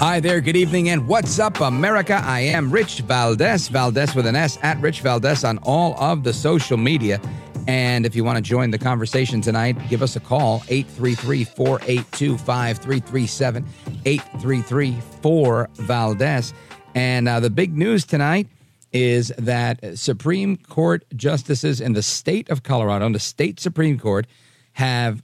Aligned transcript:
Hi 0.00 0.18
there, 0.18 0.40
good 0.40 0.56
evening, 0.56 0.88
and 0.88 1.06
what's 1.06 1.38
up, 1.38 1.60
America? 1.60 2.22
I 2.24 2.40
am 2.40 2.70
Rich 2.70 3.00
Valdez, 3.00 3.68
Valdez 3.68 4.14
with 4.14 4.24
an 4.24 4.34
S, 4.34 4.58
at 4.62 4.80
Rich 4.80 5.02
Valdez 5.02 5.44
on 5.44 5.58
all 5.58 5.94
of 6.02 6.24
the 6.24 6.32
social 6.32 6.78
media. 6.78 7.20
And 7.68 8.06
if 8.06 8.16
you 8.16 8.24
want 8.24 8.36
to 8.36 8.42
join 8.42 8.70
the 8.70 8.78
conversation 8.78 9.42
tonight, 9.42 9.76
give 9.90 10.02
us 10.02 10.16
a 10.16 10.20
call 10.20 10.62
833 10.70 11.44
482 11.44 12.38
5337 12.38 13.66
833 14.06 14.96
4 15.20 15.68
Valdez. 15.74 16.54
And 16.94 17.28
uh, 17.28 17.40
the 17.40 17.50
big 17.50 17.76
news 17.76 18.06
tonight 18.06 18.48
is 18.94 19.34
that 19.36 19.98
Supreme 19.98 20.56
Court 20.56 21.04
justices 21.14 21.78
in 21.78 21.92
the 21.92 22.02
state 22.02 22.48
of 22.48 22.62
Colorado, 22.62 23.04
in 23.04 23.12
the 23.12 23.18
state 23.18 23.60
Supreme 23.60 23.98
Court, 23.98 24.26
have 24.72 25.22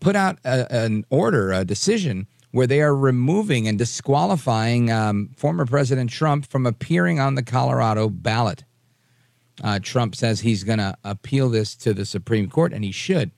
put 0.00 0.16
out 0.16 0.38
a, 0.42 0.74
an 0.74 1.04
order, 1.10 1.52
a 1.52 1.66
decision 1.66 2.26
where 2.52 2.66
they 2.66 2.80
are 2.80 2.94
removing 2.94 3.66
and 3.66 3.78
disqualifying 3.78 4.90
um, 4.90 5.30
former 5.36 5.66
President 5.66 6.10
Trump 6.10 6.46
from 6.46 6.66
appearing 6.66 7.18
on 7.18 7.34
the 7.34 7.42
Colorado 7.42 8.08
ballot. 8.08 8.64
Uh, 9.62 9.78
Trump 9.82 10.14
says 10.14 10.40
he's 10.40 10.62
going 10.62 10.78
to 10.78 10.96
appeal 11.02 11.48
this 11.48 11.74
to 11.76 11.92
the 11.92 12.04
Supreme 12.04 12.48
Court, 12.48 12.72
and 12.72 12.84
he 12.84 12.92
should. 12.92 13.30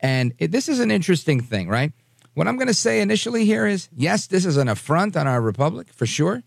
And 0.00 0.34
it, 0.38 0.50
this 0.50 0.68
is 0.68 0.80
an 0.80 0.90
interesting 0.90 1.40
thing, 1.40 1.68
right? 1.68 1.92
What 2.34 2.48
I'm 2.48 2.56
going 2.56 2.68
to 2.68 2.74
say 2.74 3.00
initially 3.00 3.44
here 3.44 3.66
is 3.66 3.88
yes, 3.94 4.26
this 4.26 4.46
is 4.46 4.56
an 4.56 4.68
affront 4.68 5.16
on 5.16 5.26
our 5.26 5.40
republic 5.40 5.88
for 5.92 6.06
sure, 6.06 6.42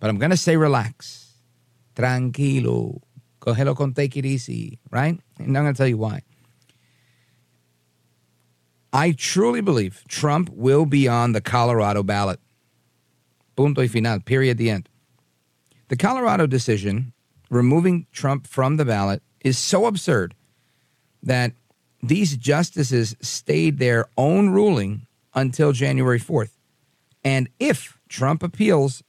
but 0.00 0.10
I'm 0.10 0.18
going 0.18 0.32
to 0.32 0.36
say 0.36 0.56
relax, 0.56 1.34
tranquilo, 1.94 3.00
cogelo 3.40 3.76
con 3.76 3.94
take 3.94 4.16
it 4.16 4.26
easy, 4.26 4.80
right? 4.90 5.18
And 5.38 5.56
I'm 5.56 5.64
going 5.64 5.74
to 5.74 5.78
tell 5.78 5.86
you 5.86 5.98
why. 5.98 6.22
I 8.96 9.12
truly 9.12 9.60
believe 9.60 10.04
Trump 10.08 10.48
will 10.48 10.86
be 10.86 11.06
on 11.06 11.32
the 11.32 11.42
Colorado 11.42 12.02
ballot. 12.02 12.40
Punto 13.54 13.86
final, 13.86 14.20
period, 14.20 14.56
the 14.56 14.70
end. 14.70 14.88
The 15.88 15.98
Colorado 15.98 16.46
decision 16.46 17.12
removing 17.50 18.06
Trump 18.10 18.46
from 18.46 18.78
the 18.78 18.86
ballot 18.86 19.22
is 19.44 19.58
so 19.58 19.84
absurd 19.84 20.34
that 21.22 21.52
these 22.02 22.38
justices 22.38 23.14
stayed 23.20 23.78
their 23.78 24.06
own 24.16 24.48
ruling 24.48 25.06
until 25.34 25.72
January 25.72 26.18
4th. 26.18 26.56
And 27.22 27.50
if 27.60 27.98
Trump 28.08 28.42
appeals 28.42 29.02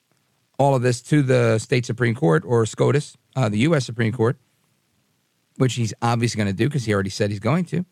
all 0.60 0.76
of 0.76 0.82
this 0.82 1.02
to 1.04 1.22
the 1.22 1.60
state 1.60 1.86
Supreme 1.86 2.14
Court 2.14 2.44
or 2.46 2.66
SCOTUS, 2.66 3.16
uh, 3.38 3.48
the 3.48 3.60
U.S. 3.60 3.86
Supreme 3.86 4.12
Court, 4.12 4.38
which 5.56 5.76
he's 5.76 5.94
obviously 6.02 6.38
going 6.38 6.54
to 6.54 6.54
do 6.54 6.68
because 6.68 6.84
he 6.84 6.94
already 6.94 7.10
said 7.10 7.30
he's 7.30 7.40
going 7.40 7.64
to, 7.66 7.86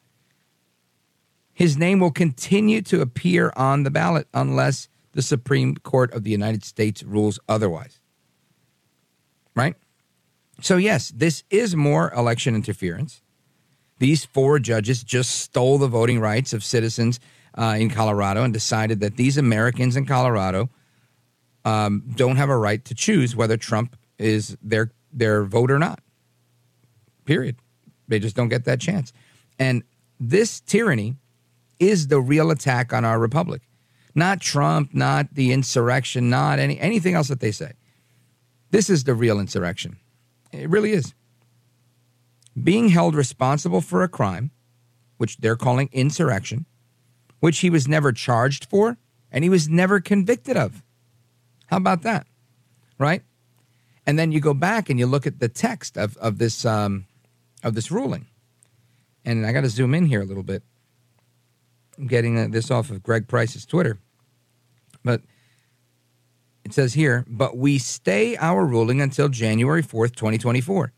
his 1.56 1.78
name 1.78 2.00
will 2.00 2.12
continue 2.12 2.82
to 2.82 3.00
appear 3.00 3.52
on 3.56 3.84
the 3.84 3.90
ballot 3.90 4.28
unless 4.34 4.90
the 5.14 5.22
Supreme 5.22 5.78
Court 5.78 6.14
of 6.14 6.24
the 6.24 6.30
United 6.30 6.66
States 6.66 7.02
rules 7.02 7.40
otherwise. 7.48 8.02
Right? 9.56 9.76
So, 10.62 10.76
yes, 10.76 11.14
this 11.16 11.46
is 11.50 11.74
more 11.74 12.14
election 12.14 12.56
interference. 12.56 13.22
These 14.00 14.26
four 14.26 14.60
judges 14.60 15.02
just 15.02 15.32
stole 15.32 15.78
the 15.78 15.88
voting 15.88 16.20
rights 16.20 16.52
of 16.52 16.62
citizens 16.62 17.22
uh, 17.58 17.78
in 17.80 17.90
Colorado 17.90 18.44
and 18.44 18.54
decided 18.54 19.00
that 19.00 19.16
these 19.16 19.38
Americans 19.38 19.96
in 19.96 20.06
Colorado 20.06 20.70
um, 21.64 22.04
don't 22.16 22.36
have 22.36 22.50
a 22.50 22.58
right 22.58 22.84
to 22.84 22.94
choose 22.94 23.34
whether 23.34 23.56
Trump 23.56 23.96
is 24.20 24.58
their 24.62 24.92
their 25.14 25.46
vote 25.46 25.72
or 25.72 25.80
not. 25.80 26.02
Period. 27.24 27.56
They 28.10 28.20
just 28.20 28.36
don't 28.36 28.50
get 28.50 28.66
that 28.66 28.82
chance. 28.82 29.14
And 29.58 29.84
this 30.20 30.60
tyranny 30.60 31.16
is 31.80 32.08
the 32.08 32.20
real 32.20 32.52
attack 32.52 32.94
on 32.94 33.06
our 33.06 33.20
republic. 33.20 33.62
Not 34.14 34.40
Trump, 34.40 34.94
not 34.94 35.34
the 35.34 35.52
insurrection, 35.52 36.30
not 36.30 36.60
any 36.60 36.80
anything 36.80 37.16
else 37.16 37.28
that 37.28 37.42
they 37.42 37.52
say. 37.52 37.74
This 38.72 38.90
is 38.90 39.04
the 39.04 39.14
real 39.14 39.40
insurrection. 39.40 39.98
It 40.52 40.70
really 40.70 40.92
is. 40.92 41.14
Being 42.62 42.90
held 42.90 43.16
responsible 43.16 43.82
for 43.82 44.04
a 44.04 44.08
crime, 44.08 44.52
which 45.18 45.38
they're 45.38 45.58
calling 45.58 45.90
insurrection, 45.92 46.66
which 47.42 47.60
he 47.60 47.70
was 47.70 47.88
never 47.88 48.12
charged 48.12 48.66
for 48.66 48.98
and 49.32 49.44
he 49.44 49.50
was 49.50 49.68
never 49.68 50.00
convicted 50.00 50.56
of. 50.56 50.82
How 51.68 51.78
about 51.78 52.04
that? 52.04 52.26
Right? 52.98 53.24
And 54.06 54.18
then 54.18 54.32
you 54.32 54.40
go 54.40 54.54
back 54.54 54.90
and 54.90 54.98
you 54.98 55.08
look 55.08 55.28
at 55.28 55.40
the 55.40 55.50
text 55.50 55.98
of, 55.98 56.16
of 56.18 56.38
this 56.38 56.64
um, 56.64 57.06
of 57.64 57.76
this 57.76 57.92
ruling. 57.92 58.28
And 59.26 59.46
I 59.46 59.52
got 59.52 59.62
to 59.62 59.70
zoom 59.70 59.96
in 59.96 60.06
here 60.06 60.22
a 60.22 60.26
little 60.26 60.44
bit. 60.44 60.64
I'm 61.98 62.08
getting 62.08 62.52
this 62.52 62.72
off 62.72 62.90
of 62.90 63.04
Greg 63.04 63.28
Price's 63.28 63.66
Twitter. 63.66 64.00
But 65.04 65.22
it 66.64 66.74
says 66.74 66.94
here, 66.96 67.26
but 67.28 67.58
we 67.58 67.78
stay 67.78 68.36
our 68.38 68.66
ruling 68.66 69.02
until 69.02 69.30
January 69.30 69.84
4th, 69.84 70.16
2024, 70.16 70.92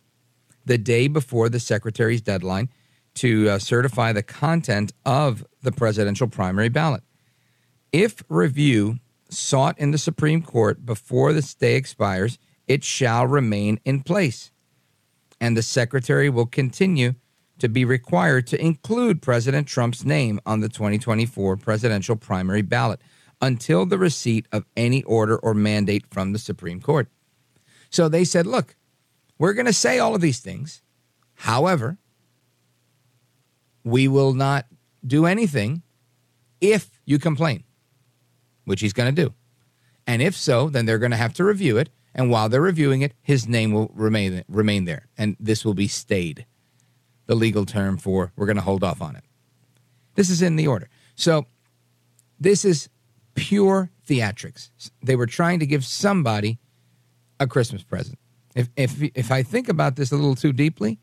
the 0.65 0.77
day 0.77 1.07
before 1.07 1.49
the 1.49 1.59
secretary's 1.59 2.21
deadline 2.21 2.69
to 3.15 3.49
uh, 3.49 3.59
certify 3.59 4.13
the 4.13 4.23
content 4.23 4.93
of 5.05 5.45
the 5.61 5.71
presidential 5.71 6.27
primary 6.27 6.69
ballot. 6.69 7.03
If 7.91 8.23
review 8.29 8.99
sought 9.29 9.77
in 9.79 9.91
the 9.91 9.97
Supreme 9.97 10.41
Court 10.41 10.85
before 10.85 11.33
the 11.33 11.41
stay 11.41 11.75
expires, 11.75 12.37
it 12.67 12.83
shall 12.83 13.25
remain 13.25 13.79
in 13.83 14.01
place. 14.01 14.51
And 15.41 15.55
the 15.55 15.61
secretary 15.61 16.29
will 16.29 16.45
continue 16.45 17.15
to 17.59 17.67
be 17.67 17.85
required 17.85 18.47
to 18.47 18.61
include 18.61 19.21
President 19.21 19.67
Trump's 19.67 20.03
name 20.03 20.39
on 20.45 20.59
the 20.59 20.69
2024 20.69 21.57
presidential 21.57 22.15
primary 22.15 22.61
ballot 22.61 23.01
until 23.41 23.85
the 23.85 23.97
receipt 23.97 24.47
of 24.51 24.65
any 24.75 25.03
order 25.03 25.37
or 25.37 25.53
mandate 25.53 26.05
from 26.11 26.33
the 26.33 26.39
Supreme 26.39 26.81
Court. 26.81 27.07
So 27.89 28.09
they 28.09 28.23
said, 28.23 28.45
look, 28.45 28.75
we're 29.37 29.53
going 29.53 29.65
to 29.65 29.73
say 29.73 29.99
all 29.99 30.15
of 30.15 30.21
these 30.21 30.39
things. 30.39 30.81
However, 31.35 31.97
we 33.83 34.07
will 34.07 34.33
not 34.33 34.65
do 35.05 35.25
anything 35.25 35.83
if 36.59 36.99
you 37.05 37.19
complain, 37.19 37.63
which 38.65 38.81
he's 38.81 38.93
going 38.93 39.13
to 39.13 39.23
do. 39.23 39.33
And 40.05 40.21
if 40.21 40.35
so, 40.35 40.69
then 40.69 40.85
they're 40.85 40.97
going 40.97 41.11
to 41.11 41.17
have 41.17 41.33
to 41.35 41.43
review 41.43 41.77
it. 41.77 41.89
And 42.15 42.31
while 42.31 42.49
they're 42.49 42.61
reviewing 42.61 43.01
it, 43.01 43.13
his 43.21 43.47
name 43.47 43.71
will 43.71 43.91
remain, 43.93 44.43
remain 44.47 44.85
there. 44.85 45.07
And 45.17 45.37
this 45.39 45.63
will 45.63 45.75
be 45.75 45.87
stayed 45.87 46.45
the 47.27 47.35
legal 47.35 47.65
term 47.65 47.97
for 47.97 48.31
we're 48.35 48.45
going 48.45 48.57
to 48.57 48.63
hold 48.63 48.83
off 48.83 49.01
on 49.01 49.15
it. 49.15 49.23
This 50.15 50.29
is 50.29 50.41
in 50.41 50.55
the 50.55 50.67
order. 50.67 50.89
So 51.15 51.45
this 52.39 52.65
is 52.65 52.89
pure 53.35 53.91
theatrics. 54.07 54.69
They 55.03 55.15
were 55.15 55.27
trying 55.27 55.59
to 55.59 55.65
give 55.65 55.85
somebody 55.85 56.59
a 57.39 57.47
Christmas 57.47 57.83
present. 57.83 58.17
If 58.55 58.69
if 58.75 59.01
if 59.13 59.31
I 59.31 59.43
think 59.43 59.69
about 59.69 59.95
this 59.95 60.11
a 60.11 60.15
little 60.15 60.35
too 60.35 60.51
deeply, 60.51 60.99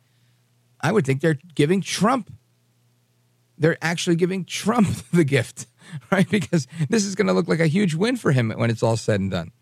I 0.81 0.91
would 0.91 1.07
think 1.07 1.21
they're 1.21 1.39
giving 1.55 1.81
Trump 1.81 2.31
they're 3.59 3.79
actually 3.83 4.17
giving 4.17 4.45
Trump 4.45 4.89
the 5.13 5.25
gift, 5.25 5.67
right? 6.11 6.29
Because 6.29 6.67
this 6.89 7.05
is 7.05 7.15
going 7.15 7.27
to 7.27 7.33
look 7.33 7.49
like 7.49 7.61
a 7.61 7.67
huge 7.67 7.95
win 7.95 8.17
for 8.17 8.33
him 8.33 8.51
when 8.51 8.71
it's 8.71 8.83
all 8.83 8.97
said 8.97 9.21
and 9.21 9.31
done. 9.31 9.53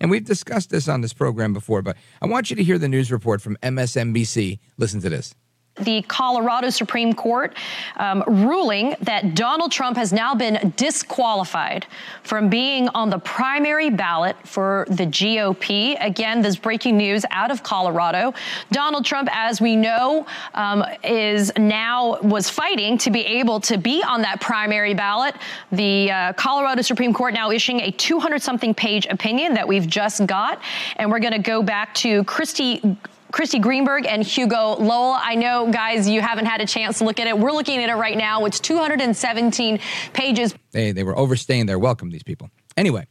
And 0.00 0.10
we've 0.10 0.24
discussed 0.24 0.70
this 0.70 0.88
on 0.88 1.00
this 1.00 1.12
program 1.12 1.52
before, 1.52 1.82
but 1.82 1.96
I 2.20 2.26
want 2.26 2.50
you 2.50 2.56
to 2.56 2.64
hear 2.64 2.78
the 2.78 2.88
news 2.88 3.12
report 3.12 3.40
from 3.40 3.56
MSNBC. 3.62 4.58
Listen 4.76 5.00
to 5.00 5.08
this 5.08 5.34
the 5.76 6.02
Colorado 6.02 6.68
Supreme 6.68 7.14
Court 7.14 7.56
um, 7.96 8.22
ruling 8.26 8.94
that 9.00 9.34
Donald 9.34 9.72
Trump 9.72 9.96
has 9.96 10.12
now 10.12 10.34
been 10.34 10.72
disqualified 10.76 11.86
from 12.22 12.50
being 12.50 12.88
on 12.90 13.08
the 13.08 13.18
primary 13.18 13.88
ballot 13.88 14.36
for 14.46 14.86
the 14.90 15.06
GOP. 15.06 15.96
Again, 15.98 16.42
this 16.42 16.56
breaking 16.56 16.98
news 16.98 17.24
out 17.30 17.50
of 17.50 17.62
Colorado. 17.62 18.34
Donald 18.70 19.06
Trump, 19.06 19.30
as 19.32 19.62
we 19.62 19.74
know, 19.74 20.26
um, 20.54 20.84
is 21.02 21.50
now 21.56 22.18
was 22.20 22.50
fighting 22.50 22.98
to 22.98 23.10
be 23.10 23.24
able 23.24 23.58
to 23.60 23.78
be 23.78 24.02
on 24.02 24.20
that 24.22 24.40
primary 24.40 24.92
ballot. 24.92 25.34
The 25.72 26.10
uh, 26.10 26.32
Colorado 26.34 26.82
Supreme 26.82 27.14
Court 27.14 27.32
now 27.32 27.50
issuing 27.50 27.80
a 27.80 27.90
200 27.90 28.42
something 28.42 28.74
page 28.74 29.06
opinion 29.06 29.54
that 29.54 29.66
we've 29.66 29.86
just 29.86 30.26
got. 30.26 30.60
And 30.96 31.10
we're 31.10 31.20
going 31.20 31.32
to 31.32 31.38
go 31.38 31.62
back 31.62 31.94
to 31.94 32.24
Kristy 32.24 32.96
Kristy 33.32 33.60
Greenberg 33.60 34.06
and 34.06 34.22
Hugo 34.22 34.76
Lowell. 34.76 35.16
I 35.18 35.34
know, 35.34 35.70
guys, 35.72 36.06
you 36.08 36.20
haven't 36.20 36.44
had 36.44 36.60
a 36.60 36.66
chance 36.66 36.98
to 36.98 37.04
look 37.04 37.18
at 37.18 37.26
it. 37.26 37.38
We're 37.38 37.52
looking 37.52 37.82
at 37.82 37.88
it 37.88 37.94
right 37.94 38.16
now. 38.16 38.44
It's 38.44 38.60
217 38.60 39.80
pages. 40.12 40.54
They, 40.72 40.92
they 40.92 41.02
were 41.02 41.16
overstaying 41.16 41.64
their 41.64 41.78
welcome, 41.78 42.10
these 42.10 42.22
people. 42.22 42.50
Anyway, 42.76 43.06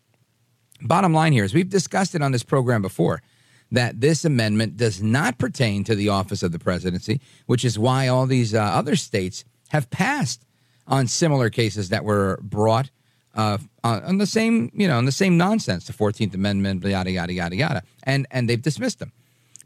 bottom 0.80 1.12
line 1.14 1.34
here 1.34 1.44
is 1.44 1.56
we've 1.56 1.70
discussed 1.70 2.14
it 2.14 2.22
on 2.22 2.32
this 2.32 2.44
program 2.44 2.84
before 2.84 3.24
that 3.72 4.00
this 4.00 4.24
amendment 4.24 4.78
does 4.78 5.02
not 5.02 5.40
pertain 5.40 5.84
to 5.86 5.96
the 5.96 6.10
office 6.10 6.44
of 6.44 6.52
the 6.52 6.60
presidency, 6.60 7.20
which 7.48 7.66
is 7.66 7.80
why 7.80 8.08
all 8.08 8.28
these 8.28 8.54
uh, 8.54 8.62
other 8.62 8.96
states 8.96 9.44
have 9.70 9.90
passed 9.90 10.46
on 10.86 11.08
similar 11.08 11.50
cases 11.50 11.90
that 11.90 12.06
were 12.06 12.40
brought 12.44 12.92
uh, 13.34 13.58
on 13.84 14.18
the 14.18 14.26
same, 14.26 14.70
you 14.74 14.88
know, 14.88 14.98
on 14.98 15.06
the 15.06 15.12
same 15.12 15.38
nonsense, 15.38 15.88
the 15.88 15.94
Fourteenth 15.94 16.36
Amendment, 16.36 16.84
yada 16.84 17.10
yada 17.10 17.32
yada 17.32 17.56
yada, 17.56 17.84
and 18.04 18.28
and 18.30 18.50
they've 18.50 18.62
dismissed 18.62 19.00
them 19.00 19.14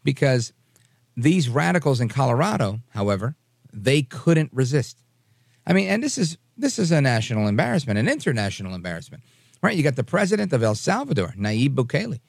because 0.06 0.54
these 1.18 1.50
radicals 1.50 2.00
in 2.00 2.08
Colorado, 2.08 2.80
however, 2.92 3.36
they 3.74 4.04
couldn't 4.04 4.52
resist. 4.54 5.02
I 5.68 5.74
mean, 5.74 5.90
and 5.90 6.02
this 6.02 6.18
is 6.18 6.38
this 6.56 6.80
is 6.80 6.92
a 6.92 7.02
national 7.02 7.50
embarrassment, 7.50 8.00
an 8.00 8.08
international 8.08 8.74
embarrassment, 8.74 9.24
right? 9.62 9.76
You 9.76 9.84
got 9.84 9.98
the 9.98 10.06
president 10.06 10.54
of 10.54 10.64
El 10.64 10.76
Salvador, 10.76 11.34
Nayib 11.38 11.76
Bukele. 11.76 12.22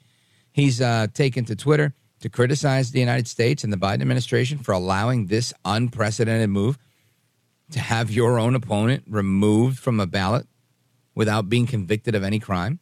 He's 0.51 0.81
uh, 0.81 1.07
taken 1.13 1.45
to 1.45 1.55
Twitter 1.55 1.93
to 2.19 2.29
criticize 2.29 2.91
the 2.91 2.99
United 2.99 3.27
States 3.27 3.63
and 3.63 3.71
the 3.71 3.77
Biden 3.77 4.01
administration 4.01 4.57
for 4.57 4.73
allowing 4.73 5.27
this 5.27 5.53
unprecedented 5.63 6.49
move 6.49 6.77
to 7.71 7.79
have 7.79 8.11
your 8.11 8.39
own 8.39 8.55
opponent 8.55 9.03
removed 9.07 9.79
from 9.79 9.99
a 9.99 10.07
ballot 10.07 10.47
without 11.15 11.47
being 11.47 11.67
convicted 11.67 12.15
of 12.15 12.23
any 12.23 12.39
crime. 12.39 12.79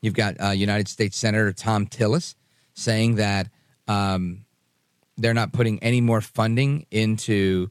You've 0.00 0.14
got 0.14 0.40
uh, 0.40 0.50
United 0.50 0.88
States 0.88 1.16
Senator 1.18 1.52
Thom 1.52 1.86
Tillis 1.86 2.34
saying 2.74 3.16
that 3.16 3.48
um, 3.90 4.44
they're 5.16 5.34
not 5.34 5.52
putting 5.52 5.82
any 5.82 6.00
more 6.00 6.20
funding 6.20 6.86
into 6.90 7.70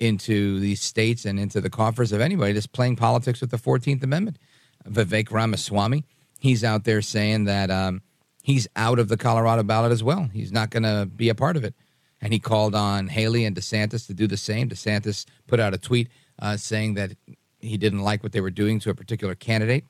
into 0.00 0.60
these 0.60 0.82
states 0.82 1.24
and 1.24 1.38
into 1.38 1.60
the 1.60 1.70
coffers 1.70 2.12
of 2.12 2.20
anybody 2.20 2.52
just 2.52 2.72
playing 2.72 2.96
politics 2.96 3.40
with 3.40 3.50
the 3.50 3.56
14th 3.56 4.02
Amendment. 4.02 4.38
Vivek 4.86 5.30
Ramaswamy, 5.30 6.04
he's 6.40 6.62
out 6.62 6.84
there 6.84 7.00
saying 7.00 7.44
that 7.44 7.70
um, 7.70 8.02
he's 8.42 8.66
out 8.76 8.98
of 8.98 9.08
the 9.08 9.16
Colorado 9.16 9.62
ballot 9.62 9.92
as 9.92 10.02
well. 10.02 10.28
He's 10.32 10.52
not 10.52 10.70
going 10.70 10.82
to 10.82 11.06
be 11.06 11.28
a 11.30 11.34
part 11.34 11.56
of 11.56 11.64
it. 11.64 11.74
And 12.20 12.32
he 12.32 12.38
called 12.38 12.74
on 12.74 13.08
Haley 13.08 13.44
and 13.44 13.56
DeSantis 13.56 14.06
to 14.08 14.14
do 14.14 14.26
the 14.26 14.36
same. 14.36 14.68
DeSantis 14.68 15.24
put 15.46 15.60
out 15.60 15.72
a 15.72 15.78
tweet 15.78 16.08
uh, 16.38 16.56
saying 16.56 16.94
that 16.94 17.12
he 17.60 17.78
didn't 17.78 18.00
like 18.00 18.22
what 18.22 18.32
they 18.32 18.40
were 18.40 18.50
doing 18.50 18.78
to 18.80 18.90
a 18.90 18.94
particular 18.94 19.34
candidate. 19.34 19.84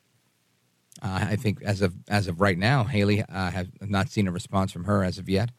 Uh, 1.02 1.26
I 1.30 1.36
think 1.36 1.60
as 1.62 1.82
of 1.82 1.94
as 2.08 2.28
of 2.28 2.40
right 2.40 2.56
now, 2.56 2.84
Haley 2.84 3.22
uh, 3.22 3.50
has 3.50 3.66
not 3.80 4.10
seen 4.10 4.28
a 4.28 4.30
response 4.30 4.70
from 4.70 4.84
her 4.84 5.02
as 5.02 5.18
of 5.18 5.28
yet. 5.28 5.50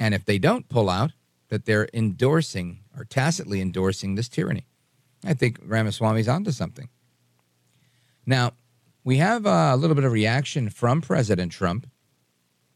And 0.00 0.14
if 0.14 0.24
they 0.24 0.38
don't 0.38 0.68
pull 0.68 0.90
out, 0.90 1.12
that 1.48 1.66
they're 1.66 1.88
endorsing 1.94 2.80
or 2.96 3.04
tacitly 3.04 3.60
endorsing 3.60 4.14
this 4.14 4.28
tyranny. 4.28 4.66
I 5.24 5.34
think 5.34 5.60
Ramaswamy's 5.64 6.28
onto 6.28 6.50
something. 6.50 6.88
Now, 8.26 8.52
we 9.04 9.18
have 9.18 9.46
a 9.46 9.76
little 9.76 9.94
bit 9.94 10.04
of 10.04 10.12
reaction 10.12 10.70
from 10.70 11.00
President 11.00 11.52
Trump. 11.52 11.86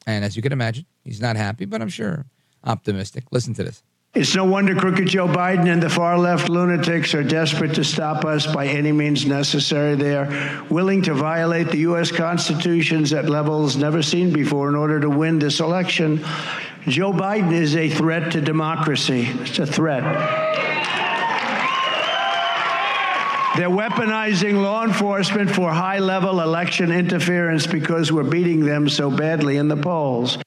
And 0.07 0.25
as 0.25 0.37
you 0.37 0.43
can 0.43 0.53
imagine, 0.53 0.87
he's 1.03 1.21
not 1.21 1.37
happy, 1.37 1.65
but 1.65 1.83
I'm 1.83 1.89
sure 1.89 2.27
optimistic. 2.65 3.25
Listen 3.31 3.55
to 3.55 3.65
this. 3.65 3.83
It's 4.15 4.35
no 4.35 4.45
wonder 4.45 4.75
crooked 4.75 5.07
Joe 5.07 5.29
Biden 5.29 5.71
and 5.71 5.83
the 5.83 5.91
far 5.91 6.19
left 6.19 6.49
lunatics 6.49 7.15
are 7.15 7.23
desperate 7.23 7.75
to 7.75 7.85
stop 7.85 8.25
us 8.25 8.47
by 8.47 8.67
any 8.67 8.91
means 8.91 9.27
necessary. 9.27 9.97
They 9.97 10.17
are 10.17 10.67
willing 10.71 11.03
to 11.03 11.15
violate 11.15 11.69
the 11.69 11.79
U.S. 11.79 12.11
Constitutions 12.11 13.13
at 13.13 13.29
levels 13.29 13.77
never 13.77 14.03
seen 14.03 14.33
before 14.33 14.71
in 14.71 14.75
order 14.75 14.99
to 14.99 15.11
win 15.11 15.39
this 15.39 15.61
election. 15.61 16.25
Joe 16.89 17.13
Biden 17.13 17.53
is 17.53 17.77
a 17.77 17.91
threat 17.91 18.33
to 18.33 18.41
democracy. 18.41 19.27
It's 19.41 19.59
a 19.59 19.67
threat. 19.67 20.03
They're 23.57 23.69
weaponizing 23.69 24.63
law 24.63 24.85
enforcement 24.85 25.51
for 25.51 25.71
high 25.71 25.99
level 25.99 26.41
election 26.41 26.93
interference 26.93 27.67
because 27.67 28.13
we're 28.13 28.23
beating 28.23 28.65
them 28.65 28.89
so 28.89 29.11
badly 29.11 29.57
in 29.57 29.69
the 29.69 29.77
polls. 29.77 30.39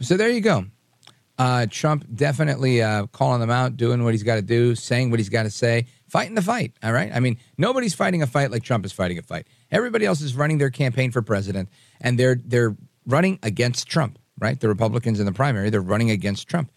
So 0.00 0.16
there 0.16 0.30
you 0.30 0.40
go. 0.40 0.64
Uh, 1.38 1.66
Trump 1.68 2.06
definitely 2.14 2.82
uh, 2.82 3.06
calling 3.06 3.40
them 3.40 3.50
out, 3.50 3.76
doing 3.76 4.02
what 4.02 4.14
he's 4.14 4.22
got 4.22 4.36
to 4.36 4.42
do, 4.42 4.74
saying 4.74 5.10
what 5.10 5.20
he's 5.20 5.28
got 5.28 5.44
to 5.44 5.50
say, 5.50 5.86
fighting 6.08 6.34
the 6.34 6.42
fight. 6.42 6.72
All 6.82 6.92
right. 6.92 7.10
I 7.14 7.20
mean, 7.20 7.38
nobody's 7.56 7.94
fighting 7.94 8.22
a 8.22 8.26
fight 8.26 8.50
like 8.50 8.62
Trump 8.62 8.84
is 8.84 8.92
fighting 8.92 9.18
a 9.18 9.22
fight. 9.22 9.46
Everybody 9.70 10.06
else 10.06 10.20
is 10.20 10.34
running 10.34 10.58
their 10.58 10.70
campaign 10.70 11.12
for 11.12 11.22
president, 11.22 11.68
and 12.00 12.18
they're 12.18 12.36
they're 12.42 12.76
running 13.06 13.38
against 13.42 13.88
Trump 13.88 14.18
right? 14.42 14.58
The 14.58 14.68
Republicans 14.68 15.20
in 15.20 15.26
the 15.26 15.32
primary, 15.32 15.70
they're 15.70 15.80
running 15.80 16.10
against 16.10 16.48
Trump. 16.48 16.72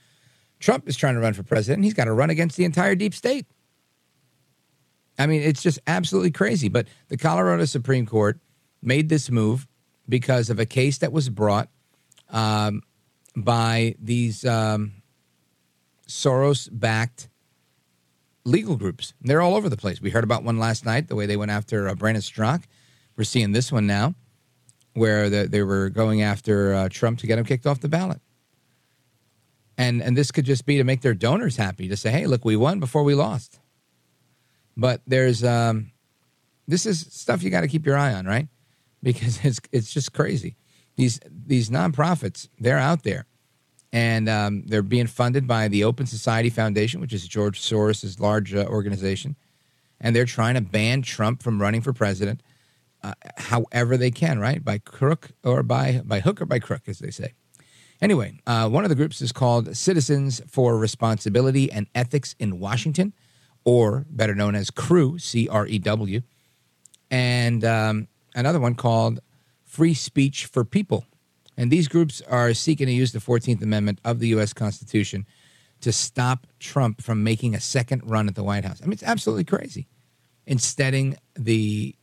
Trump 0.59 0.87
is 0.87 0.95
trying 0.95 1.15
to 1.15 1.19
run 1.19 1.33
for 1.33 1.41
president. 1.41 1.83
He's 1.83 1.95
got 1.95 2.05
to 2.05 2.13
run 2.13 2.29
against 2.29 2.57
the 2.57 2.63
entire 2.63 2.93
deep 2.93 3.15
state. 3.15 3.47
I 5.17 5.25
mean, 5.25 5.41
it's 5.41 5.63
just 5.63 5.79
absolutely 5.87 6.31
crazy. 6.31 6.69
But 6.69 6.87
the 7.07 7.17
Colorado 7.17 7.65
Supreme 7.65 8.05
Court 8.05 8.39
made 8.83 9.09
this 9.09 9.31
move 9.31 9.67
because 10.07 10.51
of 10.51 10.59
a 10.59 10.65
case 10.65 10.99
that 10.99 11.11
was 11.11 11.27
brought 11.27 11.69
um, 12.29 12.83
by 13.35 13.95
these 13.99 14.45
um, 14.45 15.01
Soros 16.07 16.69
backed 16.71 17.29
legal 18.43 18.75
groups. 18.75 19.13
They're 19.21 19.41
all 19.41 19.55
over 19.55 19.69
the 19.69 19.77
place. 19.77 19.99
We 19.99 20.11
heard 20.11 20.23
about 20.23 20.43
one 20.43 20.59
last 20.59 20.85
night, 20.85 21.07
the 21.07 21.15
way 21.15 21.25
they 21.25 21.37
went 21.37 21.49
after 21.49 21.89
uh, 21.89 21.95
Brandon 21.95 22.21
Straka. 22.21 22.65
We're 23.17 23.23
seeing 23.23 23.53
this 23.53 23.71
one 23.71 23.87
now 23.87 24.13
where 24.95 25.29
the, 25.29 25.47
they 25.47 25.61
were 25.61 25.89
going 25.89 26.21
after 26.21 26.73
uh, 26.73 26.89
Trump 26.89 27.19
to 27.19 27.27
get 27.27 27.37
him 27.37 27.45
kicked 27.45 27.67
off 27.67 27.81
the 27.81 27.89
ballot. 27.89 28.21
And 29.77 30.01
and 30.01 30.17
this 30.17 30.31
could 30.31 30.45
just 30.45 30.65
be 30.65 30.77
to 30.77 30.85
make 30.85 31.01
their 31.01 31.13
donors 31.13 31.57
happy 31.57 31.89
to 31.89 31.97
say, 31.97 32.09
"Hey, 32.09 32.27
look, 32.27 32.45
we 32.45 32.55
won 32.55 32.79
before 32.79 33.03
we 33.03 33.13
lost." 33.13 33.59
But 34.77 35.01
there's 35.05 35.43
um, 35.43 35.91
this 36.65 36.85
is 36.85 37.07
stuff 37.11 37.43
you 37.43 37.49
got 37.49 37.61
to 37.61 37.67
keep 37.67 37.85
your 37.85 37.97
eye 37.97 38.13
on, 38.13 38.25
right? 38.25 38.47
Because 39.03 39.39
it's 39.43 39.59
it's 39.73 39.93
just 39.93 40.13
crazy. 40.13 40.55
These 40.95 41.19
these 41.29 41.69
nonprofits, 41.69 42.47
they're 42.57 42.79
out 42.79 43.03
there, 43.03 43.25
and 43.91 44.29
um, 44.29 44.63
they're 44.65 44.81
being 44.81 45.07
funded 45.07 45.45
by 45.45 45.67
the 45.67 45.83
Open 45.83 46.05
Society 46.05 46.49
Foundation, 46.49 47.01
which 47.01 47.11
is 47.11 47.27
George 47.27 47.59
Soros' 47.59 48.17
large 48.17 48.55
uh, 48.55 48.65
organization, 48.69 49.35
and 49.99 50.15
they're 50.15 50.23
trying 50.23 50.55
to 50.55 50.61
ban 50.61 51.01
Trump 51.01 51.43
from 51.43 51.61
running 51.61 51.81
for 51.81 51.91
president 51.91 52.41
uh, 53.05 53.13
however 53.37 53.97
they 53.97 54.09
can, 54.09 54.39
right? 54.39 54.63
By 54.63 54.79
crook 54.79 55.31
or 55.43 55.61
by 55.61 56.01
by 56.03 56.21
hook 56.21 56.41
or 56.41 56.45
by 56.45 56.59
crook, 56.59 56.83
as 56.87 56.99
they 56.99 57.11
say. 57.11 57.33
Anyway, 58.01 58.39
uh, 58.47 58.67
one 58.67 58.83
of 58.83 58.89
the 58.89 58.95
groups 58.95 59.21
is 59.21 59.31
called 59.31 59.75
Citizens 59.77 60.41
for 60.47 60.77
Responsibility 60.77 61.71
and 61.71 61.87
Ethics 61.93 62.35
in 62.39 62.59
Washington, 62.59 63.13
or 63.63 64.05
better 64.09 64.33
known 64.33 64.55
as 64.55 64.71
CREW, 64.71 65.21
C 65.21 65.47
R 65.47 65.67
E 65.67 65.77
W, 65.79 66.21
and 67.11 67.63
um, 67.63 68.07
another 68.33 68.59
one 68.59 68.73
called 68.73 69.19
Free 69.63 69.93
Speech 69.93 70.47
for 70.47 70.65
People. 70.65 71.05
And 71.57 71.71
these 71.71 71.87
groups 71.87 72.21
are 72.21 72.53
seeking 72.53 72.87
to 72.87 72.93
use 72.93 73.11
the 73.11 73.19
14th 73.19 73.61
Amendment 73.61 74.01
of 74.03 74.19
the 74.19 74.29
U.S. 74.29 74.51
Constitution 74.51 75.25
to 75.81 75.91
stop 75.91 76.47
Trump 76.59 77.01
from 77.01 77.23
making 77.23 77.53
a 77.53 77.61
second 77.61 78.01
run 78.03 78.27
at 78.27 78.35
the 78.35 78.43
White 78.43 78.65
House. 78.65 78.81
I 78.81 78.85
mean, 78.85 78.93
it's 78.93 79.03
absolutely 79.03 79.45
crazy. 79.45 79.87
Insteading 80.47 81.17
the 81.35 81.95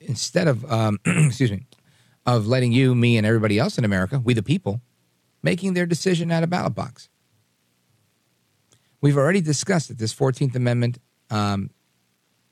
instead 0.00 0.48
of 0.48 0.70
um, 0.70 0.98
excuse 1.06 1.50
me 1.50 1.66
of 2.26 2.46
letting 2.46 2.72
you, 2.72 2.94
me, 2.94 3.16
and 3.16 3.26
everybody 3.26 3.58
else 3.58 3.78
in 3.78 3.84
America, 3.84 4.18
we 4.18 4.34
the 4.34 4.42
people, 4.42 4.82
making 5.42 5.72
their 5.72 5.86
decision 5.86 6.30
at 6.30 6.42
a 6.42 6.46
ballot 6.46 6.74
box. 6.74 7.08
We've 9.00 9.16
already 9.16 9.40
discussed 9.40 9.88
that 9.88 9.98
this 9.98 10.12
Fourteenth 10.12 10.54
Amendment 10.54 10.98
um, 11.30 11.70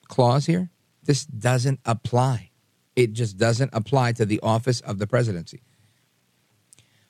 clause 0.09 0.47
here. 0.47 0.71
This 1.05 1.25
doesn't 1.25 1.81
apply. 1.85 2.51
It 2.95 3.13
just 3.13 3.37
doesn't 3.37 3.71
apply 3.73 4.13
to 4.13 4.25
the 4.25 4.41
office 4.41 4.81
of 4.81 4.99
the 4.99 5.07
presidency. 5.07 5.63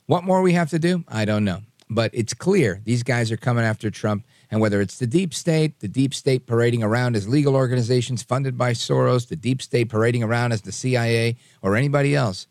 What 0.07 0.25
more 0.25 0.43
we 0.43 0.53
have 0.53 0.71
to 0.71 0.79
do, 0.79 1.05
I 1.09 1.25
don't 1.25 1.45
know. 1.45 1.61
But 1.89 2.11
it's 2.13 2.35
clear 2.35 2.81
these 2.85 3.03
guys 3.03 3.31
are 3.31 3.37
coming 3.37 3.65
after 3.65 3.91
Trump 3.91 4.25
And 4.51 4.61
whether 4.61 4.81
it's 4.81 4.99
the 4.99 5.07
deep 5.07 5.35
state, 5.35 5.81
the 5.81 5.89
deep 5.89 6.15
state 6.15 6.47
parading 6.47 6.83
around 6.83 7.17
as 7.17 7.29
legal 7.29 7.57
organizations 7.57 8.23
funded 8.23 8.57
by 8.57 8.73
Soros, 8.73 9.29
the 9.29 9.37
deep 9.37 9.61
state 9.61 9.89
parading 9.89 10.23
around 10.23 10.53
as 10.53 10.63
the 10.63 10.73
CIA 10.73 11.37
or 11.63 11.77
anybody 11.77 12.15
else, 12.15 12.47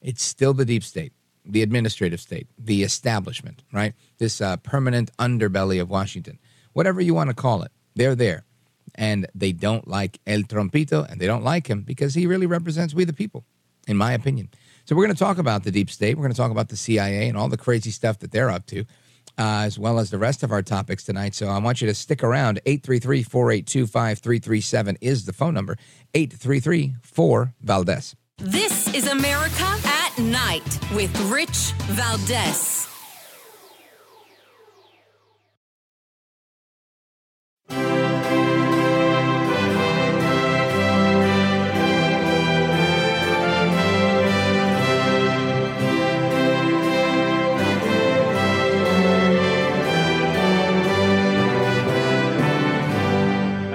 it's 0.00 0.22
still 0.22 0.52
the 0.52 0.64
deep 0.64 0.82
state, 0.82 1.12
the 1.44 1.62
administrative 1.62 2.20
state, 2.20 2.48
the 2.58 2.82
establishment, 2.82 3.62
right? 3.72 3.94
This 4.18 4.40
uh, 4.40 4.56
permanent 4.58 5.16
underbelly 5.16 5.80
of 5.80 5.88
Washington. 5.88 6.38
Whatever 6.72 7.00
you 7.00 7.14
want 7.14 7.30
to 7.30 7.34
call 7.34 7.62
it, 7.62 7.70
they're 7.94 8.16
there. 8.16 8.44
And 8.96 9.26
they 9.34 9.52
don't 9.52 9.86
like 9.86 10.18
El 10.26 10.40
Trompito, 10.40 11.08
and 11.10 11.20
they 11.20 11.26
don't 11.26 11.44
like 11.44 11.68
him 11.68 11.82
because 11.82 12.14
he 12.14 12.26
really 12.26 12.46
represents 12.46 12.92
we 12.92 13.04
the 13.04 13.12
people, 13.12 13.44
in 13.86 13.96
my 13.96 14.12
opinion. 14.12 14.50
So 14.84 14.96
we're 14.96 15.04
going 15.04 15.14
to 15.14 15.18
talk 15.18 15.38
about 15.38 15.62
the 15.62 15.70
deep 15.70 15.88
state. 15.88 16.16
We're 16.16 16.24
going 16.24 16.32
to 16.32 16.36
talk 16.36 16.50
about 16.50 16.68
the 16.68 16.76
CIA 16.76 17.28
and 17.28 17.38
all 17.38 17.48
the 17.48 17.56
crazy 17.56 17.90
stuff 17.90 18.18
that 18.18 18.32
they're 18.32 18.50
up 18.50 18.66
to 18.66 18.84
uh, 19.38 19.62
as 19.64 19.78
well 19.78 19.98
as 19.98 20.10
the 20.10 20.18
rest 20.18 20.42
of 20.42 20.52
our 20.52 20.62
topics 20.62 21.04
tonight. 21.04 21.34
So 21.34 21.48
I 21.48 21.58
want 21.58 21.80
you 21.80 21.88
to 21.88 21.94
stick 21.94 22.22
around. 22.22 22.60
833 22.66 23.22
482 23.22 23.86
5337 23.86 24.98
is 25.00 25.24
the 25.24 25.32
phone 25.32 25.54
number. 25.54 25.76
833 26.14 26.96
4 27.02 27.54
Valdez. 27.60 28.14
This 28.38 28.92
is 28.94 29.06
America 29.06 29.78
at 29.84 30.18
Night 30.18 30.78
with 30.94 31.16
Rich 31.30 31.72
Valdez. 31.88 32.91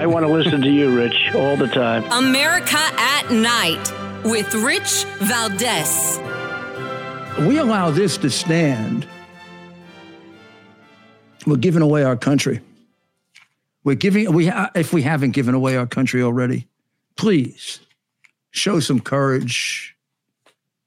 Want 0.08 0.26
to 0.26 0.32
listen 0.32 0.60
to 0.62 0.70
you, 0.70 0.96
Rich, 0.96 1.34
all 1.34 1.56
the 1.56 1.68
time. 1.68 2.04
America 2.12 2.78
at 2.78 3.30
Night 3.30 3.92
with 4.24 4.52
Rich 4.54 5.04
Valdez. 5.20 6.18
We 7.46 7.58
allow 7.58 7.90
this 7.90 8.16
to 8.18 8.30
stand. 8.30 9.06
We're 11.46 11.56
giving 11.56 11.82
away 11.82 12.02
our 12.02 12.16
country. 12.16 12.60
We're 13.84 13.94
giving 13.94 14.32
we 14.32 14.50
if 14.74 14.92
we 14.92 15.02
haven't 15.02 15.30
given 15.30 15.54
away 15.54 15.76
our 15.76 15.86
country 15.86 16.22
already. 16.22 16.66
Please 17.16 17.80
show 18.50 18.80
some 18.80 19.00
courage. 19.00 19.96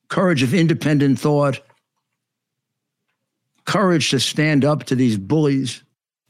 Courage 0.07 0.43
of 0.43 0.53
independent 0.53 1.19
thought. 1.19 1.61
Courage 3.65 4.09
to 4.09 4.19
stand 4.19 4.65
up 4.65 4.83
to 4.85 4.95
these 4.95 5.17
bullies 5.17 5.83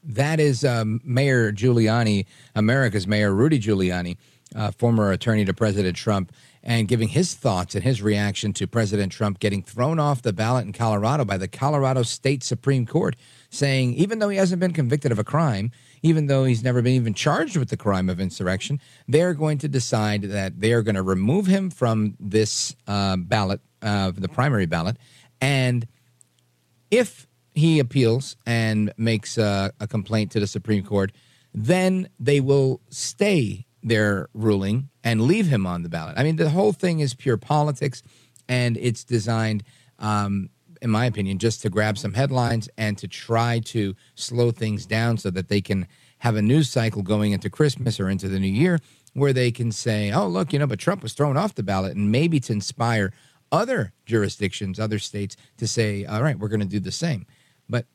that 0.04 0.40
is 0.40 0.64
um, 0.64 1.02
Mayor 1.04 1.52
Giuliani, 1.52 2.26
America's 2.56 3.08
Mayor 3.08 3.34
Rudy 3.34 3.60
Giuliani, 3.60 4.18
uh, 4.56 4.72
former 4.72 5.12
attorney 5.12 5.46
to 5.46 5.54
President 5.54 5.96
Trump, 5.96 6.32
and 6.64 6.88
giving 6.88 7.08
his 7.08 7.34
thoughts 7.34 7.74
and 7.74 7.84
his 7.84 8.02
reaction 8.02 8.54
to 8.54 8.68
President 8.68 9.12
Trump 9.12 9.40
getting 9.40 9.64
thrown 9.64 10.00
off 10.00 10.22
the 10.22 10.34
ballot 10.34 10.66
in 10.66 10.74
Colorado 10.74 11.26
by 11.26 11.38
the 11.38 11.48
Colorado 11.48 12.04
State 12.04 12.44
Supreme 12.44 12.86
Court, 12.86 13.16
saying 13.50 13.94
even 13.96 14.20
though 14.20 14.30
he 14.30 14.38
hasn't 14.38 14.60
been 14.60 14.74
convicted 14.74 15.12
of 15.12 15.20
a 15.20 15.24
crime, 15.24 15.72
even 16.04 16.28
though 16.28 16.44
he's 16.44 16.64
never 16.64 16.82
been 16.82 16.94
even 16.94 17.14
charged 17.14 17.58
with 17.58 17.70
the 17.70 17.78
crime 17.78 18.10
of 18.10 18.20
insurrection, 18.20 18.80
they're 19.08 19.34
going 19.34 19.58
to 19.60 19.68
decide 19.68 20.24
that 20.24 20.60
they 20.60 20.74
are 20.74 20.82
going 20.82 20.96
to 20.96 21.02
remove 21.02 21.48
him 21.48 21.70
from 21.70 22.16
this 22.20 22.76
uh, 22.88 23.16
ballot, 23.18 23.62
uh, 23.82 24.12
the 24.12 24.30
primary 24.30 24.66
ballot, 24.66 24.98
and 25.40 25.88
if 26.92 27.28
he 27.54 27.80
appeals 27.80 28.36
and 28.46 28.94
makes 28.98 29.38
a, 29.38 29.72
a 29.80 29.88
complaint 29.88 30.32
to 30.32 30.40
the 30.40 30.48
Supreme 30.48 30.84
Court, 30.84 31.12
then 31.54 32.08
they 32.20 32.40
will 32.40 32.82
stay 32.90 33.66
their 33.84 34.30
ruling 34.34 34.90
and 35.04 35.22
leave 35.22 35.48
him 35.48 35.66
on 35.66 35.84
the 35.84 35.90
ballot. 35.90 36.18
I 36.18 36.24
mean, 36.24 36.36
the 36.36 36.50
whole 36.50 36.72
thing 36.72 37.00
is 37.00 37.14
pure 37.14 37.38
politics, 37.38 38.04
and 38.48 38.78
it's 38.78 39.04
designed, 39.04 39.64
um, 40.00 40.50
in 40.82 40.90
my 40.90 41.06
opinion, 41.06 41.40
just 41.40 41.62
to 41.64 41.70
grab 41.70 41.98
some 41.98 42.14
headlines 42.14 42.70
and 42.78 42.98
to 43.00 43.08
try 43.08 43.60
to 43.66 43.96
slow 44.16 44.52
things 44.52 44.86
down 44.86 45.18
so 45.18 45.30
that 45.32 45.48
they 45.50 45.62
can 45.62 45.88
have 46.20 46.36
a 46.36 46.42
news 46.42 46.70
cycle 46.70 47.02
going 47.02 47.32
into 47.32 47.50
Christmas 47.50 48.00
or 48.00 48.10
into 48.10 48.28
the 48.28 48.40
new 48.40 48.48
year 48.48 48.80
where 49.14 49.34
they 49.34 49.52
can 49.52 49.72
say, 49.72 50.12
oh, 50.12 50.28
look, 50.28 50.54
you 50.54 50.60
know, 50.60 50.68
but 50.68 50.80
Trump 50.80 51.04
was 51.04 51.14
thrown 51.14 51.36
off 51.36 51.56
the 51.56 51.64
ballot, 51.64 51.98
and 51.98 52.12
maybe 52.12 52.40
to 52.40 52.54
inspire 52.54 53.12
other 53.52 53.92
jurisdictions, 54.06 54.80
other 54.80 55.00
states 55.00 55.36
to 55.58 55.68
say, 55.68 56.06
all 56.06 56.24
right, 56.24 56.40
we're 56.40 56.48
going 56.48 56.62
to 56.62 56.66
do 56.66 56.80
the 56.80 56.92
same. 56.92 57.26
But 57.70 57.86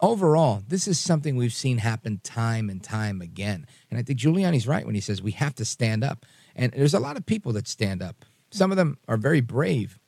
overall, 0.00 0.62
this 0.66 0.86
is 0.86 0.98
something 0.98 1.36
we've 1.36 1.52
seen 1.52 1.78
happen 1.78 2.20
time 2.22 2.68
and 2.68 2.82
time 2.82 3.20
again. 3.20 3.66
And 3.90 3.98
I 3.98 4.02
think 4.02 4.18
Giuliani's 4.18 4.66
right 4.66 4.86
when 4.86 4.94
he 4.94 5.00
says 5.00 5.22
we 5.22 5.32
have 5.32 5.54
to 5.56 5.64
stand 5.64 6.04
up. 6.04 6.24
And 6.54 6.72
there's 6.72 6.94
a 6.94 7.00
lot 7.00 7.16
of 7.16 7.26
people 7.26 7.52
that 7.52 7.68
stand 7.68 8.02
up. 8.02 8.24
Some 8.50 8.70
of 8.70 8.76
them 8.76 8.98
are 9.08 9.16
very 9.16 9.40
brave. 9.40 9.98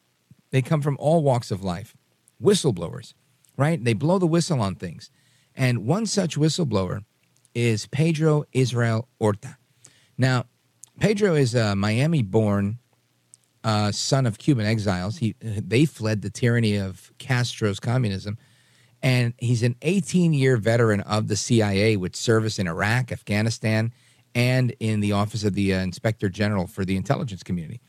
They 0.51 0.63
come 0.63 0.81
from 0.81 0.97
all 0.99 1.23
walks 1.23 1.51
of 1.51 1.63
life, 1.63 1.97
whistleblowers, 2.43 3.15
right? 3.57 3.83
They 3.83 3.93
blow 3.93 4.19
the 4.19 4.27
whistle 4.27 4.61
on 4.61 4.77
things. 4.77 5.11
And 5.55 5.87
one 5.87 6.07
such 6.07 6.37
whistleblower 6.37 7.05
is 7.55 7.87
Pedro 7.87 8.45
Israel 8.53 9.09
Orta. 9.19 9.57
Now, 10.17 10.45
Pedro 11.01 11.35
is 11.35 11.55
a 11.55 11.77
Miami 11.77 12.23
born 12.23 12.79
uh, 13.65 13.93
son 13.93 14.27
of 14.27 14.39
Cuban 14.39 14.67
exiles. 14.67 15.19
He, 15.19 15.35
they 15.41 15.85
fled 15.85 16.23
the 16.23 16.31
tyranny 16.31 16.77
of 16.77 17.13
Castro's 17.19 17.81
communism 17.81 18.39
and 19.03 19.35
he's 19.39 19.63
an 19.63 19.77
18 19.83 20.33
year 20.33 20.57
veteran 20.57 21.01
of 21.01 21.29
the 21.29 21.37
CIA 21.37 21.97
with 21.97 22.17
service 22.17 22.59
in 22.59 22.67
Iraq, 22.67 23.13
Afghanistan, 23.13 23.93
and 24.35 24.75
in 24.81 25.01
the 25.01 25.13
Office 25.13 25.45
of 25.45 25.55
the 25.55 25.75
uh, 25.75 25.79
Inspector 25.79 26.29
General 26.31 26.67
for 26.67 26.85
the 26.85 26.97
intelligence 26.97 27.43
community. 27.43 27.81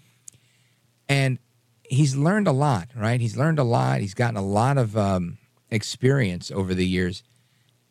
And 1.08 1.40
he's 1.84 2.16
learned 2.16 2.48
a 2.48 2.52
lot, 2.52 2.90
right? 2.96 3.20
He's 3.20 3.36
learned 3.36 3.60
a 3.60 3.64
lot. 3.64 4.02
He's 4.02 4.14
gotten 4.14 4.38
a 4.38 4.46
lot 4.46 4.78
of 4.78 4.96
um, 4.96 5.40
experience 5.72 6.52
over 6.52 6.74
the 6.74 6.86
years. 6.86 7.24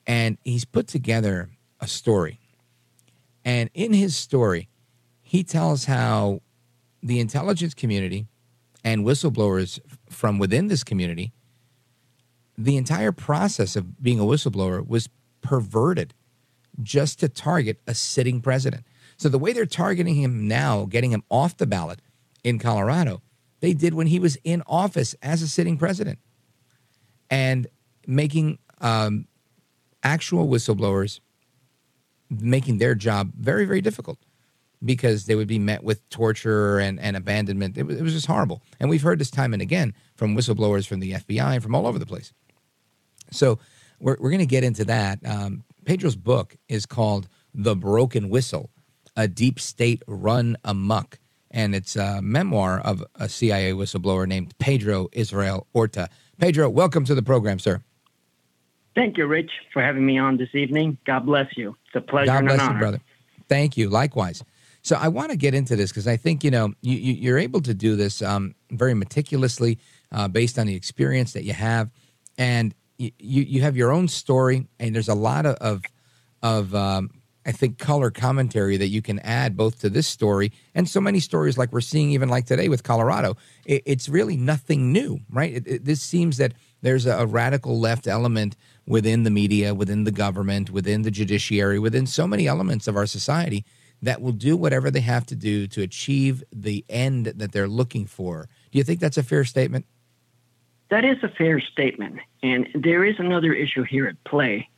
And 0.06 0.38
he's 0.44 0.64
put 0.64 0.86
together 0.86 1.50
a 1.80 1.88
story. 1.88 2.40
And 3.44 3.70
in 3.74 3.92
his 3.92 4.16
story, 4.16 4.68
he 5.20 5.42
tells 5.42 5.84
how 5.84 6.40
the 7.02 7.20
intelligence 7.20 7.74
community 7.74 8.26
and 8.84 9.04
whistleblowers 9.04 9.80
from 10.08 10.38
within 10.38 10.68
this 10.68 10.84
community 10.84 11.32
the 12.58 12.76
entire 12.76 13.12
process 13.12 13.76
of 13.76 14.02
being 14.02 14.18
a 14.18 14.24
whistleblower 14.24 14.86
was 14.86 15.08
perverted 15.40 16.12
just 16.82 17.20
to 17.20 17.28
target 17.28 17.80
a 17.86 17.94
sitting 17.94 18.40
president. 18.40 18.84
So 19.16 19.28
the 19.28 19.38
way 19.38 19.52
they're 19.52 19.66
targeting 19.66 20.16
him 20.16 20.48
now, 20.48 20.84
getting 20.84 21.12
him 21.12 21.22
off 21.30 21.56
the 21.56 21.66
ballot 21.66 22.02
in 22.42 22.58
Colorado, 22.58 23.22
they 23.60 23.72
did 23.72 23.94
when 23.94 24.08
he 24.08 24.18
was 24.18 24.36
in 24.44 24.62
office 24.66 25.14
as 25.22 25.40
a 25.40 25.48
sitting 25.48 25.78
president 25.78 26.18
and 27.30 27.68
making 28.06 28.58
um, 28.80 29.26
actual 30.02 30.48
whistleblowers 30.48 31.20
making 32.30 32.78
their 32.78 32.94
job 32.94 33.32
very, 33.36 33.64
very 33.64 33.80
difficult 33.80 34.18
because 34.84 35.26
they 35.26 35.34
would 35.34 35.48
be 35.48 35.58
met 35.58 35.82
with 35.82 36.08
torture 36.08 36.78
and, 36.78 37.00
and 37.00 37.16
abandonment. 37.16 37.76
It 37.76 37.84
was, 37.84 37.96
it 37.96 38.02
was 38.02 38.12
just 38.12 38.26
horrible. 38.26 38.62
And 38.78 38.88
we've 38.90 39.02
heard 39.02 39.18
this 39.18 39.30
time 39.30 39.52
and 39.52 39.62
again 39.62 39.94
from 40.14 40.36
whistleblowers 40.36 40.86
from 40.86 41.00
the 41.00 41.12
FBI 41.12 41.54
and 41.54 41.62
from 41.62 41.74
all 41.74 41.86
over 41.86 41.98
the 41.98 42.06
place. 42.06 42.32
So 43.30 43.58
we're, 44.00 44.16
we're 44.18 44.30
going 44.30 44.38
to 44.40 44.46
get 44.46 44.64
into 44.64 44.84
that. 44.86 45.18
Um, 45.24 45.64
Pedro's 45.84 46.16
book 46.16 46.56
is 46.68 46.86
called 46.86 47.28
The 47.54 47.74
Broken 47.74 48.28
Whistle 48.28 48.70
A 49.16 49.28
Deep 49.28 49.58
State 49.60 50.02
Run 50.06 50.56
Amok. 50.64 51.18
And 51.50 51.74
it's 51.74 51.96
a 51.96 52.20
memoir 52.20 52.78
of 52.80 53.02
a 53.14 53.28
CIA 53.28 53.72
whistleblower 53.72 54.26
named 54.28 54.56
Pedro 54.58 55.08
Israel 55.12 55.66
Orta. 55.72 56.08
Pedro, 56.38 56.68
welcome 56.68 57.04
to 57.06 57.14
the 57.14 57.22
program, 57.22 57.58
sir. 57.58 57.82
Thank 58.94 59.16
you, 59.16 59.26
Rich, 59.26 59.50
for 59.72 59.80
having 59.80 60.04
me 60.04 60.18
on 60.18 60.36
this 60.36 60.54
evening. 60.54 60.98
God 61.06 61.24
bless 61.24 61.56
you. 61.56 61.76
It's 61.86 61.94
a 61.96 62.00
pleasure 62.00 62.32
God 62.32 62.46
bless 62.46 62.68
you, 62.68 62.78
brother. 62.78 63.00
Thank 63.48 63.76
you. 63.76 63.88
Likewise. 63.88 64.44
So 64.82 64.96
I 64.96 65.08
want 65.08 65.30
to 65.30 65.36
get 65.36 65.54
into 65.54 65.76
this 65.76 65.90
because 65.90 66.06
I 66.08 66.16
think 66.16 66.44
you 66.44 66.50
know 66.50 66.72
you, 66.80 66.96
you, 66.96 67.34
are 67.34 67.38
able 67.38 67.60
to 67.62 67.74
do 67.74 67.96
this 67.96 68.22
um, 68.22 68.54
very 68.70 68.94
meticulously 68.94 69.78
uh, 70.12 70.28
based 70.28 70.58
on 70.58 70.66
the 70.66 70.74
experience 70.74 71.32
that 71.32 71.44
you 71.44 71.52
have, 71.52 71.90
and 72.36 72.74
you, 72.98 73.12
you 73.18 73.60
have 73.62 73.76
your 73.76 73.92
own 73.92 74.08
story, 74.08 74.66
and 74.78 74.94
there's 74.94 75.08
a 75.08 75.14
lot 75.14 75.46
of 75.46 75.56
of, 75.56 75.82
of 76.42 76.74
um, 76.74 77.10
I 77.46 77.52
think 77.52 77.78
color 77.78 78.10
commentary 78.10 78.76
that 78.76 78.88
you 78.88 79.00
can 79.00 79.20
add 79.20 79.56
both 79.56 79.80
to 79.80 79.88
this 79.88 80.06
story 80.06 80.52
and 80.74 80.88
so 80.88 81.00
many 81.00 81.20
stories 81.20 81.56
like 81.56 81.72
we're 81.72 81.80
seeing 81.80 82.10
even 82.10 82.28
like 82.28 82.44
today 82.44 82.68
with 82.68 82.82
Colorado. 82.82 83.36
It, 83.64 83.82
it's 83.86 84.08
really 84.08 84.36
nothing 84.36 84.92
new, 84.92 85.20
right? 85.30 85.54
It, 85.54 85.66
it, 85.66 85.84
this 85.84 86.02
seems 86.02 86.36
that 86.36 86.52
there's 86.82 87.06
a, 87.06 87.18
a 87.18 87.26
radical 87.26 87.80
left 87.80 88.06
element 88.06 88.56
within 88.86 89.22
the 89.22 89.30
media, 89.30 89.74
within 89.74 90.04
the 90.04 90.12
government, 90.12 90.70
within 90.70 91.02
the 91.02 91.10
judiciary, 91.10 91.78
within 91.78 92.06
so 92.06 92.26
many 92.26 92.46
elements 92.46 92.86
of 92.86 92.96
our 92.96 93.06
society 93.06 93.64
that 94.02 94.20
will 94.20 94.32
do 94.32 94.56
whatever 94.56 94.90
they 94.90 95.00
have 95.00 95.26
to 95.26 95.34
do 95.34 95.66
to 95.68 95.82
achieve 95.82 96.44
the 96.52 96.84
end 96.88 97.26
that 97.26 97.52
they're 97.52 97.68
looking 97.68 98.06
for. 98.06 98.48
Do 98.70 98.78
you 98.78 98.84
think 98.84 99.00
that's 99.00 99.18
a 99.18 99.22
fair 99.22 99.44
statement? 99.44 99.86
That 100.90 101.04
is 101.04 101.16
a 101.22 101.28
fair 101.28 101.60
statement. 101.60 102.18
And 102.42 102.68
there 102.74 103.04
is 103.04 103.16
another 103.18 103.52
issue 103.52 103.82
here 103.82 104.06
at 104.06 104.22
play. 104.24 104.68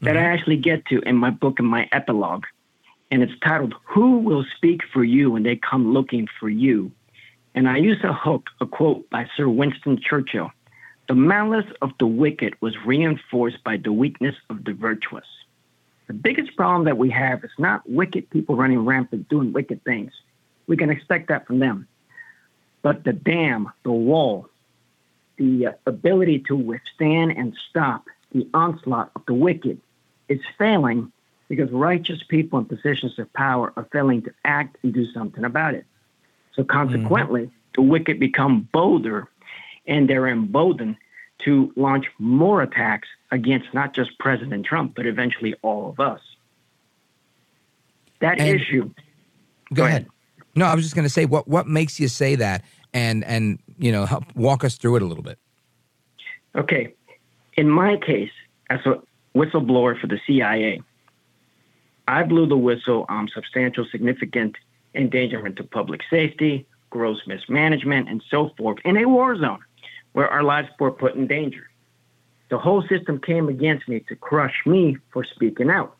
that 0.00 0.16
I 0.16 0.20
mm-hmm. 0.20 0.34
actually 0.34 0.56
get 0.56 0.84
to 0.86 1.00
in 1.00 1.16
my 1.16 1.30
book 1.30 1.58
and 1.58 1.68
my 1.68 1.88
epilogue. 1.92 2.44
And 3.10 3.22
it's 3.22 3.38
titled, 3.40 3.74
Who 3.84 4.18
Will 4.18 4.44
Speak 4.56 4.82
for 4.92 5.04
You 5.04 5.30
When 5.30 5.44
They 5.44 5.56
Come 5.56 5.92
Looking 5.92 6.28
for 6.40 6.48
You? 6.48 6.90
And 7.54 7.68
I 7.68 7.76
use 7.76 8.02
a 8.02 8.12
hook, 8.12 8.50
a 8.60 8.66
quote 8.66 9.08
by 9.10 9.28
Sir 9.36 9.48
Winston 9.48 10.00
Churchill 10.00 10.50
The 11.08 11.14
malice 11.14 11.70
of 11.80 11.92
the 11.98 12.06
wicked 12.06 12.54
was 12.60 12.74
reinforced 12.84 13.62
by 13.62 13.76
the 13.76 13.92
weakness 13.92 14.34
of 14.50 14.64
the 14.64 14.72
virtuous. 14.72 15.26
The 16.06 16.12
biggest 16.12 16.56
problem 16.56 16.84
that 16.84 16.98
we 16.98 17.10
have 17.10 17.44
is 17.44 17.52
not 17.58 17.88
wicked 17.88 18.28
people 18.30 18.56
running 18.56 18.84
rampant 18.84 19.28
doing 19.28 19.52
wicked 19.52 19.84
things. 19.84 20.12
We 20.66 20.76
can 20.76 20.90
expect 20.90 21.28
that 21.28 21.46
from 21.46 21.60
them. 21.60 21.86
But 22.82 23.04
the 23.04 23.12
dam, 23.12 23.70
the 23.84 23.92
wall, 23.92 24.48
the 25.36 25.68
uh, 25.68 25.72
ability 25.86 26.40
to 26.40 26.56
withstand 26.56 27.32
and 27.32 27.56
stop 27.70 28.06
the 28.32 28.48
onslaught 28.52 29.10
of 29.14 29.22
the 29.26 29.34
wicked 29.34 29.80
is 30.28 30.40
failing 30.58 31.12
because 31.48 31.70
righteous 31.70 32.22
people 32.28 32.58
in 32.58 32.64
positions 32.64 33.18
of 33.18 33.32
power 33.32 33.72
are 33.76 33.86
failing 33.92 34.22
to 34.22 34.32
act 34.44 34.76
and 34.82 34.92
do 34.92 35.06
something 35.12 35.44
about 35.44 35.74
it. 35.74 35.86
So 36.54 36.64
consequently, 36.64 37.42
mm-hmm. 37.42 37.52
the 37.74 37.82
wicked 37.82 38.18
become 38.18 38.68
bolder 38.72 39.28
and 39.86 40.08
they're 40.08 40.26
emboldened 40.26 40.96
to 41.44 41.72
launch 41.76 42.06
more 42.18 42.62
attacks 42.62 43.08
against 43.30 43.72
not 43.74 43.92
just 43.92 44.18
President 44.18 44.64
Trump, 44.64 44.94
but 44.94 45.06
eventually 45.06 45.54
all 45.62 45.88
of 45.88 46.00
us. 46.00 46.20
That 48.20 48.40
and 48.40 48.60
issue. 48.60 48.84
Go, 48.84 49.74
go 49.74 49.84
ahead. 49.84 50.02
ahead. 50.02 50.10
No, 50.56 50.66
I 50.66 50.74
was 50.74 50.84
just 50.84 50.94
going 50.94 51.04
to 51.04 51.10
say 51.10 51.26
what 51.26 51.48
what 51.48 51.66
makes 51.66 51.98
you 51.98 52.08
say 52.08 52.36
that, 52.36 52.62
and 52.92 53.24
and 53.24 53.58
you 53.78 53.92
know 53.92 54.06
help 54.06 54.24
walk 54.34 54.64
us 54.64 54.76
through 54.76 54.96
it 54.96 55.02
a 55.02 55.06
little 55.06 55.22
bit. 55.22 55.38
Okay, 56.56 56.94
in 57.56 57.68
my 57.68 57.96
case, 57.96 58.30
as 58.70 58.80
a 58.86 59.00
whistleblower 59.36 60.00
for 60.00 60.06
the 60.06 60.20
CIA, 60.26 60.80
I 62.06 62.22
blew 62.22 62.46
the 62.46 62.56
whistle 62.56 63.06
on 63.08 63.28
substantial, 63.34 63.84
significant 63.90 64.56
endangerment 64.94 65.56
to 65.56 65.64
public 65.64 66.02
safety, 66.08 66.66
gross 66.90 67.20
mismanagement, 67.26 68.08
and 68.08 68.22
so 68.30 68.50
forth 68.56 68.78
in 68.84 68.96
a 68.96 69.08
war 69.08 69.36
zone 69.36 69.60
where 70.12 70.28
our 70.28 70.42
lives 70.42 70.68
were 70.78 70.92
put 70.92 71.14
in 71.14 71.26
danger. 71.26 71.68
The 72.50 72.58
whole 72.58 72.82
system 72.86 73.20
came 73.20 73.48
against 73.48 73.88
me 73.88 74.00
to 74.08 74.14
crush 74.14 74.54
me 74.64 74.98
for 75.12 75.24
speaking 75.24 75.70
out. 75.70 75.96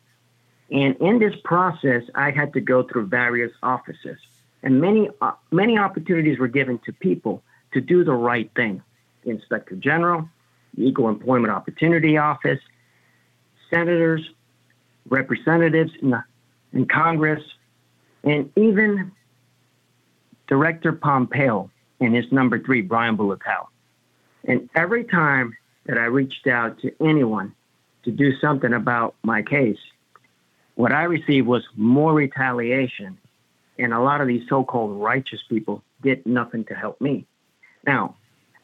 And 0.71 0.95
in 0.97 1.19
this 1.19 1.33
process, 1.43 2.03
I 2.15 2.31
had 2.31 2.53
to 2.53 2.61
go 2.61 2.83
through 2.83 3.07
various 3.07 3.51
offices, 3.61 4.17
and 4.63 4.81
many 4.81 5.09
uh, 5.21 5.33
many 5.51 5.77
opportunities 5.77 6.39
were 6.39 6.47
given 6.47 6.79
to 6.85 6.93
people 6.93 7.43
to 7.75 7.81
do 7.81 8.03
the 8.05 8.13
right 8.13 8.49
thing. 8.55 8.81
The 9.23 9.31
Inspector 9.31 9.75
General, 9.75 10.27
the 10.75 10.87
Equal 10.87 11.09
Employment 11.09 11.53
Opportunity 11.53 12.17
Office, 12.17 12.59
senators, 13.69 14.21
representatives 15.09 15.91
in, 16.01 16.11
the, 16.11 16.23
in 16.73 16.85
Congress, 16.87 17.43
and 18.23 18.49
even 18.55 19.11
Director 20.47 20.93
Pompeo 20.93 21.69
and 21.99 22.15
his 22.15 22.31
number 22.31 22.59
three, 22.59 22.81
Brian 22.81 23.17
Bulatao. 23.17 23.67
And 24.45 24.69
every 24.73 25.03
time 25.03 25.53
that 25.85 25.97
I 25.97 26.05
reached 26.05 26.47
out 26.47 26.79
to 26.79 26.93
anyone 27.05 27.53
to 28.03 28.11
do 28.11 28.37
something 28.39 28.71
about 28.71 29.15
my 29.23 29.41
case, 29.41 29.79
what 30.75 30.93
I 30.93 31.03
received 31.03 31.47
was 31.47 31.63
more 31.75 32.13
retaliation. 32.13 33.17
And 33.77 33.93
a 33.93 33.99
lot 33.99 34.21
of 34.21 34.27
these 34.27 34.47
so 34.47 34.63
called 34.63 35.01
righteous 35.01 35.41
people 35.49 35.83
did 36.01 36.25
nothing 36.25 36.63
to 36.65 36.73
help 36.73 37.01
me. 37.01 37.25
Now, 37.85 38.15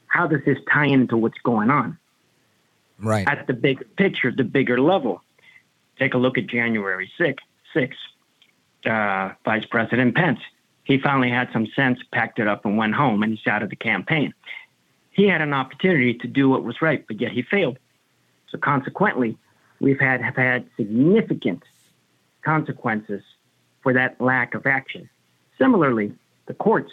how 0.07 0.27
does 0.27 0.41
this 0.45 0.57
tie 0.71 0.87
into 0.87 1.17
what's 1.17 1.39
going 1.43 1.69
on? 1.69 1.97
Right. 2.99 3.27
At 3.27 3.47
the 3.47 3.53
big 3.53 3.95
picture, 3.95 4.31
the 4.31 4.43
bigger 4.43 4.79
level. 4.79 5.21
Take 5.97 6.13
a 6.13 6.17
look 6.17 6.37
at 6.37 6.47
January 6.47 7.11
6th. 7.19 7.37
6th. 7.75 7.93
Uh, 8.85 9.33
Vice 9.45 9.65
President 9.65 10.15
Pence. 10.15 10.39
He 10.83 10.97
finally 10.97 11.29
had 11.29 11.49
some 11.53 11.67
sense, 11.75 11.99
packed 12.11 12.39
it 12.39 12.47
up, 12.47 12.65
and 12.65 12.77
went 12.77 12.95
home, 12.95 13.23
and 13.23 13.37
he's 13.37 13.47
out 13.47 13.63
of 13.63 13.69
the 13.69 13.75
campaign. 13.75 14.33
He 15.11 15.27
had 15.27 15.41
an 15.41 15.53
opportunity 15.53 16.15
to 16.15 16.27
do 16.27 16.49
what 16.49 16.63
was 16.63 16.81
right, 16.81 17.05
but 17.07 17.21
yet 17.21 17.31
he 17.31 17.43
failed. 17.43 17.77
So 18.49 18.57
consequently, 18.57 19.37
we've 19.79 19.99
had 19.99 20.21
have 20.21 20.35
had 20.35 20.65
significant 20.77 21.63
consequences 22.43 23.21
for 23.83 23.93
that 23.93 24.19
lack 24.19 24.53
of 24.53 24.65
action. 24.65 25.09
Similarly, 25.57 26.13
the 26.47 26.53
courts 26.53 26.91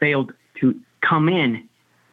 failed 0.00 0.32
to 0.60 0.78
come 1.08 1.28
in 1.28 1.68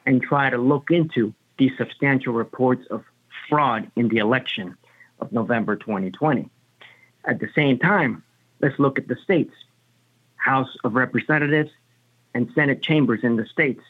and 0.05 0.21
try 0.21 0.49
to 0.49 0.57
look 0.57 0.91
into 0.91 1.33
these 1.57 1.71
substantial 1.77 2.33
reports 2.33 2.85
of 2.89 3.03
fraud 3.49 3.89
in 3.95 4.07
the 4.09 4.17
election 4.17 4.75
of 5.19 5.31
November 5.31 5.75
2020. 5.75 6.49
At 7.25 7.39
the 7.39 7.49
same 7.55 7.77
time, 7.77 8.23
let's 8.59 8.79
look 8.79 8.97
at 8.97 9.07
the 9.07 9.17
states 9.23 9.53
House 10.35 10.75
of 10.83 10.95
Representatives 10.95 11.69
and 12.33 12.49
Senate 12.55 12.81
chambers 12.81 13.19
in 13.23 13.35
the 13.35 13.45
states. 13.45 13.83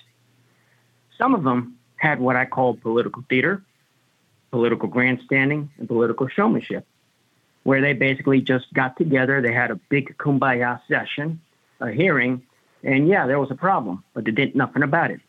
Some 1.18 1.34
of 1.34 1.44
them 1.44 1.78
had 1.96 2.20
what 2.20 2.36
I 2.36 2.46
call 2.46 2.76
political 2.76 3.24
theater, 3.30 3.62
political 4.50 4.90
grandstanding, 4.90 5.70
and 5.78 5.88
political 5.88 6.28
showmanship, 6.28 6.86
where 7.64 7.80
they 7.80 7.94
basically 7.94 8.42
just 8.42 8.74
got 8.74 8.98
together. 8.98 9.42
They 9.42 9.54
had 9.54 9.72
a 9.72 9.76
big 9.76 10.18
kumbaya 10.18 10.82
session, 10.90 11.40
a 11.80 11.92
hearing, 11.92 12.44
and 12.84 13.08
yeah, 13.08 13.28
there 13.28 13.40
was 13.40 13.52
a 13.52 13.56
problem, 13.56 14.04
but 14.14 14.26
they 14.26 14.32
did 14.32 14.56
nothing 14.56 14.84
about 14.84 15.12
it. 15.12 15.20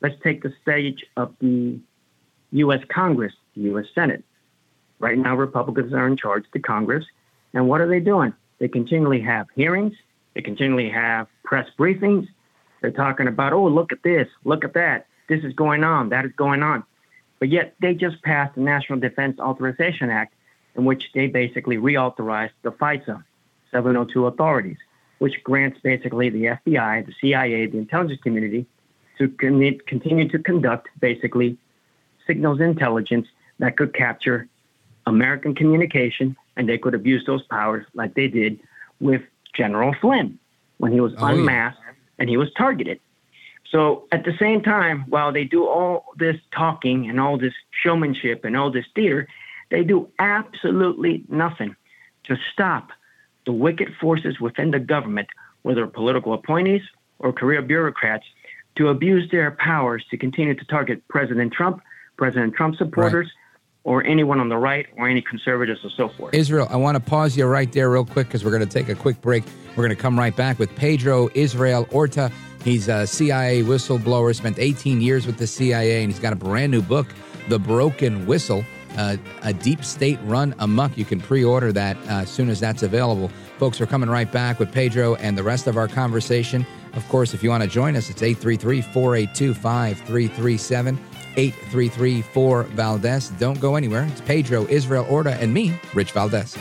Let's 0.00 0.16
take 0.22 0.42
the 0.42 0.52
stage 0.62 1.04
of 1.16 1.34
the 1.40 1.78
U.S. 2.52 2.80
Congress, 2.88 3.34
the 3.54 3.62
U.S. 3.62 3.86
Senate. 3.94 4.24
Right 5.00 5.18
now, 5.18 5.36
Republicans 5.36 5.92
are 5.92 6.06
in 6.06 6.16
charge 6.16 6.44
of 6.46 6.52
the 6.52 6.60
Congress. 6.60 7.04
And 7.52 7.68
what 7.68 7.80
are 7.80 7.88
they 7.88 8.00
doing? 8.00 8.32
They 8.58 8.68
continually 8.68 9.20
have 9.20 9.46
hearings, 9.54 9.94
they 10.34 10.42
continually 10.42 10.90
have 10.90 11.28
press 11.44 11.68
briefings. 11.78 12.28
They're 12.80 12.90
talking 12.92 13.26
about, 13.26 13.52
oh, 13.52 13.66
look 13.66 13.90
at 13.90 14.04
this, 14.04 14.28
look 14.44 14.64
at 14.64 14.74
that. 14.74 15.06
This 15.28 15.42
is 15.42 15.52
going 15.52 15.82
on, 15.82 16.10
that 16.10 16.24
is 16.24 16.32
going 16.36 16.62
on. 16.62 16.84
But 17.40 17.48
yet, 17.48 17.74
they 17.80 17.94
just 17.94 18.22
passed 18.22 18.54
the 18.54 18.60
National 18.60 18.98
Defense 18.98 19.38
Authorization 19.40 20.10
Act, 20.10 20.34
in 20.76 20.84
which 20.84 21.10
they 21.12 21.26
basically 21.26 21.76
reauthorized 21.76 22.52
the 22.62 22.70
FISA 22.70 23.22
702 23.72 24.26
authorities, 24.26 24.76
which 25.18 25.42
grants 25.44 25.78
basically 25.82 26.30
the 26.30 26.44
FBI, 26.44 27.06
the 27.06 27.14
CIA, 27.20 27.66
the 27.66 27.78
intelligence 27.78 28.20
community 28.22 28.66
to 29.18 29.28
con- 29.28 29.80
continue 29.86 30.28
to 30.28 30.38
conduct 30.38 30.88
basically 31.00 31.56
signals 32.26 32.60
intelligence 32.60 33.26
that 33.58 33.76
could 33.76 33.94
capture 33.94 34.48
American 35.06 35.54
communication, 35.54 36.36
and 36.56 36.68
they 36.68 36.78
could 36.78 36.94
abuse 36.94 37.24
those 37.26 37.42
powers 37.42 37.84
like 37.94 38.14
they 38.14 38.28
did 38.28 38.60
with 39.00 39.22
General 39.54 39.94
Flynn 40.00 40.38
when 40.76 40.92
he 40.92 41.00
was 41.00 41.12
oh, 41.18 41.26
unmasked 41.26 41.80
yeah. 41.84 41.94
and 42.18 42.28
he 42.28 42.36
was 42.36 42.52
targeted. 42.56 43.00
So 43.70 44.06
at 44.12 44.24
the 44.24 44.34
same 44.38 44.62
time, 44.62 45.04
while 45.08 45.32
they 45.32 45.44
do 45.44 45.66
all 45.66 46.06
this 46.16 46.36
talking 46.52 47.08
and 47.08 47.20
all 47.20 47.36
this 47.36 47.54
showmanship 47.70 48.44
and 48.44 48.56
all 48.56 48.70
this 48.70 48.86
theater, 48.94 49.28
they 49.70 49.84
do 49.84 50.08
absolutely 50.18 51.24
nothing 51.28 51.76
to 52.24 52.38
stop 52.52 52.90
the 53.48 53.52
wicked 53.52 53.88
forces 53.98 54.38
within 54.38 54.72
the 54.72 54.78
government, 54.78 55.26
whether 55.62 55.86
political 55.86 56.34
appointees 56.34 56.82
or 57.18 57.32
career 57.32 57.62
bureaucrats, 57.62 58.26
to 58.76 58.88
abuse 58.88 59.26
their 59.30 59.52
powers 59.52 60.04
to 60.10 60.18
continue 60.18 60.54
to 60.54 60.64
target 60.66 61.02
President 61.08 61.50
Trump, 61.50 61.80
President 62.18 62.52
Trump 62.54 62.76
supporters, 62.76 63.26
right. 63.26 63.90
or 63.90 64.04
anyone 64.04 64.38
on 64.38 64.50
the 64.50 64.56
right 64.58 64.84
or 64.98 65.08
any 65.08 65.22
conservatives 65.22 65.80
or 65.82 65.88
so 65.96 66.10
forth. 66.10 66.34
Israel, 66.34 66.66
I 66.68 66.76
want 66.76 66.96
to 66.96 67.00
pause 67.00 67.38
you 67.38 67.46
right 67.46 67.72
there, 67.72 67.88
real 67.88 68.04
quick, 68.04 68.26
because 68.26 68.44
we're 68.44 68.50
going 68.50 68.68
to 68.68 68.78
take 68.78 68.90
a 68.90 68.94
quick 68.94 69.18
break. 69.22 69.44
We're 69.70 69.84
going 69.84 69.96
to 69.96 70.02
come 70.02 70.18
right 70.18 70.36
back 70.36 70.58
with 70.58 70.68
Pedro 70.76 71.30
Israel 71.34 71.88
Orta. 71.90 72.30
He's 72.62 72.86
a 72.86 73.06
CIA 73.06 73.62
whistleblower, 73.62 74.36
spent 74.36 74.58
18 74.58 75.00
years 75.00 75.26
with 75.26 75.38
the 75.38 75.46
CIA, 75.46 76.02
and 76.02 76.12
he's 76.12 76.20
got 76.20 76.34
a 76.34 76.36
brand 76.36 76.70
new 76.70 76.82
book, 76.82 77.06
The 77.48 77.58
Broken 77.58 78.26
Whistle. 78.26 78.62
Uh, 78.96 79.16
a 79.42 79.52
deep 79.52 79.84
state 79.84 80.18
run 80.24 80.54
amok. 80.58 80.96
You 80.96 81.04
can 81.04 81.20
pre 81.20 81.44
order 81.44 81.72
that 81.72 81.96
uh, 82.08 82.22
as 82.22 82.30
soon 82.30 82.48
as 82.48 82.60
that's 82.60 82.82
available. 82.82 83.30
Folks, 83.58 83.80
we're 83.80 83.86
coming 83.86 84.08
right 84.08 84.30
back 84.30 84.58
with 84.58 84.72
Pedro 84.72 85.16
and 85.16 85.36
the 85.36 85.42
rest 85.42 85.66
of 85.66 85.76
our 85.76 85.88
conversation. 85.88 86.66
Of 86.94 87.08
course, 87.08 87.34
if 87.34 87.42
you 87.42 87.50
want 87.50 87.62
to 87.62 87.68
join 87.68 87.96
us, 87.96 88.10
it's 88.10 88.22
833 88.22 88.80
482 88.80 89.54
5337. 89.54 90.98
8334 91.36 92.62
Valdez. 92.64 93.28
Don't 93.30 93.60
go 93.60 93.76
anywhere. 93.76 94.04
It's 94.10 94.20
Pedro, 94.22 94.66
Israel 94.66 95.06
Orta, 95.08 95.34
and 95.34 95.52
me, 95.52 95.78
Rich 95.94 96.12
Valdez. 96.12 96.56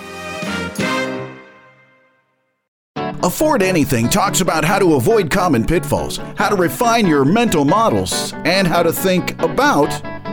Afford 3.23 3.61
Anything 3.61 4.07
talks 4.07 4.41
about 4.41 4.63
how 4.63 4.79
to 4.79 4.93
avoid 4.93 5.29
common 5.29 5.65
pitfalls, 5.65 6.17
how 6.37 6.49
to 6.49 6.55
refine 6.55 7.07
your 7.07 7.25
mental 7.25 7.65
models, 7.65 8.33
and 8.45 8.67
how 8.67 8.83
to 8.83 8.93
think 8.93 9.41
about 9.41 9.89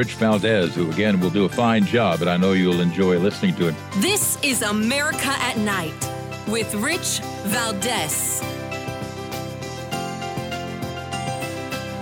Rich 0.00 0.14
Valdez, 0.14 0.74
who 0.74 0.90
again 0.90 1.20
will 1.20 1.28
do 1.28 1.44
a 1.44 1.48
fine 1.50 1.84
job, 1.84 2.22
and 2.22 2.30
I 2.30 2.38
know 2.38 2.52
you'll 2.52 2.80
enjoy 2.80 3.18
listening 3.18 3.54
to 3.56 3.68
it. 3.68 3.74
This 3.96 4.42
is 4.42 4.62
America 4.62 5.26
at 5.26 5.58
Night 5.58 5.92
with 6.48 6.74
Rich 6.76 7.20
Valdez. 7.44 8.40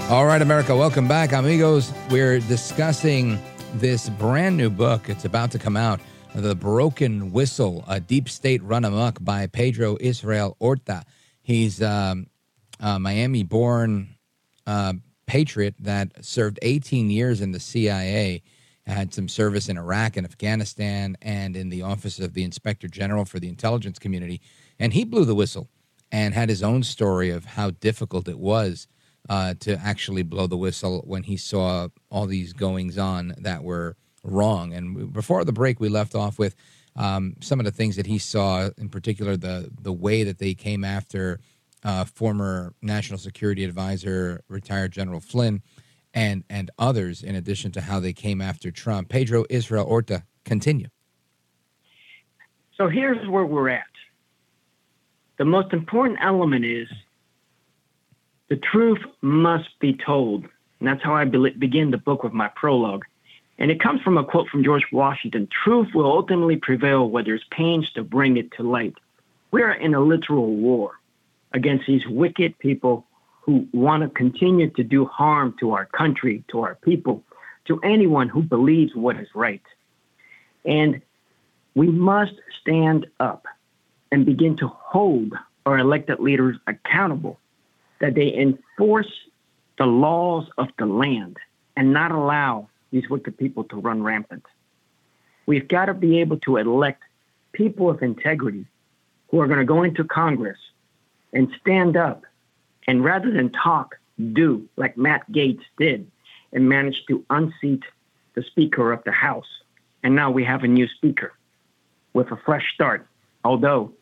All 0.09 0.27
right, 0.27 0.41
America, 0.41 0.77
welcome 0.77 1.09
back, 1.09 1.33
amigos. 1.33 1.93
We're 2.09 2.39
discussing 2.39 3.37
this 3.75 4.09
brand 4.11 4.57
new 4.57 4.71
book. 4.71 5.09
It's 5.09 5.25
about 5.25 5.51
to 5.51 5.59
come 5.59 5.77
out 5.77 5.99
The 6.37 6.55
Broken 6.55 7.33
Whistle, 7.33 7.85
a 7.89 7.99
deep 7.99 8.29
state 8.29 8.63
run 8.63 8.85
amok 8.85 9.19
by 9.25 9.49
Pedro 9.49 9.97
Israel 10.01 10.57
Orta. 10.61 11.03
He's 11.43 11.83
um, 11.83 12.29
a 12.79 13.01
Miami 13.01 13.43
born 13.43 14.11
uh, 14.69 14.93
patriot 15.29 15.75
that 15.79 16.25
served 16.25 16.59
18 16.63 17.11
years 17.11 17.41
in 17.41 17.53
the 17.53 17.61
CIA, 17.61 18.43
had 18.87 19.13
some 19.13 19.29
service 19.29 19.69
in 19.69 19.77
Iraq 19.77 20.17
and 20.17 20.27
Afghanistan, 20.27 21.17
and 21.21 21.55
in 21.55 21.69
the 21.69 21.83
Office 21.83 22.19
of 22.19 22.33
the 22.33 22.43
Inspector 22.43 22.89
General 22.89 23.27
for 23.27 23.39
the 23.39 23.49
intelligence 23.49 23.99
community. 23.99 24.41
And 24.81 24.95
he 24.95 25.05
blew 25.05 25.27
the 25.27 25.35
whistle 25.35 25.69
and 26.11 26.33
had 26.33 26.49
his 26.49 26.63
own 26.63 26.83
story 26.83 27.29
of 27.29 27.45
how 27.45 27.71
difficult 27.71 28.27
it 28.27 28.39
was 28.39 28.89
uh, 29.29 29.53
to 29.61 29.77
actually 29.77 30.23
blow 30.23 30.47
the 30.47 30.57
whistle 30.57 31.05
when 31.07 31.25
he 31.25 31.37
saw 31.37 31.89
all 32.11 32.25
these 32.25 32.55
goings 32.55 32.97
on 32.97 33.35
that 33.37 33.63
were 33.63 33.97
wrong. 34.25 34.73
And 34.73 35.13
before 35.13 35.45
the 35.45 35.53
break, 35.53 35.79
we 35.79 35.91
left 35.91 36.15
off 36.15 36.39
with 36.39 36.57
um, 36.97 37.37
some 37.41 37.61
of 37.61 37.67
the 37.67 37.73
things 37.73 37.97
that 37.97 38.07
he 38.07 38.19
saw, 38.19 38.71
in 38.79 38.89
particular 38.89 39.37
the 39.37 39.71
the 39.81 39.93
way 39.93 40.25
that 40.25 40.39
they 40.39 40.55
came 40.55 40.85
after 40.85 41.39
uh, 41.85 42.05
former 42.05 42.75
National 42.83 43.19
Security 43.19 43.65
Advisor, 43.65 44.43
retired 44.49 44.93
General 44.93 45.21
Flynn, 45.21 45.63
and 46.15 46.45
and 46.49 46.71
others, 46.79 47.23
in 47.23 47.35
addition 47.35 47.71
to 47.73 47.81
how 47.83 48.01
they 48.01 48.13
came 48.13 48.41
after 48.41 48.71
Trump. 48.71 49.09
Pedro 49.09 49.45
Israel 49.51 49.85
Orta, 49.87 50.25
continue. 50.45 50.89
So 52.77 52.89
here's 52.89 53.29
where 53.29 53.45
we're 53.45 53.69
at. 53.69 53.85
The 55.37 55.45
most 55.45 55.73
important 55.73 56.19
element 56.23 56.65
is 56.65 56.89
the 58.49 58.57
truth 58.57 59.01
must 59.21 59.79
be 59.79 59.93
told. 59.93 60.45
And 60.79 60.89
that's 60.89 61.03
how 61.03 61.15
I 61.15 61.25
be- 61.25 61.51
begin 61.51 61.91
the 61.91 61.99
book 61.99 62.23
with 62.23 62.33
my 62.33 62.49
prologue. 62.49 63.05
And 63.59 63.71
it 63.71 63.81
comes 63.81 64.01
from 64.03 64.17
a 64.17 64.25
quote 64.25 64.49
from 64.49 64.63
George 64.63 64.87
Washington 64.93 65.49
Truth 65.65 65.95
will 65.95 66.07
ultimately 66.07 66.57
prevail 66.57 67.09
where 67.09 67.25
there's 67.25 67.45
pains 67.51 67.91
to 67.93 68.05
bring 68.05 68.37
it 68.37 68.53
to 68.53 68.63
light. 68.63 68.95
We 69.51 69.63
are 69.63 69.73
in 69.73 69.95
a 69.95 70.01
literal 70.01 70.55
war 70.55 70.98
against 71.53 71.87
these 71.87 72.07
wicked 72.07 72.59
people 72.59 73.07
who 73.43 73.67
want 73.73 74.03
to 74.03 74.09
continue 74.11 74.69
to 74.71 74.85
do 74.85 75.07
harm 75.07 75.55
to 75.61 75.73
our 75.73 75.87
country, 75.87 76.45
to 76.49 76.61
our 76.61 76.75
people, 76.77 77.23
to 77.67 77.81
anyone 77.83 78.29
who 78.29 78.43
believes 78.43 78.95
what 78.95 79.17
is 79.17 79.29
right. 79.35 79.63
And 80.65 81.01
we 81.75 81.87
must 81.87 82.35
stand 82.61 83.07
up 83.21 83.47
and 84.13 84.27
begin 84.27 84.57
to 84.57 84.69
hold 84.69 85.33
our 85.65 85.79
elected 85.79 86.21
leaders 86.21 86.57
accountable 86.67 87.39
that 88.01 88.15
they 88.15 88.35
enforce 88.35 89.11
the 89.79 89.87
laws 89.87 90.47
of 90.59 90.69
the 90.79 90.87
land 90.87 91.37
and 91.77 91.93
not 91.93 92.11
allow 92.11 92.69
these 92.91 93.09
wicked 93.09 93.39
people 93.39 93.65
to 93.65 93.77
run 93.77 94.03
rampant. 94.03 94.45
We've 95.47 95.69
got 95.69 95.87
to 95.87 95.95
be 95.95 96.21
able 96.21 96.39
to 96.41 96.57
elect 96.57 97.03
people 97.53 97.89
of 97.89 98.03
integrity 98.03 98.67
who 99.31 99.41
are 99.41 99.47
going 99.47 99.59
to 99.59 99.65
go 99.65 99.83
into 99.83 100.05
Congress 100.05 100.59
and 101.33 101.49
stand 101.61 101.97
up 101.97 102.25
and 102.87 103.05
rather 103.05 103.31
than 103.31 103.51
talk, 103.51 103.97
do 104.33 104.69
like 104.77 104.97
Matt 104.97 105.31
Gaetz 105.31 105.63
did 105.79 106.11
and 106.53 106.69
managed 106.69 107.07
to 107.09 107.25
unseat 107.31 107.83
the 108.35 108.43
Speaker 108.43 108.93
of 108.93 109.05
the 109.05 109.13
House. 109.13 109.49
And 110.03 110.15
now 110.15 110.31
we 110.31 110.45
have 110.45 110.65
a 110.65 110.69
new 110.69 110.89
Speaker 110.89 111.33
with 112.15 112.31
a 112.31 112.37
fresh 112.45 112.65
start. 112.75 113.07
Although 113.45 113.93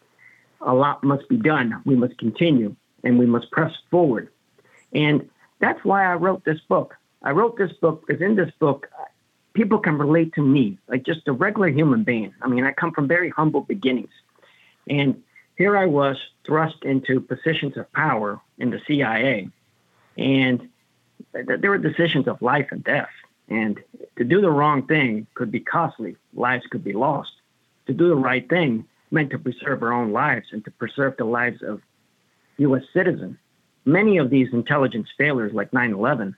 a 0.60 0.74
lot 0.74 1.02
must 1.02 1.28
be 1.28 1.36
done, 1.36 1.82
we 1.84 1.96
must 1.96 2.16
continue 2.18 2.74
and 3.02 3.18
we 3.18 3.26
must 3.26 3.50
press 3.50 3.72
forward. 3.90 4.28
And 4.92 5.28
that's 5.60 5.84
why 5.84 6.04
I 6.04 6.14
wrote 6.14 6.44
this 6.44 6.60
book. 6.68 6.96
I 7.22 7.32
wrote 7.32 7.58
this 7.58 7.72
book 7.80 8.06
because 8.06 8.22
in 8.22 8.36
this 8.36 8.52
book, 8.58 8.88
people 9.54 9.78
can 9.78 9.98
relate 9.98 10.32
to 10.34 10.42
me, 10.42 10.78
like 10.88 11.02
just 11.02 11.26
a 11.26 11.32
regular 11.32 11.68
human 11.68 12.04
being. 12.04 12.32
I 12.42 12.48
mean, 12.48 12.64
I 12.64 12.72
come 12.72 12.92
from 12.92 13.08
very 13.08 13.30
humble 13.30 13.62
beginnings. 13.62 14.12
And 14.88 15.22
here 15.56 15.76
I 15.76 15.86
was 15.86 16.16
thrust 16.44 16.76
into 16.82 17.20
positions 17.20 17.76
of 17.76 17.90
power 17.92 18.40
in 18.58 18.70
the 18.70 18.80
CIA, 18.86 19.48
and 20.16 20.68
th- 21.34 21.60
there 21.60 21.70
were 21.70 21.78
decisions 21.78 22.28
of 22.28 22.40
life 22.42 22.68
and 22.70 22.84
death. 22.84 23.08
And 23.48 23.80
to 24.18 24.24
do 24.24 24.40
the 24.40 24.50
wrong 24.50 24.86
thing 24.86 25.26
could 25.34 25.50
be 25.50 25.60
costly, 25.60 26.16
lives 26.34 26.64
could 26.70 26.84
be 26.84 26.92
lost. 26.92 27.32
To 27.86 27.92
do 27.92 28.08
the 28.08 28.16
right 28.16 28.48
thing 28.48 28.84
meant 29.10 29.30
to 29.30 29.38
preserve 29.38 29.82
our 29.82 29.92
own 29.92 30.12
lives 30.12 30.48
and 30.52 30.64
to 30.64 30.70
preserve 30.72 31.16
the 31.16 31.24
lives 31.24 31.62
of 31.62 31.80
U.S. 32.58 32.82
citizens. 32.92 33.36
Many 33.84 34.18
of 34.18 34.30
these 34.30 34.48
intelligence 34.52 35.08
failures, 35.16 35.52
like 35.54 35.72
9 35.72 35.92
11 35.92 36.36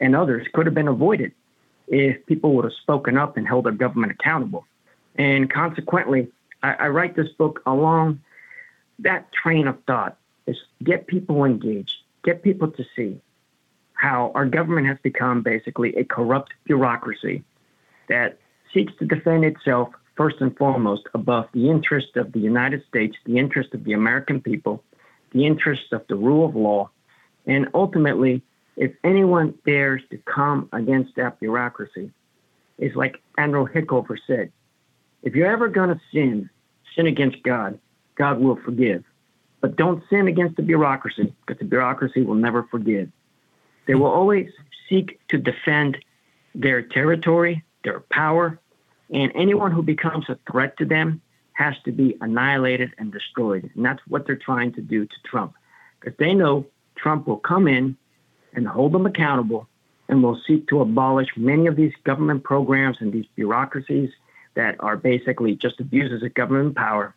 and 0.00 0.16
others, 0.16 0.46
could 0.54 0.66
have 0.66 0.74
been 0.74 0.88
avoided 0.88 1.32
if 1.88 2.24
people 2.26 2.54
would 2.54 2.64
have 2.64 2.74
spoken 2.74 3.18
up 3.18 3.36
and 3.36 3.46
held 3.46 3.66
our 3.66 3.72
government 3.72 4.12
accountable. 4.12 4.64
And 5.16 5.52
consequently, 5.52 6.28
I, 6.62 6.72
I 6.72 6.88
write 6.88 7.14
this 7.14 7.28
book 7.36 7.62
along 7.66 8.20
that 8.98 9.32
train 9.32 9.66
of 9.66 9.82
thought 9.86 10.16
is 10.46 10.56
get 10.82 11.06
people 11.06 11.44
engaged, 11.44 11.96
get 12.24 12.42
people 12.42 12.70
to 12.70 12.84
see 12.94 13.20
how 13.94 14.30
our 14.34 14.46
government 14.46 14.86
has 14.86 14.98
become 15.02 15.42
basically 15.42 15.94
a 15.96 16.04
corrupt 16.04 16.52
bureaucracy 16.64 17.42
that 18.08 18.38
seeks 18.72 18.92
to 18.98 19.06
defend 19.06 19.44
itself 19.44 19.88
first 20.16 20.36
and 20.40 20.56
foremost 20.56 21.02
above 21.14 21.48
the 21.52 21.68
interest 21.68 22.16
of 22.16 22.32
the 22.32 22.38
United 22.38 22.82
States, 22.88 23.16
the 23.24 23.38
interest 23.38 23.74
of 23.74 23.84
the 23.84 23.92
American 23.92 24.40
people, 24.40 24.82
the 25.32 25.46
interest 25.46 25.92
of 25.92 26.02
the 26.08 26.14
rule 26.14 26.46
of 26.46 26.54
law, 26.54 26.90
and 27.46 27.68
ultimately, 27.74 28.42
if 28.76 28.92
anyone 29.04 29.54
dares 29.64 30.02
to 30.10 30.18
come 30.18 30.68
against 30.72 31.14
that 31.16 31.38
bureaucracy, 31.40 32.10
it's 32.78 32.96
like 32.96 33.16
Admiral 33.38 33.68
Rickover 33.68 34.18
said, 34.26 34.52
if 35.22 35.34
you're 35.34 35.50
ever 35.50 35.68
going 35.68 35.88
to 35.88 36.00
sin, 36.12 36.50
sin 36.94 37.06
against 37.06 37.42
God, 37.42 37.78
God 38.16 38.40
will 38.40 38.56
forgive. 38.56 39.04
But 39.60 39.76
don't 39.76 40.02
sin 40.10 40.28
against 40.28 40.56
the 40.56 40.62
bureaucracy 40.62 41.34
because 41.44 41.58
the 41.58 41.64
bureaucracy 41.64 42.22
will 42.22 42.34
never 42.34 42.64
forgive. 42.64 43.10
They 43.86 43.94
will 43.94 44.10
always 44.10 44.50
seek 44.88 45.20
to 45.28 45.38
defend 45.38 45.98
their 46.54 46.82
territory, 46.82 47.64
their 47.84 48.00
power, 48.00 48.58
and 49.12 49.32
anyone 49.34 49.72
who 49.72 49.82
becomes 49.82 50.28
a 50.28 50.38
threat 50.50 50.76
to 50.78 50.84
them 50.84 51.20
has 51.52 51.74
to 51.84 51.92
be 51.92 52.16
annihilated 52.20 52.92
and 52.98 53.12
destroyed. 53.12 53.70
And 53.74 53.84
that's 53.84 54.02
what 54.08 54.26
they're 54.26 54.36
trying 54.36 54.72
to 54.74 54.82
do 54.82 55.06
to 55.06 55.16
Trump 55.24 55.54
because 56.00 56.16
they 56.18 56.34
know 56.34 56.66
Trump 56.96 57.26
will 57.26 57.38
come 57.38 57.66
in 57.66 57.96
and 58.54 58.66
hold 58.66 58.92
them 58.92 59.06
accountable 59.06 59.68
and 60.08 60.22
will 60.22 60.40
seek 60.46 60.68
to 60.68 60.80
abolish 60.80 61.28
many 61.36 61.66
of 61.66 61.76
these 61.76 61.92
government 62.04 62.44
programs 62.44 62.98
and 63.00 63.12
these 63.12 63.26
bureaucracies 63.34 64.10
that 64.54 64.76
are 64.80 64.96
basically 64.96 65.54
just 65.54 65.80
abuses 65.80 66.22
of 66.22 66.34
government 66.34 66.76
power 66.76 67.14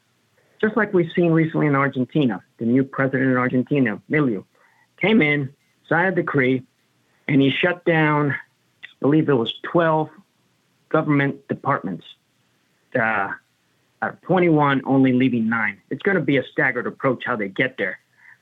just 0.59 0.75
like 0.75 0.93
we've 0.93 1.11
seen 1.15 1.31
recently 1.31 1.67
in 1.67 1.75
Argentina. 1.75 2.43
The 2.57 2.65
new 2.65 2.83
president 2.83 3.31
in 3.31 3.37
Argentina, 3.37 4.01
Milei, 4.09 4.43
came 4.97 5.21
in, 5.21 5.53
signed 5.87 6.13
a 6.13 6.21
decree, 6.21 6.63
and 7.27 7.41
he 7.41 7.49
shut 7.49 7.85
down, 7.85 8.31
I 8.31 8.87
believe 8.99 9.29
it 9.29 9.33
was 9.33 9.53
12 9.63 10.09
government 10.89 11.47
departments. 11.47 12.05
Uh, 12.93 13.29
out 14.01 14.13
of 14.13 14.21
21, 14.21 14.81
only 14.85 15.13
leaving 15.13 15.49
nine. 15.49 15.79
It's 15.89 16.01
going 16.01 16.15
to 16.15 16.23
be 16.23 16.37
a 16.37 16.43
staggered 16.51 16.87
approach 16.87 17.23
how 17.25 17.35
they 17.35 17.49
get 17.49 17.77
there, 17.77 17.99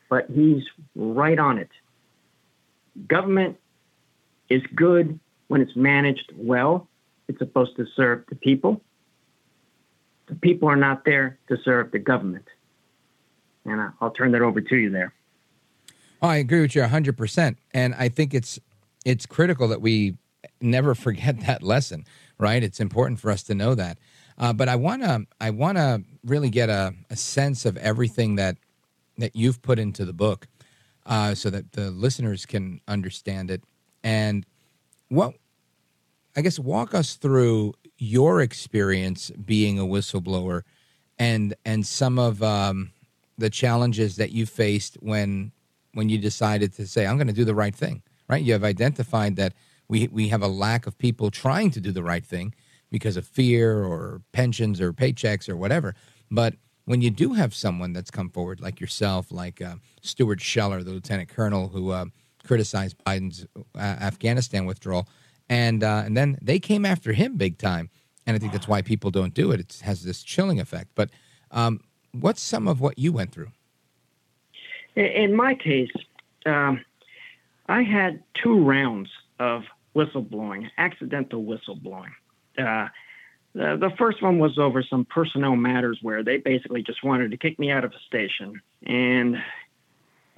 but 0.10 0.28
he's 0.30 0.64
right 0.96 1.38
on 1.38 1.58
it. 1.58 1.70
Government 3.08 3.58
is 4.50 4.62
good 4.76 5.20
when 5.48 5.62
it's 5.62 5.76
managed 5.76 6.32
well. 6.36 6.88
It's 7.28 7.40
supposed 7.40 7.76
to 7.78 7.86
serve 7.96 8.24
the 8.30 8.36
people 8.36 8.82
the 10.28 10.36
people 10.36 10.70
are 10.70 10.76
not 10.76 11.06
there 11.06 11.40
to 11.48 11.58
serve 11.64 11.92
the 11.92 12.00
government. 12.00 12.46
And 13.66 13.92
I'll 14.00 14.12
turn 14.12 14.32
that 14.32 14.42
over 14.42 14.62
to 14.62 14.76
you 14.76 14.90
there. 14.90 15.14
Oh, 16.22 16.28
I 16.28 16.38
agree 16.38 16.62
with 16.62 16.76
you 16.76 16.82
100%. 16.82 17.58
And 17.74 17.96
I 17.96 18.10
think 18.10 18.34
it's 18.34 18.60
it's 19.06 19.26
critical 19.26 19.70
that 19.70 19.82
we 19.82 20.18
never 20.60 20.94
forget 20.94 21.40
that 21.46 21.64
lesson, 21.64 22.06
right? 22.38 22.62
It's 22.62 22.80
important 22.80 23.20
for 23.20 23.32
us 23.32 23.44
to 23.44 23.56
know 23.56 23.76
that. 23.76 23.98
Uh, 24.38 24.54
but 24.54 24.70
I 24.70 24.76
want 24.76 25.02
to 25.04 25.26
I 25.42 25.50
want 25.50 25.78
to 25.78 26.04
really 26.24 26.50
get 26.50 26.70
a, 26.70 26.94
a 27.10 27.16
sense 27.16 27.66
of 27.66 27.78
everything 27.78 28.36
that 28.36 28.58
that 29.18 29.36
you've 29.36 29.62
put 29.62 29.80
into 29.80 30.06
the 30.06 30.14
book 30.14 30.48
uh, 31.06 31.34
so 31.34 31.50
that 31.50 31.72
the 31.72 31.90
listeners 31.90 32.46
can 32.46 32.82
understand 32.88 33.50
it. 33.50 33.64
And 34.04 34.46
what 35.10 35.34
I 36.36 36.42
guess 36.42 36.60
walk 36.60 36.94
us 36.94 37.16
through 37.16 37.74
your 37.98 38.42
experience 38.42 39.32
being 39.32 39.80
a 39.80 39.84
whistleblower 39.84 40.64
and 41.18 41.56
and 41.66 41.86
some 41.86 42.20
of 42.20 42.44
um, 42.44 42.92
the 43.38 43.50
challenges 43.50 44.16
that 44.18 44.32
you 44.32 44.46
faced 44.46 44.96
when 45.02 45.52
when 45.94 46.10
you 46.10 46.18
decided 46.18 46.74
to 46.74 46.86
say 46.88 47.06
I'm 47.06 47.18
going 47.18 47.28
to 47.28 47.34
do 47.34 47.46
the 47.46 47.56
right 47.56 47.76
thing. 47.76 48.04
Right? 48.30 48.44
You 48.44 48.54
have 48.54 48.64
identified 48.64 49.36
that 49.38 49.54
we 49.88 50.08
we 50.08 50.30
have 50.30 50.42
a 50.42 50.48
lack 50.48 50.86
of 50.86 50.98
people 50.98 51.32
trying 51.32 51.72
to 51.72 51.82
do 51.82 51.92
the 51.92 52.04
right 52.04 52.26
thing 52.26 52.54
because 52.90 53.18
of 53.18 53.26
fear 53.26 53.84
or 53.84 54.22
pensions 54.32 54.80
or 54.80 54.94
paychecks 54.94 55.50
or 55.50 55.58
whatever. 55.58 55.96
But 56.30 56.56
when 56.86 57.02
you 57.02 57.10
do 57.10 57.34
have 57.34 57.54
someone 57.54 57.92
that's 57.92 58.12
come 58.12 58.30
forward, 58.30 58.62
like 58.62 58.80
yourself, 58.80 59.32
like 59.32 59.62
uh, 59.62 59.76
Stuart 60.02 60.40
Scheller, 60.40 60.84
the 60.84 60.92
lieutenant 60.92 61.28
colonel 61.28 61.68
who 61.68 61.92
uh, 61.92 62.06
criticized 62.46 62.96
Biden's 63.06 63.46
uh, 63.76 63.80
Afghanistan 63.80 64.66
withdrawal, 64.66 65.08
and 65.50 65.84
uh, 65.84 66.04
and 66.06 66.16
then 66.16 66.38
they 66.42 66.60
came 66.60 66.86
after 66.86 67.14
him 67.14 67.38
big 67.38 67.58
time, 67.58 67.90
and 68.26 68.36
I 68.36 68.40
think 68.40 68.52
that's 68.52 68.68
why 68.68 68.82
people 68.82 69.12
don't 69.12 69.34
do 69.34 69.52
it. 69.52 69.60
It 69.60 69.82
has 69.84 70.04
this 70.04 70.24
chilling 70.24 70.60
effect. 70.60 70.92
But 70.96 71.10
um, 71.52 71.82
what's 72.12 72.42
some 72.42 72.68
of 72.68 72.82
what 72.82 72.98
you 72.98 73.12
went 73.12 73.32
through? 73.32 73.52
In 74.96 75.36
my 75.36 75.54
case, 75.54 75.92
um, 76.46 76.84
I 77.68 77.84
had 77.84 78.24
two 78.34 78.64
rounds 78.64 79.10
of 79.40 79.64
whistleblowing, 79.96 80.70
accidental 80.78 81.44
whistleblowing. 81.44 82.12
Uh, 82.58 82.88
the, 83.54 83.78
the 83.78 83.92
first 83.98 84.22
one 84.22 84.40
was 84.40 84.58
over 84.58 84.84
some 84.84 85.06
personnel 85.06 85.56
matters 85.56 86.00
where 86.02 86.24
they 86.24 86.38
basically 86.38 86.84
just 86.84 87.04
wanted 87.04 87.32
to 87.32 87.38
kick 87.38 87.58
me 87.60 87.72
out 87.72 87.84
of 87.84 87.92
a 87.92 88.00
station. 88.08 88.62
And 88.86 89.38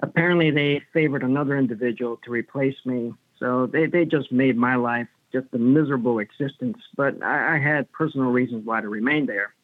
apparently 0.00 0.50
they 0.50 0.82
favored 0.92 1.22
another 1.22 1.56
individual 1.56 2.18
to 2.24 2.30
replace 2.30 2.76
me. 2.84 3.12
So 3.40 3.66
they, 3.66 3.86
they 3.86 4.04
just 4.04 4.30
made 4.30 4.56
my 4.56 4.76
life 4.76 5.08
just 5.32 5.46
a 5.52 5.58
miserable 5.58 6.18
existence. 6.18 6.78
But 6.96 7.22
I, 7.22 7.56
I 7.56 7.58
had 7.58 7.90
personal 7.90 8.30
reasons 8.30 8.64
why 8.64 8.80
to 8.80 8.88
remain 8.88 9.26
there. 9.26 9.54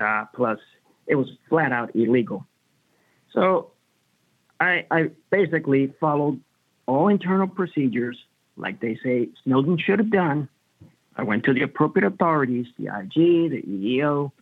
Uh, 0.00 0.26
plus, 0.34 0.58
it 1.06 1.16
was 1.16 1.28
flat 1.48 1.72
out 1.72 1.96
illegal. 1.96 2.46
So 3.32 3.72
I, 4.60 4.86
I 4.90 5.10
basically 5.30 5.92
followed 5.98 6.40
all 6.86 7.08
internal 7.08 7.48
procedures 7.48 8.18
like 8.56 8.80
they 8.80 8.98
say 9.02 9.28
Snowden 9.42 9.78
should 9.78 9.98
have 9.98 10.10
done. 10.10 10.48
I 11.16 11.22
went 11.22 11.44
to 11.44 11.54
the 11.54 11.62
appropriate 11.62 12.06
authorities, 12.06 12.66
the 12.78 12.86
IG, 12.86 13.50
the 13.50 13.62
EEO, 13.62 14.32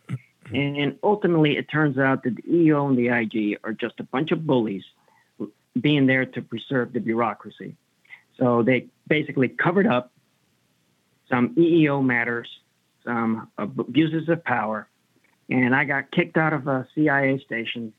and 0.53 0.97
ultimately 1.03 1.57
it 1.57 1.69
turns 1.69 1.97
out 1.97 2.23
that 2.23 2.35
the 2.35 2.41
EEO 2.43 2.89
and 2.89 2.97
the 2.97 3.09
IG 3.09 3.59
are 3.63 3.73
just 3.73 3.99
a 3.99 4.03
bunch 4.03 4.31
of 4.31 4.45
bullies 4.45 4.83
being 5.79 6.05
there 6.05 6.25
to 6.25 6.41
preserve 6.41 6.93
the 6.93 6.99
bureaucracy. 6.99 7.75
So 8.43 8.61
they 8.61 8.87
basically 9.07 9.47
covered 9.47 9.87
up 9.87 10.11
some 11.29 11.55
EEO 11.55 12.03
matters, 12.03 12.49
some 13.05 13.49
abuses 13.57 14.27
of 14.27 14.43
power, 14.43 14.89
and 15.49 15.73
I 15.73 15.85
got 15.85 16.11
kicked 16.11 16.35
out 16.35 16.51
of 16.51 16.67
a 16.67 16.85
CIA 16.93 17.39
station. 17.45 17.93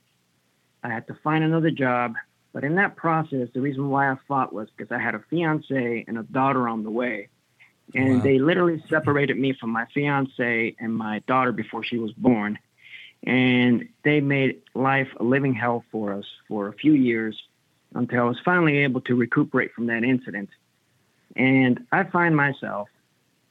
I 0.83 0.91
had 0.91 1.07
to 1.07 1.17
find 1.25 1.45
another 1.45 1.71
job. 1.71 2.17
But 2.53 2.63
in 2.63 2.75
that 2.75 2.95
process, 2.95 3.49
the 3.55 3.63
reason 3.63 3.89
why 3.89 4.11
I 4.11 4.17
fought 4.29 4.53
was 4.53 4.69
because 4.77 4.93
I 4.93 4.99
had 4.99 5.15
a 5.15 5.25
fiance 5.31 6.05
and 6.07 6.19
a 6.19 6.23
daughter 6.25 6.69
on 6.69 6.85
the 6.85 6.91
way. 6.91 7.29
And 7.95 8.17
wow. 8.17 8.23
they 8.23 8.39
literally 8.39 8.85
separated 8.91 9.39
me 9.39 9.55
from 9.59 9.71
my 9.71 9.87
fiance 9.95 10.77
and 10.79 10.95
my 10.95 11.21
daughter 11.21 11.53
before 11.53 11.85
she 11.85 11.97
was 11.97 12.13
born. 12.13 12.59
And 13.23 13.89
they 14.05 14.21
made 14.21 14.61
life 14.75 15.09
a 15.19 15.25
living 15.25 15.55
hell 15.55 15.85
for 15.91 16.13
us 16.13 16.27
for 16.49 16.69
a 16.69 16.75
few 16.75 16.93
years 16.93 17.35
until 17.95 18.21
I 18.21 18.25
was 18.25 18.39
finally 18.45 18.79
able 18.79 19.01
to 19.03 19.15
recuperate 19.15 19.73
from 19.73 19.87
that 19.87 20.05
incident. 20.05 20.51
And 21.37 21.87
I 21.93 22.05
find 22.05 22.37
myself 22.37 22.89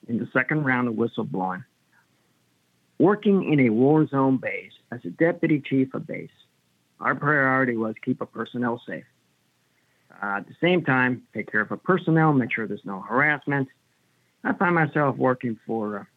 in 0.07 0.17
the 0.17 0.27
second 0.33 0.65
round 0.65 0.87
of 0.87 0.95
whistleblowing, 0.95 1.63
working 2.99 3.51
in 3.51 3.59
a 3.61 3.69
war 3.69 4.05
zone 4.07 4.37
base 4.37 4.71
as 4.91 4.99
a 5.05 5.09
deputy 5.09 5.59
chief 5.59 5.93
of 5.93 6.05
base. 6.05 6.29
Our 6.99 7.15
priority 7.15 7.75
was 7.75 7.95
keep 8.03 8.21
our 8.21 8.27
personnel 8.27 8.81
safe. 8.87 9.05
Uh, 10.21 10.37
at 10.37 10.47
the 10.47 10.55
same 10.61 10.83
time, 10.83 11.23
take 11.33 11.51
care 11.51 11.61
of 11.61 11.71
our 11.71 11.77
personnel, 11.77 12.33
make 12.33 12.53
sure 12.53 12.67
there's 12.67 12.85
no 12.85 13.01
harassment. 13.01 13.67
I 14.43 14.53
find 14.53 14.75
myself 14.75 15.17
working 15.17 15.57
for 15.65 16.07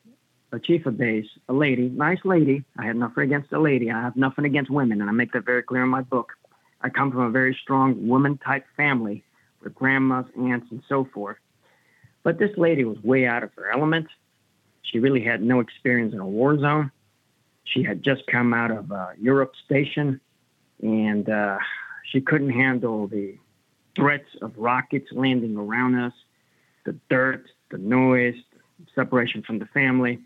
a 0.52 0.60
chief 0.60 0.86
of 0.86 0.96
base, 0.96 1.26
a 1.48 1.52
lady, 1.52 1.88
nice 1.88 2.18
lady. 2.24 2.64
I 2.78 2.86
have 2.86 2.96
nothing 2.96 3.24
against 3.24 3.52
a 3.52 3.60
lady. 3.60 3.90
I 3.90 4.00
have 4.00 4.16
nothing 4.16 4.44
against 4.44 4.70
women, 4.70 5.00
and 5.00 5.08
I 5.08 5.12
make 5.12 5.32
that 5.32 5.44
very 5.44 5.62
clear 5.62 5.82
in 5.82 5.88
my 5.88 6.02
book. 6.02 6.32
I 6.80 6.88
come 6.88 7.10
from 7.10 7.20
a 7.20 7.30
very 7.30 7.56
strong 7.62 8.06
woman 8.06 8.38
type 8.38 8.64
family 8.76 9.24
with 9.62 9.74
grandmas, 9.74 10.26
aunts, 10.38 10.70
and 10.70 10.82
so 10.88 11.04
forth. 11.12 11.38
But 12.22 12.38
this 12.38 12.56
lady 12.56 12.84
was 12.84 13.02
way 13.02 13.26
out 13.26 13.42
of 13.42 13.50
her 13.54 13.70
element. 13.70 14.06
She 14.82 14.98
really 14.98 15.22
had 15.22 15.42
no 15.42 15.60
experience 15.60 16.12
in 16.12 16.20
a 16.20 16.26
war 16.26 16.58
zone. 16.58 16.90
She 17.64 17.82
had 17.82 18.02
just 18.02 18.26
come 18.26 18.54
out 18.54 18.70
of 18.70 18.90
a 18.90 19.14
Europe 19.18 19.52
station 19.64 20.20
and 20.82 21.28
uh, 21.28 21.58
she 22.04 22.20
couldn't 22.20 22.50
handle 22.50 23.06
the 23.06 23.36
threats 23.94 24.28
of 24.42 24.56
rockets 24.56 25.10
landing 25.12 25.56
around 25.56 25.98
us, 25.98 26.12
the 26.84 26.96
dirt, 27.08 27.46
the 27.70 27.78
noise, 27.78 28.36
the 28.78 28.86
separation 28.94 29.42
from 29.42 29.58
the 29.58 29.66
family. 29.66 30.20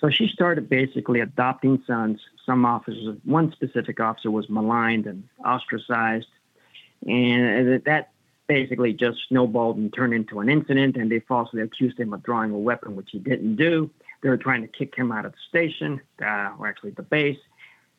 So 0.00 0.08
she 0.08 0.28
started 0.28 0.68
basically 0.68 1.20
adopting 1.20 1.82
sons. 1.86 2.20
Some 2.46 2.64
officers, 2.64 3.18
one 3.24 3.52
specific 3.52 4.00
officer 4.00 4.30
was 4.30 4.48
maligned 4.48 5.06
and 5.06 5.28
ostracized. 5.44 6.28
And 7.06 7.84
that 7.84 8.10
basically 8.46 8.92
just 8.94 9.18
snowballed 9.28 9.76
and 9.76 9.92
turned 9.92 10.14
into 10.14 10.40
an 10.40 10.48
incident. 10.48 10.96
And 10.96 11.10
they 11.10 11.20
falsely 11.20 11.60
accused 11.60 12.00
him 12.00 12.14
of 12.14 12.22
drawing 12.22 12.50
a 12.50 12.58
weapon, 12.58 12.96
which 12.96 13.10
he 13.12 13.18
didn't 13.18 13.56
do. 13.56 13.90
They 14.22 14.30
were 14.30 14.38
trying 14.38 14.62
to 14.62 14.68
kick 14.68 14.94
him 14.94 15.12
out 15.12 15.26
of 15.26 15.32
the 15.32 15.38
station, 15.48 16.00
uh, 16.22 16.52
or 16.58 16.66
actually 16.66 16.90
the 16.92 17.02
base. 17.02 17.38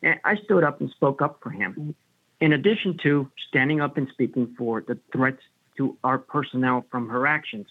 And 0.01 0.19
I 0.23 0.35
stood 0.37 0.63
up 0.63 0.81
and 0.81 0.89
spoke 0.89 1.21
up 1.21 1.39
for 1.41 1.51
him. 1.51 1.95
In 2.39 2.53
addition 2.53 2.97
to 3.03 3.29
standing 3.47 3.81
up 3.81 3.97
and 3.97 4.07
speaking 4.09 4.55
for 4.57 4.81
the 4.81 4.97
threats 5.11 5.41
to 5.77 5.95
our 6.03 6.17
personnel 6.17 6.85
from 6.89 7.09
her 7.09 7.27
actions, 7.27 7.67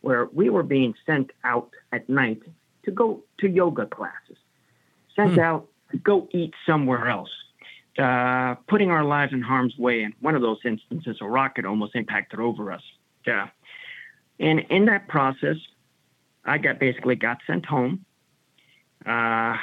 where 0.00 0.26
we 0.26 0.48
were 0.48 0.62
being 0.62 0.94
sent 1.04 1.32
out 1.44 1.70
at 1.92 2.08
night 2.08 2.42
to 2.86 2.90
go 2.90 3.22
to 3.40 3.48
yoga 3.48 3.86
classes, 3.86 4.38
sent 5.14 5.34
hmm. 5.34 5.40
out 5.40 5.68
to 5.90 5.98
go 5.98 6.28
eat 6.32 6.54
somewhere 6.64 7.08
else, 7.08 7.30
uh, 7.98 8.54
putting 8.68 8.90
our 8.90 9.04
lives 9.04 9.32
in 9.32 9.42
harm's 9.42 9.76
way. 9.76 10.02
In 10.02 10.14
one 10.20 10.34
of 10.34 10.42
those 10.42 10.58
instances, 10.64 11.18
a 11.20 11.28
rocket 11.28 11.66
almost 11.66 11.94
impacted 11.94 12.40
over 12.40 12.72
us. 12.72 12.82
Yeah. 13.26 13.48
And 14.40 14.60
in 14.70 14.86
that 14.86 15.08
process, 15.08 15.56
I 16.44 16.58
got 16.58 16.78
basically 16.78 17.16
got 17.16 17.38
sent 17.46 17.66
home. 17.66 18.04
Uh, 19.04 19.56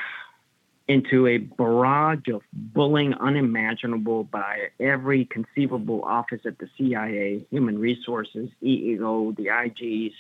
into 0.88 1.28
a 1.28 1.38
barrage 1.38 2.28
of 2.28 2.42
bullying 2.52 3.14
unimaginable 3.16 4.26
by 4.26 4.68
every 4.80 5.26
conceivable 5.26 6.04
office 6.04 6.42
at 6.46 6.58
the 6.58 6.68
CIA, 6.78 7.46
human 7.50 7.80
resources, 7.80 8.50
EEO, 8.62 9.36
the 9.38 9.46
IGs, 9.46 10.14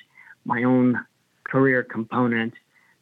my 0.45 0.63
own 0.63 1.05
career 1.43 1.83
component, 1.83 2.53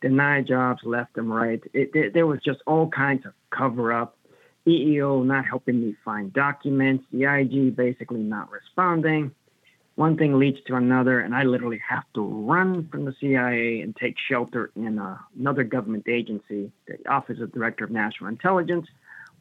deny 0.02 0.42
jobs 0.42 0.82
left 0.84 1.18
and 1.18 1.34
right. 1.34 1.62
It, 1.74 1.92
it, 1.94 2.14
there 2.14 2.28
was 2.28 2.40
just 2.44 2.60
all 2.68 2.90
kinds 2.90 3.26
of 3.26 3.34
cover 3.50 3.94
up. 3.94 4.18
EEO 4.68 5.26
not 5.26 5.46
helping 5.46 5.82
me 5.82 5.96
find 6.06 6.32
documents, 6.34 7.06
the 7.12 7.24
IG 7.24 7.76
basically 7.76 8.20
not 8.20 8.52
responding 8.52 9.34
one 9.96 10.18
thing 10.18 10.40
leads 10.40 10.58
to 10.68 10.76
another, 10.76 11.20
and 11.20 11.36
I 11.36 11.44
literally 11.44 11.82
have 11.88 12.06
to 12.16 12.22
run 12.22 12.88
from 12.88 13.06
the 13.06 13.14
CIA 13.20 13.82
and 13.82 13.96
take 13.96 14.16
shelter 14.18 14.72
in 14.76 14.98
uh, 14.98 15.18
another 15.38 15.64
government 15.64 16.08
agency, 16.08 16.72
the 16.88 16.98
Office 17.10 17.40
of 17.42 17.52
Director 17.52 17.84
of 17.84 17.92
National 17.92 18.30
Intelligence, 18.30 18.88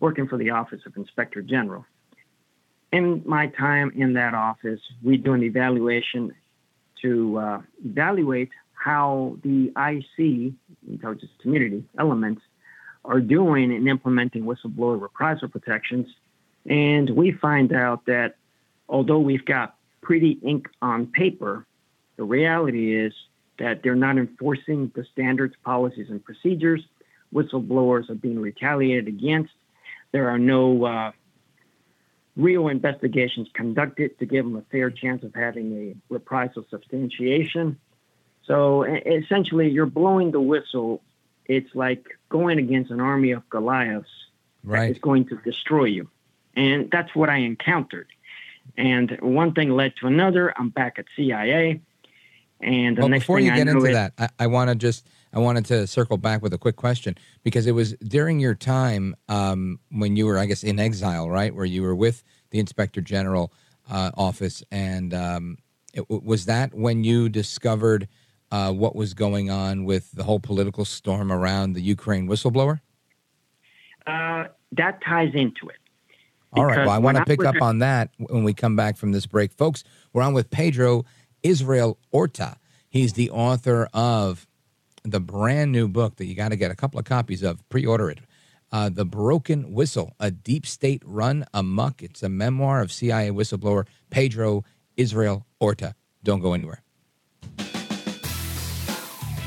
working 0.00 0.26
for 0.26 0.36
the 0.36 0.50
Office 0.50 0.80
of 0.86 0.96
Inspector 0.96 1.40
General. 1.42 1.86
In 2.92 3.22
my 3.24 3.46
time 3.46 3.92
in 3.94 4.14
that 4.14 4.34
office, 4.34 4.80
we 5.02 5.16
do 5.16 5.32
an 5.34 5.44
evaluation 5.44 6.34
to 7.02 7.38
uh, 7.38 7.62
evaluate 7.84 8.50
how 8.82 9.36
the 9.42 9.72
IC, 9.76 10.52
intelligence 10.88 11.30
community 11.40 11.84
elements, 11.98 12.42
are 13.04 13.20
doing 13.20 13.72
in 13.72 13.88
implementing 13.88 14.44
whistleblower 14.44 15.00
reprisal 15.00 15.48
protections. 15.48 16.06
And 16.66 17.10
we 17.10 17.32
find 17.32 17.72
out 17.72 18.06
that 18.06 18.36
although 18.88 19.18
we've 19.18 19.44
got 19.44 19.76
pretty 20.02 20.38
ink 20.42 20.68
on 20.82 21.06
paper. 21.06 21.66
The 22.16 22.24
reality 22.24 22.96
is 22.96 23.12
that 23.58 23.82
they're 23.82 23.94
not 23.94 24.18
enforcing 24.18 24.90
the 24.94 25.04
standards, 25.12 25.54
policies, 25.64 26.06
and 26.10 26.24
procedures. 26.24 26.82
Whistleblowers 27.32 28.10
are 28.10 28.14
being 28.14 28.40
retaliated 28.40 29.08
against. 29.08 29.52
There 30.12 30.28
are 30.28 30.38
no 30.38 30.84
uh, 30.84 31.12
real 32.36 32.68
investigations 32.68 33.48
conducted 33.54 34.18
to 34.18 34.26
give 34.26 34.44
them 34.44 34.56
a 34.56 34.62
fair 34.62 34.90
chance 34.90 35.22
of 35.22 35.34
having 35.34 35.72
a 35.72 36.12
reprisal 36.12 36.64
substantiation. 36.70 37.78
So 38.44 38.82
essentially, 38.84 39.70
you're 39.70 39.86
blowing 39.86 40.32
the 40.32 40.40
whistle. 40.40 41.02
It's 41.46 41.72
like 41.74 42.04
going 42.28 42.58
against 42.58 42.90
an 42.90 43.00
army 43.00 43.32
of 43.32 43.48
Goliaths 43.50 44.08
right. 44.64 44.90
is 44.90 44.98
going 44.98 45.26
to 45.28 45.36
destroy 45.44 45.84
you. 45.84 46.08
And 46.54 46.90
that's 46.90 47.14
what 47.14 47.28
I 47.28 47.38
encountered. 47.38 48.08
And 48.76 49.16
one 49.20 49.52
thing 49.52 49.70
led 49.70 49.94
to 50.00 50.06
another. 50.06 50.52
I'm 50.56 50.70
back 50.70 50.98
at 50.98 51.06
CIA. 51.16 51.80
And 52.60 52.96
the 52.96 53.02
well, 53.02 53.10
before 53.10 53.38
thing 53.38 53.46
you 53.46 53.52
get 53.52 53.60
I 53.60 53.64
know 53.64 53.78
into 53.78 53.90
it- 53.90 53.92
that, 53.94 54.12
I, 54.18 54.28
I 54.40 54.46
want 54.46 54.68
to 54.70 54.76
just 54.76 55.06
I 55.32 55.38
wanted 55.38 55.64
to 55.66 55.86
circle 55.86 56.16
back 56.16 56.42
with 56.42 56.52
a 56.52 56.58
quick 56.58 56.76
question 56.76 57.16
because 57.42 57.66
it 57.66 57.72
was 57.72 57.92
during 57.94 58.40
your 58.40 58.54
time 58.54 59.14
um, 59.28 59.78
when 59.90 60.16
you 60.16 60.26
were, 60.26 60.38
I 60.38 60.46
guess, 60.46 60.64
in 60.64 60.80
exile, 60.80 61.30
right, 61.30 61.54
where 61.54 61.64
you 61.64 61.82
were 61.82 61.94
with 61.94 62.24
the 62.50 62.58
Inspector 62.58 63.00
General 63.02 63.52
uh, 63.88 64.10
office, 64.16 64.64
and 64.72 65.14
um, 65.14 65.58
it, 65.94 66.04
was 66.08 66.46
that 66.46 66.74
when 66.74 67.04
you 67.04 67.28
discovered 67.28 68.08
uh, 68.50 68.72
what 68.72 68.96
was 68.96 69.14
going 69.14 69.50
on 69.50 69.84
with 69.84 70.10
the 70.12 70.24
whole 70.24 70.40
political 70.40 70.84
storm 70.84 71.30
around 71.30 71.74
the 71.74 71.82
Ukraine 71.82 72.28
whistleblower? 72.28 72.80
Uh, 74.06 74.44
that 74.72 75.00
ties 75.04 75.32
into 75.34 75.68
it. 75.68 75.76
All 76.52 76.64
right. 76.64 76.78
Well, 76.78 76.90
I 76.90 76.98
want 76.98 77.16
to 77.16 77.24
pick 77.24 77.44
up 77.44 77.62
on 77.62 77.78
that 77.78 78.10
when 78.18 78.42
we 78.42 78.54
come 78.54 78.74
back 78.74 78.96
from 78.96 79.12
this 79.12 79.26
break. 79.26 79.52
Folks, 79.52 79.84
we're 80.12 80.22
on 80.22 80.34
with 80.34 80.50
Pedro 80.50 81.04
Israel 81.42 81.98
Orta. 82.10 82.56
He's 82.88 83.12
the 83.12 83.30
author 83.30 83.88
of 83.94 84.48
the 85.04 85.20
brand 85.20 85.70
new 85.70 85.86
book 85.86 86.16
that 86.16 86.26
you 86.26 86.34
got 86.34 86.48
to 86.48 86.56
get 86.56 86.70
a 86.70 86.74
couple 86.74 86.98
of 86.98 87.04
copies 87.04 87.42
of. 87.42 87.66
Pre 87.68 87.86
order 87.86 88.10
it. 88.10 88.18
Uh, 88.72 88.88
the 88.88 89.04
Broken 89.04 89.72
Whistle, 89.72 90.14
a 90.20 90.30
deep 90.30 90.66
state 90.66 91.02
run 91.04 91.44
amok. 91.54 92.02
It's 92.02 92.22
a 92.22 92.28
memoir 92.28 92.80
of 92.80 92.92
CIA 92.92 93.30
whistleblower 93.30 93.86
Pedro 94.10 94.64
Israel 94.96 95.46
Orta. 95.58 95.94
Don't 96.22 96.40
go 96.40 96.52
anywhere. 96.52 96.82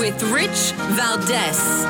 with 0.00 0.22
Rich 0.32 0.72
Valdez. 0.96 1.84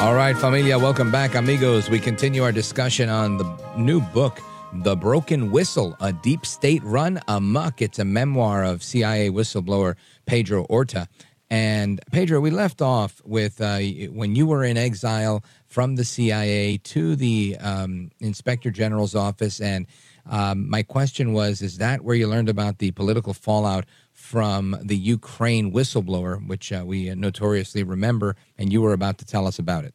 All 0.00 0.14
right, 0.14 0.34
familia, 0.34 0.78
welcome 0.78 1.12
back, 1.12 1.34
amigos. 1.34 1.90
We 1.90 1.98
continue 1.98 2.42
our 2.42 2.50
discussion 2.50 3.10
on 3.10 3.36
the 3.36 3.44
new 3.76 4.00
book, 4.00 4.40
The 4.72 4.96
Broken 4.96 5.50
Whistle, 5.50 5.94
a 6.00 6.14
deep 6.14 6.46
state 6.46 6.82
run 6.82 7.20
amok. 7.28 7.82
It's 7.82 7.98
a 7.98 8.06
memoir 8.06 8.64
of 8.64 8.82
CIA 8.82 9.28
whistleblower 9.28 9.96
Pedro 10.24 10.62
Orta. 10.70 11.08
And 11.50 12.00
Pedro, 12.10 12.40
we 12.40 12.50
left 12.50 12.80
off 12.80 13.20
with 13.26 13.60
uh, 13.60 13.80
when 14.12 14.34
you 14.34 14.46
were 14.46 14.64
in 14.64 14.78
exile 14.78 15.44
from 15.66 15.96
the 15.96 16.04
CIA 16.04 16.78
to 16.78 17.16
the 17.16 17.58
um, 17.60 18.10
Inspector 18.20 18.70
General's 18.70 19.14
office. 19.14 19.60
And 19.60 19.86
um, 20.24 20.70
my 20.70 20.82
question 20.82 21.34
was 21.34 21.60
Is 21.60 21.78
that 21.78 22.02
where 22.02 22.16
you 22.16 22.28
learned 22.28 22.48
about 22.48 22.78
the 22.78 22.92
political 22.92 23.34
fallout 23.34 23.84
from 24.28 24.76
the 24.82 24.96
Ukraine 24.96 25.72
whistleblower, 25.72 26.46
which 26.46 26.70
uh, 26.70 26.82
we 26.84 27.14
notoriously 27.14 27.82
remember? 27.82 28.36
And 28.58 28.70
you 28.70 28.82
were 28.82 28.92
about 28.92 29.16
to 29.18 29.24
tell 29.24 29.46
us 29.46 29.58
about 29.58 29.84
it. 29.84 29.94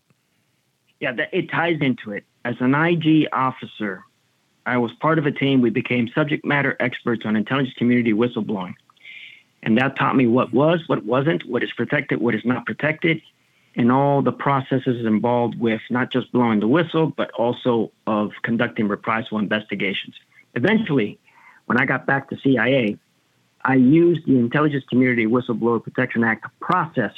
Yeah, 0.99 1.13
it 1.31 1.51
ties 1.51 1.77
into 1.81 2.11
it. 2.11 2.23
As 2.43 2.55
an 2.59 2.73
IG 2.73 3.27
officer, 3.31 4.03
I 4.65 4.77
was 4.77 4.91
part 4.93 5.19
of 5.19 5.27
a 5.27 5.31
team. 5.31 5.61
We 5.61 5.69
became 5.69 6.09
subject 6.15 6.43
matter 6.43 6.75
experts 6.79 7.25
on 7.25 7.35
intelligence 7.35 7.75
community 7.77 8.11
whistleblowing. 8.11 8.73
And 9.61 9.77
that 9.77 9.95
taught 9.97 10.15
me 10.15 10.25
what 10.25 10.51
was, 10.51 10.81
what 10.87 11.05
wasn't, 11.05 11.45
what 11.45 11.63
is 11.63 11.71
protected, 11.71 12.19
what 12.19 12.33
is 12.33 12.43
not 12.43 12.65
protected, 12.65 13.21
and 13.75 13.91
all 13.91 14.23
the 14.23 14.31
processes 14.31 15.05
involved 15.05 15.59
with 15.59 15.81
not 15.91 16.11
just 16.11 16.31
blowing 16.31 16.59
the 16.59 16.67
whistle, 16.67 17.13
but 17.15 17.29
also 17.31 17.91
of 18.07 18.31
conducting 18.41 18.87
reprisal 18.87 19.37
investigations. 19.37 20.15
Eventually, 20.55 21.19
when 21.67 21.77
I 21.77 21.85
got 21.85 22.07
back 22.07 22.29
to 22.29 22.37
CIA, 22.37 22.97
I 23.65 23.75
used 23.75 24.25
the 24.25 24.37
Intelligence 24.37 24.83
Community 24.89 25.25
Whistleblower 25.25 25.83
Protection 25.83 26.23
Act 26.23 26.45
process 26.59 27.13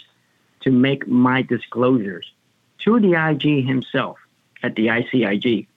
to 0.61 0.71
make 0.71 1.07
my 1.07 1.41
disclosures 1.41 2.31
to 2.79 2.99
the 2.99 3.13
IG 3.13 3.65
himself 3.65 4.17
at 4.61 4.75
the 4.75 4.87
ICIG. 4.87 5.67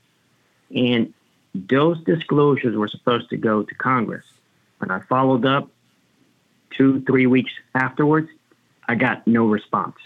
And 0.75 1.15
those 1.55 2.03
disclosures 2.05 2.77
were 2.77 2.89
supposed 2.89 3.31
to 3.31 3.37
go 3.37 3.63
to 3.63 3.75
Congress. 3.75 4.25
When 4.79 4.91
I 4.91 5.01
followed 5.01 5.47
up 5.47 5.71
two, 6.71 7.03
three 7.03 7.27
weeks 7.27 7.53
afterwards, 7.75 8.29
I 8.87 8.95
got 8.95 9.27
no 9.27 9.47
response. 9.47 9.97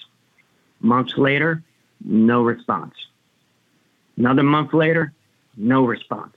Months 0.81 1.17
later, 1.17 1.63
no 2.05 2.43
response. 2.43 2.95
Another 4.17 4.43
month 4.43 4.73
later, 4.75 5.13
no 5.57 5.85
response. 5.85 6.35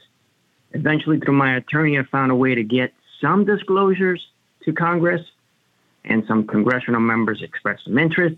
Eventually, 0.74 1.20
through 1.20 1.36
my 1.36 1.56
attorney, 1.56 1.98
I 1.98 2.04
found 2.04 2.32
a 2.32 2.36
way 2.36 2.56
to 2.56 2.64
get 2.64 2.94
some 3.22 3.46
disclosures 3.46 4.26
to 4.64 4.74
Congress, 4.74 5.22
and 6.04 6.24
some 6.28 6.46
congressional 6.46 7.02
members 7.02 7.42
expressed 7.42 7.86
some 7.86 7.98
interest, 7.98 8.36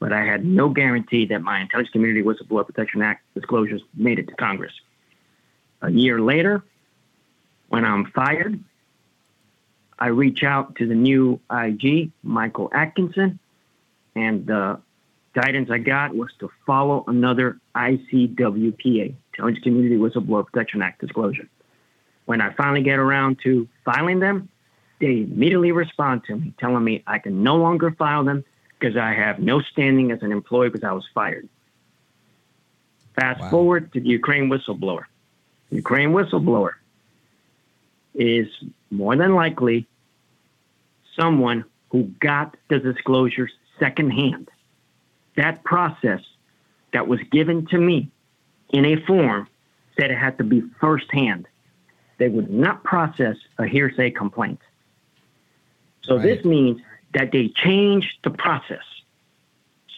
but 0.00 0.12
I 0.12 0.24
had 0.24 0.44
no 0.44 0.68
guarantee 0.68 1.26
that 1.26 1.42
my 1.42 1.60
Intelligence 1.60 1.92
Community 1.92 2.22
Whistleblower 2.22 2.66
Protection 2.66 3.02
Act 3.02 3.22
disclosures 3.34 3.82
made 3.94 4.18
it 4.18 4.28
to 4.28 4.34
Congress. 4.34 4.72
A 5.82 5.90
year 5.90 6.20
later, 6.20 6.62
when 7.68 7.84
I'm 7.84 8.06
fired, 8.06 8.58
I 9.98 10.08
reach 10.08 10.42
out 10.42 10.76
to 10.76 10.86
the 10.86 10.94
new 10.94 11.40
IG, 11.50 12.10
Michael 12.22 12.68
Atkinson, 12.72 13.38
and 14.14 14.46
the 14.46 14.80
guidance 15.34 15.70
I 15.70 15.78
got 15.78 16.14
was 16.14 16.30
to 16.40 16.50
follow 16.66 17.04
another 17.06 17.58
ICWPA, 17.74 19.14
Intelligence 19.32 19.62
Community 19.62 19.96
Whistleblower 19.96 20.46
Protection 20.46 20.82
Act 20.82 21.00
disclosure. 21.00 21.48
When 22.26 22.40
I 22.40 22.52
finally 22.54 22.82
get 22.82 22.98
around 22.98 23.38
to 23.44 23.68
filing 23.84 24.20
them, 24.20 24.48
they 25.00 25.22
immediately 25.22 25.72
respond 25.72 26.24
to 26.24 26.36
me, 26.36 26.54
telling 26.58 26.82
me 26.82 27.02
I 27.06 27.18
can 27.18 27.42
no 27.42 27.56
longer 27.56 27.90
file 27.90 28.24
them 28.24 28.44
because 28.78 28.96
I 28.96 29.12
have 29.12 29.38
no 29.38 29.60
standing 29.60 30.10
as 30.10 30.22
an 30.22 30.32
employee 30.32 30.70
because 30.70 30.84
I 30.84 30.92
was 30.92 31.04
fired. 31.14 31.48
Fast 33.14 33.40
Wow. 33.40 33.50
forward 33.50 33.92
to 33.92 34.00
the 34.00 34.08
Ukraine 34.08 34.48
whistleblower. 34.48 35.04
The 35.70 35.76
Ukraine 35.76 36.10
whistleblower 36.10 36.72
is 38.14 38.48
more 38.90 39.16
than 39.16 39.34
likely 39.34 39.86
someone 41.18 41.64
who 41.90 42.04
got 42.20 42.56
the 42.68 42.78
disclosures 42.78 43.52
secondhand. 43.78 44.48
That 45.36 45.64
process 45.64 46.20
that 46.92 47.06
was 47.08 47.20
given 47.30 47.66
to 47.66 47.78
me 47.78 48.10
in 48.72 48.84
a 48.84 48.96
form 49.04 49.48
said 49.96 50.10
it 50.10 50.18
had 50.18 50.38
to 50.38 50.44
be 50.44 50.62
firsthand. 50.80 51.46
They 52.18 52.28
would 52.28 52.50
not 52.50 52.84
process 52.84 53.36
a 53.58 53.66
hearsay 53.66 54.10
complaint. 54.10 54.60
So 56.02 56.18
this 56.18 56.44
means 56.44 56.80
that 57.14 57.32
they 57.32 57.48
changed 57.48 58.18
the 58.22 58.30
process. 58.30 58.84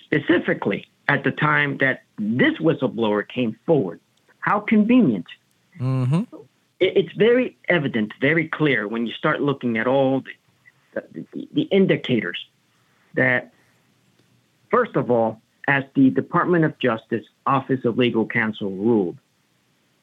Specifically, 0.04 0.86
at 1.08 1.24
the 1.24 1.30
time 1.32 1.78
that 1.78 2.02
this 2.18 2.54
whistleblower 2.58 3.26
came 3.26 3.56
forward. 3.66 4.00
How 4.38 4.60
convenient. 4.60 5.26
Mm-hmm. 5.80 6.22
It- 6.80 6.96
It's 6.96 7.12
very 7.12 7.56
evident, 7.68 8.12
very 8.20 8.48
clear 8.48 8.86
when 8.86 9.06
you 9.06 9.12
start 9.12 9.40
looking 9.42 9.78
at 9.78 9.86
all 9.86 10.22
the, 10.94 11.02
the, 11.32 11.48
the 11.52 11.62
indicators 11.62 12.38
that, 13.14 13.52
first 14.70 14.94
of 14.96 15.10
all, 15.10 15.40
as 15.68 15.84
the 15.94 16.10
Department 16.10 16.64
of 16.64 16.78
Justice 16.78 17.24
Office 17.46 17.84
of 17.84 17.98
Legal 17.98 18.26
Counsel 18.26 18.70
ruled, 18.70 19.16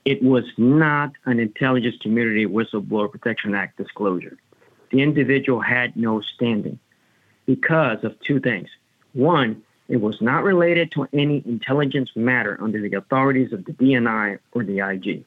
it 0.05 0.21
was 0.21 0.45
not 0.57 1.13
an 1.25 1.39
Intelligence 1.39 1.95
Community 2.01 2.45
Whistleblower 2.45 3.11
Protection 3.11 3.55
Act 3.55 3.77
disclosure. 3.77 4.37
The 4.91 5.01
individual 5.01 5.59
had 5.59 5.95
no 5.95 6.21
standing 6.21 6.79
because 7.45 8.03
of 8.03 8.19
two 8.19 8.39
things. 8.39 8.69
One, 9.13 9.63
It 9.89 10.01
was 10.01 10.21
not 10.21 10.43
related 10.43 10.91
to 10.91 11.07
any 11.13 11.43
intelligence 11.45 12.11
matter 12.15 12.57
under 12.61 12.81
the 12.81 12.95
authorities 12.97 13.51
of 13.51 13.65
the 13.65 13.73
DNI 13.73 14.39
or 14.53 14.63
the 14.63 14.79
IG. 14.79 15.25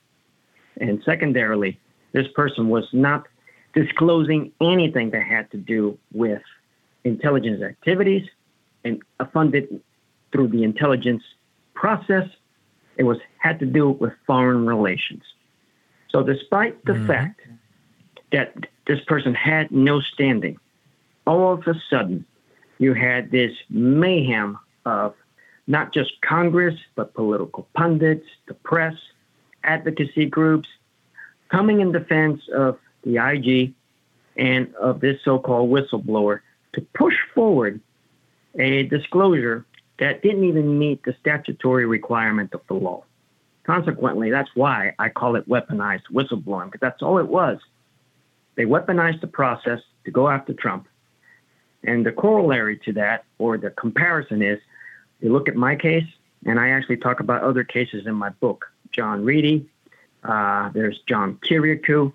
And 0.81 1.03
secondarily, 1.05 1.79
this 2.12 2.27
person 2.29 2.68
was 2.68 2.89
not 2.93 3.27
disclosing 3.74 4.53
anything 4.61 5.11
that 5.11 5.22
had 5.22 5.51
to 5.51 5.59
do 5.59 5.99
with 6.12 6.43
intelligence 7.05 7.62
activities 7.62 8.27
and 8.85 9.03
uh, 9.20 9.27
funded 9.27 9.83
through 10.33 10.49
the 10.49 10.64
intelligence 10.64 11.22
process. 11.74 12.29
It 12.97 13.05
was 13.05 13.18
had 13.47 13.59
to 13.61 13.67
do 13.67 13.91
with 13.91 14.13
foreign 14.27 14.67
relations. 14.67 15.23
So, 16.11 16.23
despite 16.23 16.85
the 16.85 16.93
mm-hmm. 16.93 17.07
fact 17.07 17.41
that 18.33 18.55
this 18.87 19.01
person 19.07 19.35
had 19.35 19.71
no 19.71 20.01
standing, 20.01 20.59
all 21.27 21.53
of 21.53 21.67
a 21.67 21.75
sudden, 21.91 22.25
you 22.79 22.95
had 22.95 23.31
this 23.31 23.53
mayhem 23.71 24.59
of 24.85 25.15
not 25.67 25.93
just 25.93 26.21
Congress, 26.23 26.77
but 26.95 27.15
political 27.15 27.69
pundits, 27.75 28.27
the 28.49 28.55
press, 28.55 28.95
advocacy 29.65 30.27
groups 30.27 30.69
coming 31.49 31.81
in 31.81 31.93
defense 31.93 32.41
of 32.55 32.79
the 33.05 33.17
IG 33.19 33.73
and 34.37 34.75
of 34.77 35.01
this 35.01 35.19
so 35.25 35.39
called 35.39 35.71
whistleblower 35.71 36.41
to 36.75 36.81
push 36.95 37.17
forward 37.35 37.81
a 38.59 38.85
disclosure 38.85 39.65
that 39.99 40.23
didn't 40.23 40.45
even 40.45 40.79
meet 40.79 41.03
the 41.05 41.15
statutory 41.21 41.87
requirement 41.87 42.53
of 42.53 42.61
the 42.69 42.75
law. 42.75 43.03
Consequently, 43.67 44.31
that's 44.31 44.51
why 44.55 44.95
I 44.97 45.09
call 45.09 45.35
it 45.35 45.49
weaponized 45.49 46.05
whistleblowing, 46.12 46.67
because 46.67 46.81
that's 46.81 47.03
all 47.03 47.19
it 47.19 47.27
was. 47.27 47.59
They 48.55 48.64
weaponized 48.64 49.21
the 49.21 49.27
process 49.27 49.81
to 50.05 50.12
go 50.12 50.29
after 50.29 50.55
Trump. 50.55 50.87
And 51.83 52.07
the 52.07 52.12
corollary 52.12 52.79
to 52.85 52.93
that, 52.93 53.25
or 53.39 53.59
the 53.59 53.71
comparison, 53.71 54.41
is 54.41 54.61
you 55.21 55.33
look 55.33 55.49
at 55.49 55.57
my 55.57 55.75
case, 55.75 56.07
and 56.45 56.61
I 56.61 56.69
actually 56.69 56.99
talk 56.99 57.19
about 57.19 57.43
other 57.43 57.64
cases 57.64 58.07
in 58.07 58.14
my 58.14 58.31
book. 58.31 58.67
John 58.93 59.25
Reidy, 59.25 59.69
uh, 60.23 60.71
there's 60.71 61.01
John 61.09 61.35
Kiriakou, 61.35 62.12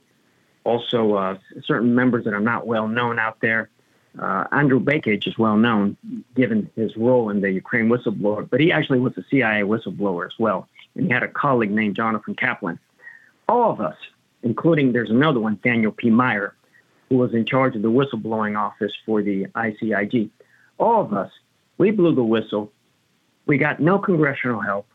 also 0.63 1.15
uh, 1.15 1.37
certain 1.65 1.93
members 1.93 2.23
that 2.23 2.33
are 2.33 2.39
not 2.39 2.65
well 2.65 2.87
known 2.87 3.19
out 3.19 3.41
there. 3.41 3.69
Uh, 4.17 4.45
Andrew 4.53 4.79
Bakaj 4.79 5.27
is 5.27 5.37
well 5.37 5.57
known 5.57 5.97
given 6.33 6.69
his 6.77 6.95
role 6.95 7.29
in 7.29 7.41
the 7.41 7.51
Ukraine 7.51 7.89
whistleblower, 7.89 8.49
but 8.49 8.61
he 8.61 8.71
actually 8.71 8.99
was 8.99 9.17
a 9.17 9.23
CIA 9.29 9.63
whistleblower 9.63 10.25
as 10.25 10.39
well. 10.39 10.69
And 10.95 11.07
he 11.07 11.13
had 11.13 11.23
a 11.23 11.27
colleague 11.27 11.71
named 11.71 11.95
Jonathan 11.95 12.35
Kaplan. 12.35 12.79
All 13.47 13.71
of 13.71 13.81
us, 13.81 13.95
including 14.43 14.91
there's 14.91 15.09
another 15.09 15.39
one, 15.39 15.59
Daniel 15.63 15.91
P. 15.91 16.09
Meyer, 16.09 16.55
who 17.09 17.17
was 17.17 17.33
in 17.33 17.45
charge 17.45 17.75
of 17.75 17.81
the 17.81 17.91
whistleblowing 17.91 18.57
office 18.57 18.93
for 19.05 19.21
the 19.21 19.45
ICIG. 19.55 20.29
All 20.77 21.01
of 21.01 21.13
us, 21.13 21.31
we 21.77 21.91
blew 21.91 22.15
the 22.15 22.23
whistle. 22.23 22.71
We 23.45 23.57
got 23.57 23.79
no 23.79 23.99
congressional 23.99 24.61
help. 24.61 24.87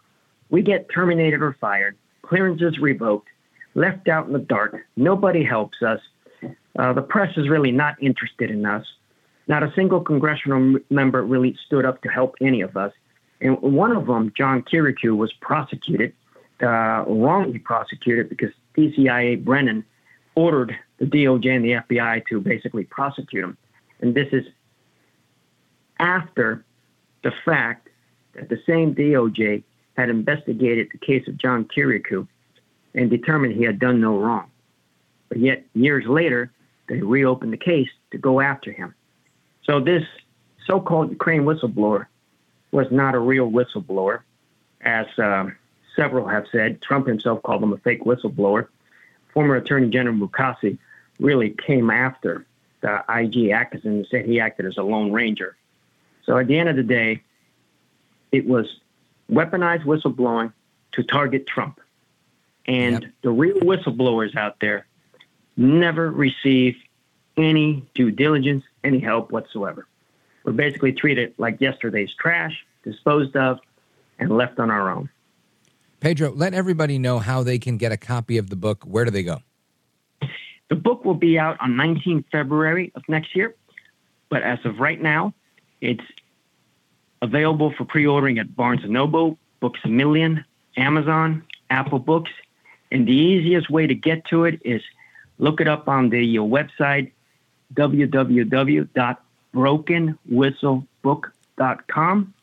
We 0.48 0.62
get 0.62 0.88
terminated 0.88 1.42
or 1.42 1.56
fired, 1.60 1.96
clearances 2.22 2.78
revoked, 2.78 3.28
left 3.74 4.08
out 4.08 4.26
in 4.26 4.32
the 4.32 4.38
dark. 4.38 4.76
Nobody 4.96 5.44
helps 5.44 5.82
us. 5.82 6.00
Uh, 6.78 6.92
the 6.92 7.02
press 7.02 7.36
is 7.36 7.48
really 7.48 7.72
not 7.72 8.00
interested 8.02 8.50
in 8.50 8.64
us. 8.64 8.86
Not 9.48 9.62
a 9.62 9.72
single 9.74 10.00
congressional 10.00 10.80
member 10.90 11.22
really 11.22 11.56
stood 11.66 11.84
up 11.84 12.02
to 12.02 12.08
help 12.08 12.34
any 12.40 12.62
of 12.62 12.76
us. 12.76 12.92
And 13.40 13.60
one 13.60 13.92
of 13.92 14.06
them, 14.06 14.32
John 14.36 14.62
Kiriakou, 14.62 15.16
was 15.16 15.32
prosecuted, 15.34 16.12
uh, 16.62 17.04
wrongly 17.06 17.58
prosecuted, 17.58 18.28
because 18.28 18.50
DCIA 18.76 19.44
Brennan 19.44 19.84
ordered 20.34 20.76
the 20.98 21.06
DOJ 21.06 21.56
and 21.56 21.64
the 21.64 21.72
FBI 21.72 22.26
to 22.28 22.40
basically 22.40 22.84
prosecute 22.84 23.44
him. 23.44 23.56
And 24.00 24.14
this 24.14 24.28
is 24.32 24.46
after 25.98 26.64
the 27.22 27.32
fact 27.44 27.88
that 28.34 28.48
the 28.48 28.60
same 28.66 28.94
DOJ 28.94 29.62
had 29.96 30.10
investigated 30.10 30.88
the 30.92 30.98
case 30.98 31.26
of 31.26 31.36
John 31.38 31.64
Kiriakou 31.64 32.26
and 32.94 33.10
determined 33.10 33.54
he 33.54 33.64
had 33.64 33.78
done 33.78 34.00
no 34.00 34.18
wrong. 34.18 34.50
But 35.28 35.38
yet, 35.38 35.64
years 35.74 36.06
later, 36.06 36.52
they 36.88 37.00
reopened 37.00 37.52
the 37.52 37.58
case 37.58 37.88
to 38.12 38.18
go 38.18 38.40
after 38.40 38.72
him. 38.72 38.94
So 39.64 39.80
this 39.80 40.04
so-called 40.66 41.10
Ukraine 41.10 41.42
whistleblower 41.42 42.06
was 42.76 42.88
not 42.90 43.14
a 43.14 43.18
real 43.18 43.50
whistleblower, 43.50 44.20
as 44.82 45.06
um, 45.16 45.56
several 45.96 46.28
have 46.28 46.44
said. 46.52 46.82
Trump 46.82 47.06
himself 47.06 47.42
called 47.42 47.62
him 47.62 47.72
a 47.72 47.78
fake 47.78 48.04
whistleblower. 48.04 48.68
Former 49.32 49.56
Attorney 49.56 49.88
General 49.88 50.14
Mukasey 50.14 50.76
really 51.18 51.50
came 51.66 51.88
after 51.88 52.44
the 52.82 53.02
IG 53.08 53.48
Atkinson 53.48 53.92
and 53.92 54.06
said 54.10 54.26
he 54.26 54.40
acted 54.40 54.66
as 54.66 54.76
a 54.76 54.82
lone 54.82 55.10
ranger. 55.10 55.56
So 56.26 56.36
at 56.36 56.48
the 56.48 56.58
end 56.58 56.68
of 56.68 56.76
the 56.76 56.82
day, 56.82 57.22
it 58.30 58.46
was 58.46 58.66
weaponized 59.32 59.84
whistleblowing 59.84 60.52
to 60.92 61.02
target 61.02 61.46
Trump. 61.46 61.80
And 62.66 63.04
yep. 63.04 63.12
the 63.22 63.30
real 63.30 63.56
whistleblowers 63.56 64.36
out 64.36 64.60
there 64.60 64.86
never 65.56 66.10
receive 66.10 66.76
any 67.38 67.86
due 67.94 68.10
diligence, 68.10 68.64
any 68.84 68.98
help 68.98 69.32
whatsoever. 69.32 69.86
We're 70.46 70.52
basically 70.52 70.92
treated 70.92 71.34
like 71.38 71.60
yesterday's 71.60 72.14
trash, 72.14 72.64
disposed 72.84 73.36
of, 73.36 73.58
and 74.20 74.30
left 74.30 74.60
on 74.60 74.70
our 74.70 74.88
own. 74.88 75.10
Pedro, 75.98 76.30
let 76.30 76.54
everybody 76.54 76.98
know 76.98 77.18
how 77.18 77.42
they 77.42 77.58
can 77.58 77.76
get 77.76 77.90
a 77.90 77.96
copy 77.96 78.38
of 78.38 78.48
the 78.48 78.54
book. 78.54 78.84
Where 78.84 79.04
do 79.04 79.10
they 79.10 79.24
go? 79.24 79.40
The 80.68 80.76
book 80.76 81.04
will 81.04 81.14
be 81.14 81.36
out 81.36 81.56
on 81.60 81.76
19 81.76 82.24
February 82.30 82.92
of 82.94 83.02
next 83.08 83.34
year, 83.34 83.56
but 84.28 84.42
as 84.42 84.60
of 84.64 84.78
right 84.78 85.00
now, 85.00 85.34
it's 85.80 86.04
available 87.22 87.72
for 87.76 87.84
pre-ordering 87.84 88.38
at 88.38 88.54
Barnes 88.54 88.82
& 88.84 88.88
Noble, 88.88 89.38
Books 89.58 89.80
A 89.84 89.88
Million, 89.88 90.44
Amazon, 90.76 91.42
Apple 91.70 91.98
Books, 91.98 92.30
and 92.92 93.06
the 93.06 93.12
easiest 93.12 93.68
way 93.68 93.88
to 93.88 93.94
get 93.94 94.24
to 94.26 94.44
it 94.44 94.60
is 94.64 94.80
look 95.38 95.60
it 95.60 95.66
up 95.66 95.88
on 95.88 96.10
the 96.10 96.24
your 96.24 96.48
website 96.48 97.10
www.brokenwhistlebook.com 99.56 102.34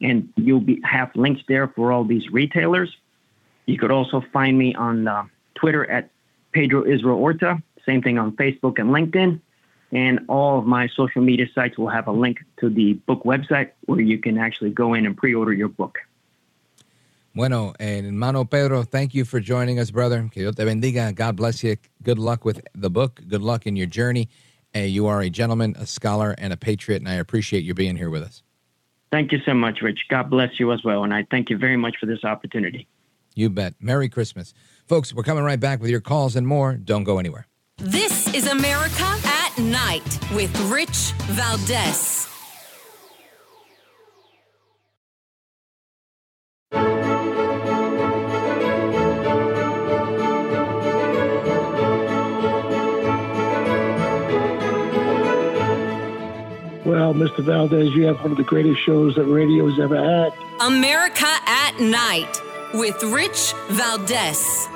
and 0.00 0.32
you'll 0.36 0.60
be 0.60 0.80
have 0.82 1.10
links 1.14 1.42
there 1.48 1.68
for 1.68 1.92
all 1.92 2.04
these 2.04 2.28
retailers. 2.30 2.96
You 3.66 3.78
could 3.78 3.90
also 3.90 4.22
find 4.32 4.58
me 4.58 4.74
on 4.74 5.08
uh, 5.08 5.24
Twitter 5.54 5.90
at 5.90 6.10
Pedro 6.52 6.86
Israel 6.86 7.18
Orta. 7.18 7.62
Same 7.86 8.02
thing 8.02 8.18
on 8.18 8.32
Facebook 8.32 8.78
and 8.78 8.90
LinkedIn. 8.90 9.40
And 9.92 10.20
all 10.28 10.58
of 10.58 10.66
my 10.66 10.88
social 10.88 11.22
media 11.22 11.46
sites 11.54 11.78
will 11.78 11.88
have 11.88 12.06
a 12.08 12.12
link 12.12 12.44
to 12.58 12.68
the 12.68 12.94
book 12.94 13.22
website 13.24 13.70
where 13.86 14.00
you 14.00 14.18
can 14.18 14.36
actually 14.38 14.70
go 14.70 14.94
in 14.94 15.06
and 15.06 15.16
pre-order 15.16 15.52
your 15.52 15.68
book. 15.68 15.98
Bueno, 17.34 17.74
and 17.80 18.06
hermano 18.06 18.44
Pedro, 18.44 18.84
thank 18.84 19.12
you 19.14 19.24
for 19.24 19.40
joining 19.40 19.80
us, 19.80 19.90
brother. 19.90 20.28
Que 20.32 20.42
Dios 20.42 20.54
te 20.54 20.64
bendiga. 20.64 21.12
God 21.14 21.36
bless 21.36 21.64
you. 21.64 21.76
Good 22.02 22.18
luck 22.18 22.44
with 22.44 22.60
the 22.74 22.90
book. 22.90 23.20
Good 23.26 23.42
luck 23.42 23.66
in 23.66 23.76
your 23.76 23.88
journey. 23.88 24.28
Uh, 24.74 24.80
you 24.80 25.06
are 25.06 25.20
a 25.20 25.30
gentleman, 25.30 25.74
a 25.78 25.86
scholar, 25.86 26.34
and 26.38 26.52
a 26.52 26.56
patriot, 26.56 26.98
and 26.98 27.08
I 27.08 27.14
appreciate 27.14 27.64
you 27.64 27.74
being 27.74 27.96
here 27.96 28.10
with 28.10 28.22
us. 28.22 28.42
Thank 29.12 29.30
you 29.30 29.38
so 29.46 29.54
much, 29.54 29.80
Rich. 29.80 30.06
God 30.08 30.28
bless 30.28 30.58
you 30.58 30.72
as 30.72 30.82
well, 30.82 31.04
and 31.04 31.14
I 31.14 31.26
thank 31.30 31.48
you 31.48 31.56
very 31.56 31.76
much 31.76 31.96
for 32.00 32.06
this 32.06 32.24
opportunity. 32.24 32.88
You 33.34 33.50
bet. 33.50 33.74
Merry 33.80 34.08
Christmas. 34.08 34.54
Folks, 34.86 35.14
we're 35.14 35.22
coming 35.22 35.44
right 35.44 35.60
back 35.60 35.80
with 35.80 35.90
your 35.90 36.00
calls 36.00 36.36
and 36.36 36.46
more. 36.46 36.74
Don't 36.74 37.04
go 37.04 37.18
anywhere. 37.18 37.46
This 37.78 38.32
is 38.34 38.46
America 38.46 39.04
at 39.24 39.58
Night 39.58 40.18
with 40.32 40.56
Rich 40.70 41.12
Valdez. 41.26 42.33
Well, 56.94 57.12
Mr. 57.12 57.40
Valdez, 57.40 57.92
you 57.92 58.06
have 58.06 58.20
one 58.20 58.30
of 58.30 58.36
the 58.36 58.44
greatest 58.44 58.80
shows 58.80 59.16
that 59.16 59.24
radio's 59.24 59.80
ever 59.80 59.96
had. 59.96 60.32
America 60.60 61.26
at 61.26 61.80
Night 61.80 62.40
with 62.72 63.02
Rich 63.02 63.52
Valdez. 63.70 64.68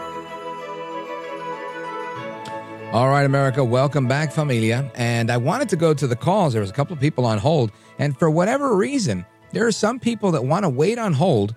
All 2.93 3.09
right, 3.09 3.23
America, 3.25 3.62
welcome 3.62 4.09
back, 4.09 4.33
familia. 4.33 4.91
And 4.97 5.31
I 5.31 5.37
wanted 5.37 5.69
to 5.69 5.77
go 5.77 5.95
to 5.95 6.09
the 6.09 6.16
calls. 6.16 6.55
There 6.55 6.61
was 6.61 6.71
a 6.71 6.73
couple 6.73 6.93
of 6.93 6.99
people 6.99 7.25
on 7.25 7.39
hold. 7.39 7.71
And 8.01 8.19
for 8.19 8.29
whatever 8.29 8.75
reason, 8.75 9.25
there 9.53 9.64
are 9.69 9.71
some 9.71 10.01
people 10.01 10.33
that 10.33 10.45
want 10.45 10.64
to 10.64 10.69
wait 10.69 10.99
on 10.99 11.12
hold 11.12 11.55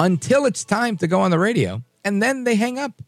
until 0.00 0.44
it's 0.44 0.64
time 0.64 0.96
to 0.96 1.06
go 1.06 1.20
on 1.20 1.30
the 1.30 1.38
radio, 1.38 1.80
and 2.02 2.20
then 2.20 2.42
they 2.42 2.56
hang 2.56 2.80
up. 2.80 3.00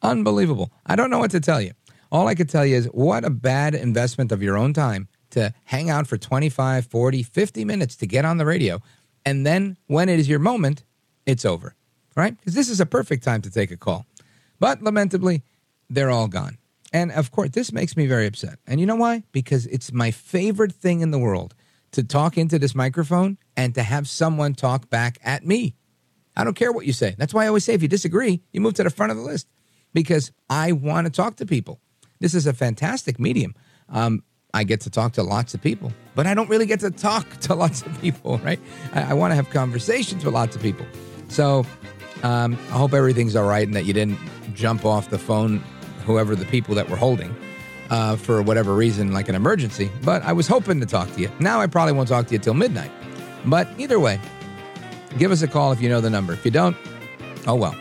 Unbelievable. 0.00 0.72
I 0.86 0.96
don't 0.96 1.10
know 1.10 1.18
what 1.18 1.32
to 1.32 1.40
tell 1.40 1.60
you. 1.60 1.72
All 2.10 2.28
I 2.28 2.34
could 2.34 2.48
tell 2.48 2.64
you 2.64 2.76
is 2.76 2.86
what 2.86 3.26
a 3.26 3.30
bad 3.30 3.74
investment 3.74 4.32
of 4.32 4.42
your 4.42 4.56
own 4.56 4.72
time 4.72 5.06
to 5.34 5.52
hang 5.64 5.90
out 5.90 6.06
for 6.06 6.16
25, 6.16 6.86
40, 6.86 7.22
50 7.22 7.64
minutes 7.64 7.96
to 7.96 8.06
get 8.06 8.24
on 8.24 8.38
the 8.38 8.46
radio. 8.46 8.80
And 9.24 9.46
then 9.46 9.76
when 9.86 10.08
it 10.08 10.18
is 10.18 10.28
your 10.28 10.38
moment, 10.38 10.84
it's 11.26 11.44
over, 11.44 11.74
right? 12.16 12.36
Because 12.36 12.54
this 12.54 12.68
is 12.68 12.80
a 12.80 12.86
perfect 12.86 13.22
time 13.22 13.42
to 13.42 13.50
take 13.50 13.70
a 13.70 13.76
call. 13.76 14.06
But 14.58 14.82
lamentably, 14.82 15.42
they're 15.88 16.10
all 16.10 16.28
gone. 16.28 16.58
And 16.92 17.10
of 17.12 17.30
course, 17.30 17.50
this 17.50 17.72
makes 17.72 17.96
me 17.96 18.06
very 18.06 18.26
upset. 18.26 18.58
And 18.66 18.80
you 18.80 18.86
know 18.86 18.96
why? 18.96 19.24
Because 19.32 19.66
it's 19.66 19.92
my 19.92 20.10
favorite 20.10 20.72
thing 20.72 21.00
in 21.00 21.10
the 21.10 21.18
world 21.18 21.54
to 21.92 22.02
talk 22.02 22.38
into 22.38 22.58
this 22.58 22.74
microphone 22.74 23.38
and 23.56 23.74
to 23.74 23.82
have 23.82 24.08
someone 24.08 24.54
talk 24.54 24.90
back 24.90 25.18
at 25.22 25.44
me. 25.44 25.74
I 26.36 26.44
don't 26.44 26.54
care 26.54 26.72
what 26.72 26.86
you 26.86 26.92
say. 26.92 27.14
That's 27.16 27.32
why 27.32 27.44
I 27.44 27.48
always 27.48 27.64
say 27.64 27.74
if 27.74 27.82
you 27.82 27.88
disagree, 27.88 28.42
you 28.52 28.60
move 28.60 28.74
to 28.74 28.84
the 28.84 28.90
front 28.90 29.12
of 29.12 29.18
the 29.18 29.24
list 29.24 29.48
because 29.92 30.32
I 30.50 30.72
want 30.72 31.06
to 31.06 31.12
talk 31.12 31.36
to 31.36 31.46
people. 31.46 31.80
This 32.20 32.34
is 32.34 32.46
a 32.46 32.52
fantastic 32.52 33.18
medium. 33.18 33.54
Um, 33.88 34.22
I 34.54 34.62
get 34.62 34.80
to 34.82 34.90
talk 34.90 35.12
to 35.14 35.22
lots 35.24 35.52
of 35.52 35.60
people, 35.60 35.92
but 36.14 36.28
I 36.28 36.32
don't 36.32 36.48
really 36.48 36.64
get 36.64 36.80
to 36.80 36.90
talk 36.90 37.28
to 37.40 37.54
lots 37.54 37.82
of 37.82 38.00
people, 38.00 38.38
right? 38.38 38.60
I, 38.94 39.10
I 39.10 39.14
want 39.14 39.32
to 39.32 39.34
have 39.34 39.50
conversations 39.50 40.24
with 40.24 40.32
lots 40.32 40.54
of 40.56 40.62
people. 40.62 40.86
So 41.28 41.66
um, 42.22 42.54
I 42.70 42.78
hope 42.78 42.94
everything's 42.94 43.34
all 43.34 43.48
right 43.48 43.66
and 43.66 43.76
that 43.76 43.84
you 43.84 43.92
didn't 43.92 44.18
jump 44.54 44.86
off 44.86 45.10
the 45.10 45.18
phone, 45.18 45.58
whoever 46.06 46.36
the 46.36 46.46
people 46.46 46.76
that 46.76 46.88
were 46.88 46.96
holding, 46.96 47.34
uh, 47.90 48.14
for 48.14 48.40
whatever 48.42 48.74
reason, 48.74 49.12
like 49.12 49.28
an 49.28 49.34
emergency. 49.34 49.90
But 50.04 50.22
I 50.22 50.32
was 50.32 50.46
hoping 50.46 50.78
to 50.80 50.86
talk 50.86 51.12
to 51.14 51.20
you. 51.20 51.30
Now 51.40 51.60
I 51.60 51.66
probably 51.66 51.92
won't 51.92 52.08
talk 52.08 52.28
to 52.28 52.32
you 52.32 52.38
till 52.38 52.54
midnight. 52.54 52.92
But 53.44 53.68
either 53.76 53.98
way, 53.98 54.20
give 55.18 55.32
us 55.32 55.42
a 55.42 55.48
call 55.48 55.72
if 55.72 55.82
you 55.82 55.88
know 55.88 56.00
the 56.00 56.10
number. 56.10 56.32
If 56.32 56.44
you 56.44 56.52
don't, 56.52 56.76
oh 57.48 57.56
well, 57.56 57.74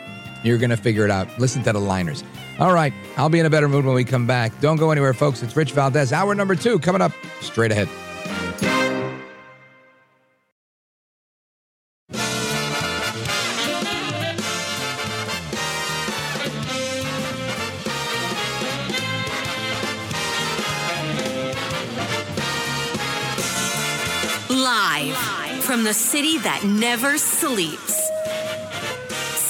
you're 0.43 0.57
going 0.57 0.71
to 0.71 0.78
figure 0.78 1.05
it 1.05 1.11
out. 1.11 1.28
Listen 1.39 1.61
to 1.63 1.71
the 1.71 1.80
liners. 1.80 2.24
All 2.60 2.74
right, 2.74 2.93
I'll 3.18 3.30
be 3.30 3.39
in 3.39 3.45
a 3.45 3.49
better 3.49 3.68
mood 3.68 3.84
when 3.84 3.95
we 3.95 4.04
come 4.04 4.28
back. 4.28 4.60
Don't 4.62 4.78
go 4.78 4.91
anywhere, 4.91 5.14
folks. 5.14 5.41
It's 5.41 5.56
Rich 5.56 5.72
Valdez, 5.72 6.14
hour 6.14 6.36
number 6.36 6.56
two, 6.56 6.80
coming 6.80 7.01
up 7.01 7.12
straight 7.41 7.72
ahead. 7.72 7.89
Live 24.49 25.18
from 25.64 25.84
the 25.84 25.93
city 25.93 26.38
that 26.38 26.64
never 26.64 27.18
sleeps. 27.18 28.03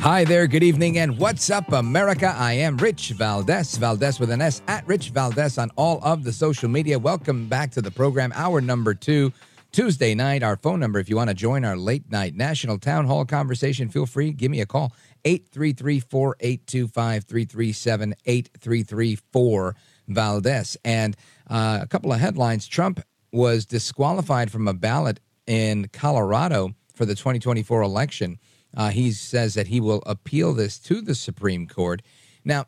Hi 0.00 0.24
there, 0.24 0.46
good 0.46 0.62
evening, 0.62 0.96
and 0.96 1.18
what's 1.18 1.50
up, 1.50 1.72
America? 1.72 2.34
I 2.34 2.54
am 2.54 2.78
Rich 2.78 3.10
Valdez, 3.10 3.76
Valdez 3.76 4.18
with 4.18 4.30
an 4.30 4.40
S, 4.40 4.62
at 4.66 4.88
Rich 4.88 5.10
Valdez 5.10 5.58
on 5.58 5.70
all 5.76 6.00
of 6.02 6.24
the 6.24 6.32
social 6.32 6.70
media. 6.70 6.98
Welcome 6.98 7.48
back 7.48 7.70
to 7.72 7.82
the 7.82 7.90
program, 7.90 8.32
hour 8.34 8.62
number 8.62 8.94
two, 8.94 9.30
Tuesday 9.72 10.14
night. 10.14 10.42
Our 10.42 10.56
phone 10.56 10.80
number, 10.80 11.00
if 11.00 11.10
you 11.10 11.16
want 11.16 11.28
to 11.28 11.34
join 11.34 11.66
our 11.66 11.76
late 11.76 12.10
night 12.10 12.34
national 12.34 12.78
town 12.78 13.04
hall 13.04 13.26
conversation, 13.26 13.90
feel 13.90 14.06
free, 14.06 14.32
give 14.32 14.50
me 14.50 14.62
a 14.62 14.66
call, 14.66 14.94
833 15.26 16.00
482 16.00 16.88
5337 16.88 18.14
8334 18.24 19.76
Valdez. 20.08 20.78
And 20.82 21.14
uh, 21.46 21.80
a 21.82 21.86
couple 21.86 22.10
of 22.10 22.20
headlines 22.20 22.66
Trump 22.66 23.02
was 23.32 23.66
disqualified 23.66 24.50
from 24.50 24.66
a 24.66 24.72
ballot 24.72 25.20
in 25.46 25.88
Colorado 25.88 26.74
for 26.94 27.04
the 27.04 27.14
2024 27.14 27.82
election. 27.82 28.38
Uh, 28.74 28.90
he 28.90 29.12
says 29.12 29.54
that 29.54 29.68
he 29.68 29.80
will 29.80 30.02
appeal 30.06 30.52
this 30.52 30.78
to 30.78 31.00
the 31.00 31.14
Supreme 31.14 31.66
Court. 31.66 32.02
Now, 32.44 32.66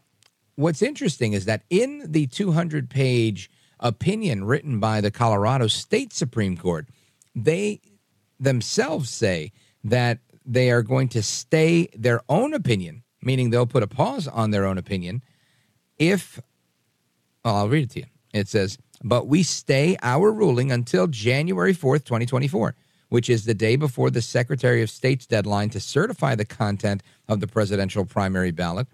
what's 0.56 0.82
interesting 0.82 1.32
is 1.32 1.44
that 1.44 1.62
in 1.70 2.04
the 2.10 2.26
200 2.26 2.90
page 2.90 3.50
opinion 3.80 4.44
written 4.44 4.80
by 4.80 5.00
the 5.00 5.10
Colorado 5.10 5.66
State 5.66 6.12
Supreme 6.12 6.56
Court, 6.56 6.88
they 7.34 7.80
themselves 8.38 9.10
say 9.10 9.52
that 9.84 10.18
they 10.44 10.70
are 10.70 10.82
going 10.82 11.08
to 11.08 11.22
stay 11.22 11.88
their 11.94 12.20
own 12.28 12.52
opinion, 12.52 13.04
meaning 13.22 13.50
they'll 13.50 13.66
put 13.66 13.82
a 13.82 13.88
pause 13.88 14.26
on 14.26 14.50
their 14.50 14.66
own 14.66 14.78
opinion 14.78 15.22
if, 15.98 16.40
well, 17.44 17.56
I'll 17.56 17.68
read 17.68 17.84
it 17.84 17.90
to 17.90 18.00
you. 18.00 18.06
It 18.32 18.48
says, 18.48 18.78
but 19.04 19.26
we 19.26 19.42
stay 19.42 19.96
our 20.02 20.32
ruling 20.32 20.72
until 20.72 21.06
January 21.06 21.74
4th, 21.74 22.04
2024 22.04 22.74
which 23.12 23.28
is 23.28 23.44
the 23.44 23.52
day 23.52 23.76
before 23.76 24.08
the 24.08 24.22
Secretary 24.22 24.80
of 24.80 24.88
State's 24.88 25.26
deadline 25.26 25.68
to 25.68 25.78
certify 25.78 26.34
the 26.34 26.46
content 26.46 27.02
of 27.28 27.40
the 27.40 27.46
presidential 27.46 28.06
primary 28.06 28.50
ballot, 28.50 28.86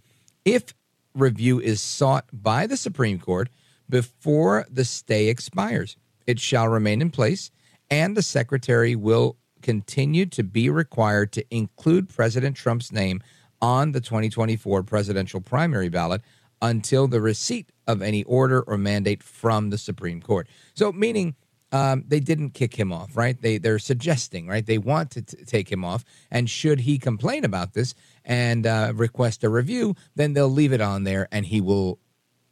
if 0.45 0.75
review 1.15 1.61
is 1.61 1.81
sought 1.81 2.25
by 2.33 2.67
the 2.67 2.77
Supreme 2.77 3.21
Court 3.21 3.49
before 3.89 4.67
the 4.69 4.85
stay 4.85 5.29
expires. 5.29 5.97
It 6.27 6.41
shall 6.41 6.67
remain 6.67 7.01
in 7.01 7.13
place, 7.13 7.53
and 7.93 8.17
the 8.17 8.23
Secretary 8.23 8.97
will 8.97 9.37
continue 9.63 10.27
to 10.27 10.43
be 10.43 10.69
required 10.69 11.31
to 11.35 11.45
include 11.55 12.09
President 12.09 12.57
Trump's 12.57 12.91
name 12.91 13.23
on 13.63 13.93
the 13.93 14.01
2024 14.01 14.83
presidential 14.83 15.41
primary 15.41 15.91
ballot 15.91 16.23
until 16.61 17.07
the 17.07 17.21
receipt 17.21 17.71
of 17.87 18.03
any 18.03 18.25
order 18.25 18.63
or 18.63 18.79
mandate 18.79 19.23
from 19.23 19.71
the 19.71 19.79
Supreme 19.79 20.21
Court. 20.21 20.49
So, 20.75 20.91
meaning 20.91 21.37
um, 21.71 22.05
they 22.07 22.21
didn't 22.21 22.51
kick 22.51 22.75
him 22.75 22.93
off, 22.93 23.17
right? 23.17 23.41
They 23.41 23.59
they're 23.59 23.79
suggesting, 23.79 24.47
right? 24.47 24.65
They 24.65 24.79
want 24.79 25.11
to 25.13 25.23
t- 25.23 25.45
take 25.45 25.71
him 25.71 25.85
off, 25.85 26.05
and 26.31 26.49
should 26.49 26.81
he 26.81 26.99
complain 26.99 27.45
about 27.45 27.75
this 27.75 27.95
and 28.25 28.67
uh, 28.67 28.93
request 28.95 29.45
a 29.45 29.49
review, 29.49 29.95
then 30.15 30.33
they'll 30.33 30.51
leave 30.51 30.73
it 30.73 30.81
on 30.81 31.05
there, 31.05 31.29
and 31.31 31.47
he 31.47 31.61
will 31.61 31.99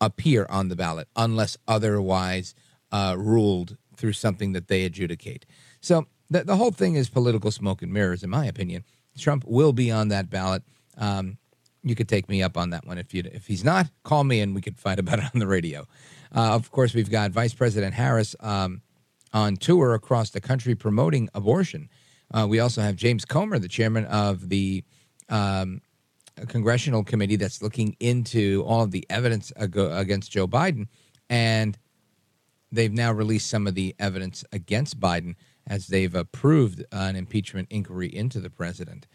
appear 0.01 0.47
on 0.51 0.69
the 0.69 0.77
ballot 0.77 1.09
unless 1.17 1.57
otherwise 1.67 2.55
uh, 2.93 3.15
ruled 3.19 3.79
through 3.97 4.13
something 4.13 4.53
that 4.53 4.69
they 4.69 4.85
adjudicate. 4.85 5.47
So 5.81 6.07
the 6.29 6.45
the 6.45 6.57
whole 6.57 6.73
thing 6.73 6.95
is 6.95 7.09
political 7.09 7.51
smoke 7.51 7.83
and 7.83 7.93
mirrors, 7.93 8.23
in 8.23 8.31
my 8.31 8.47
opinion. 8.47 8.85
Trump 9.19 9.45
will 9.47 9.73
be 9.73 9.91
on 9.91 10.09
that 10.09 10.29
ballot. 10.29 10.63
Um, 10.99 11.39
you 11.83 11.95
could 11.95 12.09
take 12.09 12.29
me 12.29 12.43
up 12.43 12.59
on 12.59 12.71
that 12.71 12.87
one 12.87 12.99
if 12.99 13.15
you 13.15 13.23
if 13.33 13.47
he's 13.47 13.65
not, 13.65 13.87
call 14.03 14.25
me 14.25 14.41
and 14.41 14.55
we 14.55 14.61
could 14.61 14.79
fight 14.79 14.99
about 14.99 15.21
it 15.21 15.25
on 15.33 15.41
the 15.41 15.47
radio. 15.47 15.87
Uh, 16.35 16.53
of 16.53 16.71
course, 16.71 16.93
we've 16.93 17.11
got 17.11 17.31
Vice 17.31 17.55
President 17.55 17.95
Harris. 17.95 18.37
Um, 18.41 18.83
on 19.37 19.55
tour 19.55 19.93
across 19.93 20.31
the 20.31 20.41
country 20.41 20.75
promoting 20.75 21.29
abortion. 21.35 21.91
Uh, 22.33 22.47
we 22.49 22.59
also 22.59 22.81
have 22.81 22.97
James 22.97 23.27
Comer, 23.27 23.59
the 23.59 23.69
chairman 23.69 24.07
of 24.07 24.49
the 24.49 24.83
um, 25.29 25.83
congressional 26.49 27.05
committee 27.05 27.37
that's 27.37 27.61
looking 27.61 27.95
into 28.01 28.65
all 28.67 28.83
of 28.83 28.93
the 28.93 29.05
evidence 29.11 29.53
ag- 29.59 29.77
against 29.77 30.33
Joe 30.33 30.49
Biden. 30.49 30.89
And 31.29 31.77
they've 32.73 32.93
now 32.93 33.13
released 33.13 33.51
some 33.51 33.67
of 33.67 33.75
the 33.75 33.95
evidence 33.99 34.43
against 34.53 34.99
Biden 34.99 35.35
as 35.67 35.89
they've 35.89 36.15
approved 36.15 36.83
an 36.91 37.15
impeachment 37.15 37.69
inquiry 37.71 38.09
into 38.09 38.41
the 38.41 38.49
president. 38.49 39.07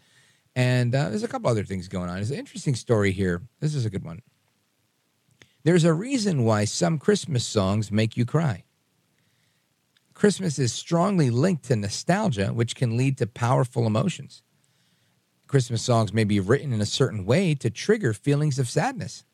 And 0.54 0.94
uh, 0.94 1.08
there's 1.08 1.24
a 1.24 1.28
couple 1.28 1.50
other 1.50 1.64
things 1.64 1.88
going 1.88 2.08
on. 2.08 2.14
There's 2.14 2.30
an 2.30 2.38
interesting 2.38 2.76
story 2.76 3.10
here. 3.10 3.42
This 3.58 3.74
is 3.74 3.84
a 3.84 3.90
good 3.90 4.04
one. 4.04 4.20
There's 5.64 5.84
a 5.84 5.92
reason 5.92 6.44
why 6.44 6.64
some 6.64 6.98
Christmas 6.98 7.44
songs 7.44 7.90
make 7.90 8.16
you 8.16 8.24
cry. 8.24 8.62
Christmas 10.22 10.56
is 10.56 10.72
strongly 10.72 11.30
linked 11.30 11.64
to 11.64 11.74
nostalgia, 11.74 12.52
which 12.52 12.76
can 12.76 12.96
lead 12.96 13.18
to 13.18 13.26
powerful 13.26 13.88
emotions. 13.88 14.44
Christmas 15.48 15.82
songs 15.82 16.12
may 16.12 16.22
be 16.22 16.38
written 16.38 16.72
in 16.72 16.80
a 16.80 16.86
certain 16.86 17.26
way 17.26 17.56
to 17.56 17.68
trigger 17.68 18.12
feelings 18.12 18.60
of 18.60 18.70
sadness, 18.70 19.24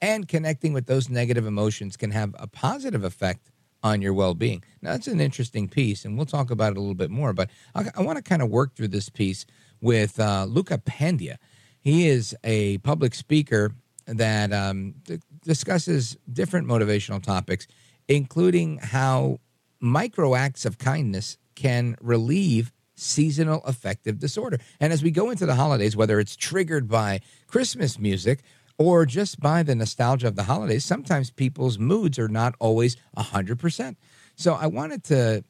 and 0.00 0.28
connecting 0.28 0.72
with 0.72 0.86
those 0.86 1.08
negative 1.08 1.44
emotions 1.44 1.96
can 1.96 2.12
have 2.12 2.36
a 2.38 2.46
positive 2.46 3.02
effect 3.02 3.50
on 3.82 4.00
your 4.00 4.14
well 4.14 4.32
being. 4.32 4.62
Now, 4.80 4.92
that's 4.92 5.08
an 5.08 5.20
interesting 5.20 5.68
piece, 5.68 6.04
and 6.04 6.16
we'll 6.16 6.24
talk 6.24 6.52
about 6.52 6.70
it 6.70 6.76
a 6.76 6.80
little 6.80 6.94
bit 6.94 7.10
more, 7.10 7.32
but 7.32 7.50
I, 7.74 7.86
I 7.96 8.02
want 8.02 8.18
to 8.18 8.22
kind 8.22 8.40
of 8.40 8.48
work 8.48 8.76
through 8.76 8.88
this 8.88 9.08
piece 9.08 9.44
with 9.80 10.20
uh, 10.20 10.46
Loka 10.48 10.80
Pandya. 10.80 11.38
He 11.80 12.06
is 12.06 12.36
a 12.44 12.78
public 12.78 13.16
speaker 13.16 13.72
that 14.06 14.52
um, 14.52 14.94
d- 15.02 15.18
discusses 15.42 16.16
different 16.32 16.68
motivational 16.68 17.20
topics, 17.20 17.66
including 18.06 18.78
how 18.78 19.40
micro 19.80 20.34
acts 20.34 20.64
of 20.64 20.78
kindness 20.78 21.38
can 21.54 21.96
relieve 22.00 22.72
seasonal 22.94 23.62
affective 23.64 24.18
disorder. 24.18 24.58
And 24.80 24.92
as 24.92 25.02
we 25.02 25.10
go 25.10 25.30
into 25.30 25.46
the 25.46 25.54
holidays, 25.54 25.96
whether 25.96 26.18
it's 26.18 26.36
triggered 26.36 26.88
by 26.88 27.20
Christmas 27.46 27.98
music 27.98 28.40
or 28.76 29.06
just 29.06 29.40
by 29.40 29.62
the 29.62 29.74
nostalgia 29.74 30.26
of 30.26 30.36
the 30.36 30.44
holidays, 30.44 30.84
sometimes 30.84 31.30
people's 31.30 31.78
moods 31.78 32.18
are 32.18 32.28
not 32.28 32.54
always 32.58 32.96
100%. 33.16 33.96
So 34.34 34.54
I 34.54 34.66
wanted 34.66 35.04
to 35.04 35.44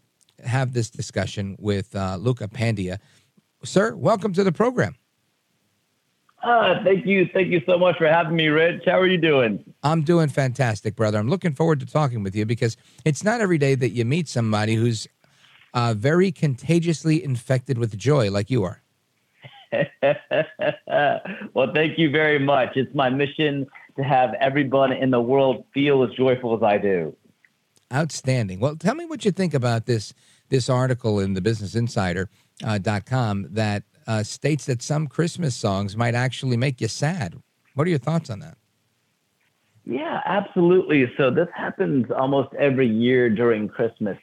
have 0.45 0.73
this 0.73 0.91
discussion 0.91 1.57
with 1.59 1.95
uh, 1.97 2.19
Loka 2.19 2.49
Pandya. 2.49 2.99
Sir, 3.65 3.97
welcome 3.97 4.33
to 4.35 4.45
the 4.45 4.53
program. 4.53 4.95
Uh, 6.43 6.83
thank 6.85 7.05
you. 7.05 7.29
Thank 7.33 7.49
you 7.49 7.61
so 7.67 7.79
much 7.79 7.99
for 7.99 8.07
having 8.07 8.37
me, 8.37 8.47
Rich. 8.47 8.83
How 8.87 8.99
are 9.01 9.07
you 9.07 9.19
doing? 9.19 9.65
I'm 9.83 10.03
doing 10.03 10.29
fantastic, 10.29 10.95
brother. 10.95 11.19
I'm 11.19 11.29
looking 11.29 11.53
forward 11.53 11.81
to 11.81 11.87
talking 11.87 12.23
with 12.23 12.37
you 12.37 12.47
because 12.47 12.77
it's 13.05 13.25
not 13.25 13.41
every 13.41 13.59
day 13.59 13.75
that 13.75 13.91
you 13.91 14.05
meet 14.05 14.29
somebody 14.29 14.75
who's 14.77 15.09
uh, 15.75 15.95
very 15.95 16.31
contagiously 16.31 17.23
infected 17.23 17.79
with 17.79 17.97
joy 17.99 18.31
like 18.31 18.51
you 18.51 18.63
are. 18.63 18.83
well, 21.53 21.73
thank 21.75 21.99
you 21.99 22.11
very 22.11 22.39
much. 22.39 22.77
It's 22.77 22.95
my 22.95 23.11
mission 23.11 23.67
to 23.97 24.05
have 24.05 24.33
everyone 24.41 24.93
in 24.93 25.11
the 25.11 25.21
world 25.21 25.65
feel 25.75 26.05
as 26.05 26.11
joyful 26.11 26.57
as 26.57 26.63
I 26.63 26.79
do. 26.79 27.15
Outstanding. 27.93 28.61
Well, 28.61 28.77
tell 28.77 28.95
me 28.95 29.07
what 29.07 29.25
you 29.25 29.33
think 29.33 29.55
about 29.55 29.87
this 29.87 30.15
this 30.51 30.71
article 30.71 31.21
in 31.21 31.35
the 31.35 31.41
Business 31.43 31.75
Insider 31.75 32.31
uh, 32.65 32.79
.com 33.05 33.47
that 33.51 33.83
uh, 34.09 34.23
states 34.23 34.65
that 34.65 34.83
some 34.83 35.07
Christmas 35.07 35.55
songs 35.55 35.97
might 35.97 36.15
actually 36.15 36.57
make 36.57 36.81
you 36.81 36.89
sad. 36.89 37.41
What 37.75 37.87
are 37.87 37.91
your 37.91 37.99
thoughts 38.01 38.31
on 38.31 38.41
that? 38.41 38.57
Yeah, 39.85 40.21
absolutely. 40.25 41.13
So 41.17 41.31
this 41.31 41.49
happens 41.55 42.07
almost 42.11 42.53
every 42.59 42.89
year 42.89 43.31
during 43.31 43.69
Christmas. 43.69 44.19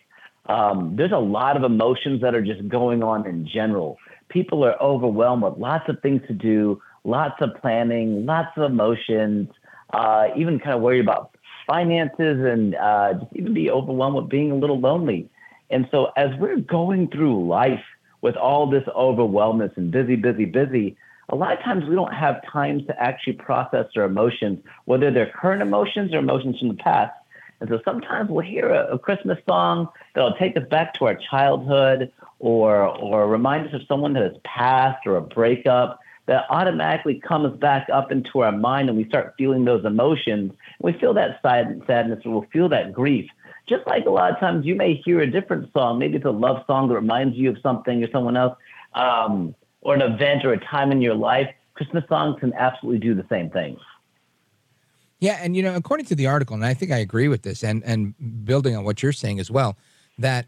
Um, 0.47 0.95
there's 0.95 1.11
a 1.11 1.17
lot 1.17 1.55
of 1.55 1.63
emotions 1.63 2.21
that 2.21 2.35
are 2.35 2.41
just 2.41 2.67
going 2.67 3.03
on 3.03 3.25
in 3.25 3.47
general. 3.47 3.97
People 4.29 4.65
are 4.65 4.79
overwhelmed 4.81 5.43
with 5.43 5.57
lots 5.57 5.87
of 5.87 6.01
things 6.01 6.21
to 6.27 6.33
do, 6.33 6.81
lots 7.03 7.35
of 7.41 7.49
planning, 7.61 8.25
lots 8.25 8.49
of 8.57 8.63
emotions, 8.63 9.49
uh, 9.93 10.27
even 10.35 10.59
kind 10.59 10.75
of 10.75 10.81
worry 10.81 10.99
about 10.99 11.35
finances 11.67 12.43
and 12.43 12.75
uh, 12.75 13.13
just 13.13 13.35
even 13.35 13.53
be 13.53 13.69
overwhelmed 13.69 14.15
with 14.15 14.29
being 14.29 14.51
a 14.51 14.55
little 14.55 14.79
lonely. 14.79 15.29
And 15.69 15.87
so 15.89 16.11
as 16.15 16.29
we're 16.39 16.57
going 16.57 17.09
through 17.09 17.47
life 17.47 17.83
with 18.25 18.35
all 18.37 18.65
this 18.65 18.83
overwhelmness 18.95 19.71
and 19.75 19.91
busy, 19.91 20.15
busy, 20.15 20.45
busy, 20.45 20.97
a 21.29 21.35
lot 21.35 21.53
of 21.53 21.59
times 21.59 21.85
we 21.87 21.93
don't 21.93 22.11
have 22.11 22.41
time 22.51 22.83
to 22.87 22.99
actually 22.99 23.33
process 23.33 23.85
our 23.95 24.05
emotions, 24.05 24.57
whether 24.85 25.11
they're 25.11 25.29
current 25.29 25.61
emotions 25.61 26.11
or 26.11 26.17
emotions 26.17 26.57
from 26.57 26.69
the 26.69 26.73
past. 26.73 27.13
And 27.59 27.69
so 27.69 27.79
sometimes 27.85 28.31
we'll 28.31 28.43
hear 28.43 28.67
a, 28.69 28.95
a 28.95 28.97
Christmas 28.97 29.37
song 29.47 29.89
that'll 30.15 30.33
take 30.37 30.57
us 30.57 30.67
back 30.71 30.95
to 30.95 31.05
our 31.05 31.13
childhood 31.13 32.11
or 32.39 32.87
or 32.87 33.27
remind 33.27 33.67
us 33.67 33.75
of 33.75 33.81
someone 33.87 34.13
that 34.13 34.23
has 34.23 34.41
passed 34.43 35.05
or 35.05 35.17
a 35.17 35.21
breakup 35.21 35.99
that 36.25 36.45
automatically 36.49 37.19
comes 37.19 37.55
back 37.59 37.87
up 37.93 38.11
into 38.11 38.39
our 38.39 38.51
mind 38.51 38.89
and 38.89 38.97
we 38.97 39.05
start 39.05 39.35
feeling 39.37 39.65
those 39.65 39.85
emotions. 39.85 40.51
We 40.81 40.93
feel 40.93 41.13
that 41.13 41.39
sad, 41.43 41.79
sadness 41.85 42.25
or 42.25 42.31
we'll 42.31 42.49
feel 42.51 42.69
that 42.69 42.91
grief. 42.91 43.29
Just 43.67 43.85
like 43.87 44.05
a 44.05 44.09
lot 44.09 44.31
of 44.31 44.39
times 44.39 44.65
you 44.65 44.75
may 44.75 45.01
hear 45.05 45.21
a 45.21 45.29
different 45.29 45.71
song, 45.73 45.97
maybe 45.97 46.17
it's 46.17 46.25
a 46.25 46.29
love 46.31 46.63
song 46.67 46.87
that 46.89 46.95
reminds 46.95 47.35
you 47.35 47.49
of 47.49 47.57
something 47.63 48.03
or 48.03 48.09
someone 48.11 48.37
else, 48.37 48.55
um, 48.93 49.55
or 49.81 49.95
an 49.95 50.01
event 50.01 50.45
or 50.45 50.53
a 50.53 50.59
time 50.65 50.91
in 50.91 51.01
your 51.01 51.15
life. 51.15 51.49
Christmas 51.73 52.03
songs 52.07 52.39
can 52.39 52.53
absolutely 52.53 52.99
do 52.99 53.15
the 53.15 53.25
same 53.29 53.49
thing. 53.49 53.77
Yeah, 55.19 55.39
and 55.41 55.55
you 55.55 55.63
know, 55.63 55.75
according 55.75 56.05
to 56.07 56.15
the 56.15 56.27
article, 56.27 56.55
and 56.55 56.65
I 56.65 56.73
think 56.73 56.91
I 56.91 56.97
agree 56.97 57.27
with 57.27 57.41
this, 57.43 57.63
and 57.63 57.83
and 57.83 58.13
building 58.45 58.75
on 58.75 58.83
what 58.83 59.01
you're 59.01 59.11
saying 59.11 59.39
as 59.39 59.49
well, 59.49 59.77
that 60.19 60.45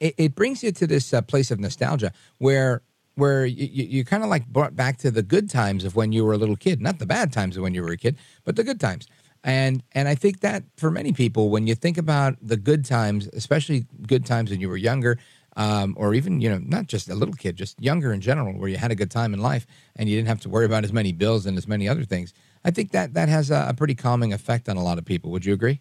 it, 0.00 0.14
it 0.18 0.34
brings 0.34 0.62
you 0.62 0.72
to 0.72 0.86
this 0.86 1.12
uh, 1.12 1.22
place 1.22 1.50
of 1.50 1.58
nostalgia 1.58 2.12
where 2.38 2.82
where 3.16 3.46
you, 3.46 3.66
you 3.66 4.04
kind 4.04 4.22
of 4.22 4.28
like 4.28 4.46
brought 4.46 4.74
back 4.74 4.98
to 4.98 5.10
the 5.10 5.22
good 5.22 5.48
times 5.48 5.84
of 5.84 5.94
when 5.94 6.12
you 6.12 6.24
were 6.24 6.32
a 6.32 6.36
little 6.36 6.56
kid, 6.56 6.80
not 6.80 6.98
the 6.98 7.06
bad 7.06 7.32
times 7.32 7.56
of 7.56 7.62
when 7.62 7.74
you 7.74 7.82
were 7.82 7.92
a 7.92 7.96
kid, 7.96 8.16
but 8.44 8.56
the 8.56 8.64
good 8.64 8.80
times. 8.80 9.06
And 9.44 9.82
and 9.92 10.08
I 10.08 10.14
think 10.14 10.40
that 10.40 10.64
for 10.76 10.90
many 10.90 11.12
people, 11.12 11.50
when 11.50 11.66
you 11.66 11.74
think 11.74 11.98
about 11.98 12.36
the 12.40 12.56
good 12.56 12.84
times, 12.84 13.28
especially 13.34 13.84
good 14.06 14.24
times 14.24 14.50
when 14.50 14.60
you 14.60 14.70
were 14.70 14.78
younger, 14.78 15.18
um, 15.56 15.94
or 15.98 16.14
even 16.14 16.40
you 16.40 16.48
know 16.48 16.58
not 16.58 16.86
just 16.86 17.10
a 17.10 17.14
little 17.14 17.34
kid, 17.34 17.54
just 17.54 17.80
younger 17.80 18.12
in 18.12 18.22
general, 18.22 18.58
where 18.58 18.70
you 18.70 18.78
had 18.78 18.90
a 18.90 18.94
good 18.94 19.10
time 19.10 19.34
in 19.34 19.40
life 19.40 19.66
and 19.96 20.08
you 20.08 20.16
didn't 20.16 20.28
have 20.28 20.40
to 20.40 20.48
worry 20.48 20.64
about 20.64 20.82
as 20.82 20.94
many 20.94 21.12
bills 21.12 21.44
and 21.44 21.58
as 21.58 21.68
many 21.68 21.86
other 21.86 22.04
things. 22.04 22.32
I 22.64 22.70
think 22.70 22.92
that 22.92 23.12
that 23.12 23.28
has 23.28 23.50
a, 23.50 23.66
a 23.68 23.74
pretty 23.74 23.94
calming 23.94 24.32
effect 24.32 24.66
on 24.68 24.78
a 24.78 24.82
lot 24.82 24.96
of 24.96 25.04
people. 25.04 25.30
Would 25.32 25.44
you 25.44 25.52
agree? 25.52 25.80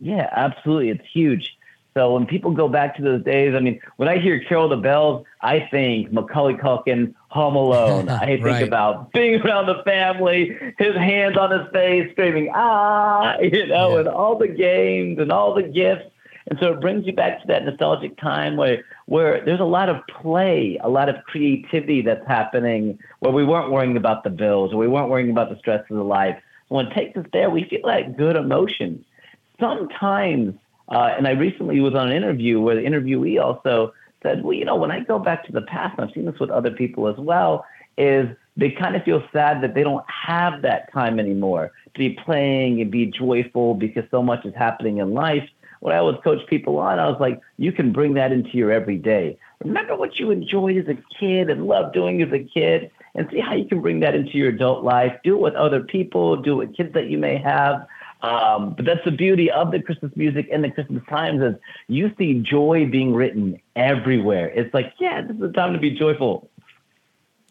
Yeah, 0.00 0.28
absolutely. 0.32 0.90
It's 0.90 1.06
huge. 1.12 1.56
So 1.94 2.14
when 2.14 2.26
people 2.26 2.50
go 2.52 2.68
back 2.68 2.96
to 2.96 3.02
those 3.02 3.22
days, 3.22 3.54
I 3.54 3.60
mean, 3.60 3.80
when 3.96 4.08
I 4.08 4.18
hear 4.18 4.40
Carol 4.40 4.68
the 4.68 4.76
Bells, 4.76 5.24
I 5.42 5.60
think 5.70 6.10
Macaulay 6.10 6.54
Culkin, 6.54 7.14
Home 7.32 7.56
Alone. 7.56 8.08
I 8.22 8.26
think 8.26 8.44
Right. 8.44 8.62
about 8.62 9.12
being 9.12 9.40
around 9.40 9.66
the 9.66 9.82
family, 9.84 10.54
his 10.78 10.94
hands 10.94 11.36
on 11.38 11.50
his 11.50 11.66
face, 11.72 12.10
screaming, 12.12 12.50
ah, 12.54 13.38
you 13.40 13.66
know, 13.66 13.96
and 13.96 14.06
all 14.06 14.36
the 14.36 14.48
games 14.48 15.18
and 15.18 15.32
all 15.32 15.54
the 15.54 15.62
gifts. 15.62 16.04
And 16.48 16.58
so 16.60 16.72
it 16.72 16.80
brings 16.80 17.06
you 17.06 17.12
back 17.12 17.40
to 17.40 17.46
that 17.46 17.64
nostalgic 17.64 18.16
time 18.18 18.56
where 18.56 18.84
where 19.06 19.42
there's 19.44 19.60
a 19.60 19.64
lot 19.64 19.88
of 19.88 19.96
play, 20.08 20.78
a 20.82 20.88
lot 20.88 21.08
of 21.08 21.16
creativity 21.24 22.02
that's 22.02 22.26
happening 22.26 22.98
where 23.20 23.32
we 23.32 23.44
weren't 23.44 23.70
worrying 23.70 23.96
about 23.96 24.24
the 24.24 24.30
bills 24.30 24.72
or 24.72 24.76
we 24.76 24.88
weren't 24.88 25.08
worrying 25.08 25.30
about 25.30 25.48
the 25.50 25.58
stress 25.58 25.82
of 25.88 25.96
the 25.96 26.04
life. 26.04 26.36
When 26.68 26.86
it 26.86 26.94
takes 26.94 27.16
us 27.16 27.26
there, 27.32 27.48
we 27.48 27.64
feel 27.64 27.86
that 27.86 28.16
good 28.16 28.36
emotions. 28.36 29.04
Sometimes 29.60 30.54
uh, 30.88 31.14
and 31.16 31.26
I 31.26 31.30
recently 31.30 31.80
was 31.80 31.94
on 31.94 32.10
an 32.10 32.16
interview 32.16 32.60
where 32.60 32.74
the 32.74 32.82
interviewee 32.82 33.42
also 33.42 33.94
said, 34.22 34.42
well, 34.42 34.52
you 34.52 34.64
know, 34.64 34.76
when 34.76 34.90
I 34.90 35.00
go 35.00 35.18
back 35.18 35.44
to 35.46 35.52
the 35.52 35.62
past, 35.62 35.98
and 35.98 36.08
I've 36.08 36.14
seen 36.14 36.24
this 36.24 36.38
with 36.38 36.50
other 36.50 36.70
people 36.70 37.08
as 37.08 37.16
well, 37.16 37.64
is 37.98 38.28
they 38.56 38.70
kind 38.70 38.96
of 38.96 39.02
feel 39.02 39.22
sad 39.32 39.62
that 39.62 39.74
they 39.74 39.82
don't 39.82 40.04
have 40.08 40.62
that 40.62 40.92
time 40.92 41.18
anymore 41.18 41.72
to 41.94 41.98
be 41.98 42.10
playing 42.10 42.80
and 42.80 42.90
be 42.90 43.06
joyful 43.06 43.74
because 43.74 44.04
so 44.10 44.22
much 44.22 44.44
is 44.44 44.54
happening 44.54 44.98
in 44.98 45.12
life. 45.12 45.48
When 45.80 45.94
I 45.94 45.98
always 45.98 46.18
coach 46.22 46.46
people 46.46 46.78
on, 46.78 46.98
I 46.98 47.08
was 47.08 47.20
like, 47.20 47.40
you 47.58 47.72
can 47.72 47.92
bring 47.92 48.14
that 48.14 48.30
into 48.30 48.50
your 48.56 48.70
everyday. 48.70 49.36
Remember 49.64 49.96
what 49.96 50.18
you 50.18 50.30
enjoyed 50.30 50.76
as 50.76 50.88
a 50.88 50.98
kid 51.18 51.50
and 51.50 51.66
loved 51.66 51.94
doing 51.94 52.22
as 52.22 52.32
a 52.32 52.38
kid, 52.38 52.90
and 53.14 53.28
see 53.30 53.40
how 53.40 53.54
you 53.54 53.66
can 53.66 53.80
bring 53.80 54.00
that 54.00 54.14
into 54.14 54.38
your 54.38 54.48
adult 54.48 54.84
life. 54.84 55.12
Do 55.22 55.34
it 55.36 55.40
with 55.40 55.54
other 55.54 55.80
people, 55.80 56.36
do 56.36 56.52
it 56.52 56.66
with 56.66 56.76
kids 56.76 56.94
that 56.94 57.08
you 57.08 57.18
may 57.18 57.36
have. 57.36 57.86
Um, 58.22 58.74
but 58.74 58.84
that's 58.84 59.04
the 59.04 59.10
beauty 59.10 59.50
of 59.50 59.72
the 59.72 59.82
Christmas 59.82 60.12
music 60.14 60.48
and 60.52 60.62
the 60.62 60.70
Christmas 60.70 61.02
times 61.08 61.42
is 61.42 61.54
you 61.88 62.12
see 62.16 62.34
joy 62.34 62.86
being 62.90 63.12
written 63.12 63.60
everywhere. 63.74 64.48
It's 64.48 64.72
like, 64.72 64.94
yeah, 65.00 65.22
this 65.22 65.34
is 65.34 65.40
the 65.40 65.52
time 65.52 65.72
to 65.72 65.78
be 65.78 65.90
joyful. 65.90 66.48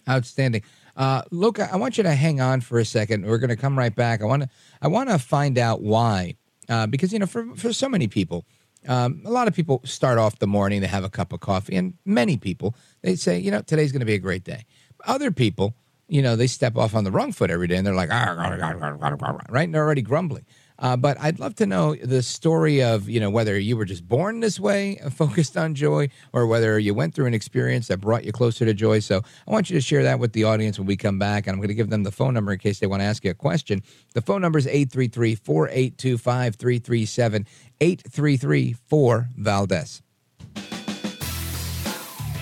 Outstanding. 0.08 0.64
Uh, 0.96 1.24
look, 1.32 1.60
I 1.60 1.76
want 1.76 1.98
you 1.98 2.04
to 2.04 2.14
hang 2.14 2.42
on 2.42 2.62
for 2.62 2.80
a 2.80 2.86
second. 2.86 3.26
We're 3.26 3.38
going 3.38 3.50
to 3.50 3.56
come 3.56 3.78
right 3.78 3.96
back. 3.96 4.22
I 4.22 4.26
want 4.26 4.44
to 4.44 4.50
I 4.82 4.88
want 4.88 5.10
to 5.10 5.20
find 5.20 5.58
out 5.58 5.82
why, 5.82 6.36
uh, 6.70 6.88
because 6.88 7.14
you 7.14 7.20
know, 7.20 7.26
for 7.26 7.56
for 7.56 7.72
so 7.72 7.88
many 7.88 8.08
people, 8.08 8.46
um, 8.88 9.22
a 9.26 9.32
lot 9.32 9.48
of 9.48 9.54
people 9.54 9.82
start 9.86 10.18
off 10.18 10.40
the 10.40 10.48
morning, 10.48 10.82
they 10.82 10.88
have 10.88 11.04
a 11.04 11.10
cup 11.10 11.34
of 11.34 11.40
coffee, 11.40 11.76
and 11.76 11.94
many 12.04 12.38
people 12.38 12.76
they 13.02 13.16
say, 13.16 13.40
you 13.40 13.52
know, 13.52 13.62
today's 13.62 13.92
going 13.92 14.02
to 14.02 14.06
be 14.06 14.16
a 14.16 14.20
great 14.20 14.44
day. 14.44 14.66
Other 15.06 15.32
people, 15.32 15.76
you 16.08 16.22
know, 16.22 16.36
they 16.36 16.48
step 16.48 16.76
off 16.76 16.94
on 16.94 17.04
the 17.04 17.12
wrong 17.12 17.32
foot 17.32 17.52
every 17.52 17.68
day, 17.68 17.78
and 17.78 17.88
they're 17.88 17.96
like, 17.96 18.12
"Ah, 18.12 18.36
rah, 18.38 18.50
rah, 18.50 18.72
rah, 18.72 18.90
rah, 18.90 19.10
rah, 19.10 19.32
rah," 19.32 19.42
right, 19.50 19.64
and 19.64 19.74
they're 19.74 19.84
already 19.84 20.02
grumbling. 20.02 20.46
Uh, 20.82 20.98
but 20.98 21.18
I'd 21.22 21.40
love 21.40 21.56
to 21.56 21.66
know 21.68 21.96
the 21.96 22.22
story 22.24 22.84
of 22.84 23.08
you 23.08 23.20
know 23.20 23.30
whether 23.30 23.60
you 23.60 23.78
were 23.78 23.86
just 23.86 24.08
born 24.08 24.40
this 24.40 24.60
way, 24.60 24.98
uh, 25.00 25.10
focused 25.12 25.56
on 25.56 25.76
joy, 25.76 26.10
or 26.34 26.48
whether 26.48 26.80
you 26.80 26.96
went 26.96 27.14
through 27.14 27.28
an 27.28 27.34
experience 27.34 27.88
that 27.88 28.02
brought 28.02 28.26
you 28.26 28.32
closer 28.32 28.66
to 28.66 28.74
joy. 28.74 29.00
So 29.00 29.22
I 29.48 29.52
want 29.52 29.70
you 29.70 29.76
to 29.78 29.82
share 29.82 30.04
that 30.04 30.20
with 30.20 30.34
the 30.34 30.44
audience 30.44 30.78
when 30.80 30.88
we 30.88 30.98
come 30.98 31.20
back, 31.20 31.46
and 31.46 31.54
I'm 31.54 31.60
going 31.60 31.70
to 31.70 31.76
give 31.76 31.92
them 31.92 32.04
the 32.04 32.12
phone 32.12 32.34
number 32.34 32.52
in 32.52 32.60
case 32.60 32.80
they 32.80 32.88
want 32.88 33.02
to 33.02 33.06
ask 33.06 33.24
you 33.24 33.30
a 33.32 33.36
question. 33.36 33.84
The 34.14 34.22
phone 34.22 34.42
number 34.42 34.58
is 34.58 34.66
833-482-5337, 34.66 37.46
833-4 37.80 39.28
Valdez. 39.38 40.02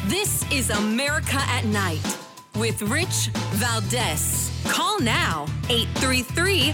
This 0.06 0.50
is 0.52 0.70
America 0.70 1.36
at 1.36 1.66
Night 1.66 2.18
with 2.56 2.82
Rich 2.84 3.32
Valdez. 3.54 4.50
Call 4.66 5.02
now 5.02 5.46
833 5.70 6.74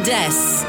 Valdez. 0.00 0.64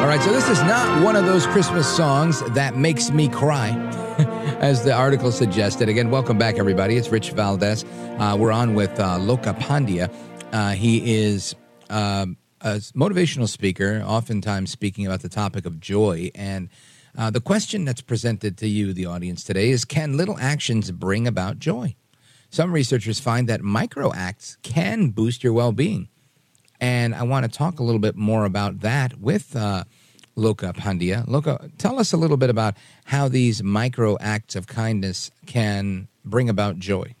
All 0.00 0.06
right, 0.06 0.20
so 0.20 0.30
this 0.32 0.50
is 0.50 0.60
not 0.64 1.02
one 1.02 1.16
of 1.16 1.24
those 1.24 1.46
Christmas 1.46 1.88
songs 1.88 2.42
that 2.52 2.76
makes 2.76 3.10
me 3.10 3.28
cry. 3.28 3.70
as 4.60 4.82
the 4.84 4.92
article 4.92 5.30
suggested. 5.30 5.90
Again, 5.90 6.10
welcome 6.10 6.38
back, 6.38 6.58
everybody. 6.58 6.96
It's 6.96 7.08
Rich 7.08 7.32
Valdez. 7.32 7.84
Uh, 8.18 8.36
we're 8.38 8.52
on 8.52 8.74
with 8.74 8.98
uh, 8.98 9.18
Loka 9.18 9.54
Pandya. 9.58 10.10
Uh, 10.52 10.70
he 10.70 11.14
is 11.14 11.54
um, 11.90 12.38
a 12.62 12.76
motivational 12.94 13.48
speaker, 13.48 14.02
oftentimes 14.06 14.70
speaking 14.70 15.06
about 15.06 15.20
the 15.20 15.28
topic 15.28 15.66
of 15.66 15.80
joy. 15.80 16.30
And 16.34 16.70
uh, 17.18 17.30
the 17.30 17.42
question 17.42 17.84
that's 17.84 18.00
presented 18.00 18.56
to 18.58 18.68
you, 18.68 18.94
the 18.94 19.04
audience 19.04 19.44
today, 19.44 19.70
is 19.70 19.84
can 19.84 20.16
little 20.16 20.38
actions 20.38 20.90
bring 20.90 21.26
about 21.26 21.58
joy? 21.58 21.94
Some 22.56 22.72
researchers 22.72 23.20
find 23.20 23.50
that 23.50 23.60
micro 23.60 24.14
acts 24.14 24.56
can 24.62 25.10
boost 25.10 25.44
your 25.44 25.52
well 25.52 25.72
being. 25.72 26.08
And 26.80 27.14
I 27.14 27.22
want 27.22 27.44
to 27.44 27.50
talk 27.50 27.80
a 27.80 27.82
little 27.82 27.98
bit 27.98 28.16
more 28.16 28.46
about 28.46 28.80
that 28.80 29.20
with 29.20 29.54
uh, 29.54 29.84
Loka 30.38 30.74
Pandya. 30.74 31.26
Loka, 31.26 31.70
tell 31.76 31.98
us 31.98 32.14
a 32.14 32.16
little 32.16 32.38
bit 32.38 32.48
about 32.48 32.72
how 33.04 33.28
these 33.28 33.62
micro 33.62 34.16
acts 34.20 34.56
of 34.56 34.66
kindness 34.66 35.30
can 35.44 36.08
bring 36.24 36.48
about 36.48 36.78
joy. 36.78 37.14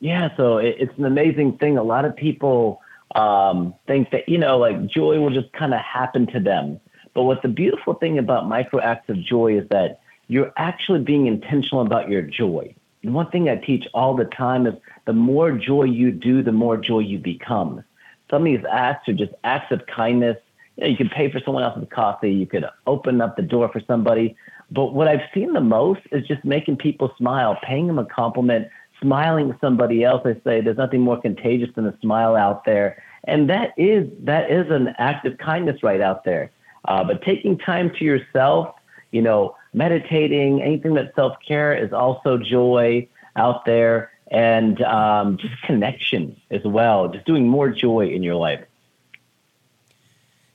Yeah, 0.00 0.36
so 0.36 0.58
it's 0.58 0.92
an 0.98 1.06
amazing 1.06 1.56
thing. 1.56 1.78
A 1.78 1.82
lot 1.82 2.04
of 2.04 2.14
people 2.14 2.82
um, 3.14 3.72
think 3.86 4.10
that, 4.10 4.28
you 4.28 4.36
know, 4.36 4.58
like 4.58 4.84
joy 4.86 5.18
will 5.18 5.32
just 5.32 5.50
kind 5.54 5.72
of 5.72 5.80
happen 5.80 6.26
to 6.34 6.40
them. 6.40 6.78
But 7.14 7.22
what 7.22 7.40
the 7.40 7.48
beautiful 7.48 7.94
thing 7.94 8.18
about 8.18 8.46
micro 8.46 8.82
acts 8.82 9.08
of 9.08 9.16
joy 9.24 9.56
is 9.56 9.66
that 9.70 10.00
you're 10.28 10.52
actually 10.58 11.00
being 11.00 11.26
intentional 11.26 11.80
about 11.80 12.10
your 12.10 12.20
joy. 12.20 12.74
And 13.06 13.14
one 13.14 13.30
thing 13.30 13.48
I 13.48 13.54
teach 13.54 13.86
all 13.94 14.16
the 14.16 14.24
time 14.24 14.66
is 14.66 14.74
the 15.04 15.12
more 15.12 15.52
joy 15.52 15.84
you 15.84 16.10
do, 16.10 16.42
the 16.42 16.50
more 16.50 16.76
joy 16.76 16.98
you 16.98 17.20
become. 17.20 17.84
Some 18.28 18.42
of 18.42 18.46
these 18.46 18.64
acts 18.68 19.08
are 19.08 19.12
just 19.12 19.32
acts 19.44 19.70
of 19.70 19.86
kindness. 19.86 20.36
You, 20.74 20.82
know, 20.82 20.90
you 20.90 20.96
could 20.96 21.12
pay 21.12 21.30
for 21.30 21.38
someone 21.38 21.62
else's 21.62 21.86
coffee, 21.88 22.32
you 22.32 22.46
could 22.46 22.64
open 22.88 23.20
up 23.20 23.36
the 23.36 23.42
door 23.42 23.68
for 23.68 23.80
somebody. 23.86 24.34
But 24.72 24.86
what 24.86 25.06
I've 25.06 25.22
seen 25.32 25.52
the 25.52 25.60
most 25.60 26.00
is 26.10 26.26
just 26.26 26.44
making 26.44 26.78
people 26.78 27.12
smile, 27.16 27.56
paying 27.62 27.86
them 27.86 28.00
a 28.00 28.04
compliment, 28.04 28.66
smiling 29.00 29.52
at 29.52 29.60
somebody 29.60 30.02
else. 30.02 30.22
I 30.24 30.34
say 30.42 30.60
there's 30.60 30.76
nothing 30.76 31.02
more 31.02 31.20
contagious 31.20 31.72
than 31.76 31.86
a 31.86 31.96
smile 32.00 32.34
out 32.34 32.64
there. 32.64 33.00
And 33.22 33.48
that 33.48 33.72
is 33.76 34.10
that 34.24 34.50
is 34.50 34.68
an 34.72 34.96
act 34.98 35.28
of 35.28 35.38
kindness 35.38 35.84
right 35.84 36.00
out 36.00 36.24
there. 36.24 36.50
Uh, 36.86 37.04
but 37.04 37.22
taking 37.22 37.56
time 37.56 37.92
to 38.00 38.04
yourself, 38.04 38.74
you 39.12 39.22
know, 39.22 39.54
meditating, 39.76 40.62
anything 40.62 40.94
that 40.94 41.14
self 41.14 41.36
care 41.46 41.72
is 41.72 41.92
also 41.92 42.38
joy 42.38 43.06
out 43.36 43.64
there, 43.66 44.10
and 44.28 44.82
um, 44.82 45.36
just 45.36 45.54
connection 45.62 46.40
as 46.50 46.64
well. 46.64 47.08
Just 47.08 47.26
doing 47.26 47.46
more 47.46 47.68
joy 47.68 48.08
in 48.08 48.24
your 48.24 48.34
life. 48.34 48.64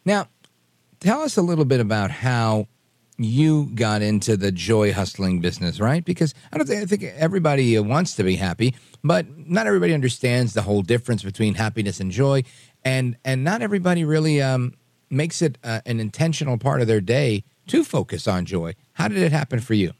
Now, 0.03 0.28
tell 0.99 1.22
us 1.22 1.38
a 1.38 1.41
little 1.41 1.65
bit 1.65 1.80
about 1.80 2.09
how 2.09 2.67
you 3.17 3.69
got 3.76 4.01
into 4.01 4.36
the 4.36 4.51
joy 4.51 4.91
hustling 4.91 5.39
business, 5.39 5.80
right? 5.80 6.03
Because 6.03 6.34
I 6.51 6.57
don't 6.57 6.65
think, 6.65 6.82
I 6.82 6.86
think 6.88 7.03
everybody 7.03 7.78
wants 7.78 8.15
to 8.15 8.24
be 8.24 8.36
happy, 8.36 8.74
but 9.03 9.28
not 9.47 9.67
everybody 9.67 9.93
understands 9.93 10.53
the 10.53 10.63
whole 10.63 10.82
difference 10.82 11.22
between 11.22 11.53
happiness 11.53 11.99
and 11.99 12.11
joy, 12.11 12.43
and 12.84 13.15
and 13.24 13.43
not 13.43 13.61
everybody 13.61 14.03
really 14.03 14.41
um, 14.41 14.74
makes 15.11 15.43
it 15.43 15.59
uh, 15.63 15.82
an 15.86 15.99
intentional 15.99 16.57
part 16.57 16.82
of 16.82 16.88
their 16.88 17.01
day 17.01 17.43
to 17.72 17.86
focus 17.86 18.28
on 18.28 18.45
joy. 18.45 18.76
How 18.93 19.07
did 19.07 19.19
it 19.19 19.32
happen 19.32 19.61
for 19.61 19.74
you? 19.74 19.93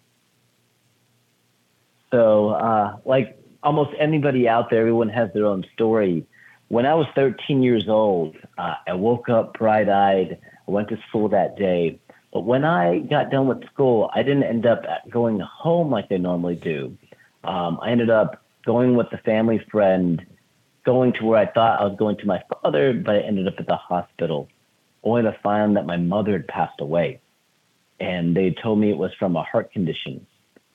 So, 2.11 2.49
uh, 2.49 2.97
like 3.05 3.41
almost 3.63 3.91
anybody 3.97 4.47
out 4.49 4.69
there, 4.69 4.82
everyone 4.82 5.07
has 5.07 5.32
their 5.34 5.45
own 5.45 5.63
story. 5.74 6.26
When 6.67 6.86
I 6.86 6.93
was 6.95 7.07
13 7.15 7.63
years 7.63 7.88
old, 7.88 8.36
uh, 8.57 8.76
I 8.86 8.93
woke 8.93 9.30
up 9.30 9.57
bright 9.57 9.88
eyed. 9.88 10.38
I 10.67 10.72
went 10.72 10.89
to 10.89 10.97
school 11.07 11.30
that 11.30 11.57
day. 11.57 11.97
But 12.34 12.41
when 12.41 12.65
I 12.65 12.99
got 12.99 13.32
done 13.32 13.47
with 13.47 13.65
school, 13.67 14.09
I 14.13 14.22
didn't 14.22 14.43
end 14.43 14.65
up 14.65 14.84
going 15.09 15.39
home 15.39 15.91
like 15.91 16.09
they 16.09 16.17
normally 16.17 16.55
do. 16.55 16.97
Um, 17.45 17.80
I 17.82 17.91
ended 17.91 18.09
up 18.09 18.43
going 18.65 18.95
with 18.95 19.07
a 19.13 19.17
family 19.19 19.65
friend, 19.72 20.26
going 20.86 21.13
to 21.13 21.24
where 21.24 21.39
I 21.39 21.45
thought 21.45 21.80
I 21.80 21.86
was 21.86 21.95
going 21.97 22.17
to 22.17 22.26
my 22.26 22.43
father, 22.51 22.93
but 22.93 23.15
I 23.15 23.19
ended 23.19 23.47
up 23.47 23.55
at 23.59 23.67
the 23.67 23.78
hospital, 23.78 24.49
only 25.03 25.24
to 25.24 25.38
find 25.41 25.78
that 25.78 25.86
my 25.86 25.97
mother 25.97 26.34
had 26.34 26.47
passed 26.49 26.82
away 26.82 27.22
and 28.02 28.36
they 28.36 28.49
told 28.49 28.80
me 28.80 28.89
it 28.89 28.97
was 28.97 29.12
from 29.20 29.36
a 29.36 29.43
heart 29.43 29.72
condition. 29.72 30.26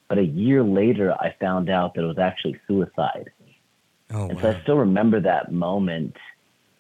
But 0.08 0.18
a 0.18 0.24
year 0.24 0.62
later, 0.62 1.12
I 1.12 1.34
found 1.40 1.68
out 1.68 1.94
that 1.94 2.04
it 2.04 2.06
was 2.06 2.18
actually 2.18 2.58
suicide. 2.68 3.30
Oh, 4.12 4.28
and 4.28 4.36
wow. 4.36 4.42
so 4.42 4.50
I 4.50 4.62
still 4.62 4.76
remember 4.76 5.20
that 5.20 5.52
moment 5.52 6.16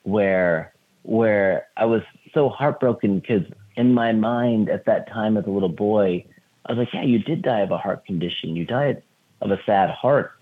where 0.04 0.72
where 1.02 1.66
I 1.76 1.84
was 1.84 2.02
so 2.32 2.48
heartbroken 2.48 3.18
because 3.18 3.42
in 3.76 3.92
my 3.92 4.12
mind 4.12 4.68
at 4.68 4.86
that 4.86 5.08
time 5.08 5.36
as 5.36 5.44
a 5.46 5.50
little 5.50 5.68
boy, 5.68 6.24
I 6.64 6.72
was 6.72 6.78
like, 6.78 6.94
yeah, 6.94 7.02
you 7.02 7.18
did 7.18 7.42
die 7.42 7.60
of 7.60 7.72
a 7.72 7.78
heart 7.78 8.06
condition. 8.06 8.54
You 8.54 8.64
died 8.64 9.02
of 9.40 9.50
a 9.50 9.58
sad 9.66 9.90
heart. 9.90 10.32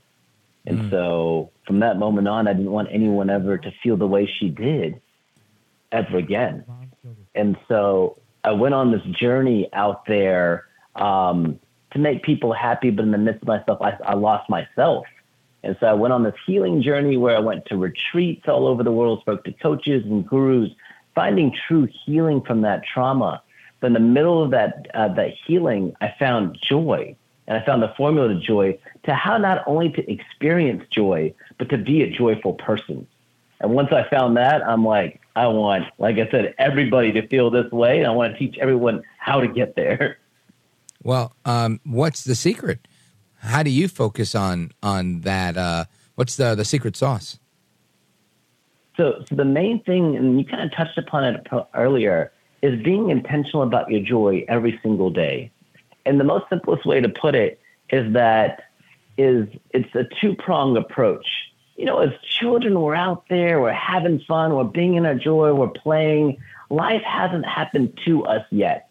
And 0.66 0.78
mm. 0.78 0.90
so 0.90 1.50
from 1.66 1.80
that 1.80 1.98
moment 1.98 2.28
on, 2.28 2.46
I 2.48 2.52
didn't 2.52 2.70
want 2.70 2.88
anyone 2.90 3.30
ever 3.30 3.56
to 3.58 3.72
feel 3.82 3.96
the 3.96 4.06
way 4.06 4.30
she 4.38 4.48
did 4.48 5.00
ever 5.92 6.18
again. 6.18 6.64
And 7.34 7.56
so 7.68 8.18
I 8.44 8.52
went 8.52 8.74
on 8.74 8.92
this 8.92 9.02
journey 9.18 9.68
out 9.72 10.06
there 10.06 10.66
um, 10.94 11.58
to 11.92 11.98
make 11.98 12.22
people 12.22 12.52
happy, 12.52 12.90
but 12.90 13.04
in 13.04 13.10
the 13.10 13.18
midst 13.18 13.42
of 13.42 13.48
myself, 13.48 13.80
I, 13.80 13.96
I 14.04 14.14
lost 14.14 14.48
myself. 14.50 15.06
And 15.62 15.76
so 15.80 15.86
I 15.86 15.94
went 15.94 16.12
on 16.12 16.22
this 16.22 16.34
healing 16.46 16.82
journey 16.82 17.16
where 17.16 17.34
I 17.34 17.40
went 17.40 17.64
to 17.66 17.78
retreats 17.78 18.46
all 18.46 18.66
over 18.66 18.82
the 18.82 18.92
world, 18.92 19.20
spoke 19.20 19.44
to 19.44 19.52
coaches 19.52 20.04
and 20.04 20.28
gurus, 20.28 20.70
finding 21.14 21.56
true 21.66 21.88
healing 22.04 22.42
from 22.42 22.60
that 22.62 22.82
trauma. 22.84 23.42
But 23.80 23.88
in 23.88 23.92
the 23.94 24.00
middle 24.00 24.42
of 24.42 24.50
that 24.50 24.88
uh, 24.92 25.08
that 25.14 25.32
healing, 25.46 25.96
I 26.00 26.14
found 26.18 26.58
joy, 26.62 27.16
and 27.46 27.56
I 27.56 27.64
found 27.64 27.82
the 27.82 27.92
formula 27.96 28.28
to 28.28 28.40
joy 28.40 28.78
to 29.04 29.14
how 29.14 29.38
not 29.38 29.62
only 29.66 29.90
to 29.90 30.10
experience 30.10 30.84
joy, 30.90 31.34
but 31.58 31.70
to 31.70 31.78
be 31.78 32.02
a 32.02 32.10
joyful 32.10 32.54
person. 32.54 33.06
And 33.60 33.72
once 33.72 33.92
I 33.92 34.08
found 34.08 34.36
that, 34.36 34.66
I'm 34.66 34.84
like, 34.84 35.20
I 35.36 35.46
want, 35.48 35.84
like 35.98 36.16
I 36.16 36.30
said, 36.30 36.54
everybody 36.58 37.12
to 37.12 37.26
feel 37.28 37.50
this 37.50 37.70
way. 37.72 37.98
And 37.98 38.06
I 38.06 38.10
want 38.10 38.32
to 38.32 38.38
teach 38.38 38.56
everyone 38.58 39.02
how 39.18 39.40
to 39.40 39.48
get 39.48 39.74
there. 39.74 40.18
Well, 41.02 41.34
um, 41.44 41.80
what's 41.84 42.24
the 42.24 42.34
secret? 42.34 42.86
How 43.38 43.62
do 43.62 43.70
you 43.70 43.88
focus 43.88 44.34
on 44.34 44.72
on 44.82 45.20
that? 45.20 45.56
Uh, 45.56 45.84
what's 46.14 46.36
the 46.36 46.54
the 46.54 46.64
secret 46.64 46.96
sauce? 46.96 47.38
So, 48.96 49.24
so 49.28 49.34
the 49.34 49.44
main 49.44 49.82
thing, 49.82 50.16
and 50.16 50.38
you 50.38 50.46
kind 50.46 50.62
of 50.62 50.72
touched 50.72 50.96
upon 50.96 51.24
it 51.24 51.46
earlier, 51.74 52.32
is 52.62 52.82
being 52.82 53.10
intentional 53.10 53.62
about 53.62 53.90
your 53.90 54.00
joy 54.00 54.44
every 54.48 54.78
single 54.82 55.10
day. 55.10 55.50
And 56.06 56.18
the 56.18 56.24
most 56.24 56.48
simplest 56.48 56.86
way 56.86 57.00
to 57.00 57.08
put 57.08 57.34
it 57.34 57.60
is 57.90 58.12
that 58.14 58.70
is 59.18 59.46
it's 59.70 59.94
a 59.94 60.04
two 60.20 60.34
prong 60.34 60.76
approach 60.76 61.26
you 61.76 61.84
know, 61.84 61.98
as 61.98 62.10
children, 62.22 62.80
we're 62.80 62.94
out 62.94 63.24
there, 63.28 63.60
we're 63.60 63.72
having 63.72 64.20
fun, 64.20 64.54
we're 64.54 64.64
being 64.64 64.94
in 64.94 65.06
our 65.06 65.14
joy, 65.14 65.52
we're 65.52 65.68
playing. 65.68 66.38
Life 66.70 67.02
hasn't 67.02 67.46
happened 67.46 67.98
to 68.04 68.24
us 68.24 68.44
yet. 68.50 68.90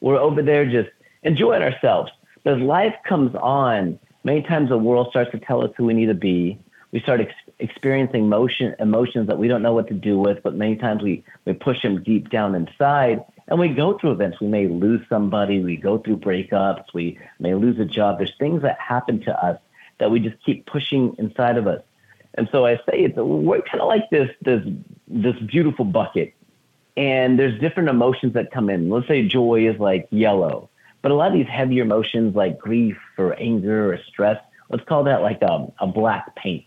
We're 0.00 0.18
over 0.18 0.42
there 0.42 0.66
just 0.66 0.90
enjoying 1.22 1.62
ourselves. 1.62 2.10
But 2.42 2.54
as 2.54 2.60
life 2.60 2.94
comes 3.08 3.34
on, 3.36 3.98
many 4.24 4.42
times 4.42 4.68
the 4.68 4.78
world 4.78 5.08
starts 5.10 5.30
to 5.30 5.38
tell 5.38 5.62
us 5.64 5.70
who 5.76 5.86
we 5.86 5.94
need 5.94 6.06
to 6.06 6.14
be. 6.14 6.58
We 6.92 7.00
start 7.00 7.20
ex- 7.20 7.34
experiencing 7.58 8.28
motion, 8.28 8.74
emotions 8.78 9.28
that 9.28 9.38
we 9.38 9.48
don't 9.48 9.62
know 9.62 9.72
what 9.72 9.88
to 9.88 9.94
do 9.94 10.18
with, 10.18 10.42
but 10.42 10.54
many 10.54 10.76
times 10.76 11.02
we, 11.02 11.24
we 11.44 11.52
push 11.52 11.82
them 11.82 12.02
deep 12.02 12.30
down 12.30 12.54
inside 12.54 13.24
and 13.48 13.58
we 13.58 13.68
go 13.68 13.98
through 13.98 14.12
events. 14.12 14.40
We 14.40 14.48
may 14.48 14.66
lose 14.66 15.00
somebody, 15.08 15.60
we 15.60 15.76
go 15.76 15.98
through 15.98 16.18
breakups, 16.18 16.86
we 16.92 17.18
may 17.38 17.54
lose 17.54 17.78
a 17.78 17.84
job. 17.84 18.18
There's 18.18 18.32
things 18.38 18.62
that 18.62 18.78
happen 18.78 19.20
to 19.20 19.44
us 19.44 19.60
that 19.98 20.10
we 20.10 20.20
just 20.20 20.36
keep 20.44 20.66
pushing 20.66 21.14
inside 21.18 21.56
of 21.56 21.66
us. 21.66 21.82
And 22.34 22.48
so 22.50 22.66
I 22.66 22.76
say 22.76 23.04
it's 23.04 23.14
kind 23.16 23.80
of 23.80 23.88
like 23.88 24.10
this 24.10 24.30
this 24.42 24.62
this 25.06 25.36
beautiful 25.46 25.84
bucket, 25.84 26.34
and 26.96 27.38
there's 27.38 27.58
different 27.60 27.88
emotions 27.88 28.34
that 28.34 28.50
come 28.50 28.68
in. 28.70 28.90
Let's 28.90 29.06
say 29.06 29.26
joy 29.26 29.68
is 29.68 29.78
like 29.78 30.08
yellow, 30.10 30.68
but 31.02 31.12
a 31.12 31.14
lot 31.14 31.28
of 31.28 31.34
these 31.34 31.46
heavier 31.46 31.84
emotions 31.84 32.34
like 32.34 32.58
grief 32.58 32.96
or 33.18 33.38
anger 33.40 33.92
or 33.92 33.98
stress, 34.08 34.42
let's 34.68 34.84
call 34.84 35.04
that 35.04 35.22
like 35.22 35.42
a, 35.42 35.72
a 35.78 35.86
black 35.86 36.34
paint. 36.34 36.66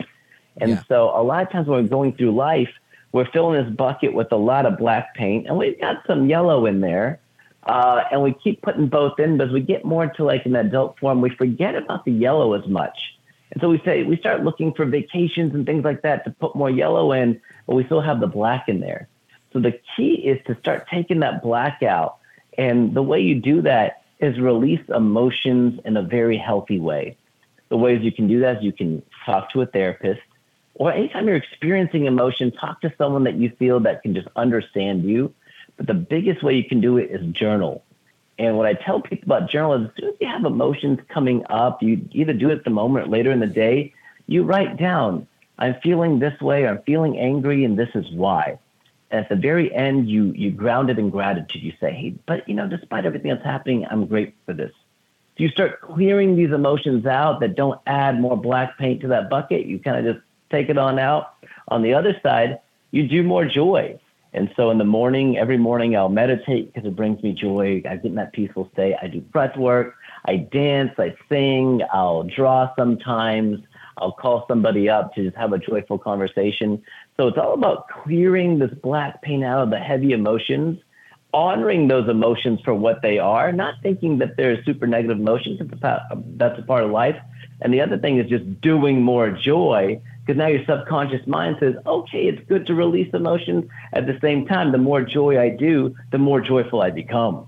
And 0.60 0.72
yeah. 0.72 0.84
so 0.88 1.10
a 1.14 1.22
lot 1.22 1.44
of 1.44 1.52
times 1.52 1.68
when 1.68 1.84
we're 1.84 1.90
going 1.90 2.14
through 2.14 2.32
life, 2.32 2.70
we're 3.12 3.30
filling 3.32 3.64
this 3.64 3.74
bucket 3.76 4.14
with 4.14 4.32
a 4.32 4.38
lot 4.38 4.66
of 4.66 4.78
black 4.78 5.16
paint, 5.16 5.48
and 5.48 5.58
we've 5.58 5.80
got 5.80 5.98
some 6.08 6.30
yellow 6.30 6.66
in 6.66 6.82
there. 6.82 7.20
Uh, 7.64 8.04
and 8.14 8.24
we 8.24 8.32
keep 8.32 8.62
putting 8.62 8.88
both 8.88 9.20
in, 9.20 9.38
but 9.38 9.48
as 9.48 9.54
we 9.54 9.60
get 9.60 9.84
more 9.84 10.06
into 10.06 10.24
like 10.24 10.46
an 10.46 10.56
adult 10.56 10.98
form, 11.00 11.20
we 11.20 11.30
forget 11.30 11.76
about 11.76 12.06
the 12.06 12.12
yellow 12.14 12.54
as 12.54 12.66
much. 12.66 13.17
And 13.52 13.62
so 13.62 13.70
we 13.70 13.82
say 13.86 14.04
we 14.04 14.18
start 14.18 14.44
looking 14.44 14.74
for 14.74 14.86
vacations 14.86 15.54
and 15.54 15.66
things 15.66 15.84
like 15.84 16.02
that 16.02 16.26
to 16.26 16.32
put 16.32 16.56
more 16.56 16.70
yellow 16.70 17.12
in, 17.14 17.42
but 17.66 17.76
we 17.76 17.86
still 17.86 18.02
have 18.02 18.20
the 18.20 18.28
black 18.28 18.68
in 18.68 18.80
there. 18.80 19.08
So 19.54 19.60
the 19.60 19.80
key 19.96 20.16
is 20.16 20.44
to 20.48 20.58
start 20.60 20.88
taking 20.90 21.22
that 21.22 21.42
black 21.42 21.82
out. 21.82 22.18
And 22.58 22.94
the 22.94 23.04
way 23.04 23.22
you 23.22 23.36
do 23.36 23.62
that 23.62 24.04
is 24.20 24.40
release 24.40 24.82
emotions 24.90 25.80
in 25.86 25.96
a 25.96 26.02
very 26.02 26.38
healthy 26.38 26.80
way. 26.80 27.18
The 27.70 27.78
ways 27.78 28.02
you 28.02 28.12
can 28.12 28.28
do 28.28 28.42
that 28.42 28.58
is 28.58 28.64
you 28.64 28.74
can 28.74 29.04
talk 29.26 29.52
to 29.52 29.62
a 29.62 29.66
therapist, 29.66 30.22
or 30.76 30.92
anytime 30.92 31.28
you're 31.28 31.36
experiencing 31.36 32.06
emotion, 32.06 32.52
talk 32.52 32.82
to 32.82 32.94
someone 32.98 33.24
that 33.26 33.36
you 33.36 33.50
feel 33.58 33.80
that 33.82 34.04
can 34.04 34.14
just 34.14 34.28
understand 34.36 35.04
you. 35.04 35.34
But 35.76 35.88
the 35.88 35.94
biggest 35.94 36.44
way 36.44 36.56
you 36.56 36.64
can 36.64 36.82
do 36.82 36.98
it 36.98 37.12
is 37.12 37.26
journal. 37.34 37.84
And 38.40 38.58
what 38.58 38.68
I 38.68 38.74
tell 38.74 39.02
people 39.02 39.26
about 39.26 39.50
journalism, 39.50 39.88
as 39.88 40.00
soon 40.00 40.10
as 40.10 40.16
you 40.22 40.28
have 40.28 40.46
emotions 40.46 41.00
coming 41.10 41.44
up, 41.50 41.82
you 41.82 42.08
either 42.12 42.34
do 42.34 42.50
it 42.50 42.60
at 42.60 42.64
the 42.64 42.70
moment 42.70 43.08
or 43.08 43.10
later 43.10 43.32
in 43.32 43.40
the 43.40 43.48
day, 43.48 43.94
you 44.28 44.44
write 44.44 44.78
down, 44.78 45.28
I'm 45.58 45.76
feeling 45.82 46.20
this 46.20 46.40
way, 46.40 46.64
or 46.64 46.70
I'm 46.70 46.82
feeling 46.84 47.18
angry, 47.18 47.64
and 47.64 47.78
this 47.78 47.90
is 47.96 48.06
why. 48.12 48.60
And 49.10 49.22
at 49.22 49.30
the 49.30 49.36
very 49.36 49.74
end, 49.74 50.10
you 50.10 50.34
you 50.36 50.52
ground 50.52 50.90
it 50.90 51.00
in 51.00 51.10
gratitude. 51.10 51.64
You 51.64 51.74
say, 51.80 51.94
hey, 51.94 52.16
but 52.26 52.48
you 52.48 52.54
know, 52.54 52.68
despite 52.68 53.06
everything 53.06 53.32
that's 53.32 53.44
happening, 53.44 53.86
I'm 53.90 54.06
grateful 54.06 54.36
for 54.46 54.54
this. 54.54 54.72
So 55.38 55.44
you 55.44 55.50
start 55.50 55.82
clearing 55.82 56.36
these 56.36 56.52
emotions 56.52 57.06
out 57.06 57.40
that 57.40 57.56
don't 57.56 57.80
add 57.88 58.20
more 58.20 58.36
black 58.36 58.78
paint 58.78 59.02
to 59.02 59.08
that 59.10 59.30
bucket. 59.30 59.66
You 59.66 59.80
kind 59.80 60.06
of 60.06 60.16
just 60.16 60.26
take 60.52 60.70
it 60.70 60.78
on 60.78 61.00
out. 61.00 61.36
On 61.70 61.82
the 61.82 61.94
other 61.94 62.20
side, 62.22 62.60
you 62.92 63.08
do 63.08 63.24
more 63.24 63.46
joy. 63.46 64.00
And 64.38 64.52
so 64.56 64.70
in 64.70 64.78
the 64.78 64.86
morning, 64.86 65.38
every 65.38 65.58
morning 65.58 65.96
I'll 65.98 66.10
meditate 66.10 66.72
because 66.72 66.88
it 66.88 66.96
brings 66.96 67.22
me 67.24 67.34
joy. 67.34 67.82
I 67.90 67.96
get 67.96 68.06
in 68.06 68.16
that 68.16 68.34
peaceful 68.34 68.70
state. 68.74 68.96
I 69.02 69.08
do 69.08 69.20
breath 69.20 69.58
work. 69.58 69.96
I 70.26 70.38
dance. 70.38 70.92
I 70.98 71.16
sing. 71.28 71.82
I'll 71.92 72.24
draw 72.24 72.74
sometimes. 72.76 73.60
I'll 73.98 74.12
call 74.12 74.46
somebody 74.48 74.90
up 74.90 75.16
to 75.16 75.24
just 75.24 75.36
have 75.38 75.54
a 75.54 75.58
joyful 75.58 75.98
conversation. 75.98 76.84
So 77.18 77.28
it's 77.28 77.38
all 77.38 77.54
about 77.54 77.90
clearing 77.90 78.60
this 78.60 78.72
black 78.84 79.24
paint 79.24 79.44
out 79.44 79.64
of 79.64 79.70
the 79.72 79.80
heavy 79.80 80.12
emotions, 80.12 80.80
honoring 81.34 81.88
those 81.88 82.08
emotions 82.08 82.60
for 82.64 82.76
what 82.76 83.02
they 83.02 83.18
are, 83.18 83.52
not 83.52 83.74
thinking 83.82 84.20
that 84.20 84.38
they're 84.38 84.64
super 84.66 84.86
negative 84.86 85.18
emotions. 85.18 85.60
That's 85.82 86.60
a 86.60 86.62
part 86.62 86.84
of 86.84 86.92
life. 86.92 87.18
And 87.62 87.74
the 87.74 87.82
other 87.82 87.98
thing 87.98 88.20
is 88.20 88.30
just 88.30 88.62
doing 88.62 89.02
more 89.02 89.32
joy 89.32 90.00
because 90.28 90.38
now 90.38 90.48
your 90.48 90.66
subconscious 90.66 91.26
mind 91.26 91.56
says, 91.62 91.76
okay, 91.86 92.24
it's 92.24 92.46
good 92.50 92.68
to 92.68 92.74
release 92.74 93.10
emotions. 93.14 93.64
At 93.94 94.08
the 94.08 94.20
same 94.22 94.46
time, 94.46 94.74
the 94.74 94.78
more 94.78 95.02
joy 95.02 95.40
I 95.40 95.48
do, 95.48 95.96
the 96.12 96.18
more 96.18 96.42
joyful 96.42 96.82
I 96.82 96.90
become. 96.90 97.48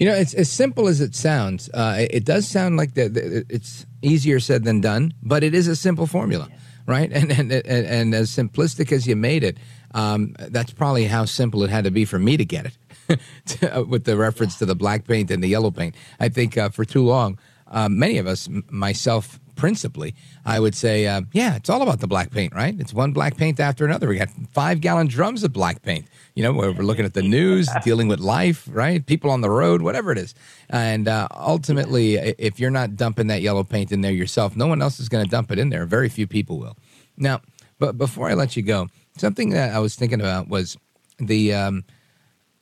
You 0.00 0.08
know, 0.08 0.14
it's 0.14 0.34
as 0.34 0.50
simple 0.50 0.88
as 0.88 1.00
it 1.00 1.14
sounds. 1.14 1.70
Uh, 1.72 1.98
it, 2.00 2.14
it, 2.14 2.24
does 2.24 2.48
sound 2.48 2.76
like 2.76 2.94
the, 2.94 3.46
it's 3.48 3.86
easier 4.02 4.40
said 4.40 4.64
than 4.64 4.80
done, 4.80 5.14
but 5.22 5.44
it 5.44 5.54
is 5.54 5.68
a 5.68 5.76
simple 5.76 6.08
formula, 6.08 6.48
right? 6.84 7.12
And 7.12 7.30
and 7.30 7.52
and, 7.52 7.86
and 7.86 8.14
as 8.14 8.30
simplistic 8.30 8.90
as 8.90 9.06
you 9.06 9.14
made 9.14 9.44
it, 9.44 9.56
um, 9.92 10.34
that's 10.48 10.72
probably 10.72 11.04
how 11.04 11.26
simple 11.26 11.62
it 11.62 11.70
had 11.70 11.84
to 11.84 11.92
be 11.92 12.04
for 12.04 12.18
me 12.18 12.36
to 12.36 12.44
get 12.44 12.66
it, 12.66 13.20
to, 13.46 13.78
uh, 13.78 13.82
with 13.84 14.02
the 14.02 14.16
reference 14.16 14.58
to 14.58 14.66
the 14.66 14.74
black 14.74 15.06
paint 15.06 15.30
and 15.30 15.44
the 15.44 15.48
yellow 15.48 15.70
paint. 15.70 15.94
I 16.18 16.28
think 16.28 16.58
uh, 16.58 16.70
for 16.70 16.84
too 16.84 17.04
long, 17.04 17.38
uh, 17.68 17.88
many 17.88 18.18
of 18.18 18.26
us, 18.26 18.48
myself 18.68 19.38
principally, 19.54 20.14
I 20.44 20.60
would 20.60 20.74
say, 20.74 21.06
uh, 21.06 21.22
yeah, 21.32 21.56
it's 21.56 21.68
all 21.68 21.82
about 21.82 22.00
the 22.00 22.06
black 22.06 22.30
paint, 22.30 22.54
right? 22.54 22.74
It's 22.78 22.92
one 22.92 23.12
black 23.12 23.36
paint 23.36 23.60
after 23.60 23.84
another. 23.84 24.08
We 24.08 24.16
got 24.16 24.30
five 24.52 24.80
gallon 24.80 25.06
drums 25.06 25.42
of 25.42 25.52
black 25.52 25.82
paint. 25.82 26.06
You 26.34 26.42
know, 26.42 26.52
we're 26.52 26.72
looking 26.72 27.04
at 27.04 27.14
the 27.14 27.22
news, 27.22 27.68
dealing 27.84 28.08
with 28.08 28.20
life, 28.20 28.68
right? 28.70 29.04
People 29.04 29.30
on 29.30 29.40
the 29.40 29.50
road, 29.50 29.82
whatever 29.82 30.12
it 30.12 30.18
is. 30.18 30.34
And 30.70 31.08
uh, 31.08 31.28
ultimately, 31.34 32.16
if 32.16 32.58
you're 32.58 32.70
not 32.70 32.96
dumping 32.96 33.28
that 33.28 33.42
yellow 33.42 33.64
paint 33.64 33.92
in 33.92 34.00
there 34.00 34.12
yourself, 34.12 34.56
no 34.56 34.66
one 34.66 34.82
else 34.82 35.00
is 35.00 35.08
going 35.08 35.24
to 35.24 35.30
dump 35.30 35.50
it 35.50 35.58
in 35.58 35.70
there. 35.70 35.86
Very 35.86 36.08
few 36.08 36.26
people 36.26 36.58
will. 36.58 36.76
Now, 37.16 37.40
but 37.78 37.98
before 37.98 38.28
I 38.28 38.34
let 38.34 38.56
you 38.56 38.62
go, 38.62 38.88
something 39.16 39.50
that 39.50 39.74
I 39.74 39.78
was 39.78 39.94
thinking 39.94 40.20
about 40.20 40.48
was 40.48 40.76
the 41.18 41.54
um, 41.54 41.84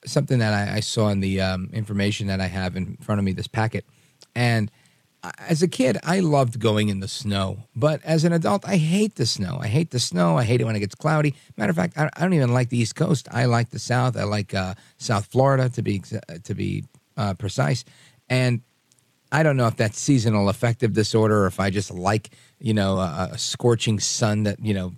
something 0.05 0.39
that 0.39 0.53
I, 0.53 0.77
I, 0.77 0.81
saw 0.81 1.09
in 1.09 1.21
the 1.21 1.41
um, 1.41 1.71
information 1.73 2.27
that 2.27 2.41
I 2.41 2.47
have 2.47 2.77
in 2.77 2.97
front 2.97 3.19
of 3.19 3.25
me, 3.25 3.33
this 3.33 3.47
packet, 3.47 3.85
and 4.35 4.71
as 5.39 5.63
a 5.63 5.69
kid, 5.69 5.99
I 6.03 6.21
loved 6.21 6.59
going 6.59 6.89
in 6.89 7.01
the 7.01 7.09
snow, 7.09 7.65
but 7.77 8.03
as 8.03 8.25
an 8.25 8.33
adult, 8.33 8.67
I 8.67 8.77
hate 8.77 9.15
the 9.15 9.27
snow. 9.27 9.59
I 9.61 9.69
hate 9.69 9.91
the 9.91 10.01
snow. 10.01 10.37
I 10.37 10.45
hate 10.45 10.61
it 10.61 10.65
when 10.65 10.75
it 10.75 10.81
gets 10.81 10.97
cloudy. 10.97 11.35
Matter 11.57 11.71
of 11.71 11.77
fact, 11.77 11.97
I, 11.97 12.09
don't 12.19 12.33
even 12.33 12.53
like 12.53 12.71
the 12.71 12.79
East 12.79 12.97
Coast. 12.97 13.29
I 13.31 13.45
like 13.45 13.71
the 13.71 13.79
South. 13.79 14.17
I 14.17 14.25
like 14.25 14.53
uh, 14.53 14.75
South 14.99 15.27
Florida 15.27 15.69
to 15.71 15.83
be 15.83 16.03
to 16.43 16.55
be 16.55 16.85
uh, 17.17 17.35
precise. 17.35 17.85
And 18.29 18.63
I 19.31 19.43
don't 19.43 19.57
know 19.57 19.69
if 19.69 19.77
that's 19.77 19.99
seasonal 19.99 20.49
affective 20.49 20.93
disorder 20.93 21.45
or 21.45 21.47
if 21.47 21.61
I 21.61 21.71
just 21.71 21.91
like 21.91 22.31
you 22.59 22.75
know 22.75 22.99
a, 22.99 23.31
a 23.33 23.39
scorching 23.39 24.01
sun 24.01 24.43
that 24.43 24.59
you 24.61 24.75
know 24.75 24.93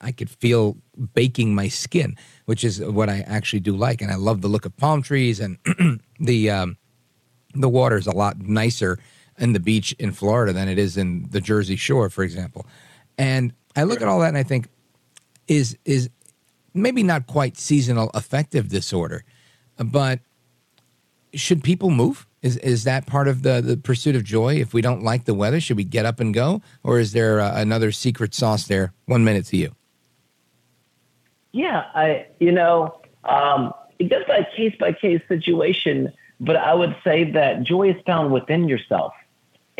I 0.00 0.12
could 0.12 0.30
feel 0.30 0.78
baking 1.14 1.54
my 1.54 1.68
skin, 1.68 2.16
which 2.46 2.64
is 2.64 2.80
what 2.80 3.10
I 3.10 3.20
actually 3.26 3.60
do 3.60 3.76
like. 3.76 4.00
And 4.00 4.10
I 4.10 4.16
love 4.16 4.40
the 4.40 4.48
look 4.48 4.64
of 4.64 4.74
palm 4.78 5.02
trees 5.02 5.38
and 5.38 5.58
the 6.20 6.50
um, 6.50 6.78
the 7.54 7.68
water 7.68 7.98
is 7.98 8.06
a 8.06 8.16
lot 8.16 8.38
nicer 8.38 8.98
in 9.40 9.52
the 9.52 9.60
beach 9.60 9.92
in 9.98 10.12
Florida 10.12 10.52
than 10.52 10.68
it 10.68 10.78
is 10.78 10.96
in 10.96 11.26
the 11.30 11.40
Jersey 11.40 11.76
Shore, 11.76 12.10
for 12.10 12.22
example. 12.22 12.66
And 13.18 13.52
I 13.74 13.84
look 13.84 14.02
at 14.02 14.08
all 14.08 14.20
that 14.20 14.28
and 14.28 14.36
I 14.36 14.42
think, 14.42 14.68
is 15.48 15.76
is 15.84 16.10
maybe 16.74 17.02
not 17.02 17.26
quite 17.26 17.56
seasonal 17.56 18.10
affective 18.14 18.68
disorder, 18.68 19.24
but 19.78 20.20
should 21.34 21.64
people 21.64 21.90
move? 21.90 22.26
Is 22.42 22.56
is 22.58 22.84
that 22.84 23.06
part 23.06 23.28
of 23.28 23.42
the 23.42 23.60
the 23.60 23.76
pursuit 23.76 24.16
of 24.16 24.24
joy? 24.24 24.54
If 24.56 24.72
we 24.72 24.80
don't 24.80 25.02
like 25.02 25.24
the 25.24 25.34
weather, 25.34 25.60
should 25.60 25.76
we 25.76 25.84
get 25.84 26.06
up 26.06 26.20
and 26.20 26.32
go, 26.32 26.62
or 26.82 26.98
is 26.98 27.12
there 27.12 27.40
uh, 27.40 27.60
another 27.60 27.92
secret 27.92 28.34
sauce 28.34 28.66
there? 28.66 28.92
One 29.06 29.24
minute 29.24 29.46
to 29.46 29.56
you. 29.56 29.74
Yeah, 31.52 31.84
I 31.94 32.26
you 32.38 32.52
know 32.52 33.00
um, 33.24 33.72
it 33.98 34.08
goes 34.08 34.24
by 34.26 34.46
case 34.56 34.74
by 34.78 34.92
case 34.92 35.20
situation, 35.28 36.12
but 36.38 36.56
I 36.56 36.74
would 36.74 36.96
say 37.04 37.30
that 37.32 37.62
joy 37.62 37.90
is 37.90 37.96
found 38.06 38.32
within 38.32 38.68
yourself. 38.68 39.12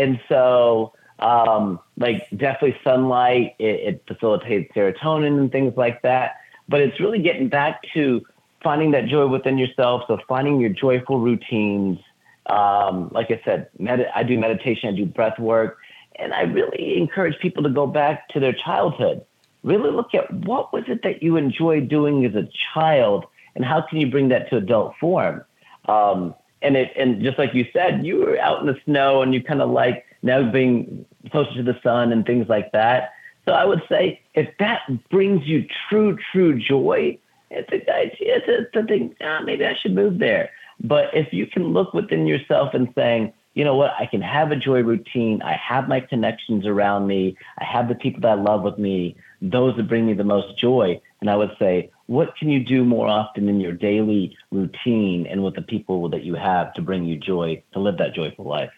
And 0.00 0.18
so, 0.30 0.94
um, 1.18 1.78
like 1.98 2.26
definitely 2.30 2.78
sunlight, 2.82 3.54
it, 3.58 3.80
it 3.88 4.04
facilitates 4.08 4.72
serotonin 4.74 5.38
and 5.38 5.52
things 5.52 5.76
like 5.76 6.00
that. 6.02 6.36
But 6.68 6.80
it's 6.80 6.98
really 6.98 7.20
getting 7.20 7.48
back 7.48 7.82
to 7.92 8.24
finding 8.62 8.92
that 8.92 9.06
joy 9.06 9.26
within 9.26 9.58
yourself. 9.58 10.04
So 10.06 10.18
finding 10.26 10.58
your 10.58 10.70
joyful 10.70 11.20
routines. 11.20 11.98
Um, 12.46 13.10
like 13.12 13.30
I 13.30 13.40
said, 13.44 13.68
med- 13.78 14.10
I 14.14 14.22
do 14.22 14.38
meditation, 14.38 14.88
I 14.88 14.96
do 14.96 15.04
breath 15.04 15.38
work, 15.38 15.78
and 16.16 16.32
I 16.32 16.42
really 16.42 16.96
encourage 16.96 17.38
people 17.38 17.62
to 17.64 17.68
go 17.68 17.86
back 17.86 18.28
to 18.30 18.40
their 18.40 18.54
childhood. 18.54 19.24
Really 19.62 19.90
look 19.90 20.14
at 20.14 20.32
what 20.32 20.72
was 20.72 20.84
it 20.88 21.02
that 21.02 21.22
you 21.22 21.36
enjoyed 21.36 21.88
doing 21.88 22.24
as 22.24 22.34
a 22.34 22.48
child, 22.72 23.26
and 23.54 23.64
how 23.64 23.82
can 23.82 24.00
you 24.00 24.10
bring 24.10 24.30
that 24.30 24.48
to 24.48 24.56
adult 24.56 24.94
form. 24.98 25.44
Um, 25.86 26.34
and 26.62 26.76
it 26.76 26.92
and 26.96 27.22
just 27.22 27.38
like 27.38 27.54
you 27.54 27.66
said, 27.72 28.04
you 28.04 28.16
were 28.16 28.38
out 28.38 28.60
in 28.60 28.66
the 28.66 28.78
snow 28.84 29.22
and 29.22 29.32
you 29.34 29.42
kind 29.42 29.62
of 29.62 29.70
like 29.70 30.04
now 30.22 30.50
being 30.50 31.04
closer 31.30 31.54
to 31.54 31.62
the 31.62 31.78
sun 31.82 32.12
and 32.12 32.26
things 32.26 32.48
like 32.48 32.72
that. 32.72 33.12
So 33.46 33.52
I 33.52 33.64
would 33.64 33.82
say 33.88 34.20
if 34.34 34.48
that 34.58 34.82
brings 35.10 35.46
you 35.46 35.66
true, 35.88 36.18
true 36.32 36.58
joy, 36.58 37.18
it's 37.50 37.72
a 37.72 37.92
idea 37.92 38.40
to, 38.40 38.70
to 38.70 38.86
think, 38.86 39.16
ah, 39.22 39.40
maybe 39.44 39.66
I 39.66 39.74
should 39.74 39.94
move 39.94 40.18
there. 40.18 40.50
But 40.82 41.14
if 41.14 41.32
you 41.32 41.46
can 41.46 41.72
look 41.72 41.92
within 41.92 42.26
yourself 42.26 42.74
and 42.74 42.92
saying, 42.94 43.32
you 43.54 43.64
know 43.64 43.74
what, 43.74 43.92
I 43.98 44.06
can 44.06 44.22
have 44.22 44.52
a 44.52 44.56
joy 44.56 44.82
routine. 44.82 45.42
I 45.42 45.54
have 45.54 45.88
my 45.88 46.00
connections 46.00 46.66
around 46.66 47.06
me. 47.06 47.36
I 47.58 47.64
have 47.64 47.88
the 47.88 47.94
people 47.94 48.20
that 48.20 48.38
I 48.38 48.40
love 48.40 48.62
with 48.62 48.78
me. 48.78 49.16
Those 49.42 49.76
that 49.76 49.88
bring 49.88 50.06
me 50.06 50.14
the 50.14 50.24
most 50.24 50.56
joy. 50.56 51.00
And 51.20 51.28
I 51.28 51.36
would 51.36 51.56
say, 51.58 51.90
what 52.10 52.36
can 52.36 52.48
you 52.48 52.58
do 52.58 52.84
more 52.84 53.06
often 53.06 53.48
in 53.48 53.60
your 53.60 53.70
daily 53.70 54.36
routine 54.50 55.28
and 55.28 55.44
with 55.44 55.54
the 55.54 55.62
people 55.62 56.08
that 56.08 56.24
you 56.24 56.34
have 56.34 56.74
to 56.74 56.82
bring 56.82 57.04
you 57.04 57.16
joy, 57.16 57.62
to 57.72 57.78
live 57.78 57.98
that 57.98 58.14
joyful 58.14 58.44
life? 58.44 58.72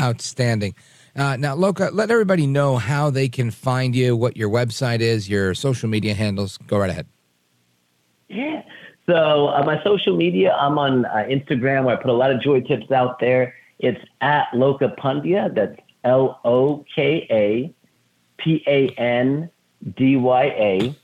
Outstanding. 0.00 0.74
Uh, 1.14 1.36
now, 1.36 1.54
Loka, 1.54 1.90
let 1.92 2.10
everybody 2.10 2.48
know 2.48 2.78
how 2.78 3.10
they 3.10 3.28
can 3.28 3.52
find 3.52 3.94
you, 3.94 4.16
what 4.16 4.36
your 4.36 4.50
website 4.50 4.98
is, 4.98 5.28
your 5.28 5.54
social 5.54 5.88
media 5.88 6.14
handles. 6.14 6.58
Go 6.66 6.78
right 6.78 6.90
ahead. 6.90 7.06
Yeah. 8.28 8.62
So, 9.06 9.46
uh, 9.46 9.62
my 9.64 9.80
social 9.84 10.16
media, 10.16 10.52
I'm 10.54 10.80
on 10.80 11.04
uh, 11.04 11.28
Instagram 11.30 11.84
where 11.84 11.96
I 11.96 12.02
put 12.02 12.10
a 12.10 12.14
lot 12.14 12.32
of 12.32 12.42
joy 12.42 12.60
tips 12.60 12.90
out 12.90 13.20
there. 13.20 13.54
It's 13.78 14.04
at 14.20 14.48
Loka 14.52 14.98
Pandya. 14.98 15.54
That's 15.54 15.78
L 16.02 16.40
O 16.44 16.84
K 16.92 17.24
A 17.30 17.72
P 18.42 18.64
A 18.66 18.88
N 18.98 19.48
D 19.96 20.16
Y 20.16 20.44
A. 20.44 20.96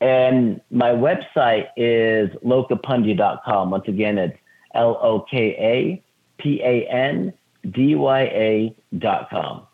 And 0.00 0.60
my 0.70 0.90
website 0.90 1.68
is 1.76 2.30
lokapandya.com. 2.44 3.70
Once 3.70 3.88
again, 3.88 4.18
it's 4.18 4.38
L 4.74 4.98
O 5.02 5.24
K 5.28 5.56
A 5.58 6.02
P 6.40 6.60
A 6.62 6.86
N 6.88 7.32
D 7.70 7.94
Y 7.94 8.20
A.com. 8.92 9.66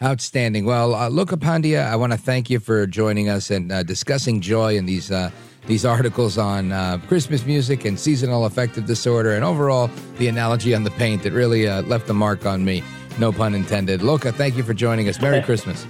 Outstanding. 0.00 0.64
Well, 0.64 0.94
uh, 0.94 1.10
Lokapandya, 1.10 1.84
I 1.84 1.96
want 1.96 2.12
to 2.12 2.18
thank 2.18 2.48
you 2.48 2.60
for 2.60 2.86
joining 2.86 3.28
us 3.28 3.50
and 3.50 3.72
uh, 3.72 3.82
discussing 3.82 4.40
joy 4.40 4.76
in 4.76 4.86
these 4.86 5.10
uh, 5.10 5.30
these 5.66 5.84
articles 5.84 6.38
on 6.38 6.70
uh, 6.70 6.98
Christmas 7.08 7.44
music 7.44 7.84
and 7.84 7.98
seasonal 7.98 8.44
affective 8.44 8.86
disorder, 8.86 9.34
and 9.34 9.44
overall 9.44 9.90
the 10.18 10.28
analogy 10.28 10.74
on 10.74 10.84
the 10.84 10.92
paint 10.92 11.24
that 11.24 11.32
really 11.32 11.66
uh, 11.66 11.82
left 11.82 12.08
a 12.08 12.14
mark 12.14 12.46
on 12.46 12.64
me. 12.64 12.84
No 13.18 13.32
pun 13.32 13.54
intended. 13.54 14.00
Loka, 14.00 14.32
thank 14.32 14.56
you 14.56 14.62
for 14.62 14.72
joining 14.72 15.08
us. 15.08 15.20
Merry 15.20 15.42
Christmas. 15.48 15.84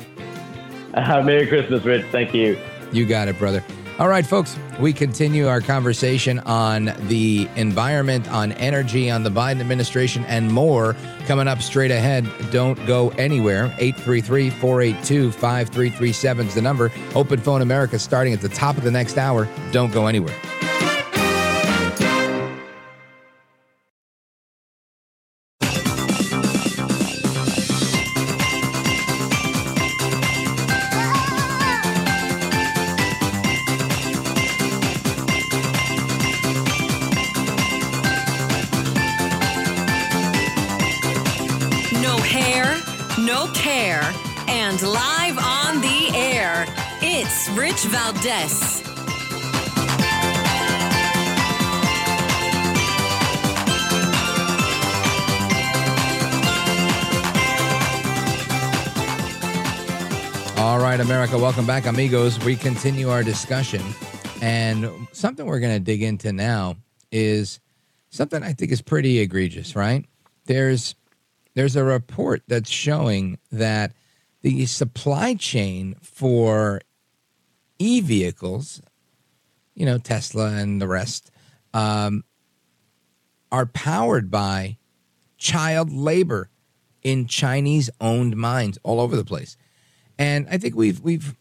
Merry 0.95 1.47
Christmas, 1.47 1.85
Rich. 1.85 2.07
Thank 2.11 2.33
you. 2.35 2.59
You 2.93 3.07
got 3.07 3.29
it, 3.29 3.39
brother. 3.39 3.63
All 3.99 4.09
right, 4.09 4.25
folks, 4.25 4.57
we 4.79 4.93
continue 4.93 5.49
our 5.49 5.61
conversation 5.61 6.39
on 6.41 6.93
the 7.09 7.49
environment, 7.57 8.31
on 8.31 8.53
energy, 8.53 9.11
on 9.11 9.25
the 9.25 9.31
Biden 9.31 9.61
administration, 9.61 10.25
and 10.27 10.53
more 10.53 10.95
coming 11.27 11.49
up 11.49 11.61
straight 11.61 11.91
ahead. 11.91 12.25
Don't 12.53 12.79
go 12.87 13.09
anywhere. 13.19 13.75
833 13.79 14.51
482 14.51 15.33
5337 15.33 16.47
is 16.47 16.55
the 16.55 16.63
number. 16.63 16.93
Open 17.17 17.41
Phone 17.41 17.61
America 17.61 17.99
starting 17.99 18.33
at 18.33 18.41
the 18.41 18.49
top 18.49 18.77
of 18.77 18.85
the 18.85 18.91
next 18.93 19.19
hour. 19.19 19.49
Don't 19.73 19.93
go 19.93 20.07
anywhere. 20.07 20.37
Valdez. 48.29 48.83
All 60.59 60.79
right, 60.79 61.01
America, 61.01 61.39
welcome 61.39 61.67
back, 61.67 61.87
amigos. 61.87 62.39
We 62.45 62.57
continue 62.57 63.09
our 63.09 63.23
discussion. 63.23 63.83
And 64.43 65.09
something 65.13 65.47
we're 65.47 65.61
going 65.61 65.75
to 65.75 65.81
dig 65.81 66.03
into 66.03 66.33
now 66.33 66.77
is 67.11 67.61
something 68.11 68.43
I 68.43 68.53
think 68.53 68.73
is 68.73 68.83
pretty 68.83 69.21
egregious, 69.21 69.75
right? 69.75 70.05
There's 70.45 70.95
there's 71.55 71.77
a 71.77 71.83
report 71.83 72.43
that's 72.47 72.71
showing 72.71 73.39
that 73.51 73.93
the 74.43 74.67
supply 74.67 75.35
chain 75.35 75.97
for 76.03 76.83
e-vehicles, 77.79 78.83
you 79.75 79.87
know, 79.87 79.99
Tesla 79.99 80.53
and 80.53 80.81
the 80.81 80.89
rest, 80.89 81.31
um, 81.73 82.25
are 83.51 83.67
powered 83.67 84.31
by 84.31 84.77
child 85.37 85.93
labor 85.93 86.51
in 87.03 87.27
Chinese-owned 87.27 88.37
mines 88.37 88.79
all 88.83 89.01
over 89.01 89.17
the 89.17 89.25
place. 89.25 89.57
And 90.19 90.49
I 90.51 90.59
think 90.59 90.75
we've 90.75 91.01
we've 91.01 91.37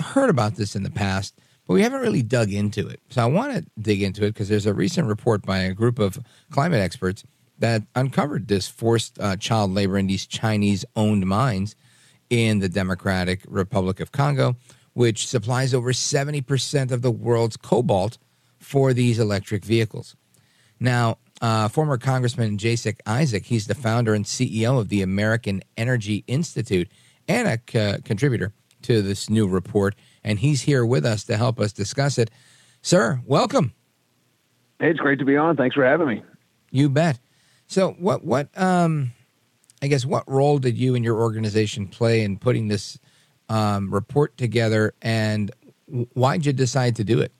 heard 0.00 0.30
about 0.30 0.56
this 0.56 0.74
in 0.74 0.82
the 0.82 0.90
past, 0.90 1.38
but 1.66 1.74
we 1.74 1.82
haven't 1.82 2.00
really 2.00 2.22
dug 2.22 2.50
into 2.50 2.88
it. 2.88 3.00
So 3.10 3.22
I 3.22 3.26
want 3.26 3.52
to 3.54 3.66
dig 3.78 4.02
into 4.02 4.24
it 4.24 4.32
because 4.32 4.48
there's 4.48 4.66
a 4.66 4.74
recent 4.74 5.06
report 5.06 5.42
by 5.42 5.58
a 5.58 5.74
group 5.74 5.98
of 5.98 6.18
climate 6.50 6.80
experts 6.80 7.22
that 7.58 7.82
uncovered 7.94 8.48
this 8.48 8.66
forced 8.66 9.18
uh, 9.20 9.36
child 9.36 9.72
labor 9.72 9.96
in 9.98 10.06
these 10.08 10.26
Chinese-owned 10.26 11.26
mines 11.26 11.76
in 12.30 12.58
the 12.58 12.68
Democratic 12.68 13.42
Republic 13.46 14.00
of 14.00 14.10
Congo, 14.10 14.56
which 14.94 15.26
supplies 15.26 15.74
over 15.74 15.92
70% 15.92 16.90
of 16.90 17.02
the 17.02 17.10
world's 17.10 17.56
cobalt 17.56 18.18
for 18.58 18.92
these 18.92 19.18
electric 19.18 19.64
vehicles. 19.64 20.16
Now, 20.80 21.18
uh, 21.42 21.68
former 21.68 21.98
Congressman 21.98 22.58
Jason 22.58 22.94
Isaac, 23.06 23.44
he's 23.44 23.66
the 23.66 23.74
founder 23.74 24.14
and 24.14 24.24
CEO 24.24 24.78
of 24.78 24.88
the 24.88 25.02
American 25.02 25.62
Energy 25.76 26.24
Institute 26.26 26.88
and 27.28 27.48
a 27.48 27.60
c- 27.68 28.02
contributor 28.02 28.52
to 28.82 29.02
this 29.02 29.28
new 29.28 29.46
report. 29.46 29.94
And 30.22 30.38
he's 30.38 30.62
here 30.62 30.86
with 30.86 31.04
us 31.04 31.24
to 31.24 31.36
help 31.36 31.60
us 31.60 31.72
discuss 31.72 32.18
it. 32.18 32.30
Sir, 32.82 33.20
welcome. 33.26 33.74
Hey, 34.78 34.90
it's 34.90 35.00
great 35.00 35.18
to 35.18 35.24
be 35.24 35.36
on. 35.36 35.56
Thanks 35.56 35.74
for 35.74 35.84
having 35.84 36.08
me. 36.08 36.22
You 36.70 36.88
bet. 36.88 37.18
So, 37.66 37.92
what, 37.92 38.24
what, 38.24 38.48
um, 38.58 39.12
I 39.80 39.86
guess, 39.86 40.04
what 40.04 40.28
role 40.30 40.58
did 40.58 40.76
you 40.76 40.94
and 40.94 41.04
your 41.04 41.20
organization 41.20 41.88
play 41.88 42.22
in 42.22 42.38
putting 42.38 42.68
this 42.68 42.98
um, 43.48 43.92
report 43.92 44.36
together, 44.36 44.94
and 45.02 45.50
why'd 46.14 46.46
you 46.46 46.52
decide 46.52 46.96
to 46.96 47.04
do 47.04 47.20
it? 47.20 47.32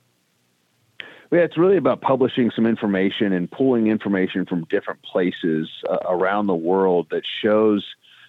Yeah, 1.32 1.40
it's 1.40 1.58
really 1.58 1.76
about 1.76 2.00
publishing 2.00 2.52
some 2.54 2.66
information 2.66 3.32
and 3.32 3.50
pulling 3.50 3.88
information 3.88 4.46
from 4.46 4.64
different 4.66 5.02
places 5.02 5.68
uh, 5.88 5.98
around 6.08 6.46
the 6.46 6.54
world 6.54 7.08
that 7.10 7.24
shows 7.42 7.84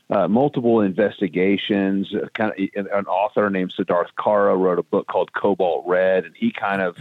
uh, 0.10 0.28
multiple 0.28 0.82
investigations. 0.82 2.14
Uh, 2.16 2.28
kind 2.34 2.52
of 2.52 2.86
an 2.92 3.06
author 3.06 3.50
named 3.50 3.74
Siddharth 3.78 4.10
Kara 4.22 4.56
wrote 4.56 4.80
a 4.80 4.84
book 4.84 5.08
called 5.08 5.34
Cobalt 5.34 5.86
Red, 5.86 6.26
and 6.26 6.36
he 6.36 6.52
kind 6.52 6.82
of 6.82 6.98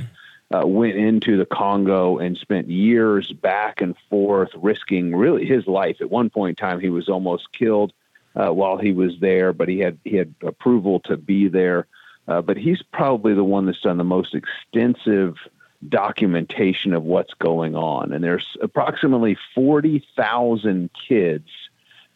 uh, 0.55 0.67
went 0.67 0.97
into 0.97 1.39
the 1.39 1.47
Congo 1.47 2.19
and 2.19 2.37
spent 2.37 2.69
years 2.69 3.33
back 3.33 3.81
and 3.81 3.95
forth, 4.11 4.51
risking 4.57 5.15
really 5.15 5.47
his 5.47 5.67
life. 5.67 5.99
At 6.01 6.11
one 6.11 6.29
point 6.29 6.61
in 6.61 6.67
time, 6.67 6.81
he 6.81 6.91
was 6.91 7.09
almost 7.09 7.53
killed 7.53 7.93
uh, 8.35 8.51
while 8.51 8.79
he 8.79 8.93
was 8.93 9.13
there, 9.21 9.53
but 9.53 9.69
he 9.69 9.79
had 9.79 9.99
he 10.05 10.17
had 10.17 10.35
approval 10.43 11.01
to 11.01 11.17
be 11.17 11.49
there. 11.49 11.87
Uh, 12.27 12.41
but 12.41 12.57
he's 12.57 12.83
probably 12.93 13.35
the 13.35 13.45
one 13.45 13.67
that's 13.67 13.81
done 13.81 13.99
the 13.99 14.05
most 14.05 14.35
extensive 14.35 15.37
documentation 15.89 16.95
of 16.95 17.03
what's 17.03 17.35
going 17.35 17.77
on. 17.77 18.13
And 18.13 18.25
there's 18.25 18.57
approximately 18.63 19.37
forty 19.55 20.07
thousand 20.17 20.91
kids 21.09 21.49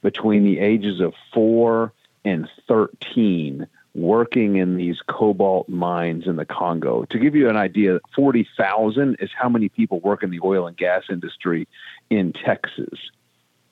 between 0.02 0.44
the 0.44 0.60
ages 0.60 1.00
of 1.00 1.12
four 1.32 1.92
and 2.24 2.48
13 2.66 3.66
working 3.94 4.56
in 4.56 4.76
these 4.76 5.00
cobalt 5.08 5.68
mines 5.68 6.26
in 6.26 6.36
the 6.36 6.44
Congo. 6.44 7.04
To 7.06 7.18
give 7.18 7.34
you 7.34 7.48
an 7.48 7.56
idea, 7.56 7.98
40,000 8.14 9.16
is 9.18 9.30
how 9.36 9.48
many 9.48 9.68
people 9.68 10.00
work 10.00 10.22
in 10.22 10.30
the 10.30 10.40
oil 10.44 10.66
and 10.66 10.76
gas 10.76 11.04
industry 11.10 11.66
in 12.10 12.32
Texas, 12.32 12.98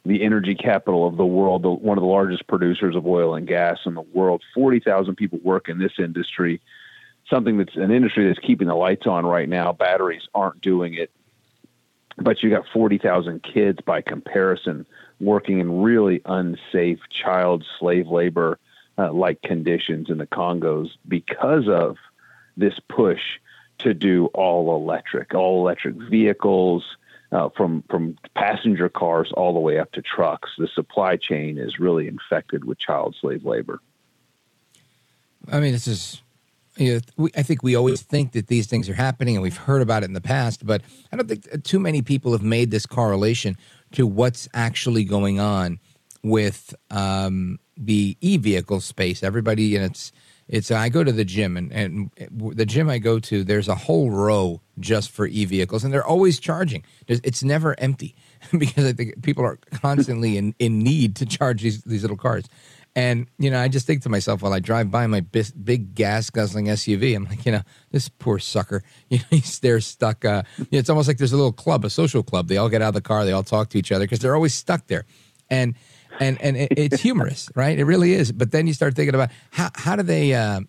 the 0.07 0.23
energy 0.23 0.55
capital 0.55 1.07
of 1.07 1.17
the 1.17 1.27
world, 1.27 1.63
the, 1.63 1.71
one 1.71 1.99
of 1.99 2.03
the 2.03 2.09
largest 2.09 2.47
producers 2.47 2.95
of 2.95 3.07
oil 3.07 3.35
and 3.35 3.47
gas 3.47 3.79
in 3.87 3.95
the 3.95 4.03
world. 4.03 4.43
40,000 4.55 5.17
people 5.17 5.39
work 5.43 5.69
in 5.69 5.79
this 5.79 5.93
industry, 5.99 6.61
something 7.29 7.59
that's 7.59 7.77
an 7.77 7.91
industry 7.91 8.27
that's 8.27 8.39
keeping 8.39 8.69
the 8.69 8.75
lights 8.75 9.07
on 9.07 9.27
right 9.27 9.49
now. 9.49 9.73
Batteries 9.73 10.29
aren't 10.35 10.61
doing 10.61 10.95
it. 10.95 11.11
But 12.19 12.43
you 12.43 12.51
got 12.51 12.65
40,000 12.73 13.43
kids 13.43 13.81
by 13.85 14.01
comparison 14.01 14.87
working 15.21 15.61
in 15.61 15.83
really 15.83 16.23
unsafe 16.25 17.01
child 17.11 17.65
slave 17.79 18.07
labor 18.07 18.59
uh, 18.99 19.13
like 19.13 19.43
conditions 19.43 20.09
in 20.09 20.19
the 20.19 20.27
Congos 20.27 20.91
because 21.07 21.69
of 21.69 21.97
this 22.57 22.79
push 22.89 23.21
to 23.79 23.93
do 23.93 24.27
all 24.27 24.75
electric, 24.75 25.35
all 25.35 25.61
electric 25.61 25.97
vehicles, 25.97 26.97
uh, 27.33 27.49
from 27.57 27.83
from 27.91 28.17
passenger 28.35 28.89
cars 28.89 29.33
all 29.37 29.53
the 29.53 29.61
way 29.61 29.79
up 29.79 29.93
to 29.93 30.03
trucks. 30.03 30.51
The 30.59 30.69
supply 30.69 31.17
chain 31.17 31.59
is 31.59 31.79
really 31.79 32.09
infected 32.09 32.65
with 32.65 32.79
child 32.79 33.17
slave 33.21 33.45
labor. 33.45 33.81
I 35.51 35.61
mean, 35.61 35.73
this 35.73 35.89
is. 35.89 36.23
You 36.79 36.95
know, 36.95 37.01
we, 37.17 37.31
I 37.35 37.43
think 37.43 37.63
we 37.63 37.75
always 37.75 38.03
think 38.03 38.33
that 38.33 38.49
these 38.49 38.67
things 38.67 38.91
are 38.91 38.95
happening, 38.95 39.35
and 39.35 39.43
we've 39.43 39.57
heard 39.57 39.81
about 39.81 40.03
it 40.03 40.07
in 40.07 40.13
the 40.13 40.21
past. 40.21 40.67
But 40.67 40.83
I 41.11 41.17
don't 41.17 41.27
think 41.27 41.65
too 41.65 41.81
many 41.81 42.03
people 42.03 42.33
have 42.33 42.43
made 42.43 42.71
this 42.71 42.85
correlation 42.85 43.57
to 43.93 44.07
what's 44.07 44.47
actually 44.53 45.05
going 45.05 45.41
on 45.41 45.79
with 46.23 46.75
um, 46.91 47.59
the 47.79 48.19
e-vehicle 48.21 48.81
space. 48.81 49.23
Everybody, 49.23 49.75
and 49.75 49.87
it's 49.87 50.13
it's. 50.49 50.71
I 50.71 50.89
go 50.89 51.03
to 51.03 51.13
the 51.13 51.25
gym, 51.25 51.57
and 51.57 51.73
and 51.73 52.11
the 52.31 52.67
gym 52.67 52.89
I 52.89 52.99
go 52.99 53.19
to, 53.19 53.45
there's 53.45 53.69
a 53.69 53.75
whole 53.75 54.11
row 54.11 54.61
just 54.79 55.11
for 55.11 55.27
e-vehicles, 55.27 55.85
and 55.85 55.93
they're 55.93 56.07
always 56.07 56.39
charging. 56.39 56.85
There's, 57.07 57.21
it's 57.25 57.43
never 57.43 57.79
empty 57.79 58.15
because 58.59 58.85
I 58.85 58.93
think 58.93 59.23
people 59.23 59.45
are 59.45 59.59
constantly 59.73 60.37
in, 60.37 60.55
in 60.59 60.79
need 60.79 61.17
to 61.17 61.27
charge 61.27 61.63
these 61.63 61.83
these 61.83 62.03
little 62.03 62.17
cars. 62.17 62.45
And 62.95 63.27
you 63.39 63.51
know, 63.51 63.61
I 63.61 63.69
just 63.69 63.87
think 63.87 64.03
to 64.03 64.09
myself 64.09 64.41
while 64.41 64.55
I 64.55 64.59
drive 64.59 64.91
by 64.91 65.07
my 65.07 65.21
bis- 65.21 65.51
big 65.51 65.95
gas 65.95 66.31
guzzling 66.31 66.67
SUV, 66.67 67.15
I'm 67.15 67.25
like, 67.25 67.45
you 67.45 67.53
know, 67.53 67.63
this 67.91 68.09
poor 68.09 68.39
sucker. 68.39 68.83
You 69.11 69.19
know, 69.19 69.25
he's 69.31 69.61
there 69.61 69.81
stuck. 69.81 70.25
Uh, 70.25 70.43
you 70.57 70.67
know, 70.73 70.79
it's 70.79 70.91
almost 70.91 71.07
like 71.07 71.19
there's 71.19 71.33
a 71.33 71.37
little 71.37 71.53
club, 71.53 71.85
a 71.85 71.91
social 71.91 72.23
club. 72.23 72.49
They 72.49 72.57
all 72.57 72.69
get 72.69 72.83
out 72.83 72.89
of 72.89 72.95
the 72.95 73.03
car, 73.03 73.25
they 73.25 73.33
all 73.33 73.45
talk 73.45 73.69
to 73.71 73.79
each 73.79 73.93
other 73.93 74.05
because 74.05 74.21
they're 74.21 74.35
always 74.35 74.55
stuck 74.55 74.87
there. 74.87 75.05
And 75.51 75.77
and 76.21 76.41
and 76.41 76.57
it, 76.57 76.73
it's 76.77 77.01
humorous, 77.01 77.51
right? 77.55 77.79
It 77.79 77.85
really 77.85 78.13
is. 78.13 78.33
But 78.33 78.53
then 78.53 78.67
you 78.67 78.75
start 78.75 78.95
thinking 78.95 79.15
about 79.15 79.31
how 79.51 79.71
how 79.75 79.97
do 79.97 80.03
they, 80.03 80.35
uh, 80.35 80.61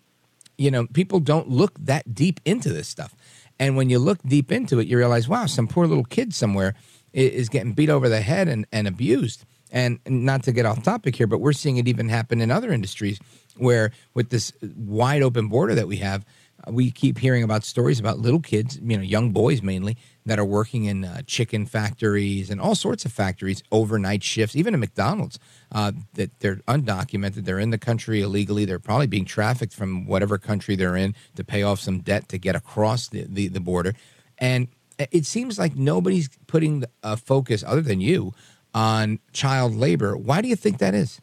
you 0.56 0.70
know, 0.70 0.86
people 0.86 1.20
don't 1.20 1.48
look 1.48 1.72
that 1.80 2.14
deep 2.14 2.40
into 2.44 2.70
this 2.70 2.88
stuff. 2.88 3.14
And 3.58 3.76
when 3.76 3.90
you 3.90 3.98
look 3.98 4.22
deep 4.22 4.52
into 4.52 4.78
it, 4.78 4.86
you 4.86 4.96
realize, 4.96 5.28
wow, 5.28 5.46
some 5.46 5.66
poor 5.66 5.86
little 5.86 6.04
kid 6.04 6.32
somewhere 6.32 6.74
is 7.12 7.48
getting 7.48 7.72
beat 7.72 7.90
over 7.90 8.08
the 8.08 8.20
head 8.20 8.46
and, 8.46 8.66
and 8.70 8.86
abused 8.86 9.44
and 9.70 9.98
not 10.06 10.42
to 10.44 10.52
get 10.52 10.66
off 10.66 10.82
topic 10.82 11.16
here, 11.16 11.26
but 11.26 11.38
we're 11.38 11.52
seeing 11.52 11.76
it 11.76 11.88
even 11.88 12.08
happen 12.08 12.40
in 12.40 12.50
other 12.50 12.72
industries 12.72 13.18
where, 13.56 13.90
with 14.14 14.30
this 14.30 14.52
wide 14.76 15.22
open 15.22 15.48
border 15.48 15.74
that 15.74 15.88
we 15.88 15.96
have, 15.96 16.24
we 16.66 16.90
keep 16.90 17.18
hearing 17.18 17.42
about 17.42 17.64
stories 17.64 18.00
about 18.00 18.18
little 18.18 18.40
kids, 18.40 18.78
you 18.82 18.96
know, 18.96 19.02
young 19.02 19.30
boys 19.30 19.62
mainly, 19.62 19.96
that 20.26 20.38
are 20.38 20.44
working 20.44 20.84
in 20.84 21.04
uh, 21.04 21.22
chicken 21.26 21.66
factories 21.66 22.50
and 22.50 22.60
all 22.60 22.74
sorts 22.74 23.04
of 23.04 23.12
factories, 23.12 23.62
overnight 23.70 24.22
shifts, 24.22 24.56
even 24.56 24.74
at 24.74 24.80
McDonald's, 24.80 25.38
uh, 25.72 25.92
that 26.14 26.38
they're 26.40 26.56
undocumented. 26.68 27.44
They're 27.44 27.58
in 27.58 27.70
the 27.70 27.78
country 27.78 28.20
illegally. 28.20 28.64
They're 28.64 28.78
probably 28.78 29.06
being 29.06 29.24
trafficked 29.24 29.72
from 29.72 30.06
whatever 30.06 30.36
country 30.36 30.76
they're 30.76 30.96
in 30.96 31.14
to 31.36 31.44
pay 31.44 31.62
off 31.62 31.80
some 31.80 32.00
debt 32.00 32.28
to 32.30 32.38
get 32.38 32.56
across 32.56 33.08
the, 33.08 33.24
the, 33.28 33.48
the 33.48 33.60
border. 33.60 33.94
And 34.36 34.68
it 34.98 35.26
seems 35.26 35.58
like 35.58 35.76
nobody's 35.76 36.28
putting 36.46 36.84
a 37.02 37.16
focus, 37.16 37.62
other 37.66 37.82
than 37.82 38.00
you, 38.00 38.34
on 38.74 39.20
child 39.32 39.74
labor. 39.74 40.16
Why 40.16 40.42
do 40.42 40.48
you 40.48 40.56
think 40.56 40.78
that 40.78 40.94
is? 40.94 41.20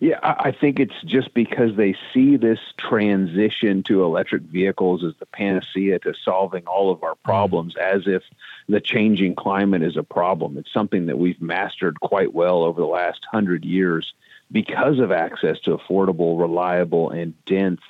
Yeah, 0.00 0.18
I 0.22 0.50
think 0.50 0.80
it's 0.80 0.98
just 1.04 1.34
because 1.34 1.76
they 1.76 1.94
see 2.14 2.38
this 2.38 2.58
transition 2.78 3.82
to 3.82 4.02
electric 4.02 4.40
vehicles 4.44 5.04
as 5.04 5.12
the 5.18 5.26
panacea 5.26 5.98
to 5.98 6.14
solving 6.24 6.66
all 6.66 6.90
of 6.90 7.02
our 7.02 7.16
problems, 7.16 7.76
as 7.76 8.04
if 8.06 8.22
the 8.66 8.80
changing 8.80 9.34
climate 9.34 9.82
is 9.82 9.98
a 9.98 10.02
problem. 10.02 10.56
It's 10.56 10.72
something 10.72 11.04
that 11.04 11.18
we've 11.18 11.40
mastered 11.42 12.00
quite 12.00 12.32
well 12.32 12.62
over 12.62 12.80
the 12.80 12.86
last 12.86 13.26
hundred 13.30 13.62
years 13.62 14.14
because 14.50 15.00
of 15.00 15.12
access 15.12 15.60
to 15.60 15.76
affordable, 15.76 16.40
reliable, 16.40 17.10
and 17.10 17.34
dense 17.44 17.82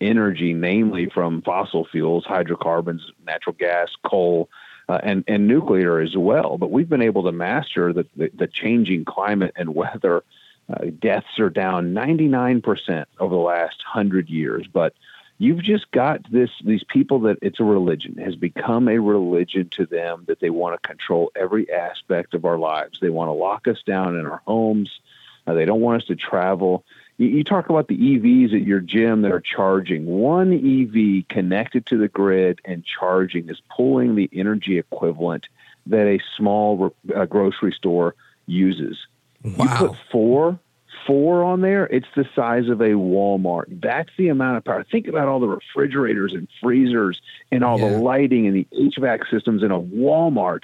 energy, 0.00 0.54
namely 0.54 1.08
from 1.10 1.42
fossil 1.42 1.84
fuels, 1.84 2.24
hydrocarbons, 2.24 3.06
natural 3.24 3.54
gas, 3.56 3.88
coal, 4.04 4.48
uh, 4.88 4.98
and 5.04 5.22
and 5.28 5.46
nuclear 5.46 6.00
as 6.00 6.16
well. 6.16 6.58
But 6.58 6.72
we've 6.72 6.88
been 6.88 7.02
able 7.02 7.22
to 7.22 7.32
master 7.32 7.92
the 7.92 8.04
the, 8.16 8.32
the 8.34 8.48
changing 8.48 9.04
climate 9.04 9.52
and 9.54 9.76
weather 9.76 10.24
Uh, 10.72 10.86
deaths 10.98 11.38
are 11.38 11.50
down 11.50 11.92
99% 11.92 13.04
over 13.18 13.34
the 13.34 13.40
last 13.40 13.82
100 13.84 14.28
years. 14.28 14.66
But 14.66 14.94
you've 15.42 15.62
just 15.62 15.90
got 15.90 16.30
this 16.30 16.50
these 16.64 16.84
people 16.84 17.18
that 17.20 17.36
it's 17.42 17.58
a 17.58 17.64
religion 17.64 18.14
it 18.16 18.24
has 18.24 18.36
become 18.36 18.88
a 18.88 18.98
religion 18.98 19.68
to 19.68 19.84
them 19.84 20.24
that 20.28 20.38
they 20.38 20.50
want 20.50 20.80
to 20.80 20.88
control 20.88 21.32
every 21.34 21.70
aspect 21.72 22.32
of 22.34 22.44
our 22.44 22.58
lives 22.58 23.00
they 23.00 23.10
want 23.10 23.28
to 23.28 23.32
lock 23.32 23.66
us 23.66 23.82
down 23.84 24.16
in 24.16 24.24
our 24.24 24.40
homes 24.46 25.00
uh, 25.46 25.52
they 25.52 25.64
don't 25.64 25.80
want 25.80 26.00
us 26.00 26.06
to 26.06 26.14
travel 26.14 26.84
you, 27.18 27.26
you 27.26 27.44
talk 27.44 27.68
about 27.68 27.88
the 27.88 27.96
evs 27.96 28.54
at 28.54 28.62
your 28.62 28.78
gym 28.78 29.22
that 29.22 29.32
are 29.32 29.40
charging 29.40 30.06
one 30.06 30.52
ev 30.52 31.28
connected 31.28 31.84
to 31.86 31.98
the 31.98 32.08
grid 32.08 32.60
and 32.64 32.84
charging 32.84 33.48
is 33.48 33.60
pulling 33.74 34.14
the 34.14 34.30
energy 34.32 34.78
equivalent 34.78 35.48
that 35.86 36.06
a 36.06 36.20
small 36.36 36.94
uh, 37.16 37.24
grocery 37.24 37.72
store 37.72 38.14
uses 38.46 38.96
wow. 39.42 39.64
you 39.64 39.88
put 39.88 39.96
four 40.12 40.60
four 41.06 41.44
on 41.44 41.60
there, 41.60 41.86
it's 41.86 42.06
the 42.16 42.26
size 42.34 42.68
of 42.68 42.80
a 42.80 42.90
Walmart. 42.90 43.80
That's 43.80 44.10
the 44.16 44.28
amount 44.28 44.58
of 44.58 44.64
power. 44.64 44.84
Think 44.84 45.08
about 45.08 45.28
all 45.28 45.40
the 45.40 45.48
refrigerators 45.48 46.32
and 46.32 46.48
freezers 46.62 47.20
and 47.50 47.64
all 47.64 47.78
yeah. 47.78 47.90
the 47.90 47.98
lighting 47.98 48.46
and 48.46 48.56
the 48.56 48.66
HVAC 48.72 49.30
systems 49.30 49.62
in 49.62 49.70
a 49.70 49.80
Walmart. 49.80 50.62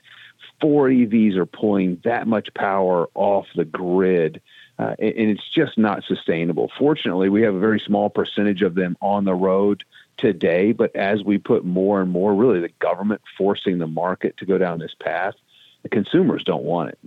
Four 0.61 0.89
EVs 0.89 1.36
are 1.36 1.47
pulling 1.47 2.01
that 2.05 2.26
much 2.26 2.53
power 2.55 3.09
off 3.14 3.47
the 3.55 3.64
grid. 3.64 4.41
Uh, 4.78 4.95
and, 4.99 5.14
and 5.14 5.30
it's 5.30 5.49
just 5.53 5.76
not 5.76 6.05
sustainable. 6.05 6.70
Fortunately, 6.78 7.28
we 7.28 7.43
have 7.43 7.55
a 7.55 7.61
very 7.61 7.80
small 7.80 8.11
percentage 8.11 8.62
of 8.62 8.74
them 8.74 8.97
on 9.01 9.24
the 9.24 9.34
road 9.34 9.84
today, 10.16 10.72
but 10.72 10.95
as 10.97 11.22
we 11.22 11.39
put 11.39 11.64
more 11.64 12.01
and 12.01 12.11
more, 12.11 12.34
really 12.34 12.61
the 12.61 12.72
government 12.80 13.20
forcing 13.36 13.78
the 13.78 13.86
market 13.86 14.36
to 14.36 14.47
go 14.47 14.59
down 14.59 14.78
this 14.78 14.95
path, 15.01 15.34
the 15.82 15.89
consumers 15.89 16.45
don't 16.45 16.64
want 16.64 16.91
it 16.91 16.99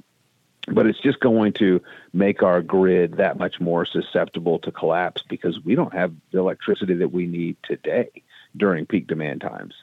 but 0.73 0.85
it's 0.85 0.99
just 0.99 1.19
going 1.19 1.53
to 1.53 1.81
make 2.13 2.43
our 2.43 2.61
grid 2.61 3.17
that 3.17 3.37
much 3.37 3.59
more 3.59 3.85
susceptible 3.85 4.59
to 4.59 4.71
collapse 4.71 5.23
because 5.27 5.59
we 5.63 5.75
don't 5.75 5.93
have 5.93 6.13
the 6.31 6.39
electricity 6.39 6.93
that 6.95 7.11
we 7.11 7.25
need 7.25 7.57
today 7.63 8.09
during 8.55 8.85
peak 8.85 9.07
demand 9.07 9.41
times. 9.41 9.73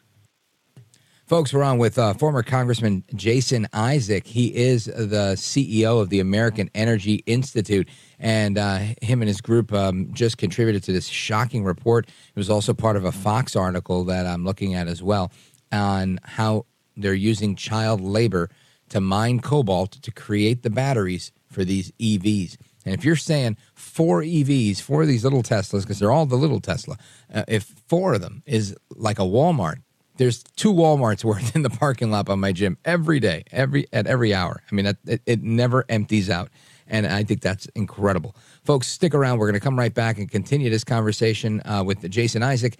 Folks, 1.26 1.52
we're 1.52 1.62
on 1.62 1.76
with 1.76 1.98
uh, 1.98 2.14
former 2.14 2.42
Congressman 2.42 3.04
Jason 3.14 3.68
Isaac. 3.74 4.26
He 4.26 4.46
is 4.56 4.86
the 4.86 5.34
CEO 5.36 6.00
of 6.00 6.08
the 6.08 6.20
American 6.20 6.70
Energy 6.74 7.16
Institute, 7.26 7.86
and 8.18 8.56
uh, 8.56 8.78
him 9.02 9.20
and 9.20 9.28
his 9.28 9.42
group 9.42 9.70
um, 9.74 10.08
just 10.14 10.38
contributed 10.38 10.82
to 10.84 10.92
this 10.92 11.06
shocking 11.06 11.64
report. 11.64 12.08
It 12.08 12.36
was 12.36 12.48
also 12.48 12.72
part 12.72 12.96
of 12.96 13.04
a 13.04 13.12
Fox 13.12 13.56
article 13.56 14.04
that 14.04 14.24
I'm 14.24 14.42
looking 14.42 14.74
at 14.74 14.88
as 14.88 15.02
well 15.02 15.30
on 15.70 16.18
how 16.24 16.64
they're 16.96 17.12
using 17.12 17.56
child 17.56 18.00
labor 18.00 18.48
to 18.90 19.00
mine 19.00 19.40
cobalt 19.40 19.92
to 19.92 20.10
create 20.10 20.62
the 20.62 20.70
batteries 20.70 21.32
for 21.46 21.64
these 21.64 21.90
EVs. 21.92 22.56
And 22.84 22.94
if 22.94 23.04
you're 23.04 23.16
saying 23.16 23.56
four 23.74 24.22
EVs, 24.22 24.80
four 24.80 25.02
of 25.02 25.08
these 25.08 25.24
little 25.24 25.42
Teslas, 25.42 25.82
because 25.82 25.98
they're 25.98 26.10
all 26.10 26.26
the 26.26 26.36
little 26.36 26.60
Tesla, 26.60 26.96
uh, 27.32 27.44
if 27.48 27.64
four 27.86 28.14
of 28.14 28.20
them 28.20 28.42
is 28.46 28.76
like 28.96 29.18
a 29.18 29.22
Walmart, 29.22 29.82
there's 30.16 30.42
two 30.56 30.72
Walmarts 30.72 31.24
worth 31.24 31.54
in 31.54 31.62
the 31.62 31.70
parking 31.70 32.10
lot 32.10 32.28
of 32.28 32.38
my 32.38 32.52
gym 32.52 32.78
every 32.84 33.20
day, 33.20 33.44
every 33.50 33.86
at 33.92 34.06
every 34.06 34.34
hour. 34.34 34.62
I 34.70 34.74
mean, 34.74 34.86
it, 34.86 35.22
it 35.26 35.42
never 35.42 35.84
empties 35.88 36.30
out, 36.30 36.50
and 36.86 37.06
I 37.06 37.24
think 37.24 37.40
that's 37.40 37.66
incredible. 37.74 38.34
Folks, 38.64 38.86
stick 38.86 39.14
around. 39.14 39.38
We're 39.38 39.46
going 39.46 39.60
to 39.60 39.64
come 39.64 39.78
right 39.78 39.94
back 39.94 40.18
and 40.18 40.30
continue 40.30 40.70
this 40.70 40.84
conversation 40.84 41.62
uh, 41.64 41.82
with 41.84 42.08
Jason 42.10 42.42
Isaac 42.42 42.76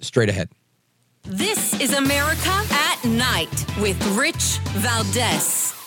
straight 0.00 0.28
ahead. 0.28 0.50
This 1.22 1.78
is 1.80 1.94
America 1.94 2.50
Night 3.04 3.66
with 3.80 4.00
Rich 4.16 4.58
Valdez. 4.76 5.83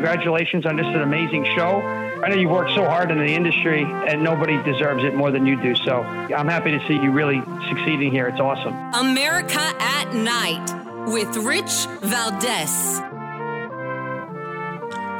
Congratulations 0.00 0.64
on 0.64 0.78
just 0.78 0.88
an 0.88 1.02
amazing 1.02 1.44
show. 1.54 1.82
I 1.82 2.30
know 2.30 2.34
you've 2.34 2.50
worked 2.50 2.70
so 2.70 2.86
hard 2.86 3.10
in 3.10 3.18
the 3.18 3.34
industry, 3.34 3.82
and 3.82 4.24
nobody 4.24 4.56
deserves 4.62 5.04
it 5.04 5.14
more 5.14 5.30
than 5.30 5.44
you 5.44 5.60
do. 5.60 5.74
So 5.74 6.00
I'm 6.00 6.48
happy 6.48 6.70
to 6.70 6.78
see 6.88 6.94
you 6.94 7.12
really 7.12 7.42
succeeding 7.68 8.10
here. 8.10 8.26
It's 8.26 8.40
awesome. 8.40 8.72
America 8.94 9.60
at 9.60 10.14
Night 10.14 11.10
with 11.12 11.36
Rich 11.36 11.84
Valdez. 12.00 12.98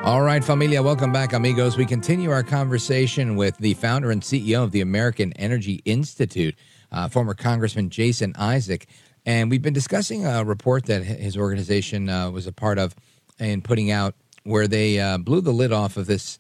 All 0.02 0.22
right, 0.22 0.42
familia, 0.42 0.82
welcome 0.82 1.12
back, 1.12 1.34
amigos. 1.34 1.76
We 1.76 1.84
continue 1.84 2.30
our 2.30 2.42
conversation 2.42 3.36
with 3.36 3.58
the 3.58 3.74
founder 3.74 4.10
and 4.10 4.22
CEO 4.22 4.64
of 4.64 4.70
the 4.70 4.80
American 4.80 5.34
Energy 5.34 5.82
Institute, 5.84 6.54
uh, 6.90 7.06
former 7.10 7.34
Congressman 7.34 7.90
Jason 7.90 8.32
Isaac. 8.38 8.86
And 9.26 9.50
we've 9.50 9.60
been 9.60 9.74
discussing 9.74 10.24
a 10.24 10.42
report 10.42 10.86
that 10.86 11.02
his 11.02 11.36
organization 11.36 12.08
uh, 12.08 12.30
was 12.30 12.46
a 12.46 12.52
part 12.52 12.78
of 12.78 12.94
in 13.38 13.60
putting 13.60 13.90
out 13.90 14.14
where 14.44 14.66
they 14.66 14.98
uh, 14.98 15.18
blew 15.18 15.40
the 15.40 15.52
lid 15.52 15.72
off 15.72 15.96
of 15.96 16.06
this 16.06 16.38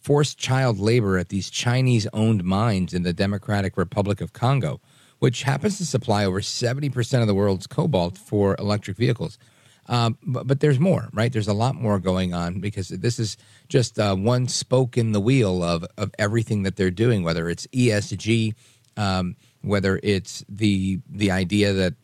forced 0.00 0.38
child 0.38 0.78
labor 0.78 1.16
at 1.16 1.28
these 1.28 1.48
Chinese 1.48 2.08
owned 2.12 2.44
mines 2.44 2.92
in 2.92 3.02
the 3.02 3.12
Democratic 3.12 3.76
Republic 3.76 4.20
of 4.20 4.32
Congo, 4.32 4.80
which 5.20 5.44
happens 5.44 5.78
to 5.78 5.86
supply 5.86 6.24
over 6.24 6.40
70% 6.40 7.20
of 7.20 7.26
the 7.26 7.34
world's 7.34 7.66
cobalt 7.66 8.18
for 8.18 8.56
electric 8.58 8.96
vehicles. 8.96 9.38
Um, 9.86 10.16
but, 10.22 10.46
but, 10.46 10.60
there's 10.60 10.78
more, 10.78 11.08
right? 11.12 11.32
There's 11.32 11.48
a 11.48 11.52
lot 11.52 11.74
more 11.74 11.98
going 11.98 12.32
on 12.32 12.60
because 12.60 12.88
this 12.88 13.18
is 13.18 13.36
just 13.68 13.98
uh, 13.98 14.14
one 14.14 14.46
spoke 14.46 14.96
in 14.96 15.10
the 15.10 15.20
wheel 15.20 15.62
of, 15.64 15.84
of 15.98 16.12
everything 16.20 16.62
that 16.62 16.76
they're 16.76 16.90
doing, 16.90 17.24
whether 17.24 17.48
it's 17.48 17.66
ESG, 17.68 18.54
um, 18.96 19.36
whether 19.62 19.98
it's 20.02 20.44
the 20.48 21.00
the 21.10 21.32
idea 21.32 21.72
that 21.72 21.94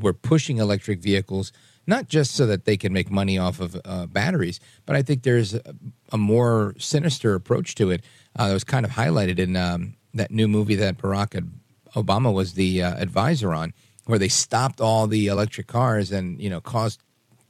we're 0.00 0.14
pushing 0.14 0.58
electric 0.58 1.00
vehicles 1.00 1.52
not 1.86 2.08
just 2.08 2.34
so 2.34 2.46
that 2.46 2.64
they 2.64 2.76
can 2.76 2.92
make 2.92 3.10
money 3.10 3.38
off 3.38 3.60
of 3.60 3.80
uh, 3.84 4.06
batteries, 4.06 4.60
but 4.86 4.96
I 4.96 5.02
think 5.02 5.22
there's 5.22 5.54
a, 5.54 5.74
a 6.12 6.18
more 6.18 6.74
sinister 6.78 7.34
approach 7.34 7.74
to 7.76 7.90
it 7.90 8.02
uh, 8.36 8.48
that 8.48 8.54
was 8.54 8.64
kind 8.64 8.84
of 8.84 8.92
highlighted 8.92 9.38
in 9.38 9.56
um, 9.56 9.94
that 10.14 10.30
new 10.30 10.48
movie 10.48 10.76
that 10.76 10.98
Barack 10.98 11.48
Obama 11.94 12.32
was 12.32 12.54
the 12.54 12.82
uh, 12.82 12.94
advisor 12.96 13.52
on, 13.52 13.72
where 14.06 14.18
they 14.18 14.28
stopped 14.28 14.80
all 14.80 15.06
the 15.06 15.26
electric 15.26 15.66
cars 15.66 16.12
and 16.12 16.40
you 16.40 16.50
know 16.50 16.60
caused 16.60 17.02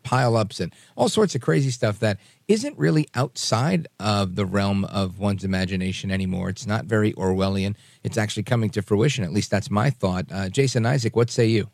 pileups 0.05 0.61
and 0.61 0.73
all 0.97 1.09
sorts 1.09 1.35
of 1.35 1.41
crazy 1.41 1.71
stuff 1.71 1.99
that 2.01 2.19
isn't 2.49 2.77
really 2.79 3.07
outside 3.15 3.87
of 3.99 4.35
the 4.35 4.47
realm 4.47 4.85
of 4.87 5.19
one's 5.19 5.45
imagination 5.45 6.11
anymore. 6.11 6.49
It's 6.49 6.67
not 6.67 6.87
very 6.87 7.13
Orwellian. 7.13 7.77
It's 8.03 8.17
actually 8.17 8.45
coming 8.45 8.71
to 8.71 8.83
fruition. 8.83 9.25
At 9.25 9.33
least 9.33 9.51
that's 9.51 9.71
my 9.71 9.91
thought. 9.91 10.27
Uh, 10.31 10.49
Jason 10.49 10.87
Isaac, 10.87 11.15
what 11.15 11.31
say 11.31 11.47
you? 11.47 11.69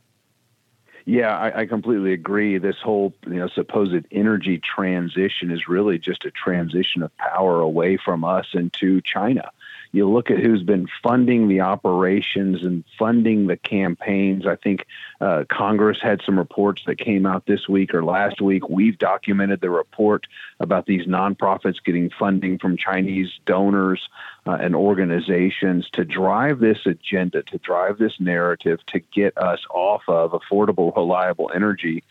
Yeah, 1.07 1.39
I, 1.39 1.61
I, 1.61 1.67
completely 1.67 2.13
agree. 2.13 2.59
This 2.59 2.81
whole 2.83 3.15
you 3.27 3.35
know 3.35 3.47
supposed 3.47 4.05
energy 4.11 4.59
transition 4.59 5.53
is 5.53 5.69
really 5.69 6.01
just 6.01 6.25
a 6.25 6.33
transition 6.33 7.05
of 7.05 7.17
power 7.17 7.61
away 7.61 7.97
from 7.97 8.25
us 8.25 8.49
into 8.55 9.01
China 9.03 9.53
you 9.97 10.07
look 10.07 10.31
at 10.31 10.39
who's 10.39 10.63
been 10.63 10.87
funding 11.03 11.49
the 11.49 11.63
operations 11.63 12.63
and 12.63 12.85
funding 12.99 13.47
the 13.47 13.57
campaigns. 13.57 14.47
I 14.47 14.57
think 14.57 14.87
uh, 15.23 15.45
Congress 15.49 15.99
had 16.03 16.21
some 16.27 16.39
reports 16.39 16.83
that 16.87 16.99
came 16.99 17.25
out 17.25 17.47
this 17.47 17.67
week 17.67 17.95
or 17.95 18.05
last 18.05 18.43
week. 18.43 18.69
We've 18.69 18.99
documented 18.99 19.63
the 19.63 19.71
report 19.71 20.27
about 20.61 20.85
these 20.85 21.07
nonprofits 21.07 21.83
getting 21.83 22.11
funding 22.11 22.59
from 22.59 22.77
Chinese 22.77 23.31
donors 23.47 24.07
uh, 24.47 24.59
and 24.61 24.77
organizations 24.77 25.89
to 25.95 26.05
drive 26.05 26.59
this 26.59 26.85
agenda, 26.85 27.43
to 27.45 27.57
drive 27.59 27.97
this 27.97 28.21
narrative, 28.21 28.85
to 28.89 29.01
get 29.01 29.39
us 29.39 29.61
off 29.71 30.03
of 30.09 30.33
affordable, 30.33 30.95
reliable 30.95 31.51
energy 31.55 32.05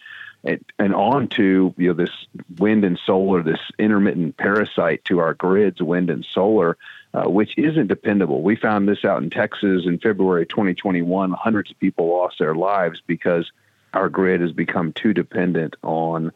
and, 0.77 0.93
on 0.93 1.27
to 1.27 1.73
you 1.77 1.87
know 1.87 1.93
this 1.93 2.11
wind 2.57 2.85
and 2.85 2.99
solar, 3.05 3.41
this 3.41 3.59
intermittent 3.79 4.37
parasite 4.37 5.03
to 5.05 5.19
our 5.19 5.33
grids, 5.33 5.81
wind 5.81 6.09
and 6.09 6.25
solar, 6.25 6.77
uh, 7.15 7.29
which 7.29 7.57
isn't 7.57 7.87
dependable. 7.87 8.41
We 8.41 8.57
found 8.57 8.89
this 8.89 9.05
out 9.05 9.23
in 9.23 9.29
Texas 9.29 9.83
in 9.85 9.99
February 9.99 10.45
2021. 10.45 11.31
Hundreds 11.31 11.71
of 11.71 11.79
people 11.79 12.09
lost 12.09 12.39
their 12.39 12.55
lives 12.55 13.01
because 13.07 13.49
our 13.93 14.09
grid 14.09 14.41
has 14.41 14.51
become 14.51 14.91
too 14.91 15.13
dependent 15.13 15.77
on 15.81 16.33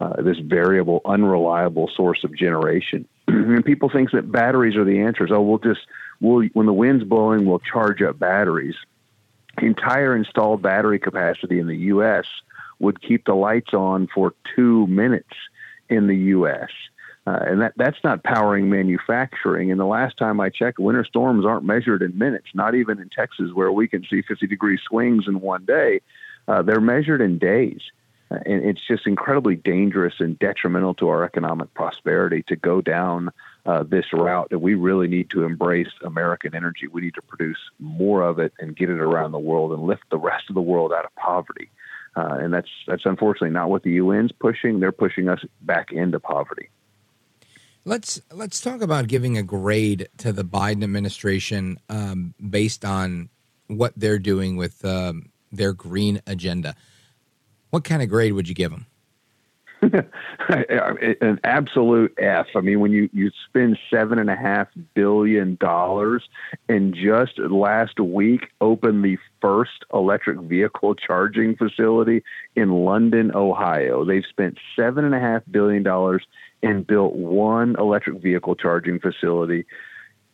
uh, 0.00 0.20
this 0.20 0.38
variable, 0.38 1.00
unreliable 1.06 1.88
source 1.96 2.24
of 2.24 2.36
generation. 2.36 3.08
and 3.28 3.64
people 3.64 3.88
think 3.88 4.10
that 4.10 4.30
batteries 4.30 4.76
are 4.76 4.84
the 4.84 5.00
answers. 5.00 5.30
Oh, 5.32 5.40
we'll 5.40 5.58
just 5.58 5.86
we'll 6.20 6.46
when 6.52 6.66
the 6.66 6.74
wind's 6.74 7.04
blowing, 7.04 7.46
we'll 7.46 7.60
charge 7.60 8.02
up 8.02 8.18
batteries. 8.18 8.76
entire 9.62 10.14
installed 10.14 10.60
battery 10.60 10.98
capacity 10.98 11.58
in 11.58 11.68
the 11.68 11.76
U.S. 11.76 12.26
would 12.80 13.00
keep 13.00 13.24
the 13.24 13.34
lights 13.34 13.72
on 13.72 14.08
for 14.14 14.34
two 14.54 14.86
minutes 14.88 15.34
in 15.88 16.06
the 16.06 16.16
U.S. 16.16 16.68
Uh, 17.28 17.38
and 17.46 17.60
that, 17.60 17.74
that's 17.76 17.98
not 18.02 18.24
powering 18.24 18.70
manufacturing. 18.70 19.70
And 19.70 19.78
the 19.78 19.84
last 19.84 20.16
time 20.16 20.40
I 20.40 20.48
checked, 20.48 20.78
winter 20.78 21.04
storms 21.04 21.44
aren't 21.44 21.64
measured 21.64 22.00
in 22.00 22.16
minutes, 22.16 22.46
not 22.54 22.74
even 22.74 22.98
in 22.98 23.10
Texas, 23.10 23.50
where 23.52 23.70
we 23.70 23.86
can 23.86 24.02
see 24.08 24.22
50 24.22 24.46
degree 24.46 24.78
swings 24.88 25.24
in 25.28 25.40
one 25.40 25.66
day. 25.66 26.00
Uh, 26.46 26.62
they're 26.62 26.80
measured 26.80 27.20
in 27.20 27.36
days. 27.36 27.82
and 28.30 28.64
it's 28.64 28.80
just 28.86 29.06
incredibly 29.06 29.56
dangerous 29.56 30.14
and 30.20 30.38
detrimental 30.38 30.94
to 30.94 31.08
our 31.08 31.22
economic 31.22 31.74
prosperity 31.74 32.44
to 32.44 32.56
go 32.56 32.80
down 32.80 33.30
uh, 33.66 33.82
this 33.82 34.06
route. 34.14 34.48
And 34.50 34.62
we 34.62 34.74
really 34.74 35.08
need 35.08 35.28
to 35.30 35.44
embrace 35.44 35.92
American 36.02 36.54
energy. 36.54 36.86
We 36.86 37.02
need 37.02 37.14
to 37.14 37.22
produce 37.22 37.58
more 37.78 38.22
of 38.22 38.38
it 38.38 38.54
and 38.58 38.74
get 38.74 38.88
it 38.88 39.00
around 39.00 39.32
the 39.32 39.38
world 39.38 39.72
and 39.72 39.82
lift 39.82 40.04
the 40.10 40.18
rest 40.18 40.44
of 40.48 40.54
the 40.54 40.62
world 40.62 40.94
out 40.94 41.04
of 41.04 41.14
poverty. 41.16 41.68
Uh, 42.16 42.38
and 42.40 42.54
that's 42.54 42.70
that's 42.86 43.04
unfortunately 43.04 43.50
not 43.50 43.68
what 43.68 43.82
the 43.82 43.98
UN's 43.98 44.32
pushing. 44.32 44.80
They're 44.80 44.92
pushing 44.92 45.28
us 45.28 45.40
back 45.60 45.92
into 45.92 46.18
poverty. 46.18 46.70
Let's 47.88 48.20
let's 48.30 48.60
talk 48.60 48.82
about 48.82 49.08
giving 49.08 49.38
a 49.38 49.42
grade 49.42 50.10
to 50.18 50.30
the 50.30 50.44
Biden 50.44 50.84
administration 50.84 51.80
um, 51.88 52.34
based 52.50 52.84
on 52.84 53.30
what 53.66 53.94
they're 53.96 54.18
doing 54.18 54.58
with 54.58 54.84
um, 54.84 55.30
their 55.50 55.72
green 55.72 56.20
agenda. 56.26 56.76
What 57.70 57.84
kind 57.84 58.02
of 58.02 58.10
grade 58.10 58.34
would 58.34 58.46
you 58.46 58.54
give 58.54 58.72
them? 58.72 58.84
An 59.80 61.40
absolute 61.44 62.12
F. 62.18 62.48
I 62.54 62.60
mean, 62.60 62.80
when 62.80 62.92
you, 62.92 63.08
you 63.14 63.30
spend 63.48 63.78
seven 63.88 64.18
and 64.18 64.28
a 64.28 64.36
half 64.36 64.68
billion 64.92 65.56
dollars 65.58 66.28
and 66.68 66.94
just 66.94 67.38
last 67.38 67.98
week 68.00 68.48
opened 68.60 69.02
the 69.02 69.16
first 69.40 69.84
electric 69.92 70.40
vehicle 70.40 70.94
charging 70.94 71.56
facility 71.56 72.22
in 72.54 72.84
London, 72.84 73.34
Ohio. 73.34 74.04
They've 74.04 74.24
spent 74.28 74.58
seven 74.76 75.04
and 75.04 75.14
a 75.14 75.20
half 75.20 75.42
billion 75.50 75.82
dollars 75.82 76.26
and 76.62 76.86
built 76.86 77.14
one 77.14 77.76
electric 77.78 78.20
vehicle 78.20 78.56
charging 78.56 78.98
facility 78.98 79.66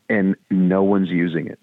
and 0.09 0.37
no 0.51 0.83
one's 0.83 1.11
using 1.11 1.47
it. 1.47 1.59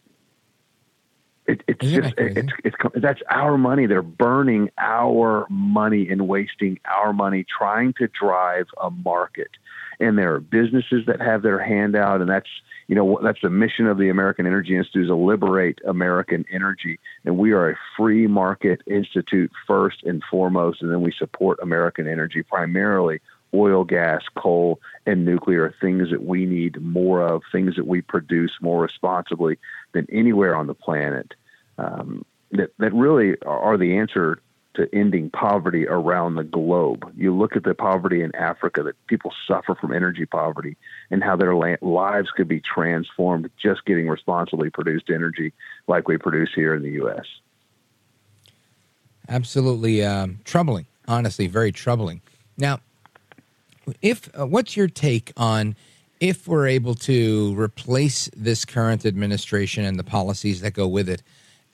It, 1.48 1.64
it's 1.68 1.86
Isn't 1.86 2.04
just 2.04 2.14
it, 2.18 2.38
it's, 2.38 2.54
it's 2.64 2.76
that's 2.96 3.22
our 3.30 3.58
money. 3.58 3.88
They're 3.88 4.02
burning 4.04 4.70
our 4.78 5.48
money 5.50 6.08
and 6.10 6.28
wasting 6.28 6.80
our 6.86 7.14
money 7.14 7.46
trying 7.58 7.94
to 7.94 8.08
drive 8.08 8.68
a 8.80 8.92
market. 8.92 9.50
And 10.02 10.18
there 10.18 10.34
are 10.34 10.40
businesses 10.40 11.06
that 11.06 11.22
have 11.22 11.44
their 11.44 11.60
hand 11.60 11.96
out, 11.96 12.22
and 12.22 12.30
that's 12.30 12.50
you 12.88 12.96
know 12.96 13.20
that's 13.22 13.42
the 13.42 13.52
mission 13.52 13.86
of 13.86 14.00
the 14.00 14.10
American 14.10 14.48
Energy 14.48 14.76
Institute 14.76 15.04
is 15.04 15.10
to 15.10 15.16
liberate 15.16 15.78
American 15.88 16.44
energy. 16.52 17.00
And 17.24 17.38
we 17.38 17.52
are 17.52 17.70
a 17.70 17.78
free 17.96 18.26
market 18.26 18.82
institute 18.88 19.52
first 19.68 20.04
and 20.04 20.24
foremost, 20.30 20.82
and 20.82 20.92
then 20.92 21.02
we 21.02 21.14
support 21.18 21.60
American 21.62 22.08
energy 22.08 22.42
primarily 22.42 23.22
oil, 23.54 23.84
gas, 23.84 24.24
coal, 24.36 24.80
and 25.06 25.24
nuclear 25.24 25.74
things 25.80 26.10
that 26.10 26.24
we 26.24 26.46
need 26.46 26.82
more 26.82 27.22
of, 27.22 27.44
things 27.52 27.76
that 27.76 27.86
we 27.86 28.02
produce 28.02 28.52
more 28.60 28.82
responsibly 28.82 29.60
than 29.94 30.08
anywhere 30.12 30.56
on 30.56 30.68
the 30.68 30.74
planet. 30.74 31.34
Um, 31.78 32.26
that 32.52 32.72
that 32.80 32.94
really 32.94 33.36
are 33.46 33.78
the 33.78 33.98
answer 33.98 34.40
to 34.76 34.88
ending 34.94 35.30
poverty 35.30 35.86
around 35.88 36.36
the 36.36 36.44
globe. 36.44 37.12
You 37.18 37.36
look 37.36 37.56
at 37.56 37.64
the 37.64 37.74
poverty 37.74 38.22
in 38.22 38.34
Africa 38.36 38.84
that 38.84 38.96
people 39.08 39.34
suffer 39.48 39.76
from 39.76 39.94
energy 39.94 40.26
poverty 40.26 40.78
and 41.10 41.24
how 41.24 41.36
their 41.36 41.54
lives 41.82 42.30
could 42.36 42.48
be 42.48 42.62
transformed 42.62 43.50
just 43.62 43.86
getting 43.86 44.08
responsibly 44.08 44.70
produced 44.70 45.10
energy 45.10 45.54
like 45.88 46.08
we 46.08 46.18
produce 46.18 46.50
here 46.56 46.74
in 46.74 46.84
the 46.84 46.92
U.S. 46.92 47.26
Absolutely 49.28 50.04
um, 50.04 50.40
troubling, 50.46 50.86
honestly, 51.08 51.48
very 51.48 51.72
troubling. 51.72 52.22
Now, 52.58 52.80
if 54.02 54.30
uh, 54.40 54.46
what's 54.46 54.78
your 54.78 54.88
take 54.88 55.34
on 55.36 55.76
if 56.20 56.48
we're 56.48 56.68
able 56.68 56.94
to 56.94 57.54
replace 57.60 58.30
this 58.36 58.64
current 58.64 59.06
administration 59.06 59.84
and 59.84 59.98
the 59.98 60.04
policies 60.04 60.62
that 60.62 60.74
go 60.74 60.88
with 60.88 61.10
it 61.10 61.24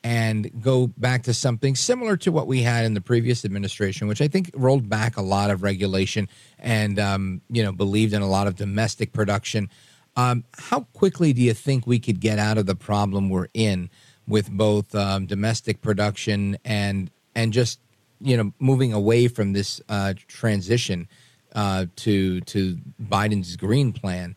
and 0.03 0.61
go 0.61 0.87
back 0.87 1.23
to 1.23 1.33
something 1.33 1.75
similar 1.75 2.17
to 2.17 2.31
what 2.31 2.47
we 2.47 2.61
had 2.61 2.85
in 2.85 2.93
the 2.93 3.01
previous 3.01 3.43
administration, 3.43 4.07
which 4.07 4.21
I 4.21 4.27
think 4.27 4.51
rolled 4.53 4.89
back 4.89 5.17
a 5.17 5.21
lot 5.21 5.49
of 5.49 5.63
regulation 5.63 6.29
and 6.59 6.99
um, 6.99 7.41
you 7.49 7.63
know 7.63 7.71
believed 7.71 8.13
in 8.13 8.21
a 8.21 8.29
lot 8.29 8.47
of 8.47 8.55
domestic 8.55 9.13
production. 9.13 9.69
Um, 10.15 10.45
how 10.57 10.81
quickly 10.93 11.33
do 11.33 11.41
you 11.41 11.53
think 11.53 11.85
we 11.85 11.99
could 11.99 12.19
get 12.19 12.39
out 12.39 12.57
of 12.57 12.65
the 12.65 12.75
problem 12.75 13.29
we're 13.29 13.49
in 13.53 13.89
with 14.27 14.49
both 14.49 14.93
um, 14.95 15.25
domestic 15.25 15.81
production 15.81 16.57
and 16.65 17.11
and 17.35 17.53
just 17.53 17.79
you 18.19 18.35
know 18.35 18.51
moving 18.59 18.93
away 18.93 19.27
from 19.27 19.53
this 19.53 19.81
uh, 19.89 20.13
transition 20.27 21.07
uh, 21.53 21.85
to 21.97 22.41
to 22.41 22.77
Biden's 23.01 23.55
green 23.55 23.93
plan. 23.93 24.35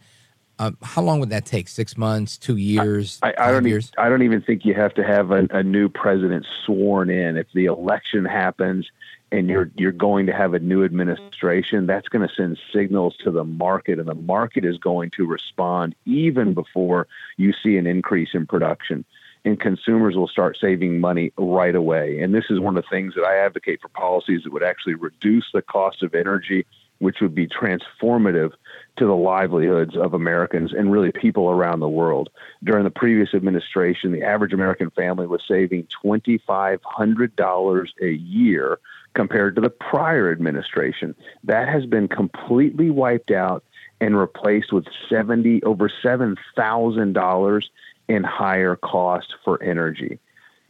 Uh, 0.61 0.73
how 0.83 1.01
long 1.01 1.21
would 1.21 1.31
that 1.31 1.47
take? 1.47 1.69
Six 1.69 1.97
months, 1.97 2.37
two 2.37 2.59
years, 2.59 3.19
I, 3.23 3.31
I, 3.31 3.49
I 3.49 3.51
don't 3.51 3.65
years? 3.65 3.91
Even, 3.97 4.11
don't 4.11 4.23
even 4.23 4.43
think 4.43 4.67
you 4.67 4.75
have 4.75 4.93
to 4.93 5.03
have 5.03 5.31
a, 5.31 5.47
a 5.51 5.63
new 5.63 5.89
president 5.89 6.47
sworn 6.67 7.09
in. 7.09 7.39
If 7.39 7.47
the 7.55 7.65
election 7.65 8.27
happens 8.27 8.91
and 9.33 9.49
you're 9.49 9.71
you're 9.77 9.91
going 9.91 10.27
to 10.27 10.35
have 10.35 10.53
a 10.53 10.59
new 10.59 10.85
administration, 10.85 11.87
that's 11.87 12.09
going 12.09 12.29
to 12.29 12.35
send 12.35 12.59
signals 12.75 13.17
to 13.25 13.31
the 13.31 13.43
market, 13.43 13.99
and 13.99 14.07
the 14.07 14.15
market 14.15 14.67
is 14.67 14.77
going 14.77 15.09
to 15.13 15.27
respond 15.27 15.95
even 16.05 16.53
before 16.53 17.07
you 17.39 17.55
see 17.55 17.79
an 17.79 17.87
increase 17.87 18.35
in 18.35 18.47
production. 18.47 19.07
And 19.47 19.59
consumers 19.59 20.15
will 20.15 20.29
start 20.29 20.59
saving 20.61 21.01
money 21.01 21.33
right 21.39 21.75
away. 21.75 22.21
And 22.21 22.35
this 22.35 22.45
is 22.51 22.61
one 22.61 22.77
of 22.77 22.85
the 22.85 22.91
things 22.91 23.15
that 23.15 23.25
I 23.25 23.39
advocate 23.39 23.81
for 23.81 23.89
policies 23.89 24.43
that 24.45 24.53
would 24.53 24.63
actually 24.63 24.93
reduce 24.93 25.47
the 25.55 25.63
cost 25.63 26.03
of 26.03 26.15
energy 26.15 26.67
which 27.01 27.21
would 27.21 27.35
be 27.35 27.49
transformative 27.49 28.53
to 29.01 29.07
the 29.07 29.17
livelihoods 29.17 29.97
of 29.97 30.13
Americans 30.13 30.75
and 30.75 30.93
really 30.93 31.11
people 31.11 31.49
around 31.49 31.81
the 31.81 31.89
world. 31.89 32.29
During 32.63 32.85
the 32.85 32.91
previous 32.91 33.33
administration, 33.33 34.13
the 34.13 34.23
average 34.23 34.53
American 34.53 34.91
family 34.91 35.27
was 35.27 35.41
saving 35.49 35.89
$2,500 36.05 37.89
a 38.03 38.11
year 38.11 38.79
compared 39.15 39.55
to 39.55 39.63
the 39.63 39.71
prior 39.71 40.31
administration. 40.31 41.15
That 41.45 41.67
has 41.67 41.87
been 41.87 42.09
completely 42.09 42.91
wiped 42.91 43.31
out 43.31 43.65
and 44.03 44.19
replaced 44.19 44.71
with 44.71 44.85
70 45.09 45.63
over 45.63 45.89
$7,000 45.89 47.63
in 48.09 48.23
higher 48.23 48.77
cost 48.77 49.35
for 49.43 49.63
energy. 49.63 50.19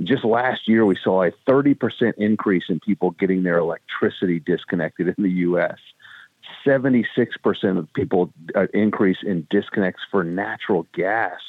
Just 0.04 0.24
last 0.24 0.68
year, 0.68 0.86
we 0.86 0.96
saw 1.02 1.24
a 1.24 1.32
30% 1.48 2.14
increase 2.16 2.64
in 2.68 2.78
people 2.78 3.10
getting 3.10 3.42
their 3.42 3.58
electricity 3.58 4.38
disconnected 4.38 5.08
in 5.08 5.24
the 5.24 5.30
U.S. 5.30 5.78
76% 6.66 7.04
of 7.78 7.92
people 7.94 8.32
uh, 8.54 8.66
increase 8.74 9.18
in 9.22 9.46
disconnects 9.50 10.02
for 10.10 10.24
natural 10.24 10.86
gas 10.94 11.40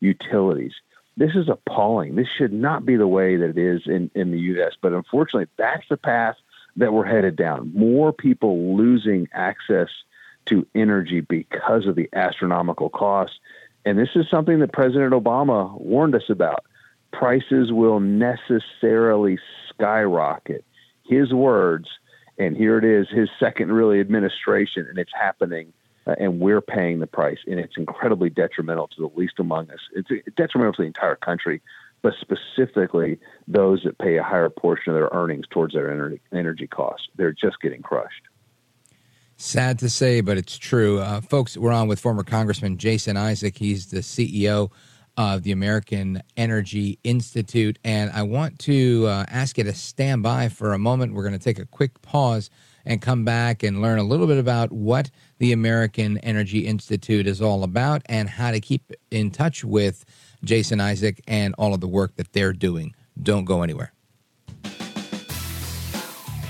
utilities. 0.00 0.72
This 1.16 1.34
is 1.34 1.48
appalling. 1.48 2.14
This 2.14 2.28
should 2.28 2.52
not 2.52 2.86
be 2.86 2.96
the 2.96 3.08
way 3.08 3.36
that 3.36 3.50
it 3.50 3.58
is 3.58 3.82
in, 3.86 4.10
in 4.14 4.30
the 4.30 4.38
U.S., 4.38 4.74
but 4.80 4.92
unfortunately, 4.92 5.48
that's 5.56 5.88
the 5.88 5.96
path 5.96 6.36
that 6.76 6.92
we're 6.92 7.04
headed 7.04 7.34
down. 7.34 7.72
More 7.74 8.12
people 8.12 8.76
losing 8.76 9.28
access 9.32 9.88
to 10.46 10.66
energy 10.74 11.20
because 11.20 11.86
of 11.86 11.96
the 11.96 12.08
astronomical 12.12 12.88
costs. 12.88 13.38
And 13.84 13.98
this 13.98 14.10
is 14.14 14.26
something 14.30 14.60
that 14.60 14.72
President 14.72 15.12
Obama 15.12 15.78
warned 15.80 16.14
us 16.14 16.28
about. 16.28 16.64
Prices 17.12 17.72
will 17.72 18.00
necessarily 18.00 19.38
skyrocket. 19.68 20.64
His 21.04 21.32
words 21.32 21.88
and 22.38 22.56
here 22.56 22.78
it 22.78 22.84
is, 22.84 23.08
his 23.10 23.28
second 23.40 23.72
really 23.72 24.00
administration, 24.00 24.86
and 24.88 24.98
it's 24.98 25.12
happening, 25.18 25.72
uh, 26.06 26.14
and 26.18 26.40
we're 26.40 26.60
paying 26.60 27.00
the 27.00 27.06
price, 27.06 27.38
and 27.46 27.58
it's 27.58 27.76
incredibly 27.76 28.30
detrimental 28.30 28.88
to 28.88 29.00
the 29.00 29.18
least 29.18 29.34
among 29.38 29.70
us. 29.70 29.80
It's 29.94 30.08
detrimental 30.36 30.74
to 30.74 30.82
the 30.82 30.86
entire 30.86 31.16
country, 31.16 31.60
but 32.02 32.14
specifically 32.20 33.18
those 33.46 33.82
that 33.84 33.98
pay 33.98 34.16
a 34.16 34.22
higher 34.22 34.48
portion 34.48 34.92
of 34.92 34.98
their 34.98 35.10
earnings 35.12 35.46
towards 35.50 35.74
their 35.74 35.90
energy, 35.90 36.20
energy 36.32 36.66
costs. 36.66 37.08
They're 37.16 37.32
just 37.32 37.60
getting 37.60 37.82
crushed. 37.82 38.28
Sad 39.36 39.78
to 39.80 39.88
say, 39.88 40.20
but 40.20 40.36
it's 40.36 40.58
true. 40.58 40.98
Uh, 40.98 41.20
folks, 41.20 41.56
we're 41.56 41.72
on 41.72 41.86
with 41.86 42.00
former 42.00 42.24
Congressman 42.24 42.76
Jason 42.76 43.16
Isaac. 43.16 43.56
He's 43.56 43.86
the 43.86 44.00
CEO 44.00 44.70
of 45.18 45.42
the 45.42 45.50
American 45.50 46.22
Energy 46.36 46.98
Institute. 47.02 47.78
And 47.82 48.10
I 48.12 48.22
want 48.22 48.60
to 48.60 49.04
uh, 49.08 49.24
ask 49.28 49.58
you 49.58 49.64
to 49.64 49.74
stand 49.74 50.22
by 50.22 50.48
for 50.48 50.72
a 50.72 50.78
moment. 50.78 51.12
We're 51.12 51.24
going 51.24 51.38
to 51.38 51.44
take 51.44 51.58
a 51.58 51.66
quick 51.66 52.00
pause 52.00 52.48
and 52.86 53.02
come 53.02 53.24
back 53.24 53.64
and 53.64 53.82
learn 53.82 53.98
a 53.98 54.04
little 54.04 54.28
bit 54.28 54.38
about 54.38 54.70
what 54.70 55.10
the 55.38 55.52
American 55.52 56.18
Energy 56.18 56.60
Institute 56.60 57.26
is 57.26 57.42
all 57.42 57.64
about 57.64 58.02
and 58.06 58.28
how 58.28 58.52
to 58.52 58.60
keep 58.60 58.92
in 59.10 59.32
touch 59.32 59.64
with 59.64 60.04
Jason 60.44 60.80
Isaac 60.80 61.20
and 61.26 61.52
all 61.58 61.74
of 61.74 61.80
the 61.80 61.88
work 61.88 62.14
that 62.14 62.32
they're 62.32 62.52
doing. 62.52 62.94
Don't 63.20 63.44
go 63.44 63.62
anywhere. 63.62 63.92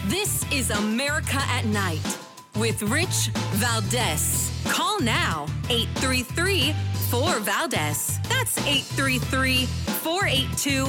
This 0.08 0.44
is 0.52 0.70
America 0.70 1.38
at 1.38 1.64
Night 1.64 2.18
with 2.56 2.82
Rich 2.82 3.30
Valdez. 3.54 4.52
Call 4.66 5.00
now 5.00 5.46
833 5.70 6.74
4 7.10 7.40
Valdez. 7.40 8.18
That's 8.28 8.58
833 8.58 9.66
482 9.66 10.84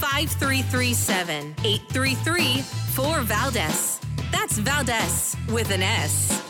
5337. 0.00 1.54
833 1.62 2.62
4 2.62 3.20
Valdez. 3.20 4.00
That's 4.32 4.58
Valdez 4.58 5.36
with 5.50 5.70
an 5.70 5.82
S. 5.82 6.48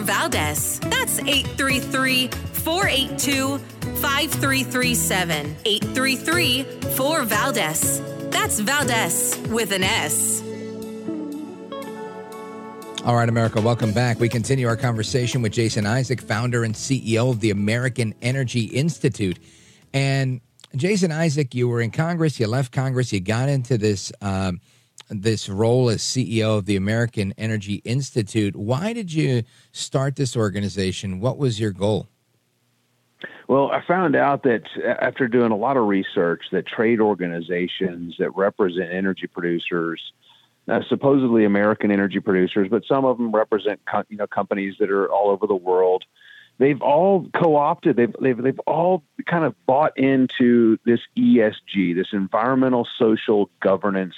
Valdez. 0.00 0.80
That's 0.80 1.18
833 1.20 2.28
482 2.28 3.58
5337. 3.58 5.56
833 5.64 6.62
4 6.96 7.22
Valdez. 7.24 8.00
That's 8.30 8.60
Valdez 8.60 9.38
with 9.48 9.72
an 9.72 9.82
S. 9.82 10.42
All 13.04 13.16
right, 13.16 13.28
America, 13.28 13.60
welcome 13.60 13.92
back. 13.92 14.18
We 14.18 14.30
continue 14.30 14.66
our 14.66 14.78
conversation 14.78 15.42
with 15.42 15.52
Jason 15.52 15.84
Isaac, 15.84 16.22
founder 16.22 16.64
and 16.64 16.74
CEO 16.74 17.30
of 17.30 17.40
the 17.40 17.50
American 17.50 18.14
Energy 18.22 18.64
Institute. 18.64 19.38
And 19.92 20.40
Jason 20.74 21.12
Isaac, 21.12 21.54
you 21.54 21.68
were 21.68 21.82
in 21.82 21.90
Congress, 21.90 22.40
you 22.40 22.46
left 22.46 22.72
Congress, 22.72 23.12
you 23.12 23.20
got 23.20 23.50
into 23.50 23.76
this 23.76 24.10
um, 24.22 24.58
this 25.22 25.48
role 25.48 25.88
as 25.88 26.02
CEO 26.02 26.58
of 26.58 26.66
the 26.66 26.76
American 26.76 27.34
Energy 27.38 27.76
Institute. 27.84 28.56
Why 28.56 28.92
did 28.92 29.12
you 29.12 29.42
start 29.72 30.16
this 30.16 30.36
organization? 30.36 31.20
What 31.20 31.38
was 31.38 31.60
your 31.60 31.72
goal? 31.72 32.08
Well, 33.48 33.70
I 33.70 33.84
found 33.86 34.16
out 34.16 34.42
that 34.44 34.62
after 35.00 35.28
doing 35.28 35.52
a 35.52 35.56
lot 35.56 35.76
of 35.76 35.86
research, 35.86 36.44
that 36.52 36.66
trade 36.66 37.00
organizations 37.00 38.16
that 38.18 38.34
represent 38.34 38.90
energy 38.90 39.26
producers 39.26 40.00
uh, 40.68 40.80
supposedly 40.88 41.44
American 41.44 41.90
energy 41.90 42.20
producers, 42.20 42.68
but 42.70 42.84
some 42.86 43.04
of 43.04 43.18
them 43.18 43.32
represent 43.32 43.80
co- 43.86 44.04
you 44.08 44.16
know 44.16 44.26
companies 44.26 44.74
that 44.80 44.90
are 44.90 45.10
all 45.10 45.30
over 45.30 45.46
the 45.46 45.54
world. 45.54 46.04
They've 46.58 46.80
all 46.80 47.28
co-opted. 47.34 47.96
They've 47.96 48.14
they've 48.20 48.42
they've 48.42 48.60
all 48.60 49.02
kind 49.26 49.44
of 49.44 49.54
bought 49.66 49.98
into 49.98 50.78
this 50.86 51.00
ESG, 51.18 51.94
this 51.94 52.08
environmental 52.12 52.88
social 52.98 53.50
governance 53.60 54.14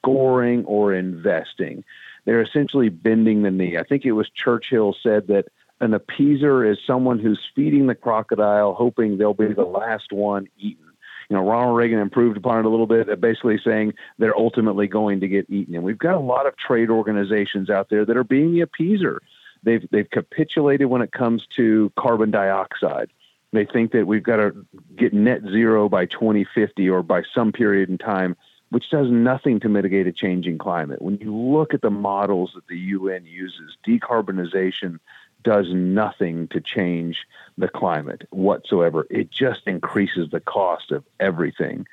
scoring 0.00 0.64
or 0.64 0.94
investing. 0.94 1.84
They're 2.24 2.42
essentially 2.42 2.88
bending 2.88 3.42
the 3.42 3.50
knee. 3.50 3.78
I 3.78 3.82
think 3.82 4.04
it 4.04 4.12
was 4.12 4.28
Churchill 4.30 4.94
said 5.02 5.28
that 5.28 5.46
an 5.80 5.92
appeaser 5.92 6.70
is 6.70 6.78
someone 6.86 7.18
who's 7.18 7.40
feeding 7.54 7.86
the 7.86 7.94
crocodile, 7.94 8.74
hoping 8.74 9.16
they'll 9.16 9.34
be 9.34 9.52
the 9.52 9.64
last 9.64 10.12
one 10.12 10.48
eaten 10.58 10.90
you 11.30 11.36
know, 11.36 11.48
Ronald 11.48 11.76
Reagan 11.76 12.00
improved 12.00 12.36
upon 12.36 12.58
it 12.58 12.64
a 12.66 12.68
little 12.68 12.88
bit, 12.88 13.08
uh, 13.08 13.14
basically 13.14 13.58
saying 13.64 13.94
they're 14.18 14.36
ultimately 14.36 14.88
going 14.88 15.20
to 15.20 15.28
get 15.28 15.48
eaten. 15.48 15.76
And 15.76 15.84
we've 15.84 15.96
got 15.96 16.16
a 16.16 16.20
lot 16.20 16.46
of 16.46 16.56
trade 16.56 16.90
organizations 16.90 17.70
out 17.70 17.88
there 17.88 18.04
that 18.04 18.16
are 18.16 18.24
being 18.24 18.52
the 18.52 18.66
appeaser. 18.66 19.18
They've 19.62 19.86
they've 19.92 20.10
capitulated 20.10 20.88
when 20.88 21.02
it 21.02 21.12
comes 21.12 21.46
to 21.56 21.92
carbon 21.96 22.32
dioxide. 22.32 23.12
They 23.52 23.64
think 23.64 23.92
that 23.92 24.06
we've 24.06 24.22
got 24.22 24.36
to 24.36 24.66
get 24.96 25.12
net 25.12 25.42
zero 25.42 25.88
by 25.88 26.06
2050 26.06 26.88
or 26.88 27.02
by 27.02 27.22
some 27.32 27.52
period 27.52 27.90
in 27.90 27.98
time, 27.98 28.36
which 28.70 28.90
does 28.90 29.10
nothing 29.10 29.60
to 29.60 29.68
mitigate 29.68 30.06
a 30.06 30.12
changing 30.12 30.58
climate. 30.58 31.02
When 31.02 31.18
you 31.18 31.34
look 31.34 31.74
at 31.74 31.82
the 31.82 31.90
models 31.90 32.52
that 32.54 32.66
the 32.68 32.78
UN 32.78 33.24
uses, 33.26 33.76
decarbonization 33.86 34.98
does 35.42 35.66
nothing 35.72 36.48
to 36.48 36.60
change 36.60 37.26
the 37.58 37.68
climate 37.68 38.26
whatsoever. 38.30 39.06
It 39.10 39.30
just 39.30 39.66
increases 39.66 40.30
the 40.30 40.40
cost 40.40 40.90
of 40.92 41.04
everything. 41.18 41.86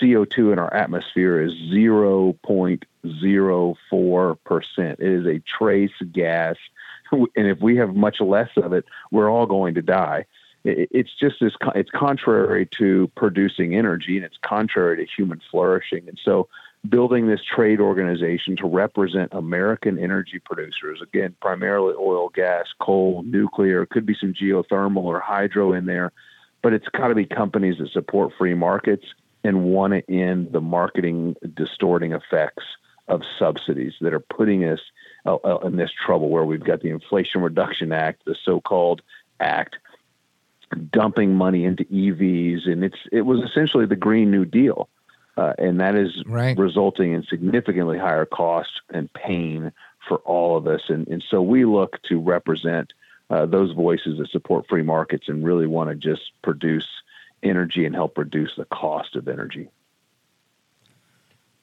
CO2 0.00 0.52
in 0.52 0.58
our 0.58 0.72
atmosphere 0.72 1.40
is 1.42 1.52
0.04%. 1.52 2.86
It 4.78 5.00
is 5.00 5.26
a 5.26 5.40
trace 5.40 5.92
gas. 6.12 6.56
And 7.12 7.46
if 7.46 7.60
we 7.60 7.76
have 7.76 7.94
much 7.94 8.20
less 8.20 8.48
of 8.56 8.72
it, 8.72 8.86
we're 9.12 9.30
all 9.30 9.46
going 9.46 9.74
to 9.74 9.82
die. 9.82 10.26
It's 10.64 11.14
just 11.14 11.36
this, 11.40 11.52
it's 11.74 11.90
contrary 11.90 12.66
to 12.78 13.10
producing 13.16 13.74
energy 13.74 14.16
and 14.16 14.24
it's 14.24 14.38
contrary 14.38 14.96
to 14.96 15.12
human 15.12 15.40
flourishing. 15.50 16.08
And 16.08 16.18
so 16.24 16.48
building 16.88 17.26
this 17.26 17.40
trade 17.42 17.80
organization 17.80 18.56
to 18.56 18.66
represent 18.66 19.32
American 19.32 19.98
energy 19.98 20.38
producers. 20.38 21.00
Again, 21.02 21.34
primarily 21.40 21.94
oil, 21.98 22.28
gas, 22.28 22.66
coal, 22.80 23.22
nuclear, 23.24 23.86
could 23.86 24.06
be 24.06 24.16
some 24.18 24.34
geothermal 24.34 25.04
or 25.04 25.20
hydro 25.20 25.72
in 25.72 25.86
there, 25.86 26.12
but 26.62 26.72
it's 26.72 26.88
got 26.88 27.08
to 27.08 27.14
be 27.14 27.24
companies 27.24 27.76
that 27.78 27.90
support 27.90 28.32
free 28.36 28.54
markets 28.54 29.04
and 29.42 29.64
want 29.64 29.92
to 29.92 30.12
end 30.12 30.52
the 30.52 30.60
marketing 30.60 31.36
distorting 31.54 32.12
effects 32.12 32.64
of 33.08 33.20
subsidies 33.38 33.92
that 34.00 34.14
are 34.14 34.20
putting 34.20 34.64
us 34.64 34.80
uh, 35.26 35.34
uh 35.34 35.58
in 35.66 35.76
this 35.76 35.90
trouble 36.06 36.30
where 36.30 36.44
we've 36.44 36.64
got 36.64 36.80
the 36.80 36.88
Inflation 36.88 37.42
Reduction 37.42 37.92
Act, 37.92 38.24
the 38.24 38.34
so-called 38.44 39.02
act 39.40 39.76
dumping 40.74 41.34
money 41.34 41.64
into 41.64 41.84
EVs 41.84 42.68
and 42.68 42.84
it's 42.84 42.98
it 43.12 43.22
was 43.22 43.40
essentially 43.40 43.86
the 43.86 43.96
green 43.96 44.30
new 44.30 44.44
deal 44.44 44.88
uh, 45.36 45.52
and 45.58 45.80
that 45.80 45.96
is 45.96 46.22
right. 46.26 46.56
resulting 46.56 47.12
in 47.12 47.24
significantly 47.24 47.98
higher 47.98 48.26
costs 48.26 48.80
and 48.90 49.12
pain 49.12 49.72
for 50.06 50.18
all 50.18 50.56
of 50.56 50.66
us. 50.66 50.82
And, 50.88 51.08
and 51.08 51.24
so 51.28 51.42
we 51.42 51.64
look 51.64 52.00
to 52.04 52.20
represent 52.20 52.92
uh, 53.30 53.46
those 53.46 53.72
voices 53.72 54.18
that 54.18 54.30
support 54.30 54.66
free 54.68 54.82
markets 54.82 55.28
and 55.28 55.44
really 55.44 55.66
want 55.66 55.90
to 55.90 55.96
just 55.96 56.30
produce 56.42 56.86
energy 57.42 57.84
and 57.84 57.94
help 57.94 58.16
reduce 58.16 58.54
the 58.56 58.64
cost 58.66 59.16
of 59.16 59.28
energy. 59.28 59.68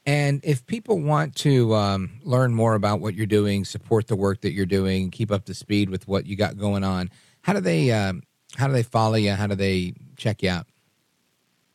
And 0.05 0.41
if 0.43 0.65
people 0.65 0.99
want 0.99 1.35
to 1.38 1.75
um, 1.75 2.09
learn 2.23 2.53
more 2.53 2.73
about 2.73 2.99
what 2.99 3.13
you're 3.13 3.27
doing, 3.27 3.63
support 3.63 4.07
the 4.07 4.15
work 4.15 4.41
that 4.41 4.51
you're 4.51 4.65
doing, 4.65 5.11
keep 5.11 5.31
up 5.31 5.45
to 5.45 5.53
speed 5.53 5.91
with 5.91 6.07
what 6.07 6.25
you 6.25 6.35
got 6.35 6.57
going 6.57 6.83
on, 6.83 7.11
how 7.43 7.53
do 7.53 7.61
they 7.61 7.91
um, 7.91 8.23
how 8.57 8.67
do 8.67 8.73
they 8.73 8.83
follow 8.83 9.15
you? 9.15 9.31
How 9.31 9.47
do 9.47 9.55
they 9.55 9.93
check 10.17 10.43
you 10.43 10.49
out? 10.49 10.67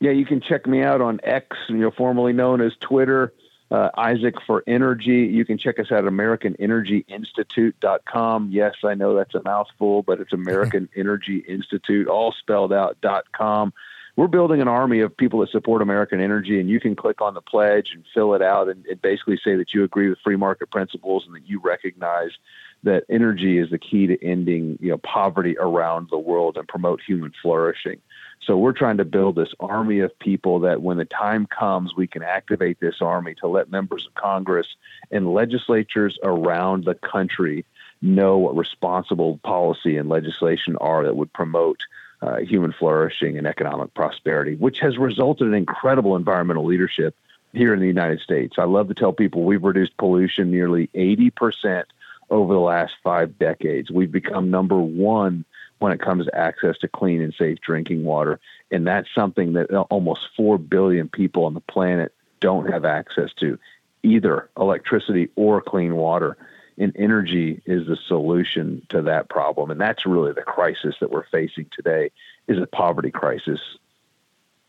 yeah, 0.01 0.11
you 0.11 0.27
can 0.27 0.41
check 0.41 0.67
me 0.67 0.83
out 0.83 1.01
on 1.01 1.21
X, 1.23 1.57
you 1.69 1.77
know, 1.77 1.91
formerly 1.91 2.35
known 2.35 2.61
as 2.61 2.73
Twitter, 2.81 3.33
uh, 3.71 3.91
Isaac 3.97 4.35
for 4.47 4.63
Energy. 4.67 5.31
You 5.33 5.47
can 5.47 5.59
check 5.59 5.79
us 5.79 5.87
out 5.91 6.05
at 6.05 6.13
AmericanEnergyInstitute.com. 6.13 8.51
Yes, 8.53 8.75
I 8.85 8.93
know 8.95 9.17
that's 9.17 9.35
a 9.35 9.43
mouthful, 9.43 10.03
but 10.03 10.21
it's 10.21 10.35
American 10.35 10.89
Energy 10.95 11.39
Institute, 11.49 12.09
all 12.09 12.33
spelled 12.33 12.73
out, 12.73 12.97
dot 13.01 13.33
.com. 13.33 13.73
We're 14.17 14.29
building 14.29 14.61
an 14.63 14.69
army 14.69 15.01
of 15.01 15.15
people 15.17 15.41
that 15.41 15.51
support 15.51 15.83
American 15.83 16.21
energy, 16.21 16.61
and 16.61 16.71
you 16.71 16.81
can 16.81 16.97
click 16.97 17.21
on 17.21 17.35
the 17.35 17.43
pledge 17.43 17.91
and 17.93 18.03
fill 18.15 18.33
it 18.35 18.41
out 18.41 18.69
and, 18.69 18.87
and 18.87 19.03
basically 19.03 19.39
say 19.43 19.57
that 19.57 19.75
you 19.75 19.83
agree 19.85 20.09
with 20.09 20.19
free 20.25 20.37
market 20.37 20.71
principles 20.71 21.25
and 21.27 21.35
that 21.35 21.47
you 21.47 21.61
recognize 21.61 22.31
that 22.83 23.05
energy 23.09 23.59
is 23.59 23.71
the 23.71 23.79
key 23.79 24.07
to 24.07 24.25
ending 24.25 24.79
you 24.81 24.91
know 24.91 24.99
poverty 24.99 25.57
around 25.59 26.09
the 26.11 26.19
world 26.19 26.57
and 26.57 26.69
promote 26.69 27.01
human 27.07 27.33
flourishing. 27.43 28.01
So 28.43 28.57
we're 28.57 28.73
trying 28.73 28.99
to 28.99 29.05
build 29.05 29.35
this 29.35 29.55
army 29.59 30.01
of 30.01 30.17
people 30.19 30.61
that 30.61 30.83
when 30.83 30.99
the 30.99 31.05
time 31.05 31.47
comes, 31.47 31.97
we 31.97 32.07
can 32.07 32.23
activate 32.23 32.79
this 32.81 33.01
army 33.01 33.35
to 33.37 33.49
let 33.49 33.71
members 33.71 34.07
of 34.07 34.15
Congress 34.15 34.77
and 35.11 35.33
legislatures 35.33 36.19
around 36.23 36.85
the 36.85 36.95
country 36.95 37.65
know 38.03 38.39
what 38.39 38.57
responsible 38.57 39.39
policy 39.39 39.97
and 39.97 40.09
legislation 40.09 40.77
are 40.77 41.05
that 41.05 41.17
would 41.17 41.33
promote 41.33 41.81
uh, 42.23 42.37
human 42.39 42.73
flourishing 42.73 43.37
and 43.37 43.47
economic 43.47 43.93
prosperity, 43.95 44.55
which 44.55 44.81
has 44.81 44.99
resulted 44.99 45.49
in 45.49 45.55
incredible 45.55 46.17
environmental 46.17 46.65
leadership 46.65 47.15
here 47.53 47.73
in 47.73 47.81
the 47.81 47.87
United 47.87 48.21
States. 48.21 48.57
I 48.59 48.65
love 48.65 48.89
to 48.89 48.95
tell 48.95 49.13
people 49.13 49.45
we've 49.45 49.63
reduced 49.63 49.97
pollution 49.97 50.51
nearly 50.51 50.89
80% 50.95 51.85
over 52.31 52.53
the 52.53 52.61
last 52.61 52.95
five 53.03 53.39
decades. 53.39 53.91
We've 53.91 54.11
become 54.11 54.51
number 54.51 54.79
one 54.79 55.45
when 55.79 55.93
it 55.93 56.01
comes 56.01 56.27
to 56.27 56.35
access 56.35 56.79
to 56.79 56.89
clean 56.89 57.21
and 57.23 57.35
safe 57.35 57.59
drinking 57.61 58.05
water. 58.05 58.41
And 58.71 58.87
that's 58.87 59.09
something 59.15 59.53
that 59.55 59.73
almost 59.91 60.29
4 60.37 60.59
billion 60.59 61.09
people 61.09 61.45
on 61.45 61.55
the 61.55 61.61
planet 61.61 62.13
don't 62.41 62.71
have 62.71 62.85
access 62.85 63.31
to, 63.41 63.59
either 64.03 64.49
electricity 64.57 65.29
or 65.37 65.61
clean 65.61 65.97
water. 65.97 66.37
And 66.79 66.95
energy 66.97 67.63
is 67.65 67.87
the 67.87 67.97
solution 68.07 68.87
to 68.91 69.03
that 69.03 69.29
problem. 69.29 69.71
And 69.71 69.81
that's 69.81 70.05
really 70.05 70.33
the 70.33 70.43
crisis 70.43 70.95
that 71.01 71.11
we're 71.11 71.27
facing 71.27 71.67
today 71.75 72.11
is 72.49 72.59
a 72.59 72.67
poverty 72.67 73.11
crisis. 73.11 73.61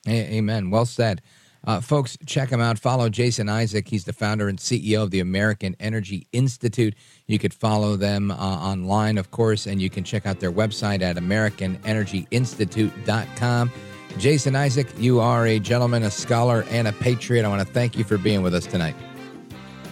Amen. 0.08 0.70
Well 0.70 0.86
said. 0.86 1.22
Uh, 1.66 1.82
folks, 1.82 2.18
check 2.26 2.50
him 2.50 2.62
out. 2.62 2.80
Follow 2.80 3.10
Jason 3.10 3.50
Isaac. 3.50 3.88
He's 3.88 4.06
the 4.06 4.14
founder 4.14 4.48
and 4.48 4.58
CEO 4.58 5.04
of 5.04 5.12
the 5.12 5.20
American 5.20 5.76
Energy 5.80 6.28
Institute. 6.32 6.96
You 7.28 7.38
could 7.40 7.54
follow 7.54 7.96
them 7.96 8.32
uh, 8.32 8.36
online, 8.36 9.18
of 9.18 9.32
course, 9.32 9.66
and 9.66 9.82
you 9.82 9.90
can 9.90 10.04
check 10.04 10.26
out 10.26 10.40
their 10.40 10.52
website 10.52 11.02
at 11.02 11.16
AmericanEnergyInstitute.com. 11.18 13.72
Jason 14.18 14.56
Isaac, 14.56 14.88
you 14.98 15.20
are 15.20 15.46
a 15.46 15.60
gentleman, 15.60 16.04
a 16.04 16.12
scholar, 16.12 16.64
and 16.70 16.88
a 16.88 16.94
patriot. 16.94 17.46
I 17.46 17.50
want 17.50 17.68
to 17.68 17.74
thank 17.74 17.98
you 17.98 18.04
for 18.04 18.18
being 18.18 18.42
with 18.42 18.56
us 18.56 18.66
tonight. 18.66 18.96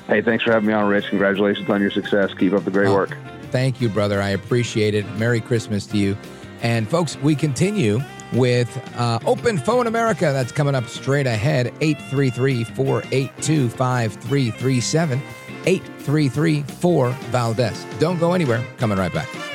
Hey, 0.08 0.22
thanks 0.22 0.44
for 0.44 0.52
having 0.52 0.68
me 0.68 0.74
on, 0.74 0.88
Rich. 0.88 1.10
Congratulations 1.10 1.70
on 1.70 1.82
your 1.82 1.92
success. 1.92 2.34
Keep 2.34 2.54
up 2.54 2.64
the 2.64 2.72
great 2.72 2.88
oh, 2.88 2.94
work. 2.94 3.18
Thank 3.52 3.82
you, 3.82 3.90
brother. 3.90 4.22
I 4.22 4.30
appreciate 4.30 4.94
it. 4.94 5.06
Merry 5.16 5.42
Christmas 5.42 5.86
to 5.88 5.98
you. 5.98 6.18
And 6.62 6.90
folks, 6.90 7.18
we 7.18 7.36
continue 7.36 8.02
with 8.34 8.70
uh, 8.98 9.20
Open 9.26 9.58
Phone 9.58 9.88
America. 9.88 10.32
That's 10.32 10.52
coming 10.52 10.76
up 10.76 10.88
straight 10.88 11.28
ahead 11.28 11.68
833 11.82 12.64
482 12.64 13.70
5337. 13.70 15.22
833 15.66 16.62
4 16.62 17.10
Valdez. 17.10 17.86
Don't 18.00 18.20
go 18.20 18.34
anywhere. 18.34 18.66
Coming 18.78 18.98
right 18.98 19.14
back. 19.14 19.55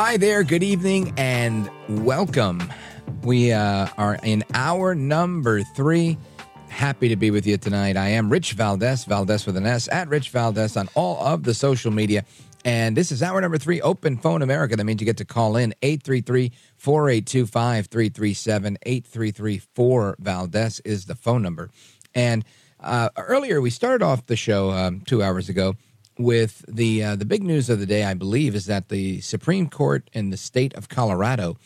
Hi 0.00 0.16
there, 0.16 0.44
good 0.44 0.62
evening, 0.62 1.12
and 1.16 1.68
welcome. 1.88 2.62
We 3.24 3.50
uh, 3.50 3.88
are 3.98 4.16
in 4.22 4.44
hour 4.54 4.94
number 4.94 5.64
three. 5.64 6.16
Happy 6.68 7.08
to 7.08 7.16
be 7.16 7.32
with 7.32 7.48
you 7.48 7.56
tonight. 7.56 7.96
I 7.96 8.10
am 8.10 8.30
Rich 8.30 8.52
Valdez, 8.52 9.04
Valdez 9.06 9.44
with 9.44 9.56
an 9.56 9.66
S, 9.66 9.88
at 9.90 10.06
Rich 10.06 10.30
Valdez 10.30 10.76
on 10.76 10.88
all 10.94 11.20
of 11.26 11.42
the 11.42 11.52
social 11.52 11.90
media. 11.90 12.24
And 12.64 12.96
this 12.96 13.10
is 13.10 13.24
hour 13.24 13.40
number 13.40 13.58
three, 13.58 13.80
Open 13.80 14.16
Phone 14.16 14.40
America. 14.40 14.76
That 14.76 14.84
means 14.84 15.00
you 15.00 15.04
get 15.04 15.16
to 15.16 15.24
call 15.24 15.56
in 15.56 15.74
833 15.82 16.52
482 16.76 17.46
5337. 17.46 18.78
833 18.80 19.58
4 19.74 20.16
Valdez 20.20 20.78
is 20.84 21.06
the 21.06 21.16
phone 21.16 21.42
number. 21.42 21.70
And 22.14 22.44
uh, 22.78 23.08
earlier, 23.16 23.60
we 23.60 23.70
started 23.70 24.04
off 24.04 24.26
the 24.26 24.36
show 24.36 24.70
um, 24.70 25.00
two 25.00 25.24
hours 25.24 25.48
ago 25.48 25.74
with 26.18 26.64
the 26.68 27.02
uh, 27.04 27.16
the 27.16 27.24
big 27.24 27.42
news 27.42 27.70
of 27.70 27.78
the 27.78 27.86
day, 27.86 28.04
I 28.04 28.14
believe, 28.14 28.54
is 28.54 28.66
that 28.66 28.88
the 28.88 29.20
Supreme 29.20 29.68
Court 29.68 30.10
in 30.12 30.30
the 30.30 30.36
state 30.36 30.74
of 30.74 30.88
Colorado 30.88 31.56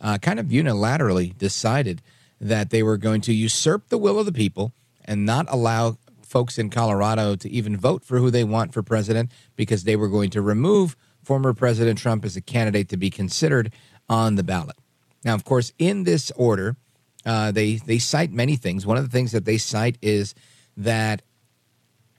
uh, 0.00 0.18
kind 0.18 0.40
of 0.40 0.46
unilaterally 0.46 1.36
decided 1.36 2.02
that 2.40 2.70
they 2.70 2.82
were 2.82 2.96
going 2.96 3.20
to 3.22 3.32
usurp 3.32 3.88
the 3.88 3.98
will 3.98 4.18
of 4.18 4.26
the 4.26 4.32
people 4.32 4.72
and 5.04 5.24
not 5.24 5.46
allow 5.48 5.96
folks 6.22 6.58
in 6.58 6.70
Colorado 6.70 7.36
to 7.36 7.48
even 7.50 7.76
vote 7.76 8.04
for 8.04 8.18
who 8.18 8.30
they 8.30 8.42
want 8.42 8.72
for 8.72 8.82
president 8.82 9.30
because 9.54 9.84
they 9.84 9.96
were 9.96 10.08
going 10.08 10.30
to 10.30 10.42
remove 10.42 10.96
former 11.22 11.54
President 11.54 11.98
Trump 11.98 12.24
as 12.24 12.36
a 12.36 12.40
candidate 12.40 12.88
to 12.88 12.96
be 12.96 13.10
considered 13.10 13.72
on 14.08 14.34
the 14.34 14.42
ballot. 14.42 14.76
Now, 15.24 15.34
of 15.34 15.44
course, 15.44 15.72
in 15.78 16.02
this 16.02 16.32
order, 16.32 16.76
uh, 17.24 17.52
they 17.52 17.76
they 17.76 17.98
cite 17.98 18.32
many 18.32 18.56
things. 18.56 18.84
One 18.84 18.96
of 18.96 19.04
the 19.04 19.10
things 19.10 19.30
that 19.32 19.44
they 19.44 19.58
cite 19.58 19.98
is 20.02 20.34
that 20.76 21.22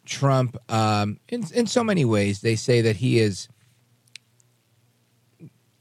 Trump, 0.06 0.58
um, 0.72 1.20
in 1.30 1.44
in 1.54 1.68
so 1.68 1.84
many 1.84 2.06
ways, 2.06 2.42
they 2.42 2.56
say 2.56 2.82
that 2.82 2.98
he 2.98 3.20
is. 3.20 3.48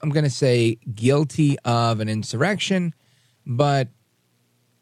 I'm 0.00 0.10
going 0.10 0.24
to 0.24 0.30
say 0.30 0.78
guilty 0.94 1.56
of 1.60 2.00
an 2.00 2.08
insurrection, 2.08 2.92
but 3.46 3.88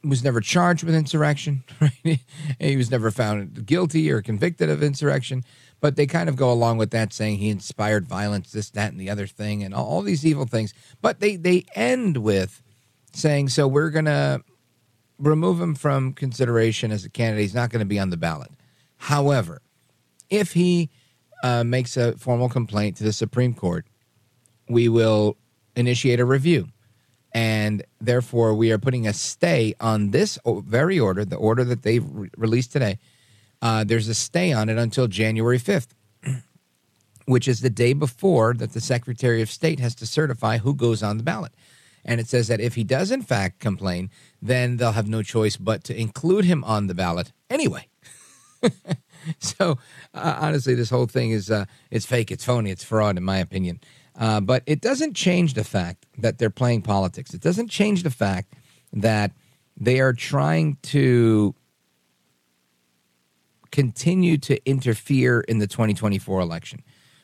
was 0.03 0.25
never 0.25 0.41
charged 0.41 0.83
with 0.85 0.95
insurrection. 0.95 1.65
Right? 1.81 2.21
he 2.59 2.77
was 2.77 2.91
never 2.91 3.11
found 3.11 3.65
guilty 3.67 4.11
or 4.11 4.23
convicted 4.23 4.69
of 4.69 4.83
insurrection. 4.83 5.45
But 5.81 5.97
they 5.97 6.07
kind 6.07 6.29
of 6.29 6.37
go 6.37 6.53
along 6.53 6.77
with 6.77 6.91
that, 6.91 7.13
saying 7.13 7.39
he 7.39 7.49
inspired 7.49 8.07
violence, 8.07 8.53
this, 8.53 8.69
that, 8.71 8.93
and 8.93 9.01
the 9.01 9.09
other 9.09 9.27
thing, 9.27 9.63
and 9.63 9.73
all, 9.73 9.87
all 9.87 10.03
these 10.03 10.27
evil 10.27 10.45
things. 10.45 10.75
But 11.01 11.21
they 11.21 11.37
they 11.37 11.65
end 11.75 12.19
with 12.19 12.63
saying, 13.15 13.49
"So 13.49 13.67
we're 13.67 13.89
going 13.89 14.05
to 14.05 14.43
remove 15.19 15.59
him 15.59 15.75
from 15.75 16.13
consideration 16.13 16.93
as 16.93 17.07
a 17.07 17.09
candidate. 17.09 17.43
He's 17.43 17.55
not 17.55 17.71
going 17.71 17.81
to 17.81 17.87
be 17.87 17.99
on 17.99 18.11
the 18.11 18.19
ballot." 18.19 18.51
However, 19.01 19.63
if 20.29 20.53
he 20.53 20.91
uh, 21.43 21.65
makes 21.65 21.97
a 21.97 22.17
formal 22.19 22.51
complaint 22.51 22.97
to 22.99 23.05
the 23.05 23.15
Supreme 23.15 23.55
Court, 23.55 23.87
we 24.69 24.91
will 24.91 25.39
initiate 25.75 26.21
a 26.21 26.25
review. 26.27 26.69
And 27.33 27.83
therefore, 27.99 28.55
we 28.55 28.71
are 28.73 28.79
putting 28.79 29.07
a 29.07 29.15
stay 29.15 29.75
on 29.81 30.11
this 30.11 30.39
very 30.47 31.01
order, 31.01 31.25
the 31.25 31.37
order 31.37 31.65
that 31.65 31.83
they've 31.83 32.05
re- 32.05 32.29
released 32.37 32.73
today. 32.73 32.99
Uh, 33.63 33.85
there's 33.85 34.09
a 34.09 34.15
stay 34.15 34.53
on 34.53 34.69
it 34.69 34.77
until 34.77 35.07
January 35.07 35.59
5th, 35.59 35.89
which 37.25 37.49
is 37.49 37.63
the 37.63 37.71
day 37.71 37.95
before 37.95 38.53
that 38.53 38.75
the 38.75 38.81
Secretary 38.83 39.41
of 39.41 39.51
State 39.51 39.81
has 39.81 39.95
to 39.95 40.07
certify 40.07 40.59
who 40.59 40.75
goes 40.75 41.03
on 41.03 41.17
the 41.17 41.25
ballot. 41.25 41.53
And 42.05 42.21
it 42.21 42.29
says 42.29 42.49
that 42.49 42.61
if 42.61 42.75
he 42.75 42.85
does, 42.85 43.11
in 43.11 43.23
fact, 43.23 43.61
complain, 43.61 44.11
then 44.43 44.77
they'll 44.77 44.93
have 44.93 45.09
no 45.09 45.23
choice 45.23 45.57
but 45.57 45.85
to 45.85 45.99
include 45.99 46.45
him 46.45 46.63
on 46.65 46.87
the 46.87 46.95
ballot 46.95 47.33
anyway. 47.49 47.90
so 49.39 49.79
uh, 50.15 50.37
honestly, 50.41 50.75
this 50.75 50.91
whole 50.91 51.07
thing 51.07 51.31
is 51.31 51.51
uh, 51.51 51.65
it's 51.91 52.07
fake, 52.07 52.31
it's 52.31 52.45
phony, 52.45 52.71
it's 52.71 52.85
fraud, 52.85 53.17
in 53.17 53.25
my 53.25 53.39
opinion. 53.39 53.81
Uh, 54.19 54.41
but 54.41 54.63
it 54.67 54.81
doesn't 54.81 55.15
change 55.15 55.55
the 55.55 55.65
fact 55.65 56.07
that 56.19 56.39
they're 56.39 56.51
playing 56.51 56.83
politics. 56.83 57.33
It 57.33 57.41
doesn't 57.41 57.69
change 57.69 58.03
the 58.03 58.11
fact 58.11 58.55
that 58.93 59.33
they 59.77 60.01
are 60.01 60.13
trying 60.13 60.77
to 60.83 61.55
continue 63.71 64.37
to 64.37 64.69
interfere 64.69 65.41
in 65.41 65.59
the 65.59 65.67
2024 65.67 66.41
election. 66.41 66.83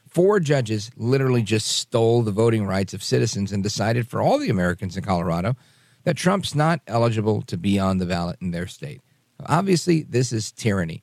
Four 0.08 0.40
judges 0.40 0.90
literally 0.96 1.42
just 1.42 1.66
stole 1.66 2.22
the 2.22 2.30
voting 2.30 2.66
rights 2.66 2.94
of 2.94 3.02
citizens 3.02 3.52
and 3.52 3.62
decided 3.62 4.08
for 4.08 4.22
all 4.22 4.38
the 4.38 4.48
Americans 4.48 4.96
in 4.96 5.04
Colorado 5.04 5.56
that 6.04 6.16
Trump's 6.16 6.54
not 6.54 6.80
eligible 6.86 7.42
to 7.42 7.58
be 7.58 7.78
on 7.78 7.98
the 7.98 8.06
ballot 8.06 8.38
in 8.40 8.52
their 8.52 8.68
state. 8.68 9.02
Obviously, 9.44 10.02
this 10.02 10.32
is 10.32 10.52
tyranny. 10.52 11.02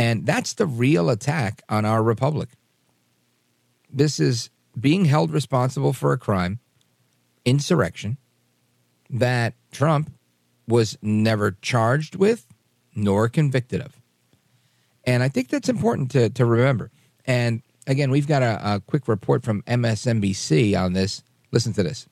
And 0.00 0.24
that's 0.24 0.54
the 0.54 0.64
real 0.64 1.10
attack 1.10 1.60
on 1.68 1.84
our 1.84 2.02
republic. 2.02 2.48
This 3.92 4.18
is 4.18 4.48
being 4.80 5.04
held 5.04 5.30
responsible 5.30 5.92
for 5.92 6.14
a 6.14 6.18
crime, 6.18 6.58
insurrection, 7.44 8.16
that 9.10 9.52
Trump 9.72 10.10
was 10.66 10.96
never 11.02 11.50
charged 11.60 12.16
with 12.16 12.46
nor 12.94 13.28
convicted 13.28 13.82
of. 13.82 14.00
And 15.04 15.22
I 15.22 15.28
think 15.28 15.48
that's 15.48 15.68
important 15.68 16.10
to, 16.12 16.30
to 16.30 16.46
remember. 16.46 16.90
And 17.26 17.60
again, 17.86 18.10
we've 18.10 18.26
got 18.26 18.42
a, 18.42 18.76
a 18.76 18.80
quick 18.80 19.06
report 19.06 19.44
from 19.44 19.60
MSNBC 19.64 20.80
on 20.80 20.94
this. 20.94 21.22
Listen 21.52 21.74
to 21.74 21.82
this 21.82 22.08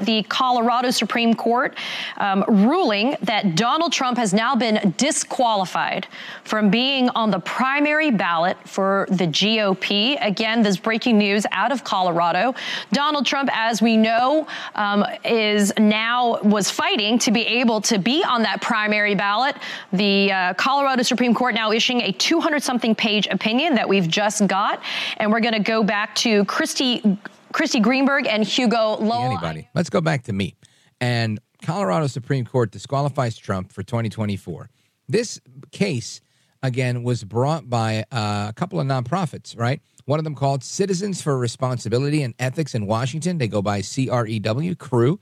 the 0.00 0.22
Colorado 0.24 0.90
Supreme 0.90 1.34
Court 1.34 1.76
um, 2.18 2.44
ruling 2.48 3.16
that 3.22 3.54
Donald 3.56 3.92
Trump 3.92 4.18
has 4.18 4.32
now 4.32 4.54
been 4.54 4.94
disqualified 4.96 6.06
from 6.44 6.70
being 6.70 7.08
on 7.10 7.30
the 7.30 7.40
primary 7.40 8.10
ballot 8.10 8.56
for 8.64 9.06
the 9.10 9.26
GOP. 9.26 10.16
Again, 10.24 10.62
this 10.62 10.76
breaking 10.76 11.18
news 11.18 11.46
out 11.52 11.72
of 11.72 11.84
Colorado. 11.84 12.54
Donald 12.92 13.26
Trump, 13.26 13.50
as 13.52 13.82
we 13.82 13.96
know, 13.96 14.46
um, 14.74 15.04
is 15.24 15.72
now 15.78 16.40
was 16.42 16.70
fighting 16.70 17.18
to 17.18 17.30
be 17.30 17.46
able 17.46 17.80
to 17.80 17.98
be 17.98 18.24
on 18.24 18.42
that 18.42 18.60
primary 18.60 19.14
ballot. 19.14 19.56
The 19.92 20.32
uh, 20.32 20.54
Colorado 20.54 21.02
Supreme 21.02 21.34
Court 21.34 21.54
now 21.54 21.72
issuing 21.72 22.02
a 22.02 22.12
200 22.12 22.62
something 22.62 22.94
page 22.94 23.26
opinion 23.30 23.74
that 23.74 23.88
we've 23.88 24.08
just 24.08 24.46
got. 24.46 24.82
And 25.18 25.32
we're 25.32 25.40
going 25.40 25.54
to 25.54 25.60
go 25.60 25.82
back 25.82 26.14
to 26.16 26.44
Kristy 26.44 27.18
Kristy 27.52 27.82
Greenberg 27.82 28.26
and 28.26 28.44
Hugo 28.44 28.96
Lowell. 28.96 29.32
Anybody. 29.32 29.68
Let's 29.74 29.90
go 29.90 30.00
back 30.00 30.24
to 30.24 30.32
me. 30.32 30.54
And 31.00 31.40
Colorado 31.62 32.06
Supreme 32.06 32.44
Court 32.44 32.70
disqualifies 32.70 33.36
Trump 33.36 33.72
for 33.72 33.82
2024. 33.82 34.70
This 35.08 35.40
case, 35.72 36.20
again, 36.62 37.02
was 37.02 37.24
brought 37.24 37.68
by 37.68 38.04
uh, 38.12 38.46
a 38.48 38.52
couple 38.54 38.80
of 38.80 38.86
nonprofits, 38.86 39.58
right? 39.58 39.80
One 40.04 40.18
of 40.18 40.24
them 40.24 40.34
called 40.34 40.64
Citizens 40.64 41.22
for 41.22 41.36
Responsibility 41.38 42.22
and 42.22 42.34
Ethics 42.38 42.74
in 42.74 42.86
Washington. 42.86 43.38
They 43.38 43.48
go 43.48 43.62
by 43.62 43.80
CREW, 43.80 44.76
CREW. 44.76 45.18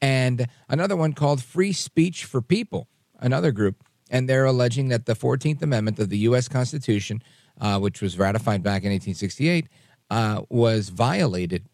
And 0.00 0.46
another 0.68 0.96
one 0.96 1.12
called 1.12 1.42
Free 1.42 1.72
Speech 1.72 2.24
for 2.24 2.42
People, 2.42 2.88
another 3.20 3.52
group. 3.52 3.84
And 4.10 4.28
they're 4.28 4.44
alleging 4.44 4.88
that 4.88 5.06
the 5.06 5.14
14th 5.14 5.62
Amendment 5.62 5.98
of 5.98 6.10
the 6.10 6.18
U.S. 6.18 6.48
Constitution, 6.48 7.22
uh, 7.60 7.78
which 7.78 8.02
was 8.02 8.18
ratified 8.18 8.62
back 8.62 8.82
in 8.82 8.90
1868, 8.90 9.66
uh, 10.14 10.42
was 10.48 10.90
violated 10.90 11.66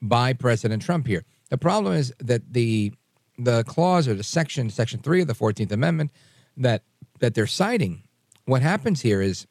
by 0.00 0.32
President 0.32 0.80
Trump 0.80 1.08
here. 1.08 1.24
The 1.50 1.58
problem 1.58 1.94
is 1.94 2.14
that 2.20 2.52
the 2.52 2.92
the 3.36 3.64
clause 3.64 4.06
or 4.06 4.14
the 4.14 4.22
section, 4.22 4.70
section 4.70 5.00
three 5.00 5.20
of 5.20 5.26
the 5.26 5.34
Fourteenth 5.34 5.72
Amendment, 5.72 6.12
that 6.56 6.84
that 7.18 7.34
they're 7.34 7.48
citing, 7.48 8.04
what 8.44 8.62
happens 8.62 9.00
here 9.00 9.20
is 9.20 9.48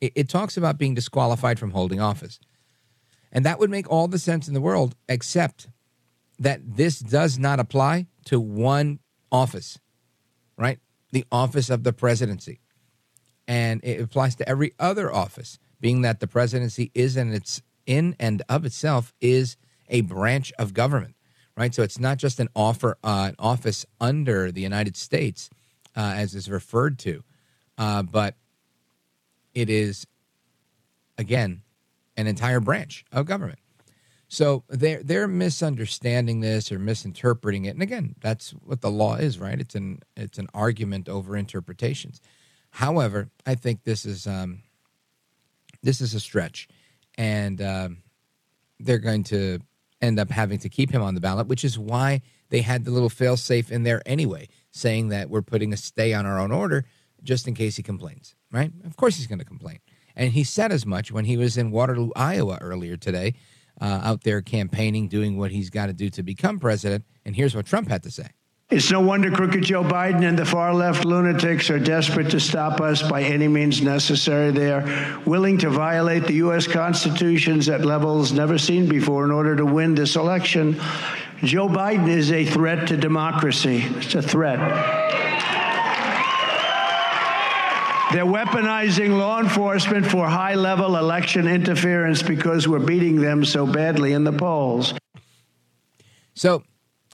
it, 0.00 0.12
it 0.14 0.28
talks 0.28 0.56
about 0.56 0.78
being 0.78 0.94
disqualified 0.94 1.58
from 1.58 1.72
holding 1.72 2.00
office, 2.00 2.38
and 3.32 3.44
that 3.44 3.58
would 3.58 3.70
make 3.70 3.90
all 3.90 4.06
the 4.06 4.20
sense 4.20 4.46
in 4.46 4.54
the 4.54 4.60
world, 4.60 4.94
except 5.08 5.66
that 6.38 6.60
this 6.76 7.00
does 7.00 7.36
not 7.36 7.58
apply 7.58 8.06
to 8.26 8.38
one 8.38 9.00
office, 9.32 9.76
right? 10.56 10.78
The 11.10 11.24
office 11.32 11.68
of 11.68 11.82
the 11.82 11.92
presidency, 11.92 12.60
and 13.48 13.80
it 13.82 14.00
applies 14.00 14.36
to 14.36 14.48
every 14.48 14.72
other 14.78 15.12
office 15.12 15.58
being 15.80 16.02
that 16.02 16.20
the 16.20 16.26
presidency 16.26 16.90
is 16.94 17.16
in 17.16 17.32
its 17.32 17.62
in 17.86 18.16
and 18.20 18.42
of 18.48 18.64
itself 18.64 19.14
is 19.20 19.56
a 19.88 20.02
branch 20.02 20.52
of 20.58 20.74
government, 20.74 21.14
right? 21.56 21.74
So 21.74 21.82
it's 21.82 21.98
not 22.00 22.18
just 22.18 22.40
an 22.40 22.48
offer, 22.56 22.98
uh, 23.04 23.26
an 23.30 23.36
office 23.38 23.86
under 24.00 24.52
the 24.52 24.62
United 24.62 24.96
States, 24.96 25.50
uh, 25.96 26.14
as 26.16 26.34
is 26.34 26.50
referred 26.50 26.98
to. 27.00 27.22
uh, 27.78 28.02
but 28.02 28.36
it 29.54 29.70
is 29.70 30.06
again 31.18 31.62
an 32.16 32.26
entire 32.26 32.60
branch 32.60 33.04
of 33.12 33.26
government. 33.26 33.58
So 34.28 34.64
they're 34.68 35.02
they're 35.02 35.28
misunderstanding 35.28 36.40
this 36.40 36.72
or 36.72 36.78
misinterpreting 36.78 37.66
it. 37.66 37.70
And 37.70 37.82
again, 37.82 38.16
that's 38.20 38.50
what 38.52 38.80
the 38.80 38.90
law 38.90 39.16
is, 39.16 39.38
right? 39.38 39.60
It's 39.60 39.74
an 39.74 40.00
it's 40.16 40.38
an 40.38 40.48
argument 40.54 41.08
over 41.08 41.36
interpretations. 41.36 42.20
However, 42.70 43.30
I 43.46 43.54
think 43.54 43.84
this 43.84 44.04
is 44.04 44.26
um, 44.26 44.62
this 45.86 46.00
is 46.00 46.14
a 46.14 46.20
stretch, 46.20 46.68
and 47.16 47.62
um, 47.62 48.02
they're 48.78 48.98
going 48.98 49.24
to 49.24 49.60
end 50.02 50.18
up 50.18 50.30
having 50.30 50.58
to 50.58 50.68
keep 50.68 50.90
him 50.90 51.02
on 51.02 51.14
the 51.14 51.20
ballot, 51.20 51.46
which 51.46 51.64
is 51.64 51.78
why 51.78 52.20
they 52.50 52.60
had 52.60 52.84
the 52.84 52.90
little 52.90 53.08
fail 53.08 53.36
safe 53.36 53.72
in 53.72 53.82
there 53.82 54.02
anyway, 54.04 54.48
saying 54.70 55.08
that 55.08 55.30
we're 55.30 55.42
putting 55.42 55.72
a 55.72 55.76
stay 55.76 56.12
on 56.12 56.26
our 56.26 56.38
own 56.38 56.52
order 56.52 56.84
just 57.22 57.48
in 57.48 57.54
case 57.54 57.76
he 57.76 57.82
complains. 57.82 58.34
Right? 58.52 58.72
Of 58.84 58.96
course 58.96 59.16
he's 59.16 59.26
going 59.26 59.38
to 59.38 59.44
complain, 59.44 59.78
and 60.14 60.32
he 60.32 60.44
said 60.44 60.72
as 60.72 60.84
much 60.84 61.10
when 61.12 61.24
he 61.24 61.36
was 61.36 61.56
in 61.56 61.70
Waterloo, 61.70 62.10
Iowa 62.14 62.58
earlier 62.60 62.96
today 62.96 63.34
uh, 63.80 64.00
out 64.02 64.24
there 64.24 64.42
campaigning, 64.42 65.08
doing 65.08 65.36
what 65.36 65.50
he's 65.50 65.70
got 65.70 65.86
to 65.86 65.92
do 65.92 66.10
to 66.10 66.22
become 66.22 66.58
president. 66.58 67.04
And 67.24 67.36
here's 67.36 67.54
what 67.54 67.66
Trump 67.66 67.88
had 67.88 68.02
to 68.04 68.10
say. 68.10 68.28
It's 68.68 68.90
no 68.90 69.00
wonder 69.00 69.30
crooked 69.30 69.62
Joe 69.62 69.84
Biden 69.84 70.28
and 70.28 70.36
the 70.36 70.44
far 70.44 70.74
left 70.74 71.04
lunatics 71.04 71.70
are 71.70 71.78
desperate 71.78 72.30
to 72.30 72.40
stop 72.40 72.80
us 72.80 73.00
by 73.00 73.22
any 73.22 73.46
means 73.46 73.80
necessary. 73.80 74.50
They 74.50 74.72
are 74.72 75.22
willing 75.24 75.58
to 75.58 75.70
violate 75.70 76.24
the 76.24 76.34
U.S. 76.34 76.66
Constitutions 76.66 77.68
at 77.68 77.84
levels 77.84 78.32
never 78.32 78.58
seen 78.58 78.88
before 78.88 79.24
in 79.24 79.30
order 79.30 79.54
to 79.54 79.64
win 79.64 79.94
this 79.94 80.16
election. 80.16 80.80
Joe 81.44 81.68
Biden 81.68 82.08
is 82.08 82.32
a 82.32 82.44
threat 82.44 82.88
to 82.88 82.96
democracy. 82.96 83.84
It's 83.98 84.16
a 84.16 84.22
threat. 84.22 84.58
They're 88.12 88.24
weaponizing 88.24 89.16
law 89.16 89.38
enforcement 89.38 90.06
for 90.06 90.26
high 90.26 90.56
level 90.56 90.96
election 90.96 91.46
interference 91.46 92.20
because 92.20 92.66
we're 92.66 92.80
beating 92.80 93.20
them 93.20 93.44
so 93.44 93.64
badly 93.64 94.12
in 94.12 94.24
the 94.24 94.32
polls. 94.32 94.92
So 96.34 96.64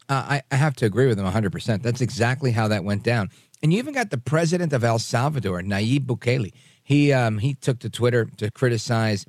uh, 0.08 0.24
I, 0.28 0.42
I 0.50 0.56
have 0.56 0.74
to 0.76 0.86
agree 0.86 1.06
with 1.06 1.18
him 1.18 1.26
100%. 1.26 1.82
That's 1.82 2.00
exactly 2.00 2.52
how 2.52 2.68
that 2.68 2.84
went 2.84 3.02
down. 3.02 3.30
And 3.62 3.72
you 3.72 3.78
even 3.78 3.94
got 3.94 4.10
the 4.10 4.18
president 4.18 4.72
of 4.72 4.82
El 4.82 4.98
Salvador, 4.98 5.62
Nayib 5.62 6.06
Bukele. 6.06 6.52
He, 6.82 7.12
um, 7.12 7.38
he 7.38 7.54
took 7.54 7.78
to 7.80 7.90
Twitter 7.90 8.24
to 8.36 8.50
criticize 8.50 9.24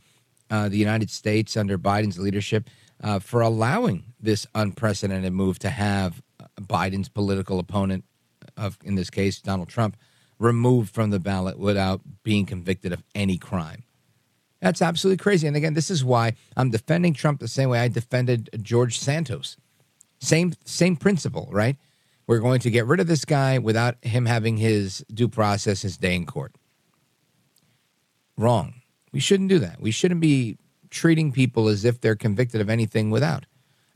uh, 0.50 0.70
the 0.70 0.78
United 0.78 1.10
States 1.10 1.56
under 1.56 1.78
Biden's 1.78 2.20
leadership 2.20 2.70
uh, 3.04 3.20
for 3.20 3.41
allowing 3.41 4.04
this 4.20 4.48
unprecedented 4.56 5.34
move 5.34 5.60
to 5.60 5.70
have 5.70 6.22
uh, 6.40 6.45
Biden's 6.60 7.10
political 7.10 7.60
opponent, 7.60 8.06
of 8.58 8.78
in 8.84 8.95
this 8.95 9.10
case, 9.10 9.40
Donald 9.40 9.70
Trump, 9.70 9.98
removed 10.40 10.94
from 10.94 11.10
the 11.10 11.20
ballot 11.20 11.60
without 11.60 12.02
being 12.24 12.45
convicted 12.45 12.91
of 12.91 13.04
any 13.14 13.38
crime. 13.38 13.84
That's 14.62 14.82
absolutely 14.82 15.22
crazy. 15.22 15.45
And 15.45 15.58
again, 15.58 15.74
this 15.74 15.91
is 15.91 16.06
why 16.06 16.34
I'm 16.56 16.70
defending 16.70 17.14
Trump 17.14 17.40
the 17.40 17.48
same 17.48 17.70
way 17.70 17.80
I 17.80 17.90
defended 17.90 18.50
George 18.62 18.98
Santos. 18.98 19.58
Same 20.24 20.54
same 20.64 20.95
principle, 20.95 21.50
right? 21.52 21.76
We're 22.28 22.40
going 22.40 22.62
to 22.62 22.72
get 22.72 22.86
rid 22.86 23.02
of 23.02 23.08
this 23.08 23.26
guy 23.26 23.58
without 23.58 23.98
him 24.02 24.26
having 24.26 24.56
his 24.56 25.04
due 25.14 25.28
process, 25.28 25.82
his 25.82 25.98
day 25.98 26.16
in 26.16 26.26
court. 26.26 26.56
Wrong. 28.38 28.76
We 29.12 29.20
shouldn't 29.20 29.50
do 29.50 29.60
that. 29.60 29.82
We 29.82 29.91
shouldn't 29.91 30.22
be 30.22 30.58
treating 30.90 31.34
people 31.34 31.68
as 31.68 31.84
if 31.84 32.00
they're 32.00 32.16
convicted 32.16 32.62
of 32.62 32.70
anything 32.70 33.12
without. 33.12 33.45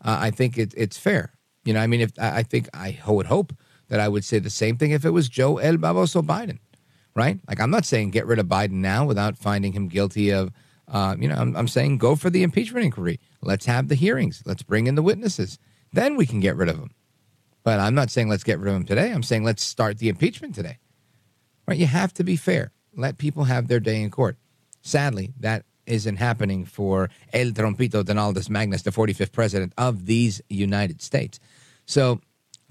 Uh, 0.04 0.18
I 0.20 0.32
think 0.32 0.58
it, 0.58 0.74
it's 0.76 0.98
fair. 0.98 1.34
You 1.64 1.74
know, 1.74 1.80
I 1.80 1.88
mean, 1.88 2.02
if 2.02 2.12
I 2.20 2.44
think 2.44 2.68
I 2.74 3.00
would 3.08 3.28
hope 3.28 3.54
that 3.88 4.02
I 4.02 4.10
would 4.10 4.26
say 4.26 4.40
the 4.40 4.50
same 4.50 4.78
thing 4.78 4.92
if 4.92 5.06
it 5.06 5.12
was 5.12 5.30
Joe 5.30 5.60
El 5.60 5.78
Baboso 5.78 6.22
Biden, 6.22 6.60
right? 7.16 7.40
Like, 7.48 7.62
I'm 7.62 7.72
not 7.72 7.86
saying 7.86 8.12
get 8.12 8.28
rid 8.28 8.40
of 8.40 8.48
Biden 8.48 8.82
now 8.82 9.06
without 9.06 9.38
finding 9.38 9.72
him 9.72 9.88
guilty 9.88 10.32
of, 10.32 10.52
uh, 10.90 11.16
you 11.18 11.30
know, 11.30 11.36
I'm, 11.36 11.56
I'm 11.56 11.68
saying 11.70 12.00
go 12.00 12.18
for 12.18 12.30
the 12.30 12.44
impeachment 12.44 12.84
inquiry. 12.84 13.20
Let's 13.42 13.66
have 13.66 13.88
the 13.88 13.96
hearings. 13.96 14.44
Let's 14.46 14.64
bring 14.64 14.88
in 14.88 14.96
the 14.96 15.02
witnesses. 15.02 15.58
Then 15.98 16.16
we 16.16 16.28
can 16.28 16.40
get 16.40 16.56
rid 16.56 16.70
of 16.70 16.78
him. 16.78 16.92
But 17.64 17.80
I'm 17.80 17.96
not 17.96 18.12
saying 18.12 18.30
let's 18.30 18.44
get 18.44 18.60
rid 18.60 18.70
of 18.70 18.76
him 18.76 18.86
today. 18.86 19.12
I'm 19.12 19.24
saying 19.24 19.44
let's 19.44 19.64
start 19.64 19.98
the 19.98 20.10
impeachment 20.10 20.54
today. 20.54 20.78
Right? 21.68 21.80
You 21.80 21.88
have 21.88 22.14
to 22.14 22.24
be 22.24 22.36
fair. 22.36 22.72
Let 22.96 23.18
people 23.18 23.46
have 23.46 23.68
their 23.68 23.80
day 23.80 24.04
in 24.04 24.12
court. 24.12 24.38
Sadly, 24.84 25.34
that 25.40 25.66
isn't 25.88 26.18
happening 26.18 26.66
for 26.66 27.10
El 27.34 27.48
Trompito 27.48 28.06
Donaldus 28.06 28.48
Magnus, 28.48 28.84
the 28.84 28.92
45th 28.92 29.32
president 29.32 29.74
of 29.76 30.06
these 30.06 30.40
United 30.50 31.02
States. 31.02 31.40
So 31.88 32.22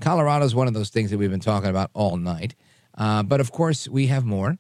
Colorado 0.01 0.45
is 0.45 0.55
one 0.55 0.69
of 0.69 0.75
those 0.75 0.91
things 0.91 1.11
that 1.11 1.19
we've 1.19 1.29
been 1.29 1.41
talking 1.41 1.71
about 1.71 1.91
all 1.95 2.19
night. 2.19 2.55
Uh, 2.97 3.25
but 3.25 3.41
of 3.41 3.51
course, 3.51 3.89
we 3.89 4.07
have 4.07 4.25
more. 4.25 4.57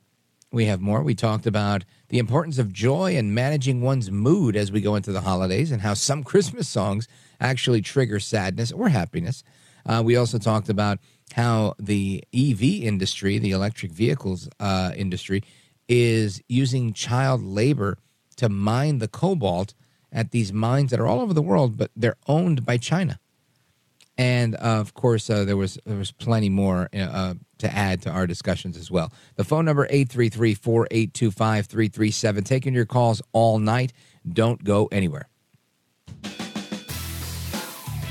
We 0.51 0.65
have 0.65 0.81
more. 0.81 1.05
We 1.05 1.15
talked 1.15 1.47
about 1.47 1.85
the 2.09 2.19
importance 2.19 2.59
of 2.59 2.73
joy 2.73 3.17
and 3.17 3.33
managing 3.33 3.81
one's 3.81 4.11
mood 4.11 4.57
as 4.57 4.73
we 4.73 4.81
go 4.81 4.97
into 4.97 5.13
the 5.13 5.21
holidays 5.21 5.71
and 5.71 5.83
how 5.83 5.95
some 5.95 6.25
Christmas 6.33 6.69
songs 6.69 7.07
actually 7.41 7.83
trigger 7.83 8.21
sadness 8.21 8.73
or 8.73 8.89
happiness. 8.89 9.43
Uh, 9.85 10.03
we 10.05 10.17
also 10.17 10.39
talked 10.39 10.69
about 10.69 10.99
how 11.35 11.75
the 11.79 12.25
EV 12.35 12.63
industry, 12.63 13.39
the 13.39 13.53
electric 13.53 13.93
vehicles 13.93 14.49
uh, 14.61 14.93
industry, 14.97 15.43
is 15.89 16.43
using 16.49 16.93
child 16.93 17.43
labor 17.43 17.99
to 18.37 18.49
mine 18.49 18.99
the 18.99 19.09
cobalt 19.09 19.75
at 20.13 20.31
these 20.31 20.53
mines 20.53 20.91
that 20.91 21.01
are 21.01 21.07
all 21.07 21.21
over 21.21 21.35
the 21.35 21.43
world, 21.43 21.77
but 21.77 21.91
they're 21.97 22.17
owned 22.27 22.65
by 22.65 22.77
China. 22.77 23.19
And 24.19 24.55
uh, 24.55 24.81
of 24.81 24.95
course, 24.95 25.29
uh, 25.29 25.45
there 25.45 25.59
was 25.59 25.79
there 25.85 25.99
was 25.99 26.11
plenty 26.11 26.49
more 26.49 26.89
uh, 26.95 27.35
to 27.59 27.71
add 27.71 28.01
to 28.03 28.11
our 28.11 28.27
discussions 28.27 28.79
as 28.79 28.91
well. 28.91 29.13
The 29.37 29.45
phone 29.45 29.67
number 29.67 29.87
833-4825-337. 29.89 32.45
Taking 32.45 32.73
your 32.73 32.87
calls 32.87 33.21
all 33.33 33.59
night. 33.59 33.93
Don't 34.27 34.65
go 34.65 34.89
anywhere. 34.91 35.29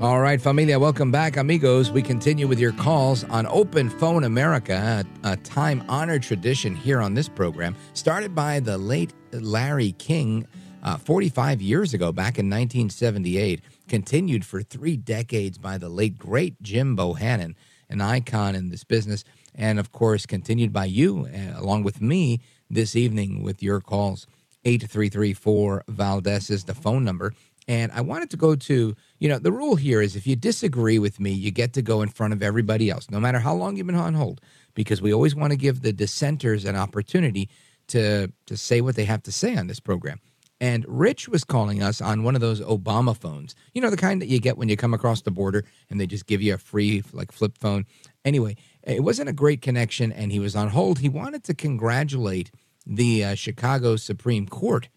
All 0.00 0.20
right, 0.20 0.40
familia, 0.40 0.78
welcome 0.78 1.10
back, 1.10 1.36
amigos. 1.36 1.90
We 1.90 2.02
continue 2.02 2.46
with 2.46 2.60
your 2.60 2.70
calls 2.70 3.24
on 3.24 3.48
Open 3.48 3.90
Phone 3.90 4.22
America, 4.22 5.04
a, 5.24 5.36
time 5.38 5.84
honored 5.88 6.22
tradition 6.22 6.76
here 6.76 7.00
on 7.00 7.14
this 7.14 7.28
program, 7.28 7.74
started 7.94 8.32
by 8.32 8.60
the 8.60 8.78
late 8.78 9.12
Larry 9.32 9.90
King 9.98 10.46
uh, 10.84 10.98
45 10.98 11.60
years 11.60 11.94
ago, 11.94 12.12
back 12.12 12.38
in 12.38 12.46
1978, 12.46 13.60
continued 13.88 14.44
for 14.44 14.62
three 14.62 14.96
decades 14.96 15.58
by 15.58 15.76
the 15.76 15.88
late, 15.88 16.16
great 16.16 16.62
Jim 16.62 16.96
Bohannon, 16.96 17.56
an 17.90 18.00
icon 18.00 18.54
in 18.54 18.68
this 18.68 18.84
business, 18.84 19.24
and 19.56 19.80
of 19.80 19.90
course, 19.90 20.26
continued 20.26 20.72
by 20.72 20.84
you, 20.84 21.26
uh, 21.26 21.60
along 21.60 21.82
with 21.82 22.00
me, 22.00 22.40
this 22.70 22.94
evening 22.94 23.42
with 23.42 23.64
your 23.64 23.80
calls. 23.80 24.28
8334 24.64 25.84
Valdez 25.88 26.50
is 26.50 26.64
the 26.64 26.74
phone 26.74 27.04
number. 27.04 27.32
And 27.68 27.92
I 27.92 28.00
wanted 28.00 28.30
to 28.30 28.38
go 28.38 28.56
to, 28.56 28.96
you 29.18 29.28
know, 29.28 29.38
the 29.38 29.52
rule 29.52 29.76
here 29.76 30.00
is 30.00 30.16
if 30.16 30.26
you 30.26 30.34
disagree 30.34 30.98
with 30.98 31.20
me, 31.20 31.30
you 31.30 31.50
get 31.50 31.74
to 31.74 31.82
go 31.82 32.00
in 32.00 32.08
front 32.08 32.32
of 32.32 32.42
everybody 32.42 32.88
else, 32.88 33.10
no 33.10 33.20
matter 33.20 33.38
how 33.38 33.54
long 33.54 33.76
you've 33.76 33.86
been 33.86 33.94
on 33.94 34.14
hold, 34.14 34.40
because 34.74 35.02
we 35.02 35.12
always 35.12 35.34
want 35.34 35.52
to 35.52 35.56
give 35.58 35.82
the 35.82 35.92
dissenters 35.92 36.64
an 36.64 36.76
opportunity 36.76 37.48
to 37.88 38.32
to 38.46 38.56
say 38.56 38.80
what 38.80 38.96
they 38.96 39.04
have 39.04 39.22
to 39.24 39.32
say 39.32 39.54
on 39.56 39.66
this 39.66 39.80
program. 39.80 40.18
And 40.60 40.84
Rich 40.88 41.28
was 41.28 41.44
calling 41.44 41.82
us 41.82 42.00
on 42.00 42.24
one 42.24 42.34
of 42.34 42.40
those 42.40 42.60
Obama 42.60 43.16
phones. 43.16 43.54
You 43.74 43.80
know, 43.80 43.90
the 43.90 43.96
kind 43.96 44.20
that 44.20 44.28
you 44.28 44.40
get 44.40 44.58
when 44.58 44.68
you 44.68 44.76
come 44.76 44.92
across 44.92 45.22
the 45.22 45.30
border 45.30 45.64
and 45.88 46.00
they 46.00 46.06
just 46.06 46.26
give 46.26 46.42
you 46.42 46.54
a 46.54 46.58
free, 46.58 47.04
like, 47.12 47.30
flip 47.30 47.56
phone. 47.56 47.86
Anyway, 48.24 48.56
it 48.82 49.04
wasn't 49.04 49.28
a 49.28 49.32
great 49.32 49.62
connection, 49.62 50.10
and 50.10 50.32
he 50.32 50.40
was 50.40 50.56
on 50.56 50.70
hold. 50.70 50.98
He 50.98 51.08
wanted 51.08 51.44
to 51.44 51.54
congratulate 51.54 52.50
the 52.84 53.24
uh, 53.24 53.34
Chicago 53.36 53.94
Supreme 53.94 54.48
Court 54.48 54.88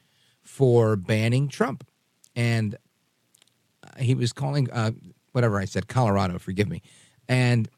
for 0.42 0.96
banning 0.96 1.48
Trump. 1.48 1.86
And 2.36 2.78
he 3.98 4.16
was 4.16 4.34
calling, 4.34 4.70
uh, 4.72 4.92
whatever 5.32 5.60
I 5.60 5.66
said, 5.66 5.88
Colorado, 5.88 6.40
forgive 6.40 6.70
me. 6.70 6.82
And 7.28 7.70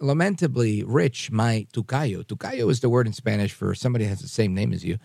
lamentably, 0.00 0.82
Rich, 0.82 1.30
my 1.30 1.66
tucayo, 1.72 2.24
tucayo 2.24 2.70
is 2.70 2.80
the 2.80 2.88
word 2.88 3.06
in 3.06 3.12
Spanish 3.12 3.52
for 3.52 3.74
somebody 3.74 4.04
has 4.04 4.20
the 4.20 4.28
same 4.28 4.54
name 4.54 4.72
as 4.72 4.84
you. 4.84 4.98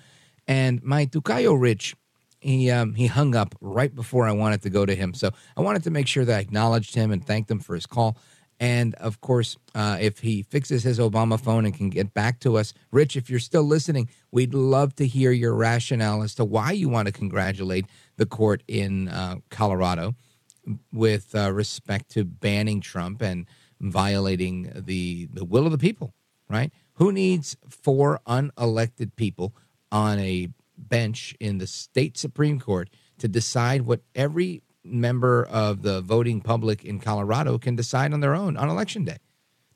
And 0.48 0.84
my 0.84 1.06
tucayo, 1.06 1.60
Rich, 1.60 1.96
he 2.40 2.72
um, 2.72 2.94
he 2.96 3.08
hung 3.08 3.36
up 3.36 3.56
right 3.60 3.94
before 3.94 4.26
I 4.26 4.32
wanted 4.32 4.62
to 4.64 4.70
go 4.70 4.86
to 4.86 4.96
him. 4.96 5.14
So 5.14 5.32
I 5.58 5.62
wanted 5.62 5.84
to 5.84 5.92
make 5.92 6.08
sure 6.08 6.26
that 6.26 6.38
I 6.38 6.40
acknowledged 6.40 6.96
him 6.96 7.12
and 7.12 7.26
thanked 7.26 7.52
him 7.52 7.60
for 7.60 7.76
his 7.76 7.86
call. 7.86 8.18
And 8.60 8.94
of 8.96 9.22
course, 9.22 9.58
uh, 9.74 9.98
if 10.02 10.20
he 10.20 10.42
fixes 10.42 10.84
his 10.84 11.00
Obama 11.00 11.40
phone 11.40 11.66
and 11.66 11.74
can 11.74 11.90
get 11.90 12.14
back 12.14 12.40
to 12.42 12.58
us, 12.58 12.74
Rich, 12.92 13.16
if 13.16 13.30
you're 13.30 13.40
still 13.40 13.64
listening, 13.64 14.10
we'd 14.32 14.54
love 14.54 14.96
to 14.96 15.08
hear 15.08 15.32
your 15.32 15.54
rationale 15.54 16.24
as 16.24 16.36
to 16.36 16.46
why 16.46 16.72
you 16.74 16.90
want 16.90 17.06
to 17.06 17.14
congratulate 17.14 17.86
the 18.18 18.26
court 18.26 18.62
in 18.68 19.08
uh, 19.08 19.38
Colorado 19.50 20.16
with 20.92 21.34
uh, 21.34 21.52
respect 21.54 22.10
to 22.12 22.26
banning 22.26 22.82
Trump 22.82 23.22
and 23.22 23.46
violating 23.80 24.72
the 24.76 25.30
the 25.32 25.46
will 25.46 25.66
of 25.66 25.72
the 25.72 25.78
people. 25.78 26.14
Right? 26.50 26.74
Who 26.96 27.12
needs 27.14 27.56
four 27.70 28.20
unelected 28.28 29.16
people 29.16 29.56
on 29.92 30.20
a 30.20 30.50
bench 30.78 31.36
in 31.40 31.60
the 31.60 31.68
state 31.68 32.18
supreme 32.18 32.60
court 32.60 32.90
to 33.20 33.28
decide 33.28 33.84
what 33.84 34.02
every 34.16 34.64
member 34.84 35.46
of 35.46 35.82
the 35.82 36.02
voting 36.02 36.42
public 36.42 36.86
in 36.86 37.00
Colorado 37.00 37.58
can 37.58 37.76
decide 37.76 38.14
on 38.14 38.20
their 38.20 38.36
own 38.36 38.58
on 38.58 38.70
election 38.70 39.06
day. 39.06 39.18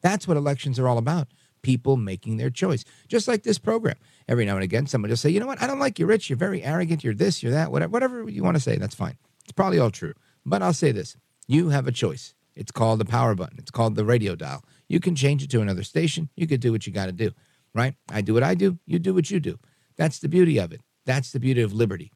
That's 0.02 0.28
what 0.28 0.38
elections 0.38 0.80
are 0.80 0.88
all 0.88 0.98
about. 0.98 1.28
People 1.62 1.96
making 1.96 2.38
their 2.38 2.50
choice. 2.50 2.84
Just 3.08 3.28
like 3.28 3.44
this 3.44 3.58
program. 3.58 3.96
Every 4.28 4.46
now 4.46 4.56
and 4.56 4.64
again, 4.64 4.86
someone 4.86 5.10
will 5.10 5.18
say, 5.18 5.30
you 5.30 5.40
know 5.40 5.48
what? 5.48 5.62
I 5.62 5.68
don't 5.68 5.80
like 5.80 5.98
you, 5.98 6.06
Rich. 6.06 6.30
You're 6.30 6.38
very 6.38 6.62
arrogant. 6.62 7.04
You're 7.04 7.14
this, 7.14 7.42
you're 7.42 7.54
that, 7.54 7.72
whatever, 7.72 7.92
whatever 7.92 8.30
you 8.30 8.44
want 8.44 8.58
to 8.58 8.62
say. 8.62 8.78
That's 8.78 8.96
fine. 8.96 9.18
It's 9.44 9.54
probably 9.54 9.80
all 9.80 9.92
true. 9.92 10.14
But 10.46 10.62
I'll 10.62 10.74
say 10.74 10.92
this 10.92 11.16
you 11.48 11.70
have 11.70 11.88
a 11.88 11.92
choice. 11.92 12.34
It's 12.56 12.72
called 12.72 13.00
the 13.00 13.06
power 13.06 13.34
button, 13.34 13.58
it's 13.60 13.72
called 13.72 13.96
the 13.96 14.06
radio 14.06 14.36
dial. 14.36 14.64
You 14.88 15.00
can 15.00 15.16
change 15.16 15.44
it 15.44 15.50
to 15.52 15.62
another 15.62 15.84
station. 15.84 16.30
You 16.36 16.48
could 16.48 16.60
do 16.60 16.72
what 16.72 16.86
you 16.86 16.94
got 16.94 17.08
to 17.08 17.12
do, 17.12 17.32
right? 17.74 17.96
I 18.10 18.22
do 18.22 18.34
what 18.34 18.44
I 18.44 18.54
do. 18.56 18.78
You 18.86 19.00
do 19.00 19.14
what 19.14 19.32
you 19.32 19.40
do. 19.40 19.58
That's 19.96 20.20
the 20.20 20.30
beauty 20.30 20.60
of 20.60 20.72
it. 20.72 20.82
That's 21.06 21.32
the 21.32 21.40
beauty 21.40 21.62
of 21.62 21.74
liberty. 21.74 22.12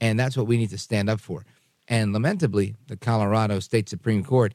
And 0.00 0.18
that's 0.18 0.36
what 0.36 0.46
we 0.46 0.56
need 0.56 0.70
to 0.70 0.78
stand 0.78 1.10
up 1.10 1.20
for. 1.20 1.44
And 1.90 2.12
lamentably, 2.12 2.76
the 2.86 2.96
Colorado 2.96 3.58
State 3.58 3.88
Supreme 3.88 4.24
Court 4.24 4.54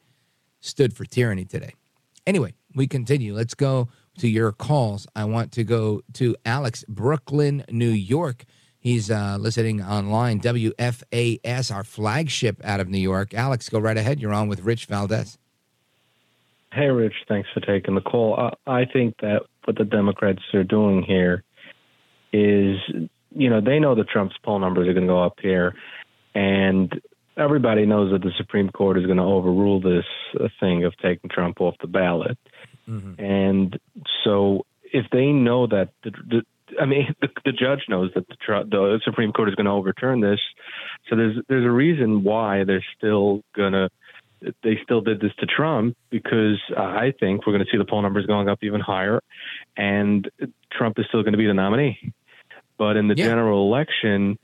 stood 0.62 0.96
for 0.96 1.04
tyranny 1.04 1.44
today. 1.44 1.74
Anyway, 2.26 2.54
we 2.74 2.88
continue. 2.88 3.36
Let's 3.36 3.54
go 3.54 3.90
to 4.20 4.30
your 4.30 4.54
calls. 4.54 5.06
I 5.16 5.26
want 5.26 5.52
to 5.52 5.66
go 5.66 6.02
to 6.14 6.36
Alex, 6.46 6.86
Brooklyn, 6.88 7.66
New 7.70 7.90
York. 7.90 8.46
He's 8.80 9.12
uh, 9.12 9.38
listening 9.40 9.82
online, 9.84 10.40
WFAS, 10.40 11.76
our 11.76 11.84
flagship 11.84 12.62
out 12.64 12.80
of 12.80 12.88
New 12.88 13.00
York. 13.00 13.34
Alex, 13.34 13.68
go 13.68 13.80
right 13.80 13.98
ahead. 13.98 14.20
You're 14.22 14.34
on 14.34 14.48
with 14.48 14.62
Rich 14.62 14.86
Valdez. 14.86 15.38
Hey, 16.72 16.88
Rich, 16.88 17.16
thanks 17.28 17.50
for 17.54 17.60
taking 17.60 17.96
the 17.96 18.02
call. 18.02 18.52
I, 18.66 18.86
think 18.86 19.16
that 19.22 19.44
what 19.66 19.78
the 19.78 19.86
Democrats 19.86 20.42
are 20.54 20.64
doing 20.64 21.04
here 21.04 21.44
is, 22.32 22.78
you 23.32 23.50
know, 23.50 23.62
they 23.62 23.80
know 23.80 23.96
the 23.96 24.04
Trump's 24.04 24.36
poll 24.44 24.60
numbers 24.60 24.88
are 24.88 24.94
going 24.94 25.08
to 25.08 25.12
go 25.12 25.24
up 25.24 25.40
here, 25.42 25.74
and 26.34 27.02
everybody 27.38 27.86
knows 27.86 28.12
that 28.12 28.22
the 28.22 28.32
Supreme 28.38 28.70
Court 28.70 28.98
is 28.98 29.06
going 29.06 29.18
to 29.18 29.24
overrule 29.24 29.80
this 29.80 30.06
uh, 30.40 30.48
thing 30.60 30.86
of 30.86 30.94
taking 30.98 31.30
Trump 31.30 31.62
off 31.62 31.76
the 31.82 31.88
ballot. 31.88 32.38
Mm-hmm. 32.88 33.24
And 33.24 33.80
so, 34.24 34.66
if 34.84 35.06
they 35.12 35.28
know 35.28 35.68
that 35.68 35.90
the, 36.04 36.12
the 36.12 36.42
I 36.80 36.86
mean, 36.86 37.16
the, 37.22 37.30
the 37.44 37.52
judge 37.52 37.86
knows 37.90 38.12
that 38.16 38.28
the, 38.28 38.36
the 38.70 39.02
Supreme 39.04 39.32
Court 39.32 39.50
is 39.50 39.56
going 39.56 39.66
to 39.66 39.72
overturn 39.72 40.22
this. 40.22 40.40
So 41.10 41.16
there's 41.16 41.38
there's 41.48 41.66
a 41.66 41.72
reason 41.72 42.24
why 42.24 42.64
they're 42.64 42.86
still 42.98 43.42
gonna 43.56 43.90
they 44.64 44.78
still 44.84 45.02
did 45.02 45.20
this 45.20 45.32
to 45.40 45.46
Trump 45.46 45.96
because 46.10 46.62
uh, 46.76 46.82
I 46.82 47.14
think 47.20 47.46
we're 47.46 47.54
going 47.54 47.66
to 47.66 47.72
see 47.72 47.78
the 47.78 47.86
poll 47.86 48.02
numbers 48.02 48.26
going 48.26 48.50
up 48.50 48.60
even 48.62 48.82
higher, 48.82 49.22
and 49.78 50.30
Trump 50.72 51.00
is 51.00 51.06
still 51.08 51.24
going 51.24 51.34
to 51.34 51.38
be 51.38 51.48
the 51.48 51.54
nominee. 51.54 52.14
But 52.78 52.98
in 52.98 53.08
the 53.08 53.16
yeah. 53.16 53.28
general 53.28 53.66
election, 53.66 54.38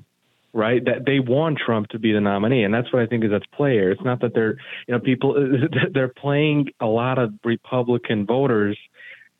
right, 0.54 0.84
that 0.86 1.06
they 1.06 1.20
want 1.20 1.60
Trump 1.64 1.88
to 1.90 2.00
be 2.00 2.12
the 2.12 2.22
nominee, 2.22 2.64
and 2.64 2.74
that's 2.74 2.92
what 2.92 3.02
I 3.02 3.06
think 3.06 3.24
is 3.24 3.32
at 3.32 3.50
play 3.52 3.74
here. 3.74 3.92
It's 3.92 4.04
not 4.04 4.22
that 4.22 4.34
they're 4.34 4.58
you 4.88 4.94
know 4.94 5.00
people 5.00 5.36
they're 5.94 6.14
playing 6.14 6.70
a 6.80 6.86
lot 6.86 7.18
of 7.18 7.34
Republican 7.44 8.26
voters 8.26 8.78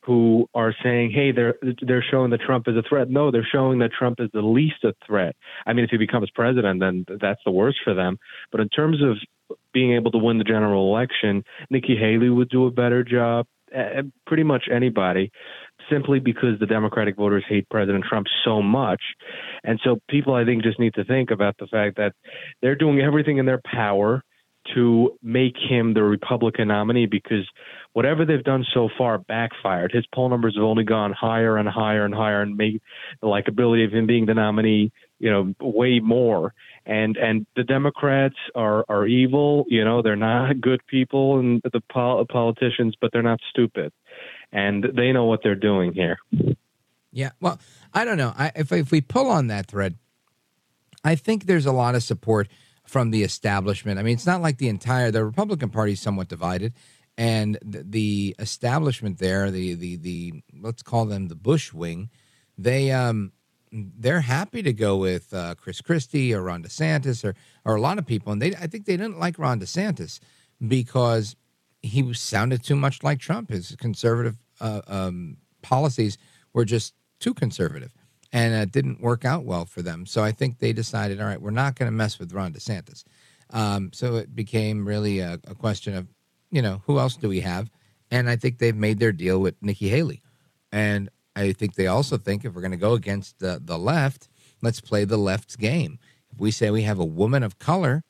who 0.06 0.48
are 0.54 0.74
saying, 0.84 1.12
"Hey, 1.12 1.32
they're 1.32 1.56
they're 1.82 2.04
showing 2.10 2.32
that 2.32 2.42
Trump 2.42 2.68
is 2.68 2.76
a 2.76 2.84
threat." 2.88 3.10
No, 3.10 3.32
they're 3.32 3.48
showing 3.50 3.80
that 3.80 3.92
Trump 3.92 4.20
is 4.20 4.30
the 4.34 4.42
least 4.42 4.84
a 4.84 4.94
threat. 5.06 5.36
I 5.66 5.74
mean, 5.74 5.86
if 5.86 5.92
he 5.92 5.98
becomes 5.98 6.30
president, 6.32 6.80
then 6.80 7.06
that's 7.22 7.42
the 7.46 7.52
worst 7.52 7.80
for 7.84 7.94
them. 7.94 8.18
But 8.52 8.62
in 8.62 8.70
terms 8.70 9.02
of 9.04 9.18
being 9.74 9.94
able 9.94 10.12
to 10.12 10.18
win 10.18 10.38
the 10.38 10.44
general 10.44 10.94
election, 10.94 11.44
Nikki 11.70 11.96
Haley 11.96 12.30
would 12.30 12.50
do 12.50 12.66
a 12.66 12.72
better 12.72 13.04
job. 13.04 13.48
Eh, 13.74 14.00
eh, 14.00 14.02
pretty 14.28 14.44
much 14.44 14.66
anybody, 14.70 15.32
simply 15.92 16.20
because 16.20 16.60
the 16.60 16.66
Democratic 16.66 17.16
voters 17.16 17.44
hate 17.48 17.70
President 17.70 18.06
Trump 18.08 18.28
so 18.46 18.62
much. 18.62 19.02
And 19.64 19.80
so 19.84 20.00
people, 20.10 20.34
I 20.34 20.46
think, 20.46 20.64
just 20.64 20.80
need 20.80 20.94
to 20.96 21.04
think 21.04 21.32
about 21.32 21.56
the 21.60 21.68
fact 21.68 21.98
that 21.98 22.14
they're 22.62 22.76
doing 22.76 23.02
everything 23.02 23.38
in 23.38 23.46
their 23.46 23.62
power 23.64 24.24
to 24.76 25.18
make 25.24 25.56
him 25.58 25.94
the 25.94 26.04
Republican 26.04 26.68
nominee 26.68 27.08
because 27.08 27.50
whatever 27.94 28.26
they've 28.26 28.44
done 28.44 28.66
so 28.74 28.90
far 28.98 29.18
backfired. 29.18 29.92
His 29.92 30.06
poll 30.14 30.30
numbers 30.30 30.56
have 30.56 30.64
only 30.64 30.84
gone 30.84 31.14
higher 31.14 31.58
and 31.58 31.68
higher 31.68 32.06
and 32.06 32.14
higher 32.14 32.42
and 32.42 32.56
made 32.56 32.82
the 33.22 33.28
likability 33.28 33.86
of 33.86 33.92
him 33.92 34.06
being 34.06 34.26
the 34.26 34.34
nominee, 34.34 34.92
you 35.20 35.32
know, 35.32 35.54
way 35.60 36.00
more. 36.00 36.54
And 36.86 37.18
and 37.18 37.46
the 37.56 37.64
Democrats 37.64 38.36
are 38.56 38.86
are 38.88 39.06
evil, 39.06 39.66
you 39.68 39.84
know, 39.84 40.02
they're 40.02 40.16
not 40.16 40.62
good 40.62 40.82
people 40.88 41.40
and 41.40 41.62
the 41.64 41.82
pol- 41.92 42.26
politicians, 42.26 42.96
but 43.00 43.12
they're 43.12 43.22
not 43.22 43.40
stupid. 43.50 43.92
And 44.52 44.84
they 44.96 45.12
know 45.12 45.26
what 45.26 45.42
they're 45.44 45.56
doing 45.56 45.94
here. 45.94 46.18
Yeah. 47.12 47.32
Well, 47.40 47.60
I 47.94 48.06
don't 48.06 48.18
know. 48.18 48.34
I, 48.38 48.52
if 48.56 48.72
if 48.72 48.92
we 48.92 49.02
pull 49.02 49.30
on 49.30 49.48
that 49.48 49.68
thread, 49.68 49.98
I 51.04 51.16
think 51.16 51.46
there's 51.46 51.66
a 51.66 51.72
lot 51.72 51.96
of 51.96 52.04
support 52.04 52.48
from 52.86 53.12
the 53.12 53.24
establishment. 53.24 54.00
I 54.00 54.04
mean, 54.04 54.14
it's 54.14 54.26
not 54.26 54.42
like 54.42 54.58
the 54.58 54.70
entire 54.70 55.12
the 55.12 55.24
Republican 55.26 55.70
Party 55.70 55.94
is 55.94 56.02
somewhat 56.02 56.28
divided, 56.28 56.74
and 57.18 57.58
the, 57.62 58.36
establishment 58.40 59.20
there, 59.20 59.52
the 59.52 59.74
the 59.76 59.96
the 59.98 60.44
let's 60.60 60.84
call 60.84 61.06
them 61.06 61.28
the 61.28 61.36
Bush 61.36 61.74
wing, 61.74 62.10
they 62.58 62.92
um 62.92 63.32
they're 63.72 64.22
happy 64.22 64.62
to 64.64 64.74
go 64.74 64.98
with 64.98 65.34
uh, 65.34 65.56
Chris 65.56 65.80
Christie 65.82 66.34
or 66.34 66.42
Ron 66.42 66.64
DeSantis 66.64 67.24
or 67.24 67.36
or 67.66 67.76
a 67.76 67.82
lot 67.82 67.98
of 67.98 68.06
people, 68.06 68.32
and 68.32 68.42
they 68.42 68.56
I 68.56 68.68
think 68.68 68.86
they 68.86 68.98
didn't 68.98 69.20
like 69.20 69.40
Ron 69.40 69.60
DeSantis 69.60 70.20
because 70.66 71.36
he 71.82 72.14
sounded 72.14 72.64
too 72.64 72.76
much 72.76 73.04
like 73.04 73.20
Trump. 73.20 73.50
His 73.50 73.76
conservative 73.78 74.38
uh, 74.60 74.82
um, 74.88 75.38
policies 75.62 76.18
were 76.54 76.66
just 76.66 76.94
too 77.20 77.34
conservative 77.34 77.94
and 78.32 78.54
it 78.54 78.72
didn't 78.72 79.02
work 79.02 79.26
out 79.26 79.44
well 79.44 79.66
for 79.66 79.82
them. 79.82 80.06
So 80.06 80.24
I 80.24 80.32
think 80.32 80.60
they 80.60 80.74
decided, 80.74 81.20
all 81.20 81.28
right, 81.28 81.42
we're 81.42 81.52
not 81.52 81.76
going 81.76 81.88
to 81.88 81.96
mess 81.96 82.20
with 82.20 82.34
Ron 82.34 82.54
DeSantis. 82.54 83.04
Um, 83.50 83.92
so 83.94 84.16
it 84.16 84.36
became 84.36 84.88
really 84.88 85.20
a, 85.20 85.34
a, 85.46 85.56
question 85.56 85.96
of, 85.96 86.08
you 86.52 86.62
know, 86.62 86.82
who 86.86 87.00
else 87.00 87.18
do 87.18 87.28
we 87.28 87.42
have? 87.42 87.70
And 88.10 88.30
I 88.30 88.38
think 88.38 88.58
they've 88.58 88.76
made 88.76 89.00
their 89.00 89.12
deal 89.12 89.40
with 89.40 89.56
Nikki 89.62 89.90
Haley. 89.90 90.22
And 90.72 91.10
I 91.36 91.52
think 91.52 91.76
they 91.76 91.88
also 91.88 92.18
think 92.18 92.46
if 92.46 92.54
we're 92.54 92.62
going 92.62 92.72
to 92.72 92.78
go 92.78 92.94
against 92.94 93.40
the, 93.40 93.62
the 93.62 93.78
left, 93.78 94.30
let's 94.62 94.80
play 94.80 95.04
the 95.04 95.18
left's 95.18 95.58
game. 95.58 96.00
If 96.32 96.40
we 96.40 96.52
say 96.52 96.72
we 96.72 96.84
have 96.84 97.00
a 97.00 97.06
woman 97.06 97.44
of 97.44 97.60
color, 97.60 98.04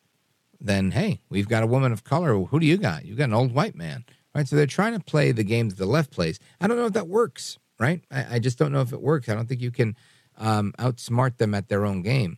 then 0.61 0.91
hey, 0.91 1.21
we've 1.29 1.49
got 1.49 1.63
a 1.63 1.67
woman 1.67 1.91
of 1.91 2.03
color. 2.03 2.35
Who 2.35 2.59
do 2.59 2.65
you 2.65 2.77
got? 2.77 3.05
You 3.05 3.15
got 3.15 3.25
an 3.25 3.33
old 3.33 3.53
white 3.53 3.75
man, 3.75 4.05
right? 4.35 4.47
So 4.47 4.55
they're 4.55 4.67
trying 4.67 4.93
to 4.93 5.03
play 5.03 5.31
the 5.31 5.43
game 5.43 5.69
that 5.69 5.77
the 5.77 5.85
left 5.85 6.11
plays. 6.11 6.39
I 6.61 6.67
don't 6.67 6.77
know 6.77 6.85
if 6.85 6.93
that 6.93 7.07
works, 7.07 7.57
right? 7.79 8.03
I, 8.11 8.35
I 8.35 8.39
just 8.39 8.57
don't 8.57 8.71
know 8.71 8.81
if 8.81 8.93
it 8.93 9.01
works. 9.01 9.27
I 9.27 9.33
don't 9.33 9.49
think 9.49 9.61
you 9.61 9.71
can 9.71 9.95
um, 10.38 10.73
outsmart 10.77 11.38
them 11.38 11.53
at 11.53 11.67
their 11.67 11.85
own 11.85 12.03
game. 12.03 12.38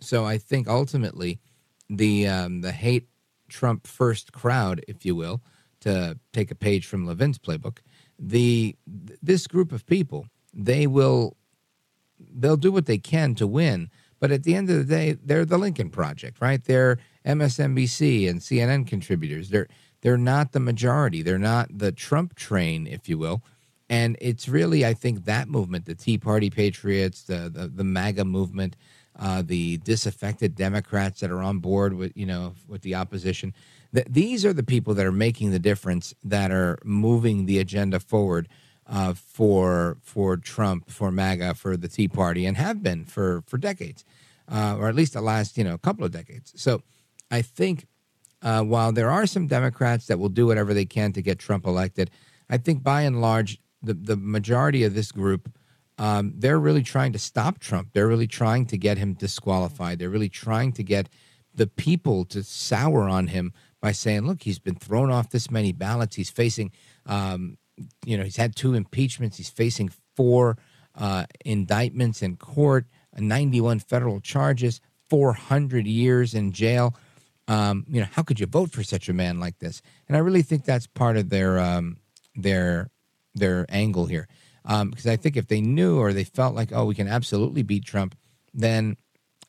So 0.00 0.24
I 0.24 0.38
think 0.38 0.68
ultimately 0.68 1.38
the 1.88 2.26
um, 2.26 2.62
the 2.62 2.72
hate 2.72 3.08
Trump 3.48 3.86
first 3.86 4.32
crowd, 4.32 4.82
if 4.88 5.04
you 5.04 5.14
will, 5.14 5.42
to 5.80 6.18
take 6.32 6.50
a 6.50 6.54
page 6.54 6.86
from 6.86 7.06
Levin's 7.06 7.38
playbook, 7.38 7.78
the 8.18 8.76
this 9.22 9.46
group 9.46 9.72
of 9.72 9.86
people 9.86 10.26
they 10.52 10.86
will 10.86 11.36
they'll 12.18 12.56
do 12.56 12.72
what 12.72 12.86
they 12.86 12.98
can 12.98 13.34
to 13.36 13.46
win. 13.46 13.90
But 14.18 14.30
at 14.30 14.44
the 14.44 14.54
end 14.54 14.68
of 14.68 14.76
the 14.76 14.84
day, 14.84 15.12
they're 15.12 15.46
the 15.46 15.58
Lincoln 15.58 15.88
Project, 15.88 16.40
right? 16.40 16.62
They're 16.62 16.98
MSNBC 17.24 18.28
and 18.28 18.40
CNN 18.40 18.86
contributors. 18.86 19.50
They're 19.50 19.68
they're 20.02 20.16
not 20.16 20.52
the 20.52 20.60
majority. 20.60 21.22
They're 21.22 21.38
not 21.38 21.68
the 21.70 21.92
Trump 21.92 22.34
train, 22.34 22.86
if 22.86 23.08
you 23.08 23.18
will. 23.18 23.42
And 23.90 24.16
it's 24.20 24.48
really, 24.48 24.86
I 24.86 24.94
think, 24.94 25.24
that 25.24 25.48
movement, 25.48 25.84
the 25.84 25.94
Tea 25.94 26.16
Party 26.16 26.48
Patriots, 26.48 27.22
the 27.22 27.50
the, 27.52 27.68
the 27.68 27.84
MAGA 27.84 28.24
movement, 28.24 28.76
uh, 29.18 29.42
the 29.44 29.78
disaffected 29.78 30.54
Democrats 30.54 31.20
that 31.20 31.30
are 31.30 31.42
on 31.42 31.58
board 31.58 31.94
with 31.94 32.12
you 32.14 32.26
know 32.26 32.54
with 32.68 32.82
the 32.82 32.94
opposition. 32.94 33.52
Th- 33.92 34.06
these 34.08 34.44
are 34.44 34.52
the 34.52 34.62
people 34.62 34.94
that 34.94 35.04
are 35.06 35.12
making 35.12 35.50
the 35.50 35.58
difference, 35.58 36.14
that 36.22 36.50
are 36.50 36.78
moving 36.84 37.46
the 37.46 37.58
agenda 37.58 38.00
forward 38.00 38.48
uh, 38.86 39.14
for 39.14 39.98
for 40.02 40.36
Trump, 40.36 40.90
for 40.90 41.10
MAGA, 41.10 41.54
for 41.54 41.76
the 41.76 41.88
Tea 41.88 42.08
Party, 42.08 42.46
and 42.46 42.56
have 42.56 42.82
been 42.82 43.04
for 43.04 43.42
for 43.46 43.58
decades, 43.58 44.04
uh, 44.48 44.76
or 44.78 44.88
at 44.88 44.94
least 44.94 45.12
the 45.12 45.20
last 45.20 45.58
you 45.58 45.64
know 45.64 45.76
couple 45.78 46.04
of 46.04 46.12
decades. 46.12 46.52
So 46.56 46.82
I 47.30 47.42
think 47.42 47.86
uh, 48.42 48.62
while 48.62 48.92
there 48.92 49.10
are 49.10 49.26
some 49.26 49.46
Democrats 49.46 50.06
that 50.06 50.18
will 50.18 50.28
do 50.28 50.46
whatever 50.46 50.74
they 50.74 50.84
can 50.84 51.12
to 51.12 51.22
get 51.22 51.38
Trump 51.38 51.66
elected, 51.66 52.10
I 52.48 52.56
think 52.56 52.82
by 52.82 53.02
and 53.02 53.20
large 53.20 53.58
the 53.82 53.94
the 53.94 54.16
majority 54.16 54.84
of 54.84 54.94
this 54.94 55.12
group. 55.12 55.50
Um, 55.98 56.32
they're 56.34 56.58
really 56.58 56.82
trying 56.82 57.12
to 57.12 57.18
stop 57.18 57.58
Trump. 57.58 57.90
They're 57.92 58.08
really 58.08 58.26
trying 58.26 58.64
to 58.66 58.78
get 58.78 58.96
him 58.96 59.12
disqualified. 59.12 59.98
They're 59.98 60.08
really 60.08 60.30
trying 60.30 60.72
to 60.72 60.82
get 60.82 61.10
the 61.54 61.66
people 61.66 62.24
to 62.26 62.42
sour 62.42 63.06
on 63.06 63.26
him 63.26 63.52
by 63.80 63.92
saying, 63.92 64.26
look, 64.26 64.42
he's 64.42 64.58
been 64.58 64.76
thrown 64.76 65.10
off 65.10 65.30
this 65.30 65.50
many 65.50 65.72
ballots. 65.72 66.16
He's 66.16 66.30
facing, 66.30 66.72
um, 67.04 67.58
you 68.04 68.16
know, 68.16 68.24
he's 68.24 68.36
had 68.36 68.56
two 68.56 68.74
impeachments. 68.74 69.36
He's 69.36 69.50
facing 69.50 69.90
four 70.16 70.56
uh, 70.94 71.24
indictments 71.44 72.22
in 72.22 72.36
court, 72.36 72.86
91 73.18 73.80
federal 73.80 74.20
charges, 74.20 74.80
400 75.08 75.86
years 75.86 76.34
in 76.34 76.52
jail. 76.52 76.94
Um, 77.50 77.84
you 77.88 78.00
know, 78.00 78.06
how 78.12 78.22
could 78.22 78.38
you 78.38 78.46
vote 78.46 78.70
for 78.70 78.84
such 78.84 79.08
a 79.08 79.12
man 79.12 79.40
like 79.40 79.58
this? 79.58 79.82
And 80.06 80.16
I 80.16 80.20
really 80.20 80.42
think 80.42 80.64
that's 80.64 80.86
part 80.86 81.16
of 81.16 81.30
their 81.30 81.58
um, 81.58 81.96
their 82.36 82.90
their 83.34 83.66
angle 83.68 84.06
here 84.06 84.28
because 84.62 85.06
um, 85.06 85.12
I 85.12 85.16
think 85.16 85.36
if 85.36 85.48
they 85.48 85.60
knew 85.60 85.98
or 85.98 86.12
they 86.12 86.22
felt 86.22 86.54
like, 86.54 86.70
oh, 86.72 86.84
we 86.84 86.94
can 86.94 87.08
absolutely 87.08 87.64
beat 87.64 87.84
Trump, 87.84 88.14
then 88.54 88.96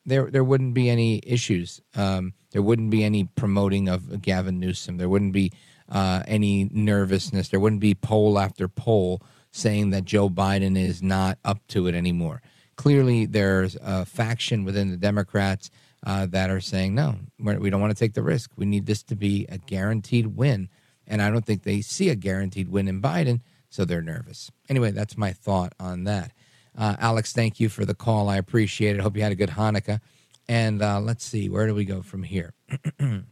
there 0.04 0.28
there 0.32 0.42
wouldn't 0.42 0.74
be 0.74 0.90
any 0.90 1.20
issues. 1.24 1.80
Um, 1.94 2.32
there 2.50 2.60
wouldn't 2.60 2.90
be 2.90 3.04
any 3.04 3.24
promoting 3.36 3.88
of 3.88 4.20
Gavin 4.20 4.58
Newsom. 4.58 4.96
There 4.96 5.08
wouldn't 5.08 5.32
be 5.32 5.52
uh, 5.88 6.24
any 6.26 6.68
nervousness. 6.72 7.50
There 7.50 7.60
wouldn't 7.60 7.80
be 7.80 7.94
poll 7.94 8.36
after 8.36 8.66
poll 8.66 9.22
saying 9.52 9.90
that 9.90 10.06
Joe 10.06 10.28
Biden 10.28 10.76
is 10.76 11.04
not 11.04 11.38
up 11.44 11.64
to 11.68 11.86
it 11.86 11.94
anymore. 11.94 12.42
Clearly, 12.74 13.26
there's 13.26 13.76
a 13.80 14.04
faction 14.04 14.64
within 14.64 14.90
the 14.90 14.96
Democrats 14.96 15.70
uh, 16.04 16.26
that 16.26 16.50
are 16.50 16.60
saying, 16.60 16.94
no, 16.94 17.16
we 17.38 17.70
don't 17.70 17.80
want 17.80 17.96
to 17.96 17.98
take 17.98 18.14
the 18.14 18.22
risk. 18.22 18.50
We 18.56 18.66
need 18.66 18.86
this 18.86 19.02
to 19.04 19.16
be 19.16 19.46
a 19.48 19.58
guaranteed 19.58 20.36
win. 20.36 20.68
And 21.06 21.22
I 21.22 21.30
don't 21.30 21.44
think 21.44 21.62
they 21.62 21.80
see 21.80 22.08
a 22.08 22.14
guaranteed 22.14 22.68
win 22.68 22.88
in 22.88 23.00
Biden 23.02 23.40
so 23.70 23.84
they're 23.84 24.02
nervous. 24.02 24.50
Anyway, 24.68 24.90
that's 24.90 25.16
my 25.16 25.32
thought 25.32 25.74
on 25.80 26.04
that. 26.04 26.32
Uh, 26.76 26.96
Alex, 26.98 27.32
thank 27.32 27.60
you 27.60 27.68
for 27.68 27.84
the 27.84 27.94
call. 27.94 28.28
I 28.28 28.36
appreciate 28.36 28.96
it. 28.96 29.02
Hope 29.02 29.16
you 29.16 29.22
had 29.22 29.32
a 29.32 29.36
good 29.36 29.50
Hanukkah. 29.50 30.00
And 30.48 30.82
uh, 30.82 31.00
let's 31.00 31.24
see, 31.24 31.48
where 31.48 31.66
do 31.66 31.74
we 31.74 31.84
go 31.84 32.02
from 32.02 32.22
here? 32.22 32.54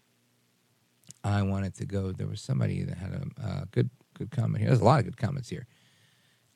I 1.25 1.43
wanted 1.43 1.75
to 1.77 1.87
go. 1.87 2.13
There 2.13 2.27
was 2.27 2.41
somebody 2.41 2.83
that 2.85 2.97
had 2.97 3.13
a 3.13 3.67
good 3.71 3.91
good 4.15 4.31
comment 4.31 4.59
here. 4.59 4.69
There's 4.69 4.81
a 4.81 4.85
lot 4.85 5.01
of 5.01 5.07
good 5.07 5.17
comments 5.17 5.49
here. 5.49 5.67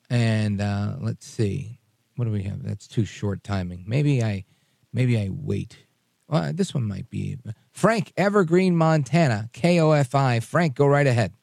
And 0.09 0.61
uh, 0.61 0.95
let's 0.99 1.25
see, 1.25 1.79
what 2.15 2.25
do 2.25 2.31
we 2.31 2.43
have? 2.43 2.63
That's 2.63 2.87
too 2.87 3.05
short 3.05 3.43
timing. 3.43 3.83
Maybe 3.87 4.23
I, 4.23 4.45
maybe 4.93 5.17
I 5.17 5.29
wait. 5.31 5.84
Well, 6.27 6.53
this 6.53 6.73
one 6.73 6.87
might 6.87 7.09
be 7.09 7.37
Frank 7.71 8.11
Evergreen, 8.17 8.75
Montana, 8.75 9.49
KOFI. 9.53 10.41
Frank, 10.43 10.75
go 10.75 10.87
right 10.87 11.05
ahead. 11.05 11.33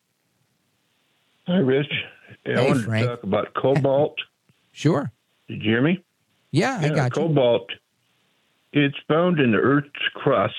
Hi, 1.46 1.58
Rich. 1.58 1.92
Hey, 2.44 2.54
I 2.54 2.66
want 2.66 2.84
Frank. 2.84 3.04
to 3.04 3.16
talk 3.16 3.22
about 3.22 3.54
cobalt. 3.54 4.16
sure. 4.72 5.12
Did 5.48 5.62
you 5.62 5.70
hear 5.70 5.82
me? 5.82 6.04
Yeah, 6.50 6.78
I 6.80 6.88
got 6.88 7.16
you. 7.16 7.22
cobalt. 7.22 7.70
It's 8.72 8.96
found 9.06 9.38
in 9.38 9.52
the 9.52 9.58
Earth's 9.58 9.90
crust, 10.14 10.54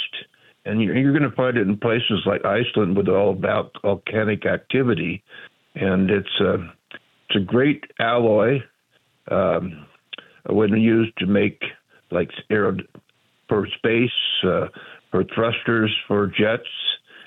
and 0.66 0.82
you're, 0.82 0.96
you're 0.96 1.18
going 1.18 1.30
to 1.30 1.36
find 1.36 1.58
it 1.58 1.68
in 1.68 1.78
places 1.78 2.22
like 2.26 2.46
Iceland 2.46 2.96
with 2.96 3.10
all 3.10 3.32
about 3.32 3.72
volcanic 3.82 4.46
activity, 4.46 5.24
and 5.76 6.10
it's 6.10 6.40
a 6.40 6.56
it's 7.30 7.38
a 7.38 7.40
great 7.40 7.84
alloy 8.00 8.60
um, 9.32 9.86
when 10.48 10.72
used 10.80 11.18
to 11.18 11.26
make 11.26 11.62
like 12.12 12.30
aero 12.50 12.78
for 13.48 13.68
space, 13.78 14.10
uh, 14.46 14.68
for 15.12 15.24
thrusters, 15.36 15.96
for 16.08 16.28
jets, 16.28 16.68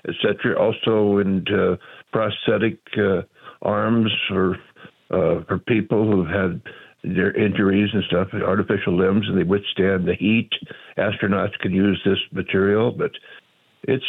etc. 0.08 0.58
Also 0.58 1.18
in 1.18 1.44
uh, 1.48 1.76
prosthetic 2.12 2.78
uh, 2.98 3.22
arms 3.62 4.12
for 4.28 4.56
uh, 5.10 5.44
for 5.46 5.58
people 5.58 6.10
who've 6.10 6.28
had 6.28 6.60
their 7.04 7.32
injuries 7.32 7.90
and 7.92 8.02
stuff, 8.04 8.28
artificial 8.34 8.96
limbs, 8.96 9.28
and 9.28 9.38
they 9.38 9.44
withstand 9.44 10.08
the 10.08 10.14
heat. 10.18 10.50
Astronauts 10.98 11.56
can 11.60 11.72
use 11.72 12.00
this 12.04 12.18
material, 12.32 12.90
but 12.90 13.12
it's 13.84 14.04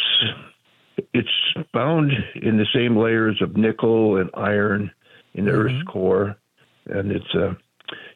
it's 1.14 1.28
found 1.72 2.10
in 2.34 2.56
the 2.56 2.66
same 2.74 2.96
layers 2.96 3.40
of 3.40 3.56
nickel 3.56 4.16
and 4.16 4.30
iron 4.34 4.90
in 5.34 5.44
the 5.44 5.52
Earth's 5.52 5.82
core, 5.86 6.36
and 6.86 7.12
it's 7.12 7.34
uh, 7.34 7.54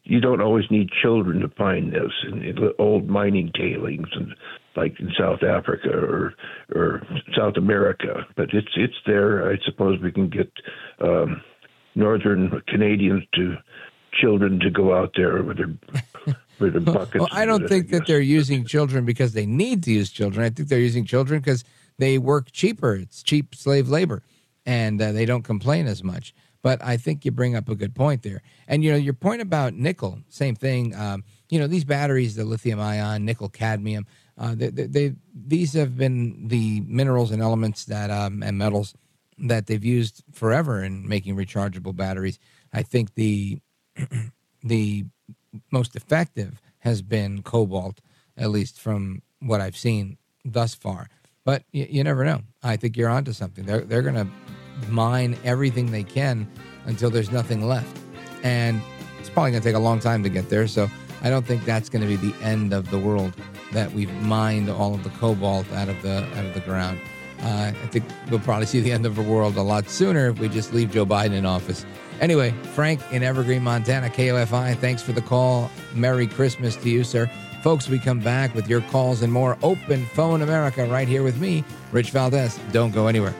you 0.05 0.20
don't 0.20 0.41
always 0.41 0.65
need 0.70 0.91
children 0.91 1.41
to 1.41 1.49
find 1.49 1.93
this 1.93 2.12
in, 2.27 2.43
in 2.43 2.59
old 2.79 3.09
mining 3.09 3.53
tailings 3.55 4.09
and 4.15 4.35
like 4.77 4.99
in 4.99 5.11
South 5.19 5.43
Africa 5.43 5.91
or 5.91 6.35
or 6.74 7.03
South 7.37 7.57
America, 7.57 8.27
but 8.37 8.53
it's 8.53 8.73
it's 8.77 8.97
there. 9.07 9.51
I 9.51 9.59
suppose 9.65 10.01
we 10.01 10.11
can 10.11 10.29
get 10.29 10.51
um, 11.01 11.43
northern 11.95 12.62
Canadians 12.66 13.24
to 13.35 13.57
children 14.12 14.59
to 14.61 14.70
go 14.70 14.97
out 14.97 15.12
there 15.16 15.43
with 15.43 15.59
their 15.59 15.74
with 16.59 16.73
their 16.73 16.81
buckets. 16.81 17.20
Well, 17.20 17.29
I 17.31 17.45
don't 17.45 17.69
think 17.69 17.91
that 17.91 18.07
they're 18.07 18.20
using 18.20 18.65
children 18.65 19.05
because 19.05 19.35
they 19.35 19.47
need 19.47 19.83
to 19.85 19.93
use 19.93 20.11
children. 20.11 20.45
I 20.45 20.51
think 20.51 20.69
they're 20.69 20.79
using 20.79 21.05
children 21.05 21.41
because 21.41 21.65
they 21.99 22.19
work 22.19 22.51
cheaper. 22.51 22.95
It's 22.95 23.23
cheap 23.23 23.55
slave 23.55 23.89
labor, 23.89 24.23
and 24.66 25.01
uh, 25.01 25.12
they 25.12 25.27
don't 25.27 25.43
complain 25.43 25.87
as 25.87 26.03
much. 26.03 26.35
But 26.63 26.83
I 26.83 26.97
think 26.97 27.25
you 27.25 27.33
bring 27.33 27.57
up 27.57 27.69
a 27.69 27.75
good 27.75 27.95
point 27.95 28.23
there. 28.23 28.43
And 28.69 28.85
you 28.85 28.93
know 28.93 28.97
your 28.97 29.15
point 29.15 29.43
about 29.43 29.75
nickel, 29.75 30.21
same 30.29 30.55
thing. 30.55 30.95
Um, 30.95 31.25
you 31.51 31.59
know 31.59 31.67
these 31.67 31.85
batteries, 31.85 32.37
the 32.37 32.45
lithium 32.45 32.81
ion, 32.81 33.25
nickel, 33.25 33.49
cadmium. 33.49 34.07
Uh, 34.39 34.55
they, 34.55 34.71
they, 34.71 34.87
they, 34.87 35.15
these 35.35 35.75
have 35.75 35.97
been 35.97 36.49
the 36.49 36.81
minerals 36.87 37.31
and 37.31 37.43
elements 37.43 37.85
that 37.87 38.11
um, 38.11 38.43
and 38.43 38.57
metals 38.57 38.95
that 39.39 39.67
they've 39.67 39.85
used 39.85 40.23
forever 40.33 40.83
in 40.83 41.07
making 41.07 41.37
rechargeable 41.37 41.95
batteries. 41.95 42.39
I 42.73 42.83
think 42.83 43.15
the 43.15 43.61
the 44.63 45.05
most 45.71 45.97
effective 45.97 46.61
has 46.79 47.03
been 47.03 47.43
cobalt, 47.43 48.01
at 48.37 48.51
least 48.51 48.81
from 48.81 49.23
what 49.41 49.61
I've 49.61 49.77
seen 49.77 50.17
thus 50.45 50.75
far. 50.75 51.09
But 51.45 51.65
you, 51.73 51.87
you 51.91 52.05
never 52.05 52.25
know. 52.25 52.43
I 52.63 52.77
think 52.77 52.97
you're 52.97 53.09
onto 53.09 53.33
something. 53.33 53.67
They're 53.67 53.81
they're 53.81 54.03
going 54.03 54.15
to 54.15 54.29
mine 54.91 55.37
everything 55.45 55.91
they 55.91 56.03
can 56.03 56.47
until 56.87 57.11
there's 57.11 57.31
nothing 57.31 57.67
left, 57.67 57.97
and 58.43 58.81
it's 59.19 59.31
probably 59.31 59.53
going 59.53 59.63
to 59.63 59.69
take 59.69 59.77
a 59.77 59.81
long 59.81 60.01
time 60.01 60.23
to 60.23 60.29
get 60.29 60.49
there. 60.49 60.67
So 60.67 60.89
I 61.23 61.31
don't 61.31 61.47
think 61.47 61.65
that's 61.65 61.89
going 61.89 62.03
to 62.03 62.09
be 62.09 62.17
the 62.17 62.35
end 62.43 62.73
of 62.73 62.91
the 62.91 62.99
world 62.99 63.35
that 63.73 63.93
we've 63.93 64.13
mined 64.23 64.69
all 64.69 64.95
of 64.95 65.05
the 65.05 65.11
cobalt 65.11 65.71
out 65.73 65.89
of 65.89 66.01
the 66.03 66.25
out 66.37 66.45
of 66.45 66.55
the 66.55 66.61
ground. 66.61 67.01
Uh, 67.41 67.73
I 67.75 67.87
think 67.89 68.05
we'll 68.31 68.41
probably 68.41 68.67
see 68.67 68.81
the 68.81 68.93
end 68.93 69.05
of 69.05 69.17
the 69.17 69.23
world 69.23 69.57
a 69.57 69.63
lot 69.63 69.89
sooner 69.89 70.29
if 70.29 70.39
we 70.39 70.49
just 70.49 70.73
leave 70.73 70.93
Joe 70.93 71.05
Biden 71.05 71.33
in 71.33 71.45
office. 71.45 71.85
Anyway, 72.21 72.55
Frank 72.75 73.01
in 73.11 73.25
Evergreen, 73.25 73.63
Montana, 73.65 74.09
KOFI, 74.09 74.77
thanks 74.79 75.03
for 75.03 75.11
the 75.11 75.23
call. 75.23 75.69
Merry 75.93 76.29
Christmas 76.29 76.77
to 76.77 76.89
you, 76.89 77.03
sir. 77.03 77.29
Folks, 77.63 77.89
we 77.89 77.99
come 77.99 78.21
back 78.21 78.55
with 78.55 78.69
your 78.69 78.81
calls 78.83 79.23
and 79.23 79.33
more 79.33 79.59
Open 79.63 80.05
Phone 80.07 80.43
America 80.43 80.85
right 80.87 81.09
here 81.09 81.25
with 81.25 81.41
me, 81.41 81.65
Rich 81.91 82.11
Valdez. 82.11 82.61
Don't 82.71 82.93
go 82.93 83.09
anywhere. 83.09 83.35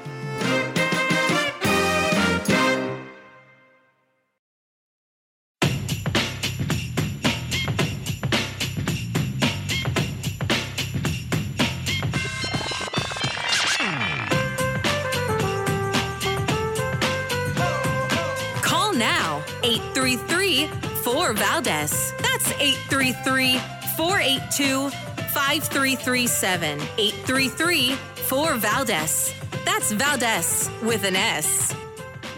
482 24.53 24.91
5337. 25.33 26.81
833 26.99 27.95
4 27.95 28.55
Valdez. 28.55 29.35
That's 29.65 29.93
Valdez 29.93 30.71
with 30.83 31.05
an 31.05 31.17
S. 31.17 31.75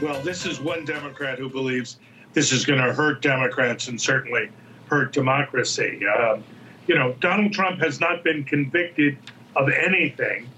Well, 0.01 0.21
this 0.23 0.47
is 0.47 0.61
one 0.61 0.85
Democrat 0.85 1.39
who 1.39 1.49
believes 1.49 1.99
this 2.33 2.53
is 2.53 2.65
going 2.65 2.81
to 2.81 2.93
hurt 2.93 3.21
Democrats 3.21 3.89
and 3.89 4.01
certainly 4.01 4.49
hurt 4.87 5.13
democracy. 5.13 6.03
Um, 6.07 6.45
you 6.87 6.95
know, 6.95 7.15
Donald 7.21 7.53
Trump 7.53 7.81
has 7.81 8.01
not 8.01 8.23
been 8.23 8.45
convicted 8.45 9.19
of 9.57 9.69
anything, 9.71 10.49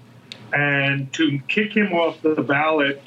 and 0.53 1.11
to 1.13 1.39
kick 1.47 1.75
him 1.75 1.93
off 1.93 2.21
the 2.21 2.41
ballot 2.41 3.01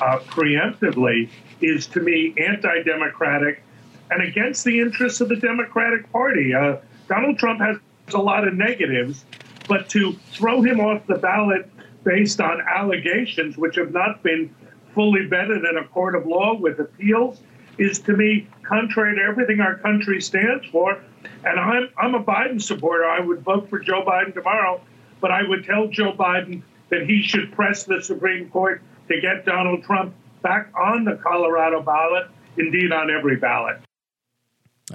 uh, 0.00 0.18
preemptively 0.28 1.28
is, 1.60 1.86
to 1.88 2.00
me, 2.00 2.34
anti 2.38 2.82
democratic 2.82 3.62
and 4.10 4.22
against 4.22 4.64
the 4.64 4.78
interests 4.78 5.20
of 5.20 5.28
the 5.28 5.36
Democratic 5.36 6.10
Party. 6.12 6.54
Uh, 6.54 6.76
Donald 7.08 7.38
Trump 7.38 7.60
has 7.60 7.78
a 8.14 8.18
lot 8.18 8.46
of 8.46 8.54
negatives, 8.54 9.24
but 9.68 9.88
to 9.90 10.12
throw 10.30 10.62
him 10.62 10.80
off 10.80 11.06
the 11.06 11.16
ballot 11.16 11.70
based 12.04 12.40
on 12.40 12.60
allegations 12.60 13.58
which 13.58 13.76
have 13.76 13.92
not 13.92 14.22
been 14.22 14.54
fully 14.94 15.22
vetted 15.28 15.68
in 15.68 15.76
a 15.76 15.86
court 15.88 16.14
of 16.14 16.26
law 16.26 16.54
with 16.54 16.78
appeals 16.78 17.40
is 17.78 17.98
to 17.98 18.16
me 18.16 18.48
contrary 18.62 19.16
to 19.16 19.22
everything 19.22 19.60
our 19.60 19.76
country 19.76 20.20
stands 20.20 20.64
for. 20.66 20.98
And 21.44 21.60
I'm 21.60 21.88
I'm 21.98 22.14
a 22.14 22.22
Biden 22.22 22.62
supporter. 22.62 23.04
I 23.04 23.20
would 23.20 23.40
vote 23.40 23.68
for 23.68 23.78
Joe 23.78 24.04
Biden 24.04 24.32
tomorrow, 24.32 24.80
but 25.20 25.30
I 25.30 25.42
would 25.42 25.64
tell 25.64 25.88
Joe 25.88 26.12
Biden 26.12 26.62
that 26.88 27.06
he 27.06 27.22
should 27.22 27.52
press 27.52 27.84
the 27.84 28.02
Supreme 28.02 28.48
Court 28.50 28.82
to 29.08 29.20
get 29.20 29.44
Donald 29.44 29.82
Trump 29.82 30.14
back 30.42 30.70
on 30.78 31.04
the 31.04 31.16
Colorado 31.16 31.82
ballot, 31.82 32.28
indeed 32.56 32.92
on 32.92 33.10
every 33.10 33.36
ballot. 33.36 33.78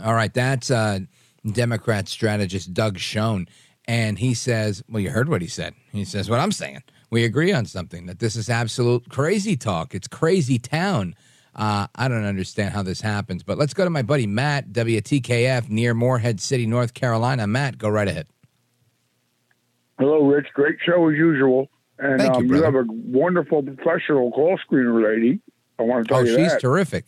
All 0.03 0.13
right, 0.13 0.33
that's 0.33 0.71
uh, 0.71 0.99
Democrat 1.49 2.07
strategist 2.07 2.73
Doug 2.73 2.97
Schoen. 2.99 3.47
And 3.85 4.19
he 4.19 4.33
says, 4.33 4.83
well, 4.87 5.01
you 5.01 5.09
heard 5.09 5.27
what 5.27 5.41
he 5.41 5.47
said. 5.47 5.73
He 5.91 6.05
says, 6.05 6.29
what 6.29 6.39
I'm 6.39 6.51
saying. 6.51 6.83
We 7.09 7.25
agree 7.25 7.51
on 7.51 7.65
something 7.65 8.05
that 8.05 8.19
this 8.19 8.35
is 8.35 8.49
absolute 8.49 9.09
crazy 9.09 9.57
talk. 9.57 9.93
It's 9.95 10.07
crazy 10.07 10.59
town. 10.59 11.15
Uh, 11.53 11.87
I 11.95 12.07
don't 12.07 12.23
understand 12.23 12.73
how 12.73 12.83
this 12.83 13.01
happens, 13.01 13.43
but 13.43 13.57
let's 13.57 13.73
go 13.73 13.83
to 13.83 13.89
my 13.89 14.01
buddy 14.03 14.25
Matt, 14.27 14.69
WTKF, 14.69 15.67
near 15.69 15.93
Morehead 15.93 16.39
City, 16.39 16.65
North 16.65 16.93
Carolina. 16.93 17.45
Matt, 17.47 17.77
go 17.77 17.89
right 17.89 18.07
ahead. 18.07 18.27
Hello, 19.99 20.25
Rich. 20.25 20.47
Great 20.53 20.77
show 20.85 21.09
as 21.09 21.17
usual. 21.17 21.69
And 21.99 22.19
Thank 22.19 22.35
you, 22.35 22.39
um, 22.41 22.47
you, 22.55 22.63
have 22.63 22.75
a 22.75 22.85
wonderful 22.87 23.61
professional 23.61 24.31
call 24.31 24.57
screener 24.59 25.03
lady. 25.03 25.39
I 25.77 25.83
want 25.83 26.07
to 26.07 26.13
tell 26.13 26.21
Oh, 26.21 26.23
you 26.23 26.35
she's 26.37 26.51
that. 26.53 26.61
terrific. 26.61 27.05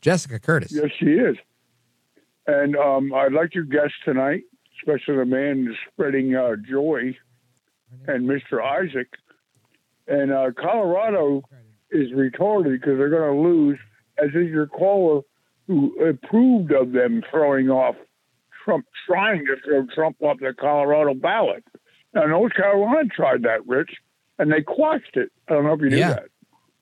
Jessica 0.00 0.38
Curtis. 0.38 0.72
Yes, 0.72 0.90
she 0.98 1.06
is. 1.06 1.36
And 2.46 2.76
um, 2.76 3.12
I'd 3.14 3.32
like 3.32 3.54
your 3.54 3.64
guest 3.64 3.94
tonight, 4.04 4.42
especially 4.80 5.16
the 5.16 5.24
man 5.24 5.74
spreading 5.92 6.34
uh, 6.34 6.56
joy, 6.68 7.16
and 8.06 8.28
Mr. 8.28 8.62
Isaac. 8.62 9.08
And 10.08 10.32
uh, 10.32 10.50
Colorado 10.60 11.42
is 11.90 12.10
retarded 12.10 12.72
because 12.80 12.98
they're 12.98 13.10
going 13.10 13.34
to 13.36 13.40
lose, 13.48 13.78
as 14.18 14.30
is 14.30 14.48
your 14.50 14.66
caller 14.66 15.20
who 15.68 15.94
approved 16.04 16.72
of 16.72 16.92
them 16.92 17.22
throwing 17.30 17.70
off 17.70 17.94
Trump, 18.64 18.86
trying 19.06 19.44
to 19.46 19.56
throw 19.64 19.86
Trump 19.94 20.16
off 20.20 20.38
the 20.40 20.52
Colorado 20.58 21.14
ballot. 21.14 21.64
Now, 22.14 22.26
North 22.26 22.54
Carolina 22.54 23.08
tried 23.14 23.42
that, 23.42 23.66
Rich, 23.66 23.90
and 24.38 24.50
they 24.52 24.62
quashed 24.62 25.16
it. 25.16 25.30
I 25.48 25.52
don't 25.54 25.64
know 25.64 25.74
if 25.74 25.80
you 25.80 25.90
knew 25.90 25.96
Yeah. 25.98 26.14
that. 26.14 26.24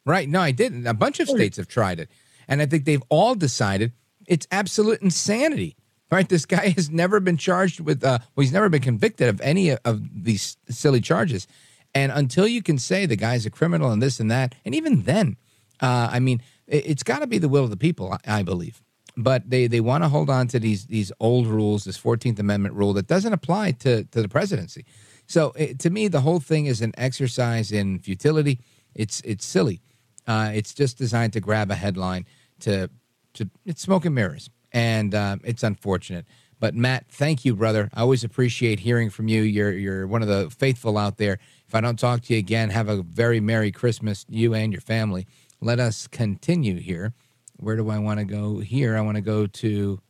Right. 0.06 0.28
No, 0.28 0.40
I 0.40 0.50
didn't. 0.50 0.86
A 0.86 0.94
bunch 0.94 1.20
of 1.20 1.28
states 1.28 1.58
have 1.58 1.68
tried 1.68 2.00
it. 2.00 2.08
And 2.48 2.62
I 2.62 2.66
think 2.66 2.84
they've 2.84 3.02
all 3.10 3.34
decided 3.34 3.92
it's 4.30 4.46
absolute 4.50 5.02
insanity. 5.02 5.76
Right? 6.12 6.28
This 6.28 6.44
guy 6.44 6.70
has 6.70 6.90
never 6.90 7.20
been 7.20 7.36
charged 7.36 7.78
with, 7.78 8.02
uh, 8.02 8.18
well, 8.34 8.42
he's 8.42 8.52
never 8.52 8.68
been 8.68 8.82
convicted 8.82 9.28
of 9.28 9.40
any 9.42 9.70
of 9.70 10.24
these 10.24 10.56
silly 10.68 11.00
charges. 11.00 11.46
And 11.94 12.10
until 12.10 12.48
you 12.48 12.62
can 12.62 12.78
say 12.78 13.06
the 13.06 13.14
guy's 13.14 13.46
a 13.46 13.50
criminal 13.50 13.92
and 13.92 14.02
this 14.02 14.18
and 14.18 14.28
that, 14.28 14.56
and 14.64 14.74
even 14.74 15.02
then, 15.02 15.36
uh, 15.80 16.08
I 16.10 16.18
mean, 16.18 16.42
it, 16.66 16.84
it's 16.84 17.04
got 17.04 17.20
to 17.20 17.28
be 17.28 17.38
the 17.38 17.48
will 17.48 17.62
of 17.62 17.70
the 17.70 17.76
people, 17.76 18.12
I, 18.12 18.40
I 18.40 18.42
believe. 18.42 18.82
But 19.16 19.50
they, 19.50 19.68
they 19.68 19.80
want 19.80 20.02
to 20.02 20.08
hold 20.08 20.30
on 20.30 20.48
to 20.48 20.58
these 20.58 20.86
these 20.86 21.12
old 21.20 21.46
rules, 21.46 21.84
this 21.84 21.96
Fourteenth 21.96 22.40
Amendment 22.40 22.74
rule 22.74 22.92
that 22.94 23.06
doesn't 23.06 23.32
apply 23.32 23.72
to 23.72 24.02
to 24.04 24.22
the 24.22 24.28
presidency. 24.28 24.84
So 25.26 25.52
it, 25.56 25.78
to 25.80 25.90
me, 25.90 26.08
the 26.08 26.22
whole 26.22 26.40
thing 26.40 26.66
is 26.66 26.80
an 26.80 26.92
exercise 26.96 27.70
in 27.70 28.00
futility. 28.00 28.58
It's 28.94 29.20
it's 29.20 29.44
silly. 29.44 29.80
Uh, 30.26 30.50
it's 30.54 30.74
just 30.74 30.98
designed 30.98 31.34
to 31.34 31.40
grab 31.40 31.70
a 31.70 31.76
headline 31.76 32.26
to 32.60 32.90
to 33.34 33.48
it's 33.64 33.82
smoke 33.82 34.04
and 34.04 34.14
mirrors, 34.14 34.50
and 34.72 35.14
uh, 35.14 35.36
it's 35.44 35.62
unfortunate. 35.62 36.26
But 36.58 36.74
Matt, 36.74 37.06
thank 37.08 37.44
you, 37.44 37.56
brother. 37.56 37.88
I 37.94 38.02
always 38.02 38.22
appreciate 38.22 38.80
hearing 38.80 39.08
from 39.08 39.28
you. 39.28 39.42
You're 39.42 39.72
you're 39.72 40.06
one 40.06 40.22
of 40.22 40.28
the 40.28 40.50
faithful 40.50 40.98
out 40.98 41.16
there. 41.16 41.38
If 41.66 41.74
I 41.74 41.80
don't 41.80 41.98
talk 41.98 42.22
to 42.22 42.34
you 42.34 42.38
again, 42.38 42.70
have 42.70 42.88
a 42.88 43.02
very 43.02 43.40
merry 43.40 43.72
Christmas, 43.72 44.26
you 44.28 44.54
and 44.54 44.72
your 44.72 44.82
family. 44.82 45.26
Let 45.60 45.80
us 45.80 46.06
continue 46.06 46.78
here. 46.78 47.14
Where 47.56 47.76
do 47.76 47.90
I 47.90 47.98
want 47.98 48.18
to 48.20 48.24
go 48.24 48.58
here? 48.58 48.96
I 48.96 49.00
want 49.00 49.16
to 49.16 49.22
go 49.22 49.46
to 49.46 50.00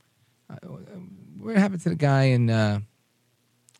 uh, 0.48 0.56
what 1.38 1.56
happened 1.56 1.80
to 1.82 1.90
the 1.90 1.96
guy 1.96 2.24
in? 2.24 2.50
Uh, 2.50 2.80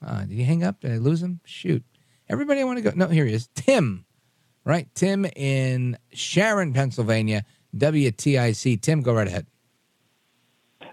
uh, 0.05 0.21
did 0.21 0.31
he 0.31 0.45
hang 0.45 0.65
up? 0.65 0.81
Did 0.81 0.93
I 0.93 0.97
lose 0.99 1.23
him? 1.23 1.41
Shoot! 1.45 1.85
Everybody, 2.29 2.61
I 2.61 2.65
want 2.65 2.79
to 2.79 2.83
go. 2.83 2.93
No, 2.95 3.09
here 3.09 3.27
he 3.27 3.35
is. 3.35 3.49
Tim, 3.55 4.05
right? 4.65 4.89
Tim 4.95 5.27
in 5.37 5.99
Sharon, 6.13 6.73
Pennsylvania. 6.73 7.45
WTIC. 7.77 8.81
Tim, 8.81 9.03
go 9.03 9.15
right 9.15 9.27
ahead. 9.27 9.47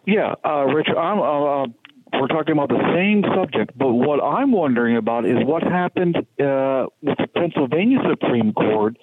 Yeah, 0.05 0.35
uh, 0.45 0.63
Rich, 0.65 0.87
I'm, 0.89 1.19
uh, 1.19 1.63
uh, 1.63 1.67
we're 2.13 2.27
talking 2.27 2.53
about 2.53 2.69
the 2.69 2.81
same 2.95 3.23
subject, 3.35 3.77
but 3.77 3.91
what 3.91 4.23
I'm 4.23 4.51
wondering 4.53 4.95
about 4.95 5.25
is 5.25 5.37
what 5.43 5.63
happened 5.63 6.15
uh, 6.17 6.87
with 7.01 7.17
the 7.17 7.27
Pennsylvania 7.35 7.99
Supreme 8.09 8.53
Court 8.53 8.95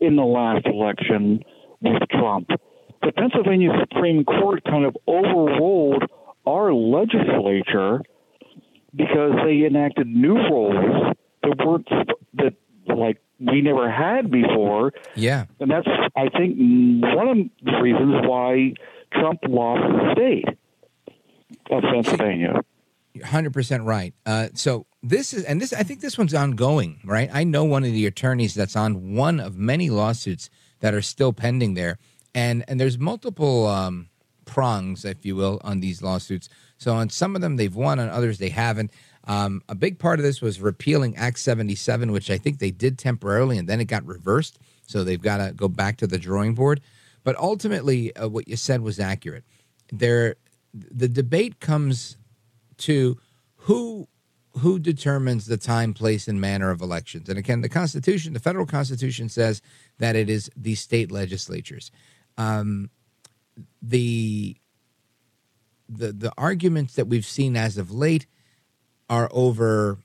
in 0.00 0.16
the 0.16 0.22
last 0.22 0.66
election 0.66 1.42
with 1.80 2.02
Trump. 2.10 2.48
The 3.02 3.10
Pennsylvania 3.12 3.70
Supreme 3.80 4.24
Court 4.24 4.62
kind 4.64 4.84
of 4.84 4.96
overruled 5.08 6.04
our 6.46 6.72
legislature 6.72 8.00
because 8.94 9.32
they 9.44 9.66
enacted 9.66 10.06
new 10.06 10.34
rules 10.34 11.16
that 11.42 11.56
weren't 11.64 11.88
that 12.34 12.54
like 12.86 13.18
we 13.50 13.60
never 13.60 13.90
had 13.90 14.30
before. 14.30 14.92
Yeah. 15.14 15.46
And 15.60 15.70
that's, 15.70 15.88
I 16.16 16.28
think, 16.28 16.56
one 16.58 17.28
of 17.28 17.36
the 17.64 17.80
reasons 17.80 18.26
why 18.26 18.74
Trump 19.12 19.40
lost 19.48 19.82
the 19.82 20.12
state 20.14 20.48
of 21.70 21.82
Pennsylvania. 21.82 22.60
Hundred 23.24 23.52
percent 23.52 23.82
right. 23.84 24.14
Uh, 24.24 24.48
so 24.54 24.86
this 25.02 25.34
is, 25.34 25.44
and 25.44 25.60
this, 25.60 25.74
I 25.74 25.82
think 25.82 26.00
this 26.00 26.16
one's 26.16 26.32
ongoing, 26.32 27.00
right? 27.04 27.28
I 27.30 27.44
know 27.44 27.62
one 27.62 27.84
of 27.84 27.92
the 27.92 28.06
attorneys 28.06 28.54
that's 28.54 28.74
on 28.74 29.14
one 29.14 29.38
of 29.38 29.58
many 29.58 29.90
lawsuits 29.90 30.48
that 30.80 30.94
are 30.94 31.02
still 31.02 31.34
pending 31.34 31.74
there, 31.74 31.98
and 32.34 32.64
and 32.68 32.80
there's 32.80 32.98
multiple 32.98 33.66
um, 33.66 34.08
prongs, 34.46 35.04
if 35.04 35.26
you 35.26 35.36
will, 35.36 35.60
on 35.62 35.80
these 35.80 36.00
lawsuits. 36.00 36.48
So 36.78 36.94
on 36.94 37.10
some 37.10 37.36
of 37.36 37.42
them 37.42 37.56
they've 37.56 37.74
won, 37.74 38.00
on 38.00 38.08
others 38.08 38.38
they 38.38 38.48
haven't. 38.48 38.90
Um, 39.24 39.62
a 39.68 39.74
big 39.74 39.98
part 39.98 40.18
of 40.18 40.24
this 40.24 40.40
was 40.40 40.60
repealing 40.60 41.16
Act 41.16 41.38
77, 41.38 42.10
which 42.12 42.30
I 42.30 42.38
think 42.38 42.58
they 42.58 42.70
did 42.70 42.98
temporarily, 42.98 43.56
and 43.56 43.68
then 43.68 43.80
it 43.80 43.84
got 43.84 44.04
reversed. 44.04 44.58
So 44.86 45.04
they've 45.04 45.20
got 45.20 45.36
to 45.38 45.52
go 45.52 45.68
back 45.68 45.96
to 45.98 46.06
the 46.06 46.18
drawing 46.18 46.54
board. 46.54 46.80
But 47.24 47.36
ultimately, 47.36 48.14
uh, 48.16 48.28
what 48.28 48.48
you 48.48 48.56
said 48.56 48.80
was 48.80 48.98
accurate. 48.98 49.44
There, 49.92 50.34
the 50.74 51.08
debate 51.08 51.60
comes 51.60 52.16
to 52.78 53.18
who 53.56 54.08
who 54.58 54.78
determines 54.78 55.46
the 55.46 55.56
time, 55.56 55.94
place, 55.94 56.28
and 56.28 56.38
manner 56.38 56.70
of 56.70 56.82
elections. 56.82 57.28
And 57.30 57.38
again, 57.38 57.62
the 57.62 57.70
Constitution, 57.70 58.34
the 58.34 58.38
federal 58.38 58.66
Constitution, 58.66 59.30
says 59.30 59.62
that 59.98 60.14
it 60.14 60.28
is 60.28 60.50
the 60.54 60.74
state 60.74 61.10
legislatures. 61.10 61.90
Um, 62.36 62.90
the 63.80 64.56
the 65.88 66.12
the 66.12 66.32
arguments 66.36 66.94
that 66.94 67.06
we've 67.06 67.24
seen 67.24 67.56
as 67.56 67.78
of 67.78 67.90
late 67.90 68.26
are 69.08 69.28
over 69.32 69.98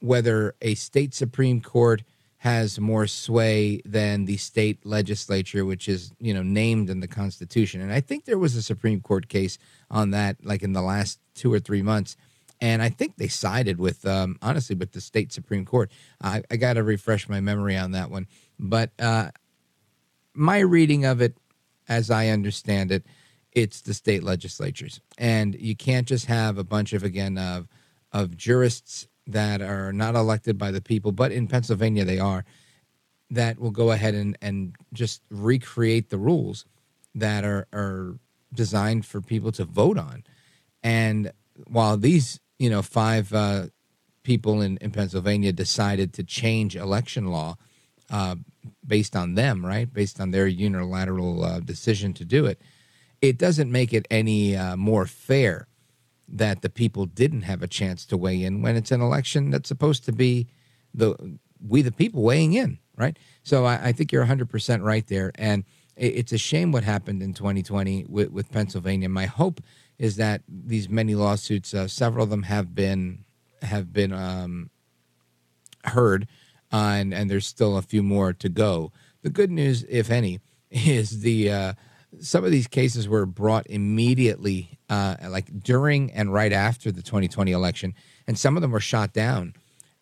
whether 0.00 0.54
a 0.62 0.74
state 0.74 1.14
supreme 1.14 1.60
court 1.60 2.02
has 2.40 2.80
more 2.80 3.06
sway 3.06 3.82
than 3.84 4.24
the 4.24 4.38
state 4.38 4.78
legislature, 4.86 5.62
which 5.66 5.86
is 5.86 6.10
you 6.18 6.32
know 6.32 6.42
named 6.42 6.88
in 6.88 7.00
the 7.00 7.06
Constitution. 7.06 7.82
And 7.82 7.92
I 7.92 8.00
think 8.00 8.24
there 8.24 8.38
was 8.38 8.56
a 8.56 8.62
Supreme 8.62 9.02
Court 9.02 9.28
case 9.28 9.58
on 9.90 10.10
that, 10.12 10.38
like 10.42 10.62
in 10.62 10.72
the 10.72 10.80
last 10.80 11.20
two 11.34 11.52
or 11.52 11.60
three 11.60 11.82
months. 11.82 12.16
And 12.58 12.82
I 12.82 12.88
think 12.88 13.16
they 13.16 13.28
sided 13.28 13.78
with, 13.78 14.06
um, 14.06 14.38
honestly, 14.40 14.74
with 14.74 14.92
the 14.92 15.02
state 15.02 15.32
Supreme 15.32 15.66
Court. 15.66 15.90
I, 16.22 16.42
I 16.50 16.56
got 16.56 16.74
to 16.74 16.82
refresh 16.82 17.28
my 17.28 17.40
memory 17.40 17.76
on 17.76 17.92
that 17.92 18.10
one. 18.10 18.26
But 18.58 18.90
uh, 18.98 19.30
my 20.34 20.58
reading 20.60 21.04
of 21.04 21.20
it, 21.20 21.36
as 21.88 22.10
I 22.10 22.28
understand 22.28 22.90
it, 22.90 23.04
it's 23.52 23.82
the 23.82 23.94
state 23.94 24.22
legislatures, 24.22 25.00
and 25.18 25.56
you 25.60 25.76
can't 25.76 26.06
just 26.06 26.26
have 26.26 26.56
a 26.56 26.64
bunch 26.64 26.94
of 26.94 27.02
again 27.02 27.36
of 27.36 27.68
of 28.12 28.36
jurists 28.36 29.06
that 29.26 29.60
are 29.60 29.92
not 29.92 30.14
elected 30.14 30.58
by 30.58 30.70
the 30.70 30.80
people, 30.80 31.12
but 31.12 31.32
in 31.32 31.46
Pennsylvania 31.46 32.04
they 32.04 32.18
are, 32.18 32.44
that 33.30 33.58
will 33.58 33.70
go 33.70 33.92
ahead 33.92 34.14
and, 34.14 34.36
and 34.42 34.74
just 34.92 35.22
recreate 35.30 36.10
the 36.10 36.18
rules 36.18 36.64
that 37.14 37.44
are, 37.44 37.66
are 37.72 38.18
designed 38.52 39.06
for 39.06 39.20
people 39.20 39.52
to 39.52 39.64
vote 39.64 39.98
on. 39.98 40.24
And 40.82 41.32
while 41.66 41.96
these, 41.96 42.40
you 42.58 42.70
know, 42.70 42.82
five 42.82 43.32
uh, 43.32 43.66
people 44.22 44.60
in, 44.60 44.76
in 44.78 44.90
Pennsylvania 44.90 45.52
decided 45.52 46.12
to 46.14 46.24
change 46.24 46.74
election 46.76 47.26
law 47.26 47.56
uh, 48.10 48.36
based 48.86 49.14
on 49.14 49.34
them, 49.34 49.64
right, 49.64 49.92
based 49.92 50.20
on 50.20 50.32
their 50.32 50.46
unilateral 50.46 51.44
uh, 51.44 51.60
decision 51.60 52.12
to 52.14 52.24
do 52.24 52.46
it, 52.46 52.60
it 53.20 53.38
doesn't 53.38 53.70
make 53.70 53.92
it 53.92 54.06
any 54.10 54.56
uh, 54.56 54.76
more 54.76 55.06
fair 55.06 55.68
that 56.30 56.62
the 56.62 56.70
people 56.70 57.06
didn't 57.06 57.42
have 57.42 57.62
a 57.62 57.68
chance 57.68 58.04
to 58.06 58.16
weigh 58.16 58.42
in 58.42 58.62
when 58.62 58.76
it's 58.76 58.90
an 58.92 59.00
election 59.00 59.50
that's 59.50 59.68
supposed 59.68 60.04
to 60.04 60.12
be 60.12 60.46
the 60.94 61.38
we 61.66 61.82
the 61.82 61.92
people 61.92 62.22
weighing 62.22 62.52
in, 62.52 62.78
right? 62.96 63.18
So 63.42 63.64
I, 63.64 63.88
I 63.88 63.92
think 63.92 64.12
you're 64.12 64.22
100 64.22 64.48
percent 64.48 64.82
right 64.82 65.06
there, 65.06 65.32
and 65.34 65.64
it, 65.96 66.14
it's 66.16 66.32
a 66.32 66.38
shame 66.38 66.72
what 66.72 66.84
happened 66.84 67.22
in 67.22 67.34
2020 67.34 68.06
with, 68.08 68.30
with 68.30 68.50
Pennsylvania. 68.50 69.08
My 69.08 69.26
hope 69.26 69.60
is 69.98 70.16
that 70.16 70.42
these 70.48 70.88
many 70.88 71.14
lawsuits, 71.14 71.74
uh, 71.74 71.86
several 71.86 72.24
of 72.24 72.30
them 72.30 72.44
have 72.44 72.74
been 72.74 73.24
have 73.62 73.92
been 73.92 74.12
um, 74.12 74.70
heard, 75.84 76.26
uh, 76.72 76.94
and 76.96 77.12
and 77.12 77.30
there's 77.30 77.46
still 77.46 77.76
a 77.76 77.82
few 77.82 78.02
more 78.02 78.32
to 78.32 78.48
go. 78.48 78.92
The 79.22 79.30
good 79.30 79.50
news, 79.50 79.84
if 79.88 80.10
any, 80.10 80.40
is 80.70 81.20
the 81.20 81.50
uh, 81.50 81.72
some 82.18 82.44
of 82.44 82.50
these 82.50 82.66
cases 82.66 83.08
were 83.08 83.26
brought 83.26 83.66
immediately, 83.68 84.78
uh, 84.88 85.16
like 85.28 85.62
during 85.62 86.10
and 86.12 86.32
right 86.32 86.52
after 86.52 86.90
the 86.90 87.02
2020 87.02 87.52
election, 87.52 87.94
and 88.26 88.38
some 88.38 88.56
of 88.56 88.62
them 88.62 88.72
were 88.72 88.80
shot 88.80 89.12
down, 89.12 89.54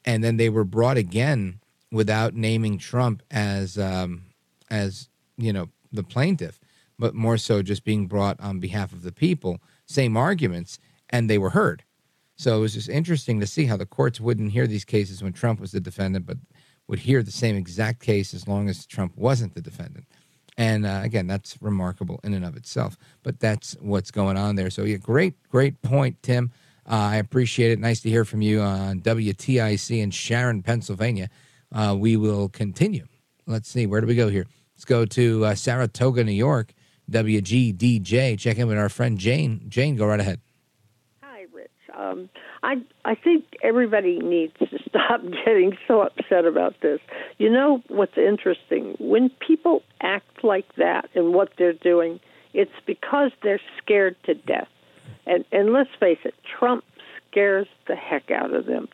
and 0.04 0.24
then 0.24 0.36
they 0.36 0.48
were 0.48 0.64
brought 0.64 0.96
again 0.96 1.60
without 1.92 2.34
naming 2.34 2.78
Trump 2.78 3.22
as 3.30 3.78
um, 3.78 4.24
as 4.70 5.08
you 5.36 5.52
know 5.52 5.68
the 5.92 6.02
plaintiff, 6.02 6.58
but 6.98 7.14
more 7.14 7.36
so 7.36 7.62
just 7.62 7.84
being 7.84 8.06
brought 8.06 8.40
on 8.40 8.60
behalf 8.60 8.92
of 8.92 9.02
the 9.02 9.12
people. 9.12 9.60
Same 9.86 10.16
arguments, 10.16 10.78
and 11.10 11.28
they 11.28 11.38
were 11.38 11.50
heard. 11.50 11.84
So 12.36 12.58
it 12.58 12.60
was 12.60 12.74
just 12.74 12.88
interesting 12.88 13.40
to 13.40 13.46
see 13.46 13.64
how 13.64 13.76
the 13.76 13.86
courts 13.86 14.20
wouldn't 14.20 14.52
hear 14.52 14.66
these 14.66 14.84
cases 14.84 15.22
when 15.22 15.32
Trump 15.32 15.60
was 15.60 15.72
the 15.72 15.80
defendant, 15.80 16.24
but 16.24 16.36
would 16.86 17.00
hear 17.00 17.22
the 17.22 17.30
same 17.30 17.56
exact 17.56 18.00
case 18.00 18.32
as 18.32 18.46
long 18.46 18.68
as 18.68 18.86
Trump 18.86 19.16
wasn't 19.16 19.54
the 19.54 19.60
defendant. 19.60 20.06
And 20.58 20.84
uh, 20.84 21.00
again, 21.04 21.28
that's 21.28 21.56
remarkable 21.62 22.20
in 22.24 22.34
and 22.34 22.44
of 22.44 22.56
itself. 22.56 22.98
But 23.22 23.38
that's 23.40 23.76
what's 23.80 24.10
going 24.10 24.36
on 24.36 24.56
there. 24.56 24.70
So, 24.70 24.82
yeah, 24.82 24.96
great, 24.96 25.34
great 25.48 25.80
point, 25.80 26.20
Tim. 26.22 26.50
Uh, 26.84 26.94
I 26.94 27.16
appreciate 27.16 27.70
it. 27.70 27.78
Nice 27.78 28.00
to 28.00 28.10
hear 28.10 28.24
from 28.24 28.42
you 28.42 28.60
on 28.60 29.00
WTIC 29.00 30.02
in 30.02 30.10
Sharon, 30.10 30.62
Pennsylvania. 30.62 31.30
Uh, 31.72 31.94
we 31.98 32.16
will 32.16 32.48
continue. 32.48 33.06
Let's 33.46 33.70
see, 33.70 33.86
where 33.86 34.00
do 34.00 34.06
we 34.06 34.16
go 34.16 34.28
here? 34.28 34.46
Let's 34.74 34.84
go 34.84 35.04
to 35.04 35.44
uh, 35.44 35.54
Saratoga, 35.54 36.24
New 36.24 36.32
York, 36.32 36.74
WGDJ. 37.10 38.38
Check 38.38 38.58
in 38.58 38.66
with 38.66 38.78
our 38.78 38.88
friend 38.88 39.16
Jane. 39.18 39.64
Jane, 39.68 39.96
go 39.96 40.06
right 40.06 40.20
ahead. 40.20 40.40
Um, 41.98 42.28
I 42.62 42.76
I 43.04 43.14
think 43.14 43.44
everybody 43.62 44.20
needs 44.20 44.52
to 44.60 44.66
stop 44.88 45.20
getting 45.44 45.76
so 45.86 46.02
upset 46.02 46.44
about 46.44 46.76
this. 46.80 47.00
You 47.38 47.50
know 47.50 47.82
what's 47.88 48.16
interesting? 48.16 48.94
When 48.98 49.30
people 49.46 49.82
act 50.00 50.44
like 50.44 50.76
that 50.76 51.10
and 51.14 51.34
what 51.34 51.50
they're 51.58 51.72
doing, 51.72 52.20
it's 52.54 52.70
because 52.86 53.32
they're 53.42 53.60
scared 53.82 54.16
to 54.24 54.34
death. 54.34 54.68
And 55.26 55.44
and 55.52 55.72
let's 55.72 55.90
face 55.98 56.18
it, 56.24 56.34
Trump 56.58 56.84
scares 57.30 57.66
the 57.88 57.96
heck 57.96 58.30
out 58.30 58.54
of 58.54 58.66
them. 58.66 58.88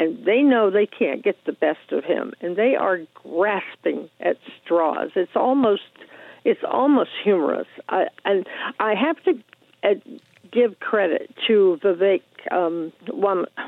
And 0.00 0.26
they 0.26 0.42
know 0.42 0.70
they 0.70 0.86
can't 0.86 1.22
get 1.22 1.36
the 1.46 1.52
best 1.52 1.92
of 1.92 2.02
him, 2.02 2.32
and 2.40 2.56
they 2.56 2.74
are 2.74 2.98
grasping 3.14 4.10
at 4.18 4.36
straws. 4.62 5.12
It's 5.14 5.36
almost 5.36 5.82
it's 6.44 6.60
almost 6.68 7.10
humorous. 7.22 7.68
I, 7.88 8.06
and 8.24 8.44
I 8.80 8.94
have 8.94 9.22
to 9.24 9.34
give 10.54 10.78
credit 10.80 11.34
to 11.46 11.78
Vivek 11.82 12.22
um, 12.50 12.92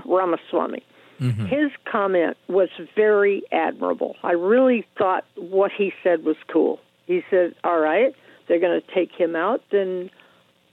Ramaswamy. 0.05 0.85
Mm-hmm. 1.21 1.47
His 1.47 1.71
comment 1.91 2.37
was 2.49 2.69
very 2.95 3.43
admirable. 3.51 4.17
I 4.23 4.33
really 4.33 4.87
thought 4.99 5.25
what 5.37 5.71
he 5.77 5.93
said 6.03 6.25
was 6.25 6.37
cool. 6.53 6.79
He 7.07 7.23
said, 7.31 7.55
"All 7.65 7.81
right, 7.81 8.15
they're 8.47 8.61
going 8.61 8.81
to 8.81 8.95
take 8.95 9.13
him 9.13 9.35
out, 9.35 9.63
then 9.73 10.11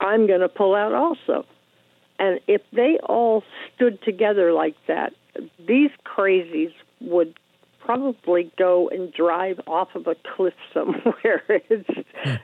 I'm 0.00 0.26
going 0.26 0.40
to 0.40 0.48
pull 0.48 0.74
out 0.74 0.92
also." 0.92 1.46
And 2.18 2.40
if 2.46 2.60
they 2.72 2.98
all 3.02 3.42
stood 3.74 4.00
together 4.02 4.52
like 4.52 4.76
that, 4.86 5.12
these 5.66 5.90
crazies 6.04 6.72
would 7.00 7.34
probably 7.80 8.50
go 8.58 8.88
and 8.88 9.12
drive 9.12 9.60
off 9.66 9.94
of 9.94 10.06
a 10.06 10.16
cliff 10.36 10.54
somewhere. 10.74 11.42
it's, 11.48 11.88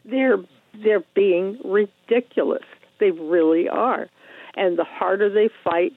they're 0.05 0.39
they're 0.83 1.05
being 1.15 1.59
ridiculous. 1.65 2.65
They 3.01 3.11
really 3.11 3.69
are. 3.69 4.09
And 4.57 4.79
the 4.79 4.85
harder 4.85 5.33
they 5.33 5.49
fight, 5.65 5.93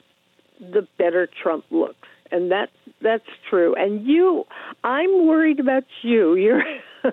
the 0.60 0.86
better 0.98 1.28
Trump 1.42 1.64
looks. 1.70 2.08
And 2.30 2.50
that 2.50 2.70
that's 3.00 3.24
true. 3.48 3.74
And 3.76 4.06
you 4.06 4.44
I'm 4.82 5.26
worried 5.26 5.60
about 5.60 5.84
you. 6.02 6.34
You're 6.34 6.62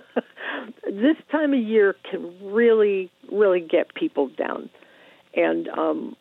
this 0.86 1.18
time 1.32 1.54
of 1.54 1.60
year 1.60 1.96
can 2.10 2.34
really, 2.54 3.12
really 3.32 3.60
get 3.60 3.94
people 3.94 4.30
down. 4.30 4.70
And 5.36 5.68
um 5.70 6.16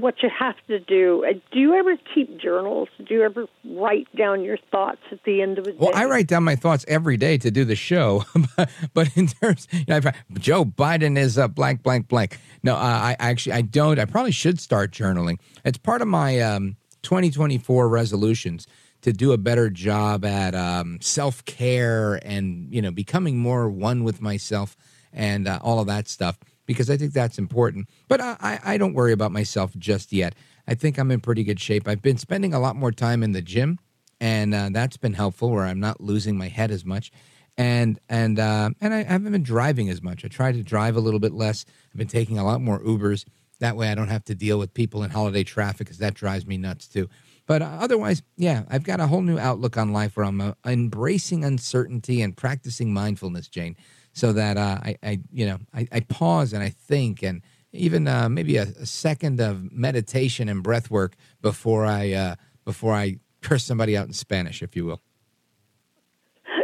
what 0.00 0.22
you 0.22 0.30
have 0.36 0.56
to 0.68 0.78
do. 0.78 1.24
Uh, 1.24 1.34
do 1.52 1.58
you 1.58 1.74
ever 1.74 1.96
keep 2.14 2.38
journals? 2.38 2.88
Do 2.98 3.14
you 3.14 3.22
ever 3.22 3.46
write 3.64 4.06
down 4.16 4.42
your 4.42 4.58
thoughts 4.70 5.00
at 5.10 5.22
the 5.24 5.42
end 5.42 5.58
of 5.58 5.64
the 5.64 5.72
day? 5.72 5.78
Well, 5.80 5.92
I 5.94 6.04
write 6.06 6.26
down 6.26 6.44
my 6.44 6.56
thoughts 6.56 6.84
every 6.88 7.16
day 7.16 7.38
to 7.38 7.50
do 7.50 7.64
the 7.64 7.76
show. 7.76 8.24
but 8.94 9.16
in 9.16 9.26
terms, 9.26 9.68
you 9.72 9.84
know, 9.88 10.00
Joe 10.34 10.64
Biden 10.64 11.18
is 11.18 11.38
a 11.38 11.48
blank, 11.48 11.82
blank, 11.82 12.08
blank. 12.08 12.38
No, 12.62 12.74
uh, 12.74 12.78
I 12.78 13.16
actually 13.18 13.52
I 13.52 13.62
don't. 13.62 13.98
I 13.98 14.04
probably 14.04 14.32
should 14.32 14.60
start 14.60 14.92
journaling. 14.92 15.38
It's 15.64 15.78
part 15.78 16.02
of 16.02 16.08
my 16.08 16.40
um, 16.40 16.76
2024 17.02 17.88
resolutions 17.88 18.66
to 19.02 19.12
do 19.12 19.32
a 19.32 19.38
better 19.38 19.70
job 19.70 20.24
at 20.24 20.54
um, 20.54 20.98
self 21.00 21.44
care 21.44 22.20
and 22.24 22.72
you 22.72 22.82
know 22.82 22.90
becoming 22.90 23.38
more 23.38 23.68
one 23.68 24.04
with 24.04 24.20
myself 24.20 24.76
and 25.12 25.46
uh, 25.48 25.58
all 25.62 25.80
of 25.80 25.86
that 25.86 26.08
stuff 26.08 26.38
because 26.68 26.90
I 26.90 26.98
think 26.98 27.14
that's 27.14 27.38
important. 27.38 27.88
But 28.08 28.20
I, 28.20 28.60
I 28.62 28.78
don't 28.78 28.92
worry 28.92 29.12
about 29.12 29.32
myself 29.32 29.74
just 29.76 30.12
yet. 30.12 30.34
I 30.68 30.74
think 30.74 30.98
I'm 30.98 31.10
in 31.10 31.20
pretty 31.20 31.42
good 31.42 31.58
shape. 31.58 31.88
I've 31.88 32.02
been 32.02 32.18
spending 32.18 32.52
a 32.52 32.60
lot 32.60 32.76
more 32.76 32.92
time 32.92 33.22
in 33.22 33.32
the 33.32 33.40
gym, 33.40 33.78
and 34.20 34.54
uh, 34.54 34.68
that's 34.70 34.98
been 34.98 35.14
helpful 35.14 35.50
where 35.50 35.64
I'm 35.64 35.80
not 35.80 36.00
losing 36.00 36.36
my 36.36 36.48
head 36.48 36.70
as 36.70 36.84
much. 36.84 37.10
And 37.56 37.98
and 38.08 38.38
uh, 38.38 38.70
and 38.80 38.94
I 38.94 39.02
haven't 39.02 39.32
been 39.32 39.42
driving 39.42 39.88
as 39.88 40.02
much. 40.02 40.24
I 40.24 40.28
try 40.28 40.52
to 40.52 40.62
drive 40.62 40.94
a 40.94 41.00
little 41.00 41.18
bit 41.18 41.32
less. 41.32 41.64
I've 41.90 41.98
been 41.98 42.06
taking 42.06 42.38
a 42.38 42.44
lot 42.44 42.60
more 42.60 42.78
Ubers. 42.80 43.24
That 43.60 43.74
way, 43.74 43.90
I 43.90 43.94
don't 43.94 44.08
have 44.08 44.24
to 44.24 44.34
deal 44.34 44.58
with 44.58 44.72
people 44.74 45.02
in 45.02 45.10
holiday 45.10 45.42
traffic 45.42 45.78
because 45.78 45.98
that 45.98 46.14
drives 46.14 46.46
me 46.46 46.58
nuts 46.58 46.86
too. 46.86 47.08
But 47.46 47.62
uh, 47.62 47.78
otherwise, 47.80 48.22
yeah, 48.36 48.64
I've 48.68 48.84
got 48.84 49.00
a 49.00 49.06
whole 49.06 49.22
new 49.22 49.38
outlook 49.38 49.78
on 49.78 49.94
life 49.94 50.18
where 50.18 50.26
I'm 50.26 50.40
uh, 50.40 50.52
embracing 50.66 51.46
uncertainty 51.46 52.20
and 52.20 52.36
practicing 52.36 52.92
mindfulness, 52.92 53.48
Jane 53.48 53.74
so 54.18 54.32
that 54.32 54.56
uh, 54.56 54.78
I, 54.82 54.96
I, 55.00 55.20
you 55.32 55.46
know, 55.46 55.58
I, 55.72 55.86
I, 55.92 56.00
pause 56.00 56.52
and 56.52 56.60
I 56.60 56.70
think, 56.70 57.22
and 57.22 57.40
even 57.72 58.08
uh, 58.08 58.28
maybe 58.28 58.56
a, 58.56 58.62
a, 58.62 58.84
second 58.84 59.40
of 59.40 59.70
meditation 59.70 60.48
and 60.48 60.60
breath 60.60 60.90
work 60.90 61.14
before 61.40 61.86
I 61.86 62.12
uh, 62.12 62.34
before 62.64 62.94
I 62.94 63.20
curse 63.42 63.62
somebody 63.62 63.96
out 63.96 64.08
in 64.08 64.12
Spanish, 64.12 64.60
if 64.60 64.74
you 64.74 64.86
will. 64.86 65.00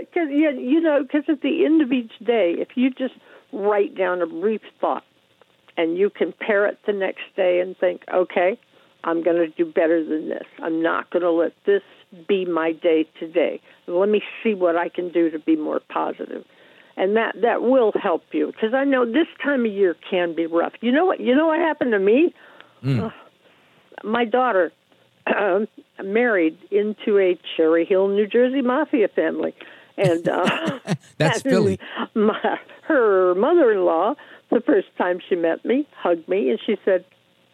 Because 0.01 0.31
yeah, 0.33 0.51
you 0.51 0.81
know, 0.81 1.03
because 1.03 1.23
at 1.29 1.43
the 1.43 1.65
end 1.65 1.81
of 1.81 1.93
each 1.93 2.13
day, 2.27 2.57
if 2.59 2.71
you 2.75 2.91
just 2.91 3.15
write 3.53 3.97
down 3.97 4.21
a 4.21 4.27
brief 4.27 4.63
thought 4.81 5.05
and 5.77 5.97
you 5.97 6.11
compare 6.11 6.67
it 6.67 6.79
the 6.89 6.93
next 6.93 7.23
day 7.37 7.61
and 7.61 7.77
think, 7.77 8.03
okay, 8.13 8.59
I'm 9.05 9.23
going 9.23 9.37
to 9.37 9.49
do 9.49 9.65
better 9.65 10.05
than 10.05 10.29
this. 10.29 10.47
I'm 10.61 10.83
not 10.83 11.11
going 11.11 11.23
to 11.23 11.31
let 11.31 11.53
this 11.67 11.83
be 12.27 12.47
my 12.47 12.73
day 12.73 13.09
today. 13.21 13.61
Let 13.87 14.09
me 14.09 14.23
see 14.43 14.55
what 14.55 14.77
I 14.77 14.89
can 14.89 15.13
do 15.13 15.31
to 15.31 15.39
be 15.39 15.55
more 15.55 15.81
positive 15.89 16.45
and 16.97 17.17
that 17.17 17.35
that 17.43 17.63
will 17.63 17.93
help 18.01 18.23
you 18.33 18.47
because 18.47 18.75
I 18.75 18.85
know 18.85 19.05
this 19.05 19.27
time 19.43 19.65
of 19.67 19.73
year 19.73 19.97
can 20.09 20.35
be 20.35 20.47
rough. 20.47 20.73
You 20.81 20.93
know 20.93 21.07
what? 21.07 21.21
You 21.21 21.35
know 21.35 21.47
what 21.49 21.59
happened 21.59 21.93
to 21.93 21.99
me? 21.99 22.35
Mm. 22.85 23.07
Uh, 23.07 23.11
my 24.03 24.25
daughter 24.25 24.73
uh, 25.27 25.61
married 26.03 26.59
into 26.71 27.19
a 27.19 27.39
Cherry 27.57 27.85
Hill, 27.85 28.09
New 28.09 28.27
Jersey 28.27 28.63
mafia 28.63 29.09
family, 29.09 29.55
and 29.97 30.29
uh, 30.29 30.79
that's 31.19 31.43
Philly. 31.43 31.79
My, 32.15 32.59
her 32.83 33.35
mother-in-law, 33.35 34.15
the 34.51 34.61
first 34.61 34.89
time 34.99 35.21
she 35.29 35.35
met 35.35 35.65
me, 35.65 35.89
hugged 35.97 36.29
me, 36.29 36.51
and 36.51 36.59
she 36.65 36.77
said, 36.85 37.05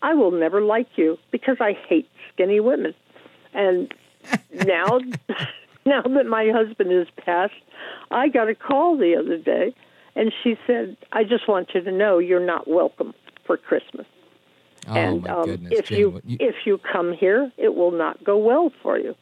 "I 0.02 0.14
will 0.14 0.32
never 0.32 0.60
like 0.60 0.88
you 0.96 1.18
because 1.30 1.56
I 1.60 1.72
hate 1.88 2.08
skinny 2.32 2.60
women." 2.60 2.94
And 3.54 3.92
now 4.66 5.00
now 5.86 6.02
that 6.02 6.26
my 6.26 6.50
husband 6.52 6.90
has 6.90 7.06
passed, 7.24 7.54
I 8.10 8.28
got 8.28 8.48
a 8.48 8.54
call 8.54 8.96
the 8.96 9.16
other 9.16 9.38
day, 9.38 9.74
and 10.14 10.32
she 10.42 10.56
said, 10.66 10.96
"I 11.12 11.24
just 11.24 11.48
want 11.48 11.70
you 11.74 11.80
to 11.82 11.92
know 11.92 12.18
you're 12.18 12.44
not 12.44 12.68
welcome 12.68 13.14
for 13.46 13.56
Christmas." 13.56 14.06
Oh, 14.88 14.94
and 14.94 15.22
my 15.22 15.30
um, 15.30 15.44
goodness, 15.44 15.72
if 15.78 15.86
Jane, 15.86 15.98
you, 15.98 16.20
you- 16.24 16.36
if 16.40 16.54
you 16.64 16.78
come 16.78 17.12
here, 17.12 17.52
it 17.56 17.74
will 17.74 17.90
not 17.92 18.22
go 18.24 18.36
well 18.36 18.72
for 18.82 18.98
you. 18.98 19.14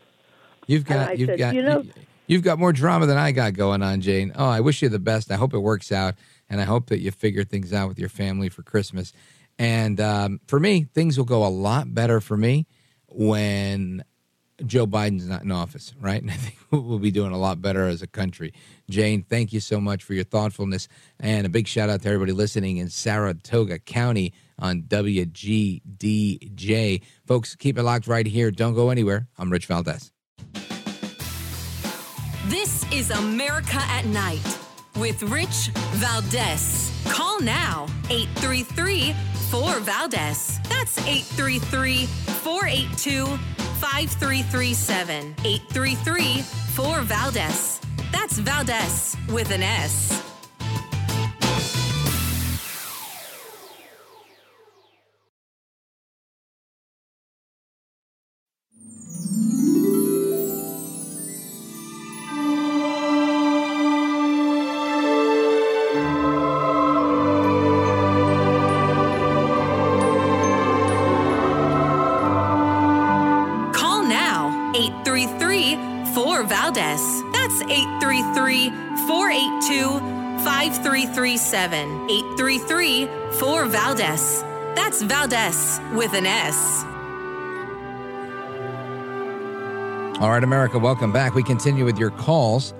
You've 0.67 0.85
got 0.85 1.19
you've 1.19 1.29
said, 1.29 1.39
got 1.39 1.55
you 1.55 1.63
know- 1.63 1.85
you've 2.27 2.43
got 2.43 2.59
more 2.59 2.73
drama 2.73 3.07
than 3.07 3.17
I 3.19 3.33
got 3.33 3.55
going 3.55 3.83
on, 3.83 4.01
Jane. 4.01 4.33
Oh, 4.37 4.49
I 4.49 4.61
wish 4.61 4.83
you 4.83 4.89
the 4.89 4.99
best. 4.99 5.31
I 5.31 5.37
hope 5.37 5.55
it 5.55 5.59
works 5.59 5.91
out, 5.91 6.15
and 6.49 6.61
I 6.61 6.65
hope 6.65 6.87
that 6.87 7.01
you 7.01 7.11
figure 7.11 7.45
things 7.45 7.73
out 7.73 7.89
with 7.89 7.99
your 7.99 8.09
family 8.11 8.49
for 8.49 8.63
Christmas. 8.63 9.13
And 9.59 10.01
um, 10.01 10.41
for 10.47 10.61
me, 10.61 10.85
things 10.95 11.19
will 11.19 11.25
go 11.25 11.45
a 11.45 11.49
lot 11.49 11.93
better 11.93 12.21
for 12.21 12.37
me 12.37 12.67
when 13.09 14.05
Joe 14.67 14.87
Biden's 14.87 15.27
not 15.29 15.43
in 15.43 15.51
office, 15.53 15.95
right? 16.01 16.23
And 16.29 16.31
I 16.31 16.35
think 16.35 16.57
we'll 16.71 16.99
be 16.99 17.11
doing 17.11 17.33
a 17.33 17.39
lot 17.39 17.63
better 17.63 17.87
as 17.87 18.03
a 18.03 18.07
country. 18.07 18.53
Jane, 18.91 19.23
thank 19.23 19.53
you 19.53 19.61
so 19.61 19.81
much 19.81 20.03
for 20.03 20.15
your 20.15 20.25
thoughtfulness. 20.25 20.89
And 21.21 21.47
a 21.47 21.49
big 21.49 21.67
shout 21.69 21.89
out 21.89 22.03
to 22.03 22.09
everybody 22.09 22.33
listening 22.33 22.79
in 22.79 22.89
Saratoga 22.91 23.79
County 23.79 24.33
on 24.59 24.83
WGDJ. 24.83 25.83
Folks, 27.27 27.55
keep 27.55 27.79
it 27.79 27.83
locked 27.85 28.07
right 28.09 28.27
here. 28.27 28.51
Don't 28.51 28.75
go 28.75 28.91
anywhere. 28.91 29.29
I'm 29.39 29.51
Rich 29.51 29.67
Valdez. 29.67 30.13
This 32.47 32.85
is 32.93 33.11
America 33.11 33.79
at 33.79 34.07
Night 34.07 34.59
with 34.97 35.23
Rich 35.23 35.69
Valdez. 35.97 36.91
Call 37.07 37.41
now 37.41 37.87
833 38.11 39.15
4 39.51 39.81
Valdez. 39.81 40.59
That's 40.69 40.79
That's 40.79 41.07
833 41.07 42.07
482 42.07 43.68
5337. 43.81 45.35
833 45.45 46.43
4 46.75 47.01
Valdez. 47.03 47.81
That's 48.13 48.39
Valdez 48.39 49.17
with 49.29 49.51
an 49.51 49.63
S. 49.63 50.28
5337. 81.51 82.11
833 82.11 83.07
4 83.39 83.67
Valdez. 83.67 84.43
That's 84.75 85.03
Valdez 85.03 85.81
with 85.95 86.13
an 86.15 86.27
S. 86.27 86.85
All 90.21 90.31
right, 90.31 90.43
America, 90.43 90.79
welcome 90.79 91.13
back. 91.13 91.35
We 91.35 91.43
continue 91.43 91.85
with 91.85 91.97
your 91.99 92.11
calls. 92.11 92.75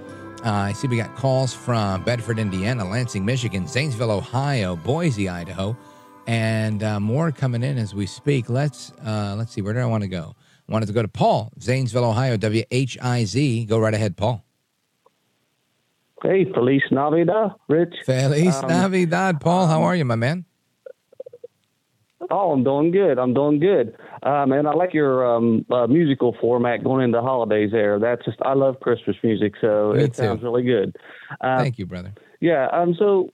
Uh, 0.45 0.51
I 0.51 0.73
see 0.73 0.87
we 0.89 0.97
got 0.97 1.17
calls 1.17 1.55
from 1.55 2.05
Bedford, 2.05 2.39
Indiana, 2.39 2.89
Lansing, 2.89 3.25
Michigan, 3.25 3.67
Zanesville, 3.67 4.11
Ohio, 4.11 4.77
Boise, 4.77 5.29
Idaho, 5.29 5.77
and 6.27 6.83
uh, 6.83 7.01
more 7.01 7.33
coming 7.33 7.63
in 7.63 7.79
as 7.79 7.95
we 7.95 8.07
speak. 8.07 8.49
Let's 8.49 8.93
uh, 9.05 9.35
let's 9.39 9.53
see. 9.53 9.63
Where 9.63 9.73
did 9.73 9.83
I 9.83 9.87
want 9.87 10.03
to 10.03 10.09
go? 10.09 10.35
I 10.69 10.73
wanted 10.73 10.87
to 10.87 10.93
go 10.93 11.03
to 11.03 11.09
Paul, 11.09 11.53
Zanesville, 11.61 12.05
Ohio, 12.05 12.37
WHIZ. 12.37 13.67
Go 13.67 13.79
right 13.79 13.95
ahead, 13.95 14.17
Paul. 14.17 14.45
Hey, 16.23 16.45
Feliz 16.53 16.83
Navidad, 16.91 17.53
Rich. 17.69 17.95
Feliz 18.05 18.57
Um, 18.57 18.69
Navidad, 18.69 19.41
Paul. 19.41 19.67
How 19.67 19.83
are 19.83 19.95
you, 19.95 20.05
my 20.05 20.17
man? 20.17 20.45
Oh, 22.31 22.51
I'm 22.53 22.65
doing 22.65 22.91
good. 22.91 23.19
I'm 23.19 23.33
doing 23.33 23.59
good. 23.61 23.97
Uh, 24.23 24.45
man, 24.45 24.67
I 24.67 24.73
like 24.75 24.93
your 24.93 25.25
um, 25.25 25.65
uh, 25.71 25.87
musical 25.87 26.37
format 26.41 26.83
going 26.83 27.05
into 27.05 27.23
holidays 27.23 27.71
there. 27.71 27.99
That's 27.99 28.25
just, 28.25 28.39
I 28.43 28.55
love 28.55 28.81
Christmas 28.81 29.17
music, 29.23 29.55
so 29.61 29.93
Me 29.97 30.03
it 30.05 30.09
too. 30.15 30.25
sounds 30.25 30.43
really 30.43 30.65
good. 30.65 30.97
Uh, 31.41 31.59
Thank 31.59 31.79
you, 31.79 31.87
brother. 31.87 32.13
Yeah. 32.41 32.67
Um. 32.73 32.95
So, 32.99 33.33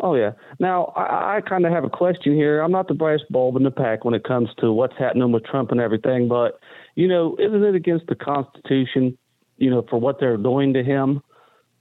oh 0.00 0.14
yeah. 0.14 0.32
Now 0.58 0.86
I, 0.96 1.36
I 1.36 1.40
kind 1.42 1.64
of 1.66 1.72
have 1.72 1.84
a 1.84 1.90
question 1.90 2.34
here. 2.34 2.60
I'm 2.62 2.72
not 2.72 2.88
the 2.88 2.94
brightest 2.94 3.30
bulb 3.30 3.56
in 3.56 3.62
the 3.62 3.70
pack 3.70 4.04
when 4.04 4.14
it 4.14 4.24
comes 4.24 4.48
to 4.58 4.72
what's 4.72 4.96
happening 4.98 5.30
with 5.32 5.44
Trump 5.44 5.70
and 5.70 5.80
everything, 5.80 6.26
but 6.28 6.58
you 6.96 7.06
know, 7.08 7.36
isn't 7.38 7.62
it 7.62 7.74
against 7.74 8.06
the 8.06 8.14
Constitution? 8.14 9.16
You 9.58 9.70
know, 9.70 9.86
for 9.88 9.98
what 10.00 10.18
they're 10.20 10.36
doing 10.38 10.72
to 10.74 10.82
him. 10.82 11.22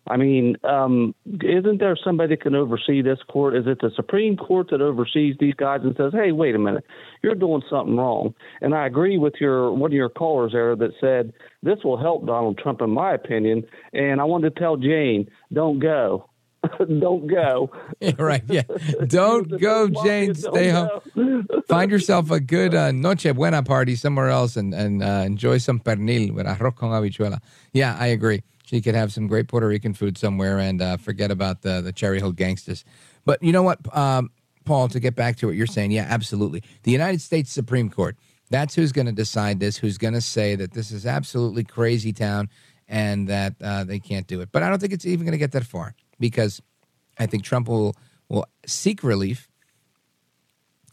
I 0.08 0.18
mean, 0.18 0.56
um, 0.64 1.16
isn't 1.26 1.80
there 1.80 1.98
somebody 2.04 2.36
that 2.36 2.42
can 2.42 2.54
oversee 2.54 3.02
this 3.02 3.20
court? 3.28 3.56
Is 3.56 3.66
it 3.66 3.80
the 3.82 3.90
Supreme 3.96 4.38
Court 4.38 4.70
that 4.70 4.82
oversees 4.82 5.36
these 5.40 5.56
guys 5.56 5.82
and 5.84 5.96
says, 5.98 6.14
"Hey, 6.14 6.32
wait 6.32 6.54
a 6.54 6.60
minute, 6.60 6.86
you're 7.24 7.34
doing 7.36 7.64
something 7.70 7.98
wrong"? 7.98 8.36
And 8.62 8.76
I 8.76 8.86
agree 8.86 9.18
with 9.18 9.34
your 9.40 9.72
one 9.72 9.92
of 9.92 9.96
your 9.96 10.10
callers 10.10 10.52
there 10.52 10.76
that 10.76 10.92
said 11.02 11.34
this 11.64 11.80
will 11.84 11.98
help 11.98 12.26
Donald 12.26 12.58
Trump, 12.60 12.82
in 12.82 12.92
my 12.92 13.14
opinion. 13.14 13.64
And 13.94 14.22
I 14.22 14.26
wanted 14.26 14.54
to 14.54 14.60
tell 14.60 14.78
Jane, 14.78 15.28
don't 15.52 15.80
go, 15.80 16.30
don't 17.00 17.28
go. 17.28 17.72
Right. 18.18 18.44
Yeah. 18.48 18.64
Don't 19.08 19.60
go, 19.60 19.90
Jane. 19.90 20.36
Stay 20.36 20.70
home. 20.70 21.48
Find 21.68 21.90
yourself 21.90 22.30
a 22.30 22.40
good 22.40 22.76
uh, 22.76 22.92
Noche 22.92 23.34
Buena 23.34 23.64
party 23.64 23.96
somewhere 23.96 24.30
else 24.30 24.56
and, 24.56 24.74
and 24.74 25.04
uh, 25.04 25.24
enjoy 25.26 25.58
some 25.58 25.80
pernil 25.80 26.32
with 26.32 26.46
arroz 26.46 26.76
con 26.76 26.92
habichuela. 26.92 27.40
Yeah, 27.74 27.98
I 28.00 28.08
agree. 28.08 28.44
She 28.66 28.82
could 28.82 28.96
have 28.96 29.14
some 29.14 29.28
great 29.28 29.48
Puerto 29.48 29.68
Rican 29.68 29.94
food 29.94 30.18
somewhere 30.18 30.58
and 30.58 30.82
uh, 30.82 30.98
forget 30.98 31.32
about 31.32 31.62
the, 31.62 31.82
the 31.82 31.94
Cherry 31.94 32.20
Hill 32.20 32.32
gangsters. 32.32 32.84
But 33.24 33.42
you 33.44 33.52
know 33.52 33.64
what, 33.64 33.80
um, 33.96 34.32
Paul, 34.66 34.88
to 34.90 35.00
get 35.00 35.16
back 35.16 35.38
to 35.38 35.48
what 35.48 35.56
you're 35.56 35.68
saying, 35.68 35.92
yeah, 35.92 36.08
absolutely. 36.10 36.64
The 36.84 36.92
United 36.92 37.22
States 37.22 37.52
Supreme 37.52 37.90
Court, 37.90 38.18
that's 38.50 38.74
who's 38.76 38.92
going 38.92 39.06
to 39.06 39.12
decide 39.12 39.60
this, 39.60 39.78
who's 39.78 39.98
going 39.98 40.16
to 40.16 40.22
say 40.22 40.56
that 40.56 40.74
this 40.74 40.92
is 40.92 41.06
absolutely 41.06 41.64
crazy 41.64 42.12
town 42.12 42.50
and 42.88 43.28
that 43.28 43.54
uh, 43.64 43.84
they 43.84 44.00
can't 44.00 44.28
do 44.28 44.42
it. 44.42 44.50
But 44.52 44.64
I 44.64 44.70
don't 44.70 44.80
think 44.80 44.94
it's 44.94 45.06
even 45.06 45.26
going 45.26 45.34
to 45.34 45.38
get 45.38 45.52
that 45.54 45.66
far 45.66 45.96
because 46.20 46.62
I 47.18 47.26
think 47.26 47.44
Trump 47.44 47.68
will 47.68 47.96
will 48.28 48.46
seek 48.66 49.04
relief 49.04 49.48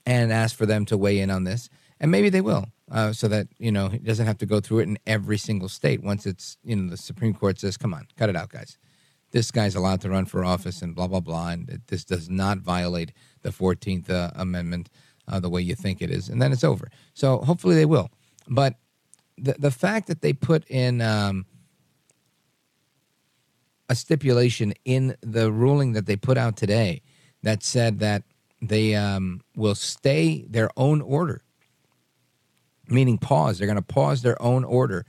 and 0.04 0.32
ask 0.32 0.54
for 0.54 0.66
them 0.66 0.84
to 0.86 0.98
weigh 0.98 1.18
in 1.20 1.30
on 1.30 1.44
this, 1.44 1.70
and 1.98 2.10
maybe 2.10 2.28
they 2.28 2.42
will, 2.42 2.66
uh, 2.92 3.12
so 3.12 3.26
that 3.26 3.48
you 3.58 3.72
know 3.72 3.88
he 3.88 3.98
doesn't 3.98 4.26
have 4.26 4.38
to 4.38 4.46
go 4.46 4.60
through 4.60 4.80
it 4.80 4.88
in 4.88 4.98
every 5.06 5.38
single 5.38 5.68
state. 5.68 6.02
Once 6.02 6.26
it's 6.26 6.58
you 6.62 6.76
know 6.76 6.90
the 6.90 6.96
Supreme 6.96 7.34
Court 7.34 7.58
says, 7.58 7.76
"Come 7.76 7.94
on, 7.94 8.06
cut 8.16 8.28
it 8.28 8.36
out, 8.36 8.50
guys. 8.50 8.78
This 9.30 9.50
guy's 9.50 9.74
allowed 9.74 10.02
to 10.02 10.10
run 10.10 10.26
for 10.26 10.44
office," 10.44 10.82
and 10.82 10.94
blah 10.94 11.08
blah 11.08 11.20
blah, 11.20 11.48
and 11.48 11.80
this 11.88 12.04
does 12.04 12.28
not 12.28 12.58
violate 12.58 13.12
the 13.40 13.50
Fourteenth 13.50 14.10
uh, 14.10 14.30
Amendment 14.36 14.90
uh, 15.26 15.40
the 15.40 15.48
way 15.48 15.62
you 15.62 15.74
think 15.74 16.02
it 16.02 16.10
is, 16.10 16.28
and 16.28 16.40
then 16.40 16.52
it's 16.52 16.64
over. 16.64 16.90
So 17.14 17.38
hopefully 17.38 17.74
they 17.74 17.86
will, 17.86 18.10
but 18.46 18.76
the 19.38 19.54
the 19.58 19.70
fact 19.70 20.06
that 20.08 20.20
they 20.20 20.32
put 20.32 20.64
in. 20.68 21.00
Um, 21.00 21.46
a 23.88 23.94
stipulation 23.94 24.72
in 24.86 25.14
the 25.20 25.52
ruling 25.52 25.92
that 25.92 26.06
they 26.06 26.16
put 26.16 26.38
out 26.38 26.56
today 26.56 27.02
that 27.42 27.62
said 27.62 27.98
that 27.98 28.22
they 28.62 28.94
um, 28.94 29.42
will 29.54 29.74
stay 29.74 30.46
their 30.48 30.70
own 30.78 31.02
order, 31.02 31.42
meaning 32.88 33.18
pause. 33.18 33.58
They're 33.58 33.66
going 33.66 33.76
to 33.76 33.82
pause 33.82 34.22
their 34.22 34.40
own 34.40 34.64
order. 34.64 35.06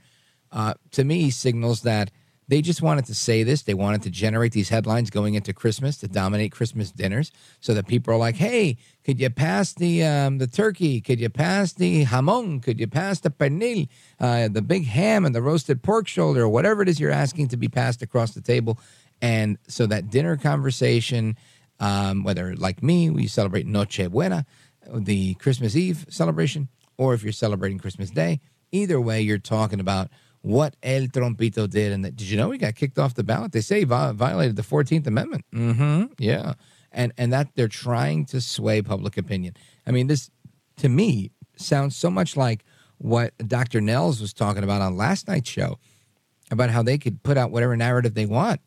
Uh, 0.52 0.74
to 0.92 1.04
me, 1.04 1.30
signals 1.30 1.82
that 1.82 2.10
they 2.46 2.60
just 2.60 2.82
wanted 2.82 3.06
to 3.06 3.14
say 3.14 3.42
this. 3.42 3.62
They 3.62 3.74
wanted 3.74 4.02
to 4.02 4.10
generate 4.10 4.52
these 4.52 4.68
headlines 4.68 5.10
going 5.10 5.34
into 5.34 5.52
Christmas 5.52 5.96
to 5.98 6.08
dominate 6.08 6.52
Christmas 6.52 6.90
dinners, 6.90 7.32
so 7.60 7.72
that 7.74 7.86
people 7.86 8.12
are 8.12 8.18
like, 8.18 8.36
"Hey, 8.36 8.76
could 9.02 9.18
you 9.18 9.30
pass 9.30 9.72
the 9.72 10.04
um, 10.04 10.38
the 10.38 10.46
turkey? 10.46 11.00
Could 11.00 11.20
you 11.20 11.30
pass 11.30 11.72
the 11.72 12.04
jamon? 12.04 12.62
Could 12.62 12.78
you 12.78 12.86
pass 12.86 13.20
the 13.20 13.30
pernil, 13.30 13.88
uh, 14.20 14.48
the 14.48 14.62
big 14.62 14.84
ham 14.84 15.24
and 15.24 15.34
the 15.34 15.42
roasted 15.42 15.82
pork 15.82 16.06
shoulder, 16.06 16.42
or 16.42 16.48
whatever 16.48 16.82
it 16.82 16.88
is 16.88 17.00
you're 17.00 17.10
asking 17.10 17.48
to 17.48 17.56
be 17.56 17.68
passed 17.68 18.02
across 18.02 18.32
the 18.32 18.42
table?" 18.42 18.78
And 19.22 19.56
so 19.68 19.86
that 19.86 20.10
dinner 20.10 20.36
conversation, 20.36 21.36
um, 21.80 22.24
whether 22.24 22.54
like 22.56 22.82
me, 22.82 23.08
we 23.08 23.26
celebrate 23.26 23.66
Noche 23.66 24.10
Buena, 24.10 24.44
the 24.92 25.34
Christmas 25.34 25.76
Eve 25.76 26.04
celebration, 26.10 26.68
or 26.96 27.14
if 27.14 27.22
you're 27.22 27.32
celebrating 27.32 27.78
Christmas 27.78 28.10
Day, 28.10 28.40
either 28.72 29.00
way, 29.00 29.20
you're 29.20 29.38
talking 29.38 29.80
about 29.80 30.10
what 30.42 30.76
El 30.82 31.06
Trompito 31.06 31.68
did. 31.68 31.92
And 31.92 32.04
that, 32.04 32.16
did 32.16 32.28
you 32.28 32.36
know 32.36 32.50
he 32.50 32.58
got 32.58 32.74
kicked 32.74 32.98
off 32.98 33.14
the 33.14 33.24
ballot? 33.24 33.52
They 33.52 33.60
say 33.60 33.80
he 33.80 33.84
violated 33.84 34.56
the 34.56 34.62
14th 34.62 35.06
Amendment. 35.06 35.44
Mm-hmm. 35.54 36.12
Yeah. 36.18 36.54
And, 36.92 37.12
and 37.16 37.32
that 37.32 37.48
they're 37.54 37.66
trying 37.66 38.26
to 38.26 38.40
sway 38.40 38.82
public 38.82 39.16
opinion. 39.16 39.54
I 39.86 39.90
mean, 39.90 40.06
this, 40.06 40.30
to 40.76 40.88
me, 40.88 41.32
sounds 41.56 41.96
so 41.96 42.10
much 42.10 42.36
like 42.36 42.64
what 42.98 43.36
Dr. 43.38 43.80
Nehls 43.80 44.20
was 44.20 44.32
talking 44.32 44.62
about 44.62 44.82
on 44.82 44.96
last 44.96 45.28
night's 45.28 45.48
show 45.48 45.78
about 46.50 46.70
how 46.70 46.82
they 46.82 46.98
could 46.98 47.22
put 47.22 47.36
out 47.36 47.50
whatever 47.50 47.76
narrative 47.76 48.14
they 48.14 48.26
want 48.26 48.60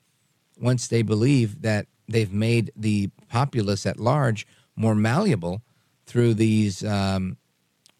once 0.60 0.88
they 0.88 1.02
believe 1.02 1.62
that 1.62 1.88
they've 2.08 2.34
made 2.34 2.72
the 2.76 3.10
populace 3.30 3.86
at 3.86 3.99
large 3.99 4.48
more 4.76 4.95
malleable 4.95 5.62
through 6.06 6.34
these 6.34 6.84
um, 6.84 7.38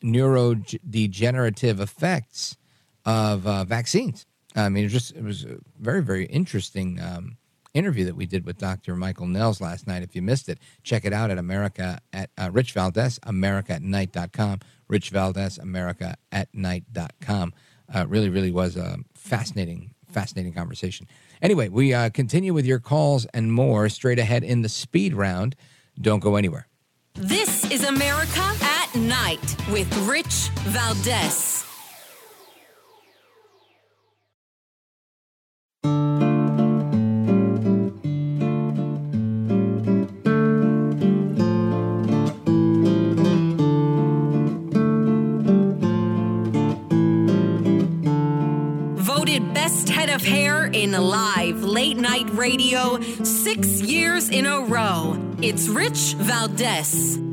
neurodegenerative 0.04 1.80
effects 1.80 2.58
of 3.06 3.48
uh, 3.48 3.64
vaccines. 3.64 4.26
I 4.56 4.70
mean, 4.70 4.86
it 4.86 4.90
just 4.90 5.16
it 5.16 5.24
was 5.24 5.46
a 5.46 5.58
very 5.80 6.02
very 6.02 6.26
interesting 6.26 7.00
um, 7.02 7.38
interview 7.74 8.06
that 8.06 8.16
we 8.16 8.26
did 8.26 8.46
with 8.46 8.58
Dr. 8.58 8.96
Michael 8.96 9.28
Nehls 9.28 9.62
last 9.62 9.88
night. 9.88 10.04
If 10.04 10.16
you 10.16 10.22
missed 10.22 10.50
it, 10.50 10.60
check 10.84 11.06
it 11.06 11.14
out 11.14 11.30
at 11.30 11.38
America 11.38 12.00
at 12.12 12.32
uh, 12.38 12.50
Rich 12.52 12.74
Valdez, 12.74 13.20
America 13.24 13.74
at 13.74 13.84
night.com, 13.84 14.60
Rich 14.88 15.12
Valdez, 15.12 15.58
America 15.58 16.16
at 16.32 16.54
night.com. 16.54 17.54
Uh, 17.94 18.06
really, 18.08 18.30
really 18.30 18.52
was 18.52 18.76
a 18.76 18.98
fascinating, 19.14 19.94
fascinating 20.08 20.54
conversation. 20.54 21.08
Anyway, 21.42 21.70
we 21.70 21.94
uh, 21.94 22.10
continue 22.10 22.54
with 22.54 22.66
your 22.66 22.80
calls 22.80 23.26
and 23.34 23.54
more 23.54 23.88
straight 23.90 24.20
ahead 24.20 24.44
in 24.44 24.62
the 24.62 24.70
speed 24.70 25.14
round. 25.14 25.56
Don't 26.00 26.20
go 26.20 26.36
anywhere. 26.36 26.68
This 27.14 27.70
is 27.72 27.84
America 27.84 28.42
at 28.62 28.77
Night 28.98 29.56
with 29.72 29.96
Rich 30.08 30.50
Valdez. 30.66 31.64
Voted 48.96 49.54
best 49.54 49.90
head 49.90 50.10
of 50.10 50.24
hair 50.24 50.66
in 50.66 50.92
live 50.94 51.64
late 51.64 51.98
night 51.98 52.28
radio 52.32 53.00
six 53.24 53.82
years 53.82 54.30
in 54.30 54.48
a 54.48 54.62
row. 54.62 55.16
It's 55.42 55.68
Rich 55.68 56.16
Valdez. 56.18 57.27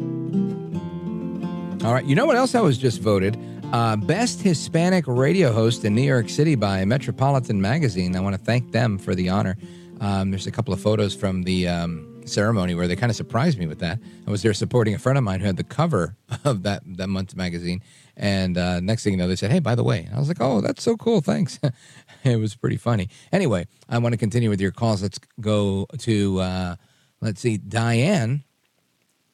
All 1.84 1.92
right. 1.92 2.06
You 2.06 2.14
know 2.14 2.24
what 2.24 2.36
else 2.36 2.54
I 2.54 2.62
was 2.62 2.78
just 2.78 3.02
voted? 3.02 3.38
Uh, 3.70 3.96
best 3.96 4.40
Hispanic 4.40 5.04
radio 5.06 5.52
host 5.52 5.84
in 5.84 5.94
New 5.94 6.00
York 6.00 6.30
City 6.30 6.54
by 6.54 6.82
Metropolitan 6.86 7.60
Magazine. 7.60 8.16
I 8.16 8.20
want 8.20 8.34
to 8.34 8.40
thank 8.42 8.72
them 8.72 8.96
for 8.96 9.14
the 9.14 9.28
honor. 9.28 9.58
Um, 10.00 10.30
there's 10.30 10.46
a 10.46 10.50
couple 10.50 10.72
of 10.72 10.80
photos 10.80 11.14
from 11.14 11.42
the 11.42 11.68
um, 11.68 12.22
ceremony 12.24 12.74
where 12.74 12.88
they 12.88 12.96
kind 12.96 13.10
of 13.10 13.16
surprised 13.16 13.58
me 13.58 13.66
with 13.66 13.80
that. 13.80 13.98
I 14.26 14.30
was 14.30 14.40
there 14.40 14.54
supporting 14.54 14.94
a 14.94 14.98
friend 14.98 15.18
of 15.18 15.24
mine 15.24 15.40
who 15.40 15.46
had 15.46 15.58
the 15.58 15.64
cover 15.64 16.16
of 16.44 16.62
that 16.62 16.82
that 16.96 17.08
month's 17.08 17.36
magazine, 17.36 17.82
and 18.16 18.56
uh, 18.56 18.80
next 18.80 19.04
thing 19.04 19.12
you 19.12 19.18
know, 19.18 19.28
they 19.28 19.36
said, 19.36 19.50
"Hey, 19.50 19.60
by 19.60 19.74
the 19.74 19.84
way," 19.84 20.08
I 20.10 20.18
was 20.18 20.28
like, 20.28 20.40
"Oh, 20.40 20.62
that's 20.62 20.82
so 20.82 20.96
cool, 20.96 21.20
thanks." 21.20 21.60
it 22.24 22.40
was 22.40 22.56
pretty 22.56 22.78
funny. 22.78 23.10
Anyway, 23.30 23.66
I 23.90 23.98
want 23.98 24.14
to 24.14 24.18
continue 24.18 24.48
with 24.48 24.60
your 24.60 24.72
calls. 24.72 25.02
Let's 25.02 25.20
go 25.38 25.86
to 25.98 26.40
uh, 26.40 26.76
let's 27.20 27.42
see, 27.42 27.58
Diane, 27.58 28.42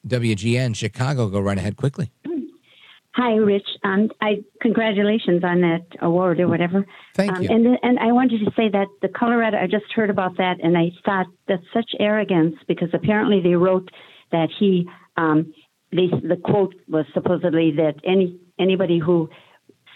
WGN 0.05 0.75
Chicago. 0.75 1.29
Go 1.29 1.39
right 1.39 1.57
ahead 1.57 1.77
quickly. 1.77 2.11
Hi, 3.13 3.33
Rich. 3.35 3.67
Um, 3.83 4.09
I 4.21 4.43
congratulations 4.61 5.43
on 5.43 5.61
that 5.61 5.85
award 6.01 6.39
or 6.39 6.47
whatever. 6.47 6.85
Thank 7.15 7.33
um, 7.33 7.43
you. 7.43 7.49
And 7.49 7.77
and 7.83 7.99
I 7.99 8.13
wanted 8.13 8.39
to 8.45 8.51
say 8.55 8.69
that 8.69 8.87
the 9.01 9.09
Colorado. 9.09 9.57
I 9.57 9.67
just 9.67 9.91
heard 9.93 10.09
about 10.09 10.37
that, 10.37 10.57
and 10.63 10.77
I 10.77 10.91
thought 11.03 11.27
that's 11.47 11.63
such 11.73 11.91
arrogance 11.99 12.55
because 12.67 12.89
apparently 12.93 13.41
they 13.41 13.55
wrote 13.55 13.89
that 14.31 14.47
he. 14.57 14.87
Um, 15.17 15.53
they, 15.91 16.07
the 16.07 16.37
quote 16.41 16.73
was 16.87 17.05
supposedly 17.13 17.71
that 17.75 17.95
any 18.05 18.39
anybody 18.57 18.97
who 18.97 19.29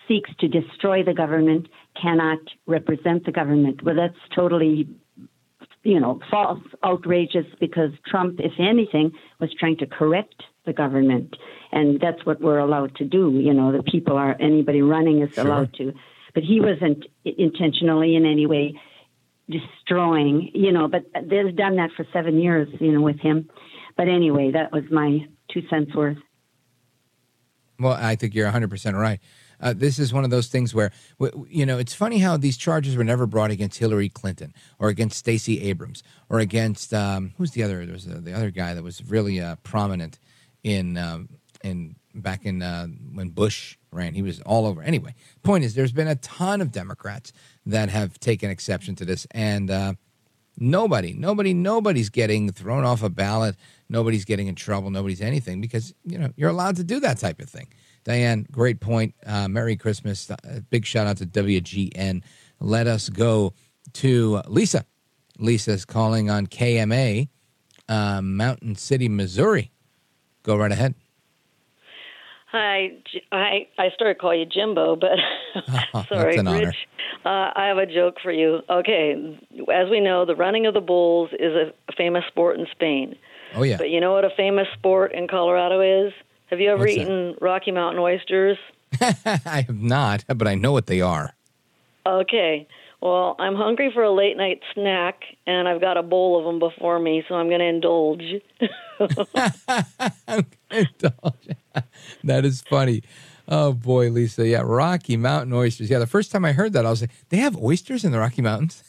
seeks 0.10 0.30
to 0.40 0.50
destroy 0.50 1.02
the 1.02 1.14
government 1.14 1.68
cannot 2.00 2.40
represent 2.66 3.26
the 3.26 3.32
government. 3.32 3.82
Well, 3.82 3.96
that's 3.96 4.36
totally 4.36 4.90
you 5.84 6.00
know, 6.00 6.20
false, 6.32 6.60
outrageous, 6.84 7.46
because 7.60 7.92
Trump, 8.08 8.40
if 8.40 8.54
anything, 8.60 9.12
was 9.40 9.54
trying 9.58 9.78
to 9.78 9.86
correct 9.86 10.44
the 10.66 10.74
government. 10.74 11.36
And 11.72 12.00
that's 12.00 12.26
what 12.26 12.42
we're 12.42 12.60
allowed 12.60 12.96
to 12.96 13.06
do. 13.06 13.32
You 13.32 13.54
know, 13.54 13.72
the 13.72 13.84
people 13.84 14.18
are, 14.18 14.36
anybody 14.40 14.82
running 14.82 15.22
is 15.22 15.34
Sure. 15.34 15.46
allowed 15.46 15.74
to. 15.76 15.94
But 16.34 16.44
he 16.44 16.60
wasn't 16.60 17.06
intentionally 17.24 18.16
in 18.16 18.26
any 18.26 18.46
way 18.46 18.80
destroying, 19.50 20.52
you 20.54 20.72
know, 20.72 20.88
but 20.88 21.06
they've 21.14 21.56
done 21.56 21.76
that 21.76 21.92
for 21.96 22.06
seven 22.12 22.40
years, 22.40 22.68
you 22.80 22.92
know, 22.92 23.02
with 23.02 23.20
him. 23.20 23.50
But 23.96 24.08
anyway, 24.08 24.52
that 24.52 24.72
was 24.72 24.84
my 24.92 25.28
two 25.50 25.62
cents 25.70 25.94
worth. 25.96 26.18
Well, 27.80 27.94
I 27.94 28.16
think 28.16 28.34
you're 28.34 28.50
100% 28.50 29.00
right. 29.00 29.20
Uh, 29.62 29.74
this 29.76 30.00
is 30.00 30.14
one 30.14 30.24
of 30.24 30.30
those 30.30 30.48
things 30.48 30.74
where, 30.74 30.92
you 31.50 31.66
know, 31.66 31.78
it's 31.78 31.94
funny 31.94 32.20
how 32.20 32.38
these 32.38 32.58
charges 32.58 32.96
were 32.98 33.04
never 33.04 33.26
brought 33.26 33.52
against 33.52 33.80
Hillary 33.80 34.10
Clinton 34.10 34.54
or 34.80 34.90
against 34.90 35.18
Stacey 35.18 35.62
Abrams 35.62 36.04
or 36.30 36.40
against, 36.40 36.94
um, 36.94 37.34
who's 37.38 37.52
the 37.52 37.64
other? 37.64 37.86
There 37.86 37.94
was 37.94 38.08
uh, 38.08 38.20
the 38.22 38.34
other 38.34 38.52
guy 38.52 38.74
that 38.74 38.84
was 38.84 39.04
really 39.06 39.40
uh, 39.40 39.56
prominent 39.58 40.20
in, 40.66 40.98
um, 40.98 41.30
in 41.64 41.96
back 42.14 42.46
in 42.46 42.62
uh, 42.62 42.88
when 43.14 43.30
Bush 43.30 43.78
ran. 43.92 44.14
He 44.14 44.22
was 44.22 44.42
all 44.42 44.66
over. 44.66 44.82
Anyway, 44.82 45.16
point 45.44 45.64
is, 45.64 45.76
there's 45.76 45.92
been 45.92 46.08
a 46.08 46.16
ton 46.16 46.60
of 46.60 46.72
Democrats 46.72 47.32
that 47.66 47.90
have 47.90 48.20
taken 48.20 48.50
exception 48.50 48.96
to 48.96 49.06
this. 49.06 49.28
And, 49.32 49.70
uh, 49.70 49.94
Nobody, 50.58 51.14
nobody, 51.14 51.54
nobody's 51.54 52.10
getting 52.10 52.50
thrown 52.50 52.86
off 52.86 53.04
a 53.04 53.10
ballot. 53.10 53.58
Nobody's 53.90 54.24
getting 54.24 54.48
in 54.48 54.56
trouble. 54.56 54.90
Nobody's 54.90 55.20
anything 55.20 55.60
because 55.60 55.94
you 56.06 56.18
know 56.18 56.32
you're 56.38 56.50
allowed 56.50 56.78
to 56.78 56.84
do 56.86 57.02
that 57.02 57.18
type 57.18 57.42
of 57.42 57.50
thing. 57.50 57.68
Diane, 58.06 58.48
great 58.52 58.80
point. 58.80 59.16
Uh, 59.26 59.50
Merry 59.50 59.76
Christmas. 59.76 60.32
Uh, 60.32 60.38
big 60.70 60.86
shout 60.86 61.08
out 61.08 61.18
to 61.18 61.26
WGN. 61.26 62.24
Let 62.62 62.88
us 62.88 63.10
go 63.10 63.54
to 63.94 64.42
Lisa. 64.48 64.86
Lisa's 65.38 65.84
calling 65.84 66.30
on 66.30 66.48
KMA, 66.48 67.28
uh, 67.90 68.22
Mountain 68.22 68.76
City, 68.76 69.10
Missouri. 69.10 69.72
Go 70.46 70.56
right 70.56 70.72
ahead. 70.72 70.94
Hi, 72.52 72.92
I 73.32 73.68
I 73.80 73.90
started 73.96 74.20
calling 74.20 74.42
you 74.42 74.46
Jimbo, 74.46 74.96
but 74.96 75.18
sorry, 76.08 76.38
an 76.38 76.48
honor. 76.48 76.68
Rich. 76.68 76.88
Uh, 77.26 77.52
I 77.56 77.66
have 77.68 77.78
a 77.78 77.88
joke 77.88 78.18
for 78.22 78.32
you. 78.32 78.62
Okay, 78.70 79.40
as 79.74 79.90
we 79.90 80.00
know, 80.00 80.24
the 80.26 80.36
running 80.36 80.68
of 80.68 80.76
the 80.76 80.82
bulls 80.82 81.32
is 81.40 81.54
a 81.56 81.74
famous 81.98 82.24
sport 82.28 82.60
in 82.60 82.68
Spain. 82.72 83.16
Oh 83.56 83.64
yeah. 83.64 83.78
But 83.78 83.90
you 83.90 84.00
know 84.00 84.14
what 84.14 84.24
a 84.24 84.30
famous 84.38 84.68
sport 84.78 85.14
in 85.14 85.28
Colorado 85.28 85.82
is? 85.82 86.14
Have 86.52 86.60
you 86.60 86.70
ever 86.70 86.84
What's 86.84 86.96
that? 86.96 87.02
eaten 87.02 87.36
Rocky 87.42 87.72
Mountain 87.72 88.00
oysters? 88.00 88.58
I 89.02 89.66
have 89.68 89.82
not, 89.82 90.24
but 90.28 90.48
I 90.48 90.54
know 90.54 90.72
what 90.72 90.86
they 90.86 91.02
are. 91.02 91.34
Okay. 92.06 92.68
Well, 93.02 93.36
I'm 93.40 93.56
hungry 93.56 93.92
for 93.94 94.04
a 94.04 94.12
late 94.12 94.38
night 94.38 94.62
snack, 94.74 95.22
and 95.46 95.68
I've 95.68 95.82
got 95.82 95.98
a 95.98 96.04
bowl 96.04 96.40
of 96.40 96.46
them 96.46 96.60
before 96.60 97.00
me, 97.00 97.24
so 97.28 97.36
I'm 97.36 97.50
going 97.50 97.60
to 97.60 97.66
indulge. 97.66 98.24
indulge. 100.72 101.50
that 102.24 102.46
is 102.46 102.62
funny. 102.62 103.04
Oh 103.48 103.74
boy, 103.74 104.10
Lisa. 104.10 104.48
Yeah, 104.48 104.62
Rocky 104.66 105.18
Mountain 105.18 105.54
oysters. 105.54 105.90
Yeah, 105.90 106.00
the 106.00 106.08
first 106.08 106.32
time 106.32 106.46
I 106.46 106.52
heard 106.52 106.74
that, 106.74 106.86
I 106.86 106.90
was 106.90 107.02
like, 107.02 107.12
they 107.30 107.38
have 107.38 107.56
oysters 107.58 108.04
in 108.04 108.12
the 108.12 108.20
Rocky 108.20 108.42
Mountains. 108.42 108.84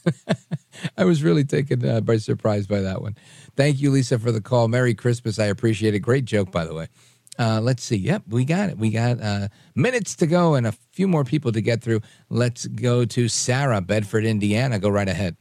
I 0.96 1.04
was 1.04 1.22
really 1.22 1.44
taken 1.44 1.86
uh, 1.86 2.00
by 2.00 2.16
surprise 2.16 2.66
by 2.66 2.80
that 2.80 3.02
one. 3.02 3.16
Thank 3.54 3.80
you, 3.80 3.90
Lisa, 3.90 4.18
for 4.18 4.32
the 4.32 4.40
call. 4.40 4.68
Merry 4.68 4.94
Christmas. 4.94 5.38
I 5.38 5.46
appreciate 5.46 5.94
it. 5.94 6.00
Great 6.00 6.24
joke, 6.24 6.50
by 6.50 6.64
the 6.64 6.74
way. 6.74 6.88
Uh, 7.38 7.60
let's 7.60 7.82
see. 7.82 7.96
Yep, 7.96 8.22
we 8.28 8.44
got 8.44 8.70
it. 8.70 8.78
We 8.78 8.90
got 8.90 9.20
uh, 9.20 9.48
minutes 9.74 10.16
to 10.16 10.26
go 10.26 10.54
and 10.54 10.66
a 10.66 10.72
few 10.92 11.06
more 11.06 11.24
people 11.24 11.52
to 11.52 11.60
get 11.60 11.82
through. 11.82 12.00
Let's 12.30 12.66
go 12.66 13.04
to 13.04 13.28
Sarah, 13.28 13.80
Bedford, 13.80 14.24
Indiana. 14.24 14.78
Go 14.78 14.88
right 14.88 15.08
ahead. 15.08 15.36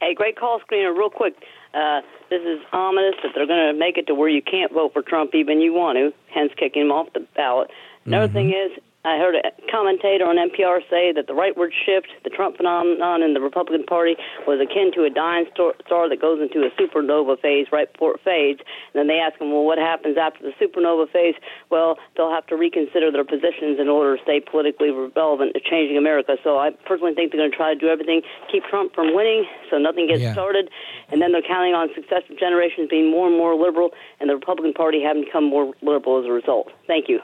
Hey, 0.00 0.14
great 0.14 0.36
call 0.36 0.60
screener. 0.60 0.96
Real 0.96 1.10
quick, 1.10 1.34
uh, 1.74 2.00
this 2.30 2.42
is 2.42 2.60
ominous 2.72 3.14
that 3.22 3.32
they're 3.34 3.46
going 3.46 3.72
to 3.72 3.78
make 3.78 3.96
it 3.96 4.06
to 4.08 4.14
where 4.14 4.28
you 4.28 4.42
can't 4.42 4.72
vote 4.72 4.92
for 4.92 5.02
Trump 5.02 5.34
even 5.34 5.60
you 5.60 5.72
want 5.72 5.96
to, 5.96 6.12
hence 6.32 6.52
kicking 6.56 6.82
him 6.82 6.92
off 6.92 7.12
the 7.12 7.26
ballot. 7.36 7.70
Another 8.04 8.32
thing 8.32 8.50
is, 8.50 8.82
I 9.04 9.18
heard 9.18 9.34
a 9.34 9.50
commentator 9.66 10.22
on 10.22 10.38
NPR 10.38 10.78
say 10.86 11.10
that 11.10 11.26
the 11.26 11.34
rightward 11.34 11.74
shift, 11.74 12.06
the 12.22 12.30
Trump 12.30 12.56
phenomenon 12.56 13.22
in 13.22 13.34
the 13.34 13.40
Republican 13.42 13.82
Party, 13.82 14.14
was 14.46 14.62
akin 14.62 14.94
to 14.94 15.02
a 15.02 15.10
dying 15.10 15.46
star, 15.50 15.74
that 16.08 16.20
goes 16.22 16.38
into 16.38 16.62
a 16.62 16.70
supernova 16.78 17.34
phase 17.42 17.66
right 17.74 17.90
before 17.90 18.14
it 18.14 18.20
fades. 18.22 18.62
And 18.94 19.02
then 19.02 19.06
they 19.10 19.18
ask 19.18 19.40
him, 19.42 19.50
well, 19.50 19.66
what 19.66 19.78
happens 19.78 20.14
after 20.16 20.46
the 20.46 20.54
supernova 20.54 21.10
phase? 21.10 21.34
Well, 21.68 21.98
they'll 22.16 22.30
have 22.30 22.46
to 22.46 22.56
reconsider 22.56 23.10
their 23.10 23.24
positions 23.26 23.82
in 23.82 23.88
order 23.90 24.16
to 24.16 24.22
stay 24.22 24.38
politically 24.38 24.94
relevant 24.94 25.54
to 25.54 25.60
changing 25.60 25.98
America. 25.98 26.38
So 26.44 26.58
I 26.62 26.70
personally 26.86 27.14
think 27.14 27.32
they're 27.32 27.42
going 27.42 27.50
to 27.50 27.56
try 27.56 27.74
to 27.74 27.78
do 27.80 27.88
everything, 27.90 28.22
keep 28.50 28.62
Trump 28.70 28.94
from 28.94 29.14
winning, 29.18 29.46
so 29.68 29.78
nothing 29.78 30.06
gets 30.06 30.22
Yeah. 30.22 30.32
started. 30.32 30.70
And 31.10 31.20
then 31.20 31.32
they're 31.32 31.42
counting 31.42 31.74
on 31.74 31.90
successive 31.92 32.38
generations 32.38 32.86
being 32.88 33.10
more 33.10 33.26
and 33.26 33.36
more 33.36 33.58
liberal, 33.58 33.90
and 34.20 34.30
the 34.30 34.34
Republican 34.34 34.74
Party 34.74 35.02
having 35.02 35.24
become 35.24 35.44
more 35.44 35.74
liberal 35.82 36.22
as 36.22 36.26
a 36.26 36.32
result. 36.32 36.70
Thank 36.86 37.08
you. 37.08 37.18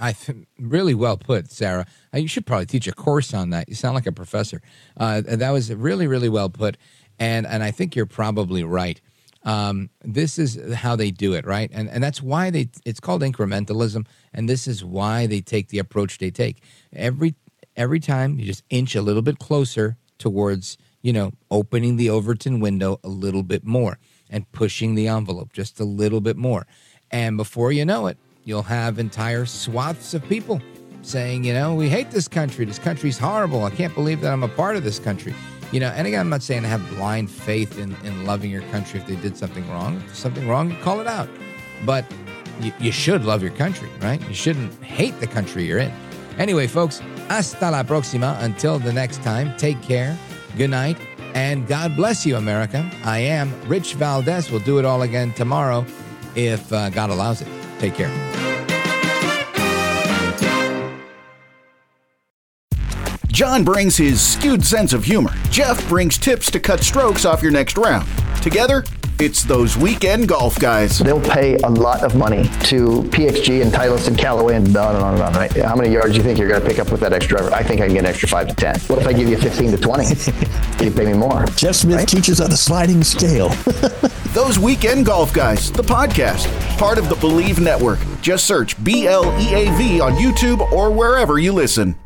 I 0.00 0.12
th- 0.12 0.46
really 0.58 0.94
well 0.94 1.16
put, 1.16 1.50
Sarah. 1.50 1.86
Uh, 2.14 2.18
you 2.18 2.28
should 2.28 2.46
probably 2.46 2.66
teach 2.66 2.86
a 2.86 2.92
course 2.92 3.34
on 3.34 3.50
that. 3.50 3.68
You 3.68 3.74
sound 3.74 3.94
like 3.94 4.06
a 4.06 4.12
professor. 4.12 4.62
Uh, 4.96 5.22
that 5.24 5.50
was 5.50 5.72
really, 5.72 6.06
really 6.06 6.28
well 6.28 6.48
put, 6.48 6.76
and 7.18 7.46
and 7.46 7.62
I 7.62 7.70
think 7.70 7.96
you're 7.96 8.06
probably 8.06 8.64
right. 8.64 9.00
Um, 9.44 9.90
this 10.02 10.38
is 10.38 10.60
how 10.74 10.96
they 10.96 11.10
do 11.10 11.34
it, 11.34 11.46
right? 11.46 11.70
And 11.72 11.88
and 11.88 12.02
that's 12.02 12.22
why 12.22 12.50
they. 12.50 12.68
It's 12.84 13.00
called 13.00 13.22
incrementalism, 13.22 14.06
and 14.32 14.48
this 14.48 14.66
is 14.66 14.84
why 14.84 15.26
they 15.26 15.40
take 15.40 15.68
the 15.68 15.78
approach 15.78 16.18
they 16.18 16.30
take. 16.30 16.62
Every 16.92 17.34
every 17.76 18.00
time 18.00 18.38
you 18.38 18.46
just 18.46 18.64
inch 18.70 18.94
a 18.94 19.02
little 19.02 19.22
bit 19.22 19.38
closer 19.38 19.96
towards, 20.18 20.76
you 21.00 21.12
know, 21.12 21.32
opening 21.50 21.96
the 21.96 22.10
Overton 22.10 22.60
window 22.60 22.98
a 23.04 23.08
little 23.08 23.44
bit 23.44 23.64
more 23.64 23.98
and 24.28 24.50
pushing 24.52 24.94
the 24.94 25.06
envelope 25.08 25.52
just 25.52 25.78
a 25.80 25.84
little 25.84 26.20
bit 26.20 26.36
more, 26.36 26.66
and 27.10 27.36
before 27.36 27.72
you 27.72 27.84
know 27.84 28.06
it 28.06 28.18
you'll 28.48 28.62
have 28.62 28.98
entire 28.98 29.44
swaths 29.44 30.14
of 30.14 30.26
people 30.26 30.58
saying, 31.02 31.44
you 31.44 31.52
know, 31.52 31.74
we 31.74 31.86
hate 31.86 32.10
this 32.10 32.26
country. 32.26 32.64
This 32.64 32.78
country's 32.78 33.18
horrible. 33.18 33.64
I 33.64 33.70
can't 33.70 33.94
believe 33.94 34.22
that 34.22 34.32
I'm 34.32 34.42
a 34.42 34.48
part 34.48 34.74
of 34.74 34.82
this 34.82 34.98
country. 34.98 35.34
You 35.70 35.80
know, 35.80 35.88
and 35.88 36.06
again, 36.06 36.20
I'm 36.20 36.30
not 36.30 36.42
saying 36.42 36.64
I 36.64 36.68
have 36.68 36.88
blind 36.96 37.30
faith 37.30 37.78
in, 37.78 37.94
in 38.04 38.24
loving 38.24 38.50
your 38.50 38.62
country 38.70 39.00
if 39.00 39.06
they 39.06 39.16
did 39.16 39.36
something 39.36 39.68
wrong. 39.70 40.02
If 40.06 40.16
something 40.16 40.48
wrong, 40.48 40.74
call 40.80 41.00
it 41.00 41.06
out. 41.06 41.28
But 41.84 42.06
you, 42.60 42.72
you 42.80 42.90
should 42.90 43.26
love 43.26 43.42
your 43.42 43.52
country, 43.52 43.90
right? 44.00 44.20
You 44.26 44.34
shouldn't 44.34 44.72
hate 44.82 45.20
the 45.20 45.26
country 45.26 45.66
you're 45.66 45.80
in. 45.80 45.92
Anyway, 46.38 46.68
folks, 46.68 47.00
hasta 47.28 47.70
la 47.70 47.82
próxima. 47.82 48.42
Until 48.42 48.78
the 48.78 48.94
next 48.94 49.22
time, 49.22 49.54
take 49.58 49.80
care, 49.82 50.16
good 50.56 50.70
night, 50.70 50.96
and 51.34 51.66
God 51.66 51.94
bless 51.96 52.24
you, 52.24 52.36
America. 52.36 52.90
I 53.04 53.18
am 53.18 53.52
Rich 53.68 53.94
Valdez. 53.94 54.50
We'll 54.50 54.60
do 54.60 54.78
it 54.78 54.86
all 54.86 55.02
again 55.02 55.34
tomorrow 55.34 55.84
if 56.34 56.72
uh, 56.72 56.88
God 56.88 57.10
allows 57.10 57.42
it. 57.42 57.67
Take 57.78 57.94
care. 57.94 58.10
John 63.28 63.62
brings 63.62 63.96
his 63.96 64.20
skewed 64.20 64.64
sense 64.64 64.92
of 64.92 65.04
humor. 65.04 65.30
Jeff 65.50 65.88
brings 65.88 66.18
tips 66.18 66.50
to 66.50 66.58
cut 66.58 66.80
strokes 66.80 67.24
off 67.24 67.40
your 67.40 67.52
next 67.52 67.78
round. 67.78 68.08
Together, 68.42 68.82
it's 69.20 69.44
those 69.44 69.76
weekend 69.76 70.26
golf 70.26 70.58
guys. 70.58 70.98
They'll 70.98 71.20
pay 71.20 71.54
a 71.58 71.68
lot 71.68 72.02
of 72.02 72.16
money 72.16 72.44
to 72.64 73.02
PXG 73.10 73.62
and 73.62 73.72
Titleist 73.72 74.08
and 74.08 74.18
Callaway 74.18 74.56
and 74.56 74.76
on 74.76 74.96
and 74.96 75.04
on 75.04 75.14
and 75.14 75.22
on, 75.22 75.32
right? 75.34 75.52
How 75.52 75.76
many 75.76 75.90
yards 75.90 76.10
do 76.10 76.16
you 76.16 76.22
think 76.24 76.38
you're 76.38 76.48
going 76.48 76.60
to 76.60 76.66
pick 76.66 76.80
up 76.80 76.90
with 76.90 77.00
that 77.00 77.12
extra 77.12 77.38
driver? 77.38 77.54
I 77.54 77.62
think 77.62 77.80
I 77.80 77.86
can 77.86 77.94
get 77.94 78.00
an 78.00 78.06
extra 78.06 78.28
5 78.28 78.48
to 78.48 78.54
10. 78.54 78.80
What 78.80 78.98
if 79.00 79.06
I 79.06 79.12
give 79.12 79.28
you 79.28 79.36
15 79.36 79.70
to 79.70 79.76
20? 79.76 80.04
you 80.84 80.90
pay 80.90 81.06
me 81.06 81.12
more. 81.12 81.44
Jeff 81.54 81.76
Smith 81.76 82.06
teaches 82.06 82.40
on 82.40 82.50
a 82.50 82.56
sliding 82.56 83.04
scale. 83.04 83.50
Those 84.34 84.58
weekend 84.58 85.06
golf 85.06 85.32
guys, 85.32 85.72
the 85.72 85.82
podcast, 85.82 86.46
part 86.78 86.98
of 86.98 87.08
the 87.08 87.14
Believe 87.16 87.60
Network. 87.60 87.98
Just 88.20 88.44
search 88.44 88.82
B 88.84 89.06
L 89.06 89.24
E 89.40 89.54
A 89.54 89.76
V 89.76 90.00
on 90.00 90.12
YouTube 90.14 90.60
or 90.70 90.90
wherever 90.90 91.38
you 91.38 91.52
listen. 91.52 91.96